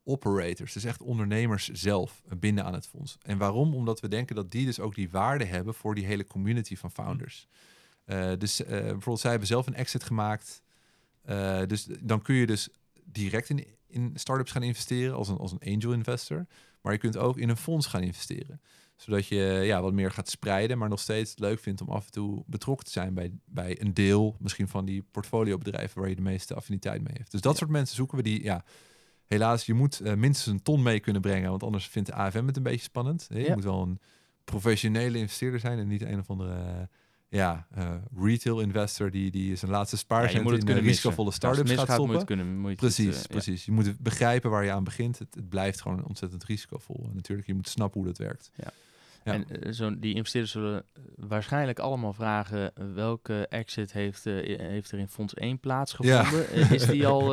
operators, 0.04 0.72
dus 0.72 0.84
echt 0.84 1.02
ondernemers 1.02 1.68
zelf 1.68 2.22
eh, 2.28 2.36
binden 2.38 2.64
aan 2.64 2.74
het 2.74 2.86
fonds. 2.86 3.16
En 3.22 3.38
waarom? 3.38 3.74
Omdat 3.74 4.00
we 4.00 4.08
denken 4.08 4.34
dat 4.34 4.50
die 4.50 4.64
dus 4.66 4.80
ook 4.80 4.94
die 4.94 5.10
waarde 5.10 5.44
hebben 5.44 5.74
voor 5.74 5.94
die 5.94 6.06
hele 6.06 6.26
community 6.26 6.76
van 6.76 6.90
founders. 6.90 7.46
Eh, 8.04 8.32
dus 8.38 8.62
eh, 8.64 8.68
bijvoorbeeld, 8.68 9.20
zij 9.20 9.30
hebben 9.30 9.48
zelf 9.48 9.66
een 9.66 9.74
exit 9.74 10.04
gemaakt. 10.04 10.62
Dus 11.66 11.88
dan 12.00 12.22
kun 12.22 12.34
je 12.34 12.46
dus 12.46 12.68
direct 13.04 13.48
in, 13.48 13.66
in 13.86 14.10
startups 14.14 14.50
gaan 14.50 14.62
investeren 14.62 15.14
als 15.14 15.28
een, 15.28 15.36
als 15.38 15.52
een 15.52 15.72
angel 15.74 15.92
investor. 15.92 16.46
Maar 16.80 16.92
je 16.92 16.98
kunt 16.98 17.16
ook 17.16 17.38
in 17.38 17.48
een 17.48 17.56
fonds 17.56 17.86
gaan 17.86 18.02
investeren. 18.02 18.60
Zodat 18.96 19.26
je 19.26 19.36
ja, 19.64 19.82
wat 19.82 19.92
meer 19.92 20.10
gaat 20.10 20.28
spreiden, 20.28 20.78
maar 20.78 20.88
nog 20.88 21.00
steeds 21.00 21.38
leuk 21.38 21.58
vindt 21.60 21.80
om 21.80 21.88
af 21.88 22.04
en 22.06 22.12
toe 22.12 22.42
betrokken 22.46 22.86
te 22.86 22.92
zijn 22.92 23.14
bij, 23.14 23.32
bij 23.44 23.80
een 23.80 23.94
deel 23.94 24.36
misschien 24.38 24.68
van 24.68 24.84
die 24.84 25.02
portfoliobedrijven 25.10 26.00
waar 26.00 26.08
je 26.08 26.14
de 26.16 26.22
meeste 26.22 26.54
affiniteit 26.54 27.02
mee 27.02 27.14
heeft. 27.16 27.30
Dus 27.30 27.40
dat 27.40 27.52
Ja. 27.52 27.58
soort 27.58 27.70
mensen 27.70 27.96
zoeken 27.96 28.16
we 28.16 28.22
die, 28.22 28.42
ja, 28.42 28.64
helaas, 29.26 29.66
je 29.66 29.74
moet 29.74 30.00
eh, 30.00 30.14
minstens 30.14 30.54
een 30.54 30.62
ton 30.62 30.82
mee 30.82 31.00
kunnen 31.00 31.22
brengen, 31.22 31.50
want 31.50 31.62
anders 31.62 31.86
vindt 31.86 32.08
de 32.08 32.14
AFM 32.14 32.46
het 32.46 32.56
een 32.56 32.62
beetje 32.62 32.80
spannend. 32.80 33.26
Je 33.30 33.38
Ja. 33.40 33.54
moet 33.54 33.64
wel 33.64 33.82
een 33.82 34.00
professionele 34.44 35.18
investeerder 35.18 35.60
zijn 35.60 35.78
en 35.78 35.88
niet 35.88 36.02
een 36.02 36.18
of 36.18 36.30
andere 36.30 36.88
ja, 37.28 37.66
eh, 37.74 37.94
retail 38.16 38.60
investor 38.60 39.10
die, 39.10 39.30
die 39.30 39.56
zijn 39.56 39.70
laatste 39.70 39.96
Ja, 39.96 40.02
spaarcent 40.02 40.42
moet 40.42 40.50
het 40.50 40.60
in 40.60 40.66
kunnen 40.66 40.82
eh, 40.84 40.88
risicovolle 40.88 41.32
startups 41.32 41.72
gaat 41.72 42.06
moet 42.06 42.24
kunnen. 42.24 42.46
Moet 42.46 42.62
je 42.62 42.68
het, 42.68 42.78
Precies, 42.78 43.20
ja. 43.20 43.28
precies. 43.28 43.64
Je 43.64 43.72
moet 43.72 43.98
begrijpen 43.98 44.50
waar 44.50 44.64
je 44.64 44.72
aan 44.72 44.84
begint. 44.84 45.18
Het, 45.18 45.34
het 45.34 45.48
blijft 45.48 45.80
gewoon 45.80 46.04
ontzettend 46.06 46.44
risicovol. 46.44 47.06
En 47.08 47.14
natuurlijk, 47.14 47.48
je 47.48 47.54
moet 47.54 47.68
snappen 47.68 48.00
hoe 48.00 48.08
dat 48.08 48.18
werkt. 48.18 48.50
Ja. 48.54 48.70
En 49.24 49.46
zo'n 49.74 50.00
die 50.00 50.14
investeerders 50.14 50.52
zullen 50.52 50.84
waarschijnlijk 51.16 51.78
allemaal 51.78 52.12
vragen 52.12 52.72
welke 52.94 53.46
exit 53.48 53.92
heeft, 53.92 54.24
heeft 54.24 54.92
er 54.92 54.98
in 54.98 55.08
fonds 55.08 55.34
1 55.34 55.60
plaatsgevonden? 55.60 56.50
Is, 56.70 56.86
die 56.86 57.06
al, 57.06 57.32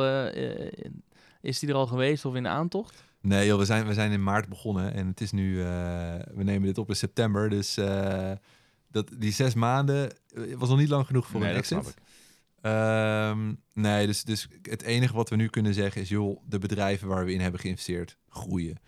is 1.42 1.58
die 1.58 1.68
er 1.68 1.74
al 1.74 1.86
geweest 1.86 2.24
of 2.24 2.34
in 2.34 2.42
de 2.42 2.48
aantocht? 2.48 3.04
Nee, 3.20 3.46
joh, 3.46 3.58
we, 3.58 3.64
zijn, 3.64 3.86
we 3.86 3.94
zijn 3.94 4.12
in 4.12 4.22
maart 4.22 4.48
begonnen 4.48 4.94
en 4.94 5.06
het 5.06 5.20
is 5.20 5.32
nu, 5.32 5.60
eh, 5.60 5.66
we 6.34 6.42
nemen 6.42 6.62
dit 6.62 6.78
op 6.78 6.88
in 6.88 6.96
september. 6.96 7.50
Dus 7.50 7.76
eh, 7.76 8.32
dat, 8.90 9.10
die 9.18 9.32
zes 9.32 9.54
maanden 9.54 10.10
eh, 10.34 10.54
was 10.56 10.68
nog 10.68 10.78
niet 10.78 10.88
lang 10.88 11.06
genoeg 11.06 11.26
voor 11.26 11.40
Nee, 11.40 11.48
een 11.48 11.54
dat 11.54 11.66
snap 11.66 11.80
exit. 11.80 11.96
ik. 11.96 12.02
Ehm, 12.62 13.54
nee, 13.74 14.06
dus, 14.06 14.24
dus 14.24 14.48
het 14.62 14.82
enige 14.82 15.14
wat 15.14 15.28
we 15.28 15.36
nu 15.36 15.48
kunnen 15.48 15.74
zeggen 15.74 16.00
is, 16.02 16.08
joh, 16.08 16.40
de 16.48 16.58
bedrijven 16.58 17.08
waar 17.08 17.24
we 17.24 17.32
in 17.32 17.40
hebben 17.40 17.60
geïnvesteerd 17.60 18.16
groeien. 18.28 18.80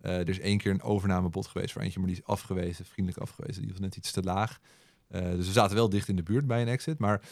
Eh, 0.00 0.18
er 0.18 0.28
is 0.28 0.40
één 0.40 0.58
keer 0.58 0.70
een 0.72 0.82
overnamebod 0.82 1.46
geweest 1.46 1.72
voor 1.72 1.82
eentje, 1.82 1.98
maar 1.98 2.08
die 2.08 2.18
is 2.18 2.24
afgewezen, 2.24 2.84
vriendelijk 2.84 3.22
afgewezen. 3.22 3.62
Die 3.62 3.70
was 3.70 3.80
net 3.80 3.96
iets 3.96 4.12
te 4.12 4.22
laag. 4.22 4.58
Eh, 5.08 5.30
dus 5.30 5.46
we 5.46 5.52
zaten 5.52 5.76
wel 5.76 5.88
dicht 5.88 6.08
in 6.08 6.16
de 6.16 6.22
buurt 6.22 6.46
bij 6.46 6.62
een 6.62 6.68
exit. 6.68 6.98
Maar 6.98 7.22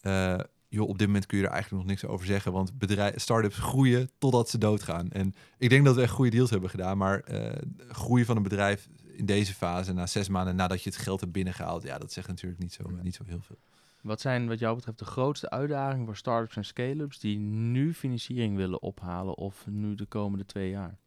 eh, 0.00 0.38
joh, 0.70 0.88
op 0.88 0.98
dit 0.98 1.06
moment 1.06 1.26
kun 1.26 1.38
je 1.38 1.44
er 1.44 1.50
eigenlijk 1.50 1.82
nog 1.82 1.92
niks 1.92 2.06
over 2.06 2.26
zeggen. 2.26 2.52
Want 2.52 2.78
bedrijf, 2.78 3.20
start-ups 3.20 3.58
groeien 3.58 4.10
totdat 4.18 4.48
ze 4.48 4.58
doodgaan. 4.58 5.10
En 5.10 5.34
ik 5.58 5.68
denk 5.68 5.84
dat 5.84 5.94
we 5.94 6.02
echt 6.02 6.12
goede 6.12 6.30
deals 6.30 6.50
hebben 6.50 6.70
gedaan. 6.70 6.98
Maar 6.98 7.20
eh 7.20 7.62
groei 7.88 8.24
van 8.24 8.36
een 8.36 8.42
bedrijf 8.42 8.88
in 9.12 9.26
deze 9.26 9.54
fase, 9.54 9.92
na 9.92 10.06
zes 10.06 10.28
maanden 10.28 10.56
nadat 10.56 10.82
je 10.82 10.90
het 10.90 10.98
geld 10.98 11.20
hebt 11.20 11.32
binnengehaald, 11.32 11.82
ja, 11.82 11.98
dat 11.98 12.12
zegt 12.12 12.28
natuurlijk 12.28 12.60
niet 12.60 12.72
zo, 12.72 12.90
niet 13.02 13.14
zo 13.14 13.24
heel 13.26 13.40
veel. 13.40 13.58
Wat 14.02 14.20
zijn 14.20 14.48
wat 14.48 14.58
jou 14.58 14.74
betreft 14.74 14.98
de 14.98 15.04
grootste 15.04 15.50
uitdagingen 15.50 16.06
voor 16.06 16.16
startups 16.16 16.56
en 16.56 16.64
scale-ups 16.64 17.18
die 17.18 17.38
nu 17.38 17.94
financiering 17.94 18.56
willen 18.56 18.82
ophalen 18.82 19.36
of 19.36 19.66
nu 19.66 19.94
de 19.94 20.06
komende 20.06 20.44
twee 20.44 20.70
jaar? 20.70 20.98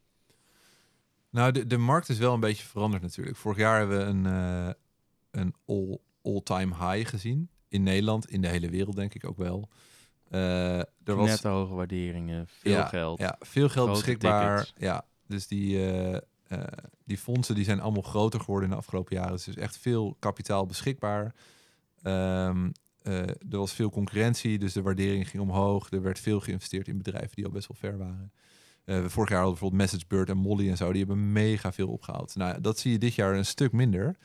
Nou, 1.30 1.52
de, 1.52 1.68
de 1.68 1.78
markt 1.78 2.10
is 2.10 2.18
wel 2.18 2.34
een 2.34 2.40
beetje 2.40 2.66
veranderd 2.66 3.02
natuurlijk. 3.02 3.38
Vorig 3.38 3.58
jaar 3.58 3.80
hebben 3.80 3.98
we 3.98 4.04
een, 4.04 4.26
eh, 4.26 4.74
een 5.32 5.56
all, 5.66 6.00
all-time 6.22 6.76
high 6.76 7.10
gezien. 7.10 7.50
In 7.74 7.84
Nederland, 7.84 8.30
in 8.30 8.42
de 8.42 8.48
hele 8.48 8.70
wereld 8.70 8.96
denk 8.96 9.14
ik 9.14 9.26
ook 9.26 9.38
wel. 9.38 9.70
Eh, 10.30 10.78
er 10.80 11.16
was 11.16 11.30
Net 11.30 11.44
hoge 11.44 11.74
waarderingen, 11.74 12.48
veel 12.48 12.84
geld. 12.84 13.20
Ja, 13.20 13.36
veel 13.40 13.70
geld 13.70 13.90
beschikbaar. 13.90 14.58
tickets. 14.58 14.74
Ja, 14.78 15.06
dus 15.28 15.48
die, 15.48 15.78
eh, 15.78 16.16
eh, 16.48 16.64
die 17.06 17.18
fondsen 17.18 17.56
die 17.56 17.64
zijn 17.64 17.80
allemaal 17.80 18.02
groter 18.02 18.40
geworden 18.40 18.70
in 18.70 18.76
de 18.76 18.82
afgelopen 18.82 19.16
jaren. 19.16 19.32
Dus 19.32 19.48
er 19.48 19.58
is 19.58 19.64
echt 19.64 19.78
veel 19.78 20.16
kapitaal 20.20 20.66
beschikbaar. 20.66 21.36
Ehm, 22.02 22.70
eh, 23.02 23.28
er 23.28 23.58
was 23.58 23.74
veel 23.74 23.90
concurrentie, 23.90 24.60
dus 24.60 24.74
de 24.74 24.82
waardering 24.82 25.30
ging 25.30 25.44
omhoog. 25.44 25.92
Er 25.92 26.02
werd 26.02 26.20
veel 26.20 26.40
geïnvesteerd 26.40 26.88
in 26.88 26.98
bedrijven 26.98 27.36
die 27.36 27.46
al 27.46 27.52
best 27.52 27.68
wel 27.68 27.78
ver 27.78 27.98
waren. 27.98 28.32
We 28.84 29.10
vorig 29.10 29.30
jaar 29.30 29.42
hadden 29.42 29.60
bijvoorbeeld 29.60 29.82
MessageBird 29.82 30.30
en 30.30 30.38
Molly 30.38 30.70
en 30.70 30.78
zo. 30.78 30.92
Die 30.92 31.06
hebben 31.06 31.32
mega 31.32 31.74
veel 31.74 31.88
opgehaald. 31.88 32.36
Nou, 32.36 32.62
dat 32.62 32.80
zie 32.80 32.92
je 32.92 32.98
dit 32.98 33.14
jaar 33.14 33.36
een 33.36 33.46
stuk 33.46 33.72
minder. 33.72 34.18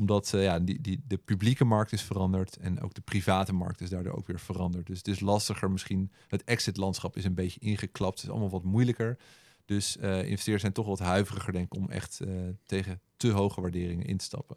Omdat 0.00 0.34
eh, 0.34 0.42
ja, 0.42 0.58
die, 0.58 0.80
die, 0.80 1.02
de 1.06 1.16
publieke 1.16 1.64
markt 1.64 1.92
is 1.92 2.02
veranderd. 2.02 2.56
En 2.56 2.80
ook 2.80 2.94
de 2.94 3.00
private 3.00 3.52
markt 3.52 3.80
is 3.80 3.90
daardoor 3.90 4.16
ook 4.16 4.26
weer 4.26 4.40
veranderd. 4.40 4.86
Dus 4.86 4.98
het 4.98 5.08
is 5.08 5.20
lastiger 5.20 5.70
misschien. 5.70 6.12
Het 6.28 6.44
exit-landschap 6.44 7.16
is 7.16 7.24
een 7.24 7.34
beetje 7.34 7.60
ingeklapt. 7.60 8.14
Het 8.14 8.24
is 8.24 8.30
allemaal 8.30 8.50
wat 8.50 8.64
moeilijker. 8.64 9.18
Dus 9.64 9.96
eh, 9.96 10.18
investeerders 10.18 10.60
zijn 10.60 10.72
toch 10.72 10.86
wat 10.86 10.98
huiveriger, 10.98 11.52
denk 11.52 11.64
ik, 11.64 11.74
om 11.74 11.90
echt 11.90 12.20
eh, 12.20 12.32
tegen 12.66 13.00
te 13.16 13.30
hoge 13.30 13.60
waarderingen 13.60 14.06
in 14.06 14.16
te 14.16 14.24
stappen. 14.24 14.56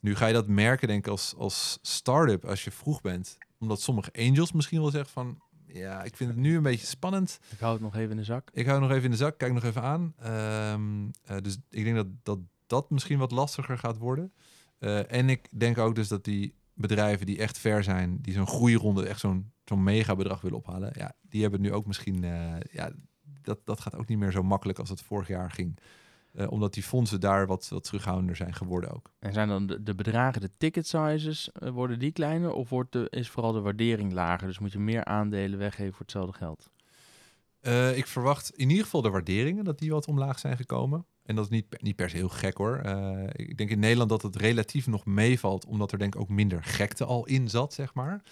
Nu 0.00 0.16
ga 0.16 0.26
je 0.26 0.32
dat 0.32 0.46
merken, 0.46 0.88
denk 0.88 1.04
ik, 1.04 1.10
als, 1.10 1.34
als 1.36 1.78
start-up 1.82 2.44
als 2.44 2.64
je 2.64 2.70
vroeg 2.70 3.00
bent. 3.00 3.38
Omdat 3.58 3.80
sommige 3.80 4.12
angels 4.12 4.52
misschien 4.52 4.80
wel 4.80 4.90
zeggen 4.90 5.10
van... 5.10 5.38
Ja, 5.66 6.02
ik 6.02 6.16
vind 6.16 6.30
het 6.30 6.38
nu 6.38 6.56
een 6.56 6.62
beetje 6.62 6.86
spannend. 6.86 7.38
Ik 7.50 7.58
hou 7.58 7.72
het 7.72 7.82
nog 7.82 7.94
even 7.96 8.10
in 8.10 8.16
de 8.16 8.24
zak. 8.24 8.50
Ik 8.52 8.66
hou 8.66 8.80
nog 8.80 8.90
even 8.90 9.04
in 9.04 9.10
de 9.10 9.16
zak, 9.16 9.38
kijk 9.38 9.52
nog 9.52 9.64
even 9.64 9.82
aan. 9.82 10.14
Ehm, 10.18 11.08
eh, 11.24 11.36
dus 11.42 11.58
ik 11.70 11.84
denk 11.84 11.96
dat, 11.96 12.06
dat 12.22 12.38
dat 12.66 12.90
misschien 12.90 13.18
wat 13.18 13.30
lastiger 13.30 13.78
gaat 13.78 13.98
worden. 13.98 14.32
Eh, 14.78 15.12
en 15.12 15.28
ik 15.28 15.58
denk 15.58 15.78
ook 15.78 15.94
dus 15.94 16.08
dat 16.08 16.24
die 16.24 16.54
bedrijven 16.74 17.26
die 17.26 17.38
echt 17.38 17.58
ver 17.58 17.82
zijn, 17.82 18.18
die 18.20 18.34
zo'n 18.34 18.46
groeironde, 18.46 19.06
echt 19.06 19.20
zo'n 19.20 19.52
zo'n 19.64 19.82
mega 19.82 20.16
bedrag 20.16 20.40
willen 20.40 20.58
ophalen, 20.58 20.92
ja, 20.94 21.12
die 21.20 21.42
hebben 21.42 21.60
nu 21.60 21.72
ook 21.72 21.86
misschien, 21.86 22.24
eh, 22.24 22.60
ja, 22.72 22.90
dat, 23.42 23.58
dat 23.64 23.80
gaat 23.80 23.96
ook 23.96 24.08
niet 24.08 24.18
meer 24.18 24.30
zo 24.30 24.42
makkelijk 24.42 24.78
als 24.78 24.88
het 24.88 25.02
vorig 25.02 25.28
jaar 25.28 25.50
ging. 25.50 25.78
Eh, 26.32 26.50
omdat 26.50 26.74
die 26.74 26.82
fondsen 26.82 27.20
daar 27.20 27.46
wat, 27.46 27.68
wat 27.68 27.84
terughoudender 27.84 28.36
zijn 28.36 28.54
geworden 28.54 28.90
ook. 28.90 29.10
En 29.18 29.32
zijn 29.32 29.48
dan 29.48 29.66
de, 29.66 29.82
de 29.82 29.94
bedragen, 29.94 30.40
de 30.40 30.50
ticket 30.56 30.86
sizes, 30.86 31.50
worden 31.52 31.98
die 31.98 32.12
kleiner 32.12 32.52
of 32.52 32.68
wordt 32.68 32.92
de, 32.92 33.06
is 33.10 33.28
vooral 33.28 33.52
de 33.52 33.60
waardering 33.60 34.12
lager? 34.12 34.46
Dus 34.46 34.58
moet 34.58 34.72
je 34.72 34.78
meer 34.78 35.04
aandelen 35.04 35.58
weggeven 35.58 35.92
voor 35.92 36.00
hetzelfde 36.00 36.32
geld? 36.32 36.72
Ik 37.96 38.06
verwacht 38.06 38.50
in 38.50 38.68
ieder 38.68 38.84
geval 38.84 39.02
de 39.02 39.10
waarderingen, 39.10 39.64
dat 39.64 39.78
die 39.78 39.90
wat 39.90 40.06
omlaag 40.06 40.38
zijn 40.38 40.56
gekomen. 40.56 41.06
En 41.24 41.34
dat 41.34 41.44
is 41.44 41.50
niet, 41.50 41.82
niet 41.82 41.96
per 41.96 42.10
se 42.10 42.16
heel 42.16 42.28
gek 42.28 42.56
hoor. 42.56 42.76
Eh, 42.76 43.26
ik 43.32 43.58
denk 43.58 43.70
in 43.70 43.78
Nederland 43.78 44.10
dat 44.10 44.22
het 44.22 44.36
relatief 44.36 44.86
nog 44.86 45.04
meevalt, 45.04 45.66
omdat 45.66 45.92
er 45.92 45.98
denk 45.98 46.14
ik 46.14 46.20
ook 46.20 46.28
minder 46.28 46.64
gekte 46.64 47.04
al 47.04 47.26
in 47.26 47.48
zat, 47.48 47.74
zeg 47.74 47.94
maar. 47.94 48.22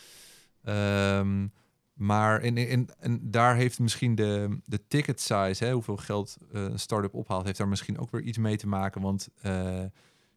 Ehm, 0.63 1.47
maar 1.93 2.41
en 2.41 2.89
daar 3.23 3.57
heeft 3.57 3.79
misschien 3.79 4.15
de, 4.15 4.59
de 4.65 4.87
ticket 4.89 5.21
size, 5.21 5.65
hè, 5.65 5.73
hoeveel 5.73 5.97
geld 5.97 6.37
eh, 6.53 6.63
een 6.63 6.79
start-up 6.79 7.15
ophaalt, 7.15 7.45
heeft 7.45 7.59
daar 7.59 7.69
misschien 7.69 7.99
ook 7.99 8.11
weer 8.11 8.23
iets 8.23 8.39
mee 8.39 8.57
te 8.57 8.69
maken. 8.69 9.01
Want 9.01 9.29
eh, 9.41 9.85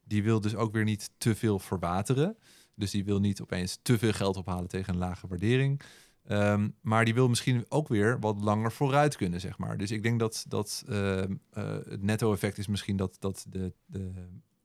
die 0.03 0.23
wil 0.23 0.41
dus 0.41 0.55
ook 0.55 0.73
weer 0.73 0.83
niet 0.83 1.09
te 1.17 1.35
veel 1.35 1.59
verwateren. 1.59 2.37
Dus 2.75 2.91
die 2.91 3.05
wil 3.05 3.19
niet 3.19 3.41
opeens 3.41 3.79
te 3.81 3.97
veel 3.97 4.11
geld 4.11 4.37
ophalen 4.37 4.67
tegen 4.67 4.93
een 4.93 4.99
lage 4.99 5.27
waardering. 5.27 5.81
Ehm, 6.27 6.69
maar 6.81 7.05
die 7.05 7.13
wil 7.13 7.27
misschien 7.29 7.65
ook 7.69 7.87
weer 7.87 8.19
wat 8.19 8.41
langer 8.41 8.71
vooruit 8.71 9.15
kunnen, 9.15 9.39
zeg 9.39 9.57
maar. 9.57 9.77
Dus 9.77 9.91
ik 9.91 10.03
denk 10.03 10.19
dat, 10.19 10.45
dat 10.47 10.83
ehm, 10.87 11.35
eh, 11.51 11.63
het 11.89 12.01
netto-effect 12.03 12.57
is 12.57 12.67
misschien 12.67 12.97
dat, 12.97 13.15
dat 13.19 13.45
de, 13.49 13.73
de, 13.85 14.11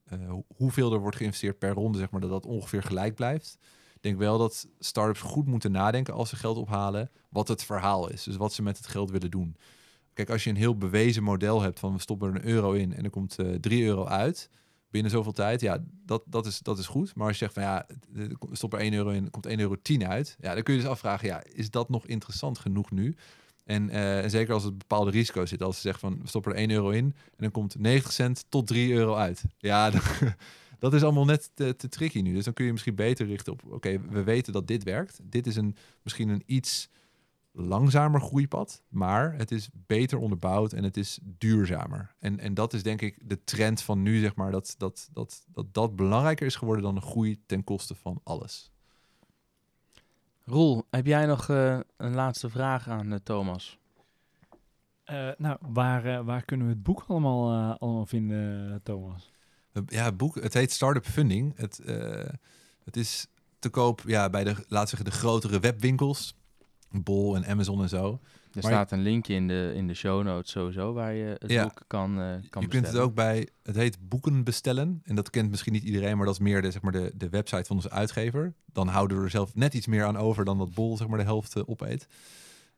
eh, 0.04 0.28
hoe- 0.28 0.44
hoeveel 0.56 0.92
er 0.92 0.98
wordt 0.98 1.16
geïnvesteerd 1.16 1.58
per 1.58 1.70
ronde, 1.72 1.98
zeg 1.98 2.10
maar, 2.10 2.20
dat 2.20 2.30
dat 2.30 2.46
ongeveer 2.46 2.82
gelijk 2.82 3.14
blijft. 3.14 3.58
Ik 3.94 4.02
denk 4.02 4.18
wel 4.18 4.38
dat 4.38 4.68
startups 4.78 5.20
goed 5.20 5.46
moeten 5.46 5.72
nadenken 5.72 6.14
als 6.14 6.28
ze 6.28 6.36
geld 6.36 6.56
ophalen, 6.56 7.10
wat 7.28 7.48
het 7.48 7.64
verhaal 7.64 8.10
is. 8.10 8.22
Dus 8.22 8.36
wat 8.36 8.52
ze 8.52 8.62
met 8.62 8.76
het 8.76 8.86
geld 8.86 9.10
willen 9.10 9.30
doen. 9.30 9.56
Kijk, 10.12 10.30
als 10.30 10.44
je 10.44 10.50
een 10.50 10.56
heel 10.56 10.76
bewezen 10.76 11.22
model 11.22 11.60
hebt 11.62 11.78
van 11.78 11.92
we 11.92 12.00
stoppen 12.00 12.28
er 12.28 12.34
een 12.34 12.48
euro 12.48 12.72
in 12.72 12.94
en 12.94 13.04
er 13.04 13.10
komt 13.10 13.38
eh 13.38 13.54
3 13.54 13.84
euro 13.84 14.04
uit 14.04 14.50
binnen 14.90 15.10
zoveel 15.10 15.32
tijd, 15.32 15.60
ja, 15.60 15.84
dat, 16.04 16.22
dat, 16.26 16.46
is, 16.46 16.58
dat 16.58 16.78
is 16.78 16.86
goed. 16.86 17.14
Maar 17.14 17.26
als 17.26 17.38
je 17.38 17.44
zegt 17.44 17.54
van 17.54 17.62
ja, 17.62 17.86
stop 18.52 18.72
er 18.72 18.78
1 18.78 18.92
euro 18.92 19.10
in, 19.10 19.30
komt 19.30 19.48
1,10 19.48 19.54
euro 19.54 19.76
uit, 19.98 20.36
ja, 20.40 20.54
dan 20.54 20.62
kun 20.62 20.74
je 20.74 20.80
dus 20.80 20.88
afvragen, 20.88 21.28
ja, 21.28 21.42
is 21.52 21.70
dat 21.70 21.88
nog 21.88 22.06
interessant 22.06 22.58
genoeg 22.58 22.90
nu? 22.90 23.16
En, 23.64 23.90
eh, 23.90 24.28
zeker 24.28 24.54
als 24.54 24.64
het 24.64 24.78
bepaalde 24.78 25.10
risico's 25.10 25.48
zit, 25.48 25.62
als 25.62 25.74
ze 25.74 25.80
zeggen 25.80 26.00
van 26.00 26.20
stoppen 26.24 26.52
er 26.52 26.58
1 26.58 26.70
euro 26.70 26.90
in 26.90 27.04
en 27.04 27.36
dan 27.36 27.50
komt 27.50 27.78
90 27.78 28.12
cent 28.12 28.44
tot 28.48 28.66
3 28.66 28.92
euro 28.92 29.14
uit. 29.14 29.44
Ja, 29.58 29.90
dat 30.78 30.94
is 30.94 31.02
allemaal 31.02 31.24
net 31.24 31.50
te, 31.54 31.76
te 31.76 31.88
tricky 31.88 32.20
nu. 32.20 32.34
Dus 32.34 32.44
dan 32.44 32.52
kun 32.52 32.64
je 32.64 32.72
misschien 32.72 32.94
beter 32.94 33.26
richten 33.26 33.52
op, 33.52 33.62
oké, 33.68 34.00
we 34.08 34.22
weten 34.22 34.52
dat 34.52 34.66
dit 34.66 34.82
werkt. 34.82 35.20
Dit 35.22 35.46
is 35.46 35.56
een, 35.56 35.76
misschien 36.02 36.28
een 36.28 36.42
iets 36.46 36.88
langzamer 37.52 38.20
groeipad, 38.20 38.82
maar 38.88 39.34
het 39.34 39.50
is 39.50 39.68
beter 39.72 40.18
onderbouwd 40.18 40.72
en 40.72 40.84
het 40.84 40.96
is 40.96 41.18
duurzamer. 41.22 42.14
En, 42.18 42.38
en 42.38 42.54
dat 42.54 42.72
is 42.72 42.82
denk 42.82 43.02
ik 43.02 43.18
de 43.28 43.44
trend 43.44 43.82
van 43.82 44.02
nu, 44.02 44.20
zeg 44.20 44.34
maar, 44.34 44.50
dat 44.50 44.74
dat, 44.78 45.08
dat, 45.12 45.44
dat 45.52 45.74
dat 45.74 45.96
belangrijker 45.96 46.46
is 46.46 46.56
geworden 46.56 46.84
dan 46.84 46.94
de 46.94 47.00
groei 47.00 47.42
ten 47.46 47.64
koste 47.64 47.94
van 47.94 48.20
alles. 48.24 48.70
Roel, 50.44 50.86
heb 50.90 51.06
jij 51.06 51.26
nog 51.26 51.48
eh, 51.48 51.78
een 51.96 52.14
laatste 52.14 52.50
vraag 52.50 52.88
aan 52.88 53.12
eh, 53.12 53.18
Thomas? 53.22 53.78
Eh, 55.04 55.28
nou, 55.38 55.58
waar, 55.60 56.24
waar 56.24 56.44
kunnen 56.44 56.66
we 56.66 56.72
het 56.72 56.82
boek 56.82 57.04
allemaal, 57.08 57.76
allemaal 57.78 58.06
vinden, 58.06 58.80
Thomas? 58.82 59.30
Ja, 59.86 60.04
het 60.04 60.16
boek, 60.16 60.34
het 60.42 60.54
heet 60.54 60.72
Startup 60.72 61.06
Funding. 61.06 61.56
Het, 61.56 61.78
eh, 61.78 62.28
het 62.84 62.96
is 62.96 63.26
te 63.58 63.68
koop 63.68 64.02
ja, 64.06 64.30
bij 64.30 64.44
de, 64.44 64.50
laten 64.50 64.66
we 64.68 64.86
zeggen, 64.86 65.04
de 65.04 65.10
grotere 65.10 65.60
webwinkels. 65.60 66.34
Bol 66.90 67.36
en 67.36 67.46
Amazon 67.46 67.82
en 67.82 67.88
zo. 67.88 68.12
Er 68.12 68.62
Maar- 68.62 68.62
staat 68.72 68.92
een 68.92 69.02
linkje 69.02 69.34
in 69.34 69.48
de, 69.48 69.72
in 69.74 69.86
de 69.86 69.94
show 69.94 70.24
notes 70.24 70.50
sowieso 70.50 70.92
waar 70.92 71.12
je 71.14 71.36
het 71.38 71.50
Ja. 71.50 71.62
boek 71.62 71.82
kan, 71.86 72.10
eh 72.10 72.16
kan 72.18 72.30
je 72.32 72.38
bestellen. 72.40 72.68
kunt 72.68 72.86
het 72.86 72.96
ook 72.96 73.14
bij, 73.14 73.48
het 73.62 73.76
heet 73.76 74.08
Boeken 74.08 74.44
bestellen. 74.44 75.00
En 75.04 75.14
dat 75.14 75.30
kent 75.30 75.50
misschien 75.50 75.72
niet 75.72 75.82
iedereen, 75.82 76.16
maar 76.16 76.26
dat 76.26 76.34
is 76.34 76.40
meer 76.40 76.62
de, 76.62 76.70
zeg 76.70 76.82
maar 76.82 76.92
de, 76.92 77.12
de 77.14 77.28
website 77.28 77.64
van 77.64 77.76
onze 77.76 77.90
uitgever. 77.90 78.54
Dan 78.72 78.88
houden 78.88 79.16
we 79.18 79.22
er 79.24 79.30
zelf 79.30 79.54
net 79.54 79.74
iets 79.74 79.86
meer 79.86 80.04
aan 80.04 80.16
over 80.16 80.44
dan 80.44 80.58
dat 80.58 80.74
Bol 80.74 80.96
zeg 80.96 81.08
maar, 81.08 81.18
de 81.18 81.24
helft 81.24 81.56
eh, 81.56 81.62
opeet. 81.66 82.06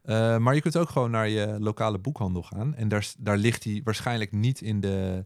Eh, 0.03 0.39
maar 0.39 0.55
je 0.55 0.61
kunt 0.61 0.77
ook 0.77 0.89
gewoon 0.91 1.11
naar 1.11 1.29
je 1.29 1.57
lokale 1.61 1.99
boekhandel 1.99 2.43
gaan. 2.43 2.75
En 2.75 2.89
daar, 2.89 3.13
daar 3.19 3.37
ligt 3.37 3.65
hij 3.65 3.81
waarschijnlijk 3.85 4.33
niet 4.33 4.61
in 4.61 4.81
de, 4.81 5.25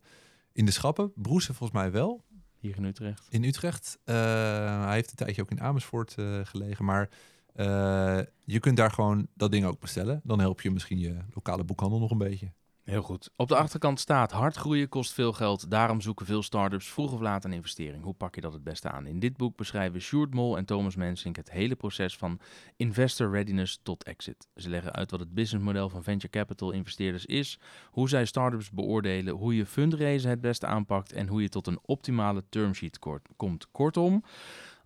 in 0.53 0.64
de 0.64 0.72
schappen. 0.72 1.12
Broesen 1.14 1.55
volgens 1.55 1.78
mij 1.78 1.91
wel. 1.91 2.24
Hier 2.59 2.76
in 2.76 2.84
Utrecht. 2.84 3.26
in 3.30 3.45
Utrecht. 3.45 3.99
Hij 4.05 4.93
heeft 4.95 5.11
een 5.11 5.16
tijdje 5.16 5.43
ook 5.43 5.51
in 5.51 5.61
Amersfoort 5.61 6.14
gelegen. 6.43 6.84
Maar 6.84 7.09
eh, 7.57 8.18
je 8.44 8.61
kunt 8.61 8.76
daar 8.76 8.90
gewoon 8.90 9.26
dat 9.34 9.50
ding 9.50 9.64
ook 9.64 9.80
bestellen. 9.80 10.20
Dan 10.24 10.40
help 10.40 10.61
je 10.61 10.70
misschien 10.70 10.98
je 10.98 11.16
lokale 11.34 11.64
boekhandel 11.64 11.98
nog 11.98 12.11
een 12.11 12.18
beetje. 12.18 12.52
Heel 12.86 13.02
goed. 13.02 13.30
Op 13.36 13.48
de 13.48 13.57
achterkant 13.57 14.00
staat: 14.00 14.32
hard 14.32 14.57
groeien 14.57 14.88
kost 14.88 15.12
veel 15.12 15.32
geld. 15.32 15.70
Daarom 15.70 16.00
zoeken 16.00 16.26
veel 16.26 16.42
startups 16.42 16.88
vroeg 16.88 17.12
of 17.12 17.20
laat 17.20 17.44
een 17.44 17.52
investering. 17.52 18.02
Hoe 18.02 18.14
pak 18.14 18.34
je 18.34 18.40
dat 18.40 18.52
het 18.52 18.64
beste 18.64 18.90
aan? 18.90 19.07
In 19.07 19.18
dit 19.18 19.36
boek 19.36 19.57
beschrijven 19.57 20.00
Sjoerd 20.00 20.34
Mol 20.34 20.57
en 20.57 20.64
Thomas 20.64 20.96
Mensink 20.96 21.36
het 21.36 21.50
hele 21.50 21.74
proces 21.74 22.16
van 22.16 22.40
investor 22.76 23.30
readiness 23.30 23.80
tot 23.82 24.04
exit. 24.04 24.48
Ze 24.54 24.68
leggen 24.68 24.92
uit 24.92 25.11
wat 25.11 25.20
het 25.20 25.34
businessmodel 25.34 25.88
van 25.88 26.02
venture 26.02 26.32
capital 26.32 26.70
investeerders 26.70 27.26
is, 27.26 27.59
hoe 27.90 28.09
zij 28.09 28.24
startups 28.24 28.70
beoordelen, 28.70 29.34
hoe 29.34 29.57
je 29.57 29.66
fundraisen 29.66 30.30
het 30.30 30.40
beste 30.40 30.66
aanpakt 30.66 31.12
en 31.12 31.28
hoe 31.28 31.42
je 31.42 31.48
tot 31.48 31.66
een 31.66 31.78
optimale 31.82 32.44
termsheet 32.48 32.98
komt. 33.36 33.70
Kortom, 33.70 34.22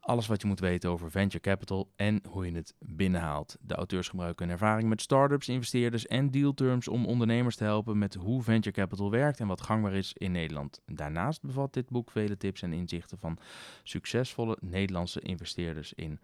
alles 0.01 0.27
wat 0.27 0.41
je 0.41 0.47
moet 0.47 0.61
weten 0.61 0.91
over 0.91 1.11
venture 1.11 1.41
capital 1.41 1.91
en 1.97 2.23
hoe 2.29 2.47
je 2.47 2.57
het 2.57 2.75
binnenhaalt. 2.79 3.57
De 3.61 3.75
auteurs 3.75 4.09
gebruiken 4.09 4.45
hun 4.45 4.55
ervaring 4.55 4.89
met 4.89 5.01
startups, 5.01 5.49
investeerders 5.49 6.07
en 6.07 6.31
dealterms 6.31 6.89
om 6.89 7.07
ondernemers 7.07 7.57
te 7.57 7.65
helpen 7.65 7.99
met 7.99 8.15
hoe 8.15 8.43
venture 8.43 8.77
capital 8.77 9.11
werkt 9.11 9.41
en 9.41 9.47
wat 9.47 9.61
gangbaar 9.61 9.95
is 9.95 10.13
in 10.13 10.33
Nederland. 10.33 10.81
Daarnaast 10.87 11.43
bevat 11.43 11.73
dit 11.73 11.89
boek 11.89 12.11
vele 12.11 12.37
tips 12.37 12.63
en 12.63 12.73
inzichten 12.73 13.19
van 13.19 13.39
succesvolle 13.83 14.57
Nederlandse 14.61 15.21
investeerders 15.21 15.93
in 15.93 16.21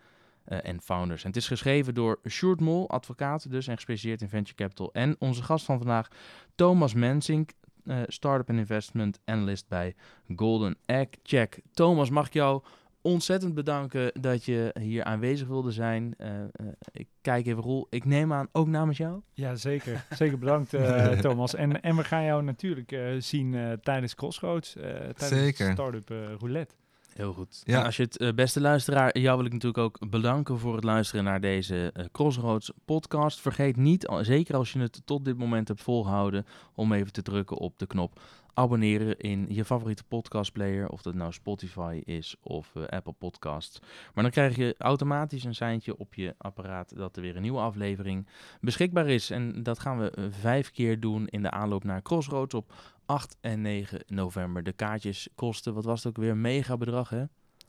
eh, 0.47 0.59
en 0.63 0.81
founders. 0.81 1.23
En 1.23 1.29
het 1.29 1.37
is 1.37 1.47
geschreven 1.47 1.95
door 1.95 2.21
Sjoerd 2.29 2.61
Mol, 2.61 2.91
advocaat 2.91 3.51
dus 3.51 3.67
en 3.67 3.75
gespecialiseerd 3.75 4.23
in 4.23 4.29
venture 4.29 4.57
capital. 4.57 4.93
En 4.93 5.17
onze 5.19 5.43
gast 5.43 5.65
van 5.65 5.79
vandaag, 5.79 6.09
Thomas 6.55 6.95
Mensink, 6.95 7.51
eh, 7.85 8.01
startup 8.07 8.49
en 8.49 8.59
investment 8.59 9.21
analyst 9.25 9.69
bij 9.69 9.95
Golden 10.37 10.77
Egg 10.85 11.09
Check. 11.23 11.61
Thomas, 11.73 12.11
mag 12.11 12.27
ik 12.27 12.33
jou 12.33 12.63
ontzettend 13.07 13.55
bedanken 13.55 14.13
dat 14.21 14.45
je 14.45 14.75
hier 14.81 15.05
aanwezig 15.05 15.49
wilde 15.49 15.71
zijn. 15.71 16.15
Eh, 16.19 16.43
eh, 16.43 16.49
ik 16.93 17.09
kijk 17.21 17.47
even, 17.47 17.63
Roel. 17.63 17.87
Ik 17.91 18.05
neem 18.05 18.33
aan, 18.33 18.49
ook 18.53 18.67
namens 18.67 18.99
jou? 18.99 19.21
Ja, 19.33 19.55
zeker. 19.55 20.07
Zeker 20.11 20.39
bedankt, 20.39 20.75
eh, 20.75 21.09
Thomas. 21.27 21.55
En, 21.55 21.81
en 21.83 21.97
we 21.97 22.05
gaan 22.05 22.25
jou 22.25 22.43
natuurlijk 22.43 22.93
eh, 22.93 23.05
zien 23.19 23.55
eh, 23.55 23.73
tijdens 23.73 24.15
Crossroads, 24.15 24.77
eh 24.77 24.83
tijdens 24.93 25.29
Zeker. 25.29 25.73
Startup 25.73 26.11
eh, 26.11 26.17
Roulette. 26.39 26.75
Heel 27.15 27.33
goed. 27.33 27.61
Ja. 27.65 27.79
En 27.79 27.85
als 27.85 27.97
je 27.97 28.09
het 28.11 28.35
beste 28.35 28.61
luisteraar, 28.61 29.19
jou 29.19 29.37
wil 29.37 29.47
ik 29.47 29.53
natuurlijk 29.53 29.83
ook 29.85 30.11
bedanken 30.11 30.59
voor 30.59 30.75
het 30.75 30.85
luisteren 30.85 31.25
naar 31.25 31.41
deze 31.41 31.91
eh, 31.95 32.05
Crossroads 32.13 32.71
podcast. 32.85 33.41
Vergeet 33.41 33.77
niet, 33.77 34.07
al- 34.07 34.25
zeker 34.25 34.57
als 34.57 34.73
je 34.73 34.79
het 34.79 35.01
tot 35.05 35.25
dit 35.25 35.39
moment 35.39 35.69
hebt 35.69 35.83
volgehouden, 35.83 36.47
om 36.75 36.93
even 36.93 37.13
te 37.13 37.23
drukken 37.23 37.57
op 37.57 37.79
de 37.79 37.87
knop 37.87 38.21
abonneren 38.57 39.19
in 39.19 39.47
je 39.49 39.65
favoriete 39.65 40.05
podcastplayer. 40.05 40.89
Of 40.89 41.03
dat 41.03 41.15
nou 41.15 41.33
Spotify 41.33 42.01
is 42.05 42.37
of 42.41 42.75
eh, 42.75 42.85
Apple 42.85 43.13
Podcasts. 43.13 43.79
Maar 44.15 44.23
dan 44.23 44.33
krijg 44.33 44.57
je 44.57 44.75
automatisch 44.79 45.45
een 45.45 45.55
seintje 45.55 45.97
op 45.97 46.15
je 46.15 46.35
apparaat 46.39 46.97
dat 46.97 47.17
er 47.17 47.23
weer 47.23 47.37
een 47.37 47.43
nieuwe 47.43 47.59
aflevering 47.61 48.27
beschikbaar 48.61 49.07
is. 49.09 49.31
En 49.31 49.63
dat 49.63 49.79
gaan 49.79 49.99
we 49.99 50.11
eh, 50.11 50.25
vijf 50.31 50.71
keer 50.71 51.01
doen 51.01 51.27
in 51.27 51.43
de 51.43 51.51
aanloop 51.51 51.85
naar 51.85 52.03
Crossroads 52.03 52.55
op 52.55 52.73
8 53.07 53.37
en 53.41 53.61
9 53.61 54.01
november. 54.07 54.63
De 54.63 54.73
kaartjes 54.73 55.29
kosten, 55.35 55.75
wat 55.75 55.85
was 55.85 56.05
het 56.05 56.17
ook 56.17 56.25
weer, 56.25 56.37
mega 56.37 56.77
bedrag 56.77 57.09
hè? 57.09 57.25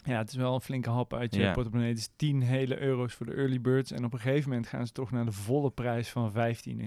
Ja, 0.06 0.18
het 0.18 0.30
is 0.30 0.36
wel 0.36 0.54
een 0.54 0.62
flinke 0.62 0.90
hap 0.90 1.14
uit 1.14 1.34
je 1.36 1.42
Ja. 1.42 1.54
portemonnee. 1.54 1.90
Het 1.90 1.98
is 1.98 2.10
10 2.16 2.42
hele 2.42 2.80
euro's 2.82 3.14
voor 3.14 3.26
de 3.26 3.34
early 3.34 3.62
birds. 3.62 3.92
En 3.92 4.06
op 4.06 4.14
een 4.14 4.20
gegeven 4.20 4.50
moment 4.50 4.68
gaan 4.68 4.88
ze 4.88 4.94
toch 4.94 5.12
naar 5.12 5.26
de 5.26 5.32
volle 5.32 5.70
prijs 5.72 6.10
van 6.10 6.32
15 6.32 6.80
eh, 6.80 6.86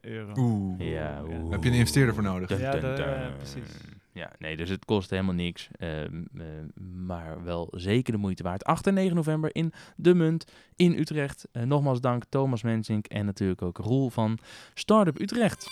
euro. 0.00 0.32
Oeh. 0.36 0.90
Ja, 0.92 1.22
oeh. 1.24 1.50
Heb 1.50 1.62
je 1.62 1.68
een 1.70 1.74
investeerder 1.76 2.14
voor 2.14 2.22
nodig? 2.22 2.48
Dun, 2.48 2.58
Ja, 2.58 2.70
dun, 2.70 2.80
dat, 2.80 2.96
dun. 2.96 3.06
eh, 3.06 3.36
precies. 3.36 3.76
Ja, 4.12 4.32
nee, 4.38 4.56
dus 4.56 4.68
het 4.68 4.84
kost 4.84 5.10
helemaal 5.10 5.34
niks. 5.34 5.68
ehm, 5.78 6.22
eh, 6.38 6.44
maar 7.06 7.44
wel 7.44 7.68
zeker 7.76 8.12
de 8.12 8.18
moeite 8.18 8.42
waard. 8.42 8.64
8 8.64 8.86
en 8.86 8.94
9 8.94 9.16
november 9.16 9.54
in 9.54 9.72
De 9.96 10.14
Munt 10.14 10.44
in 10.76 10.98
Utrecht. 10.98 11.48
Eh, 11.52 11.62
nogmaals 11.62 12.00
dank 12.00 12.22
Thomas 12.28 12.62
Mensink 12.62 13.06
en 13.06 13.24
natuurlijk 13.26 13.62
ook 13.62 13.78
Roel 13.78 14.10
van 14.10 14.38
Startup 14.74 15.20
Utrecht. 15.20 15.66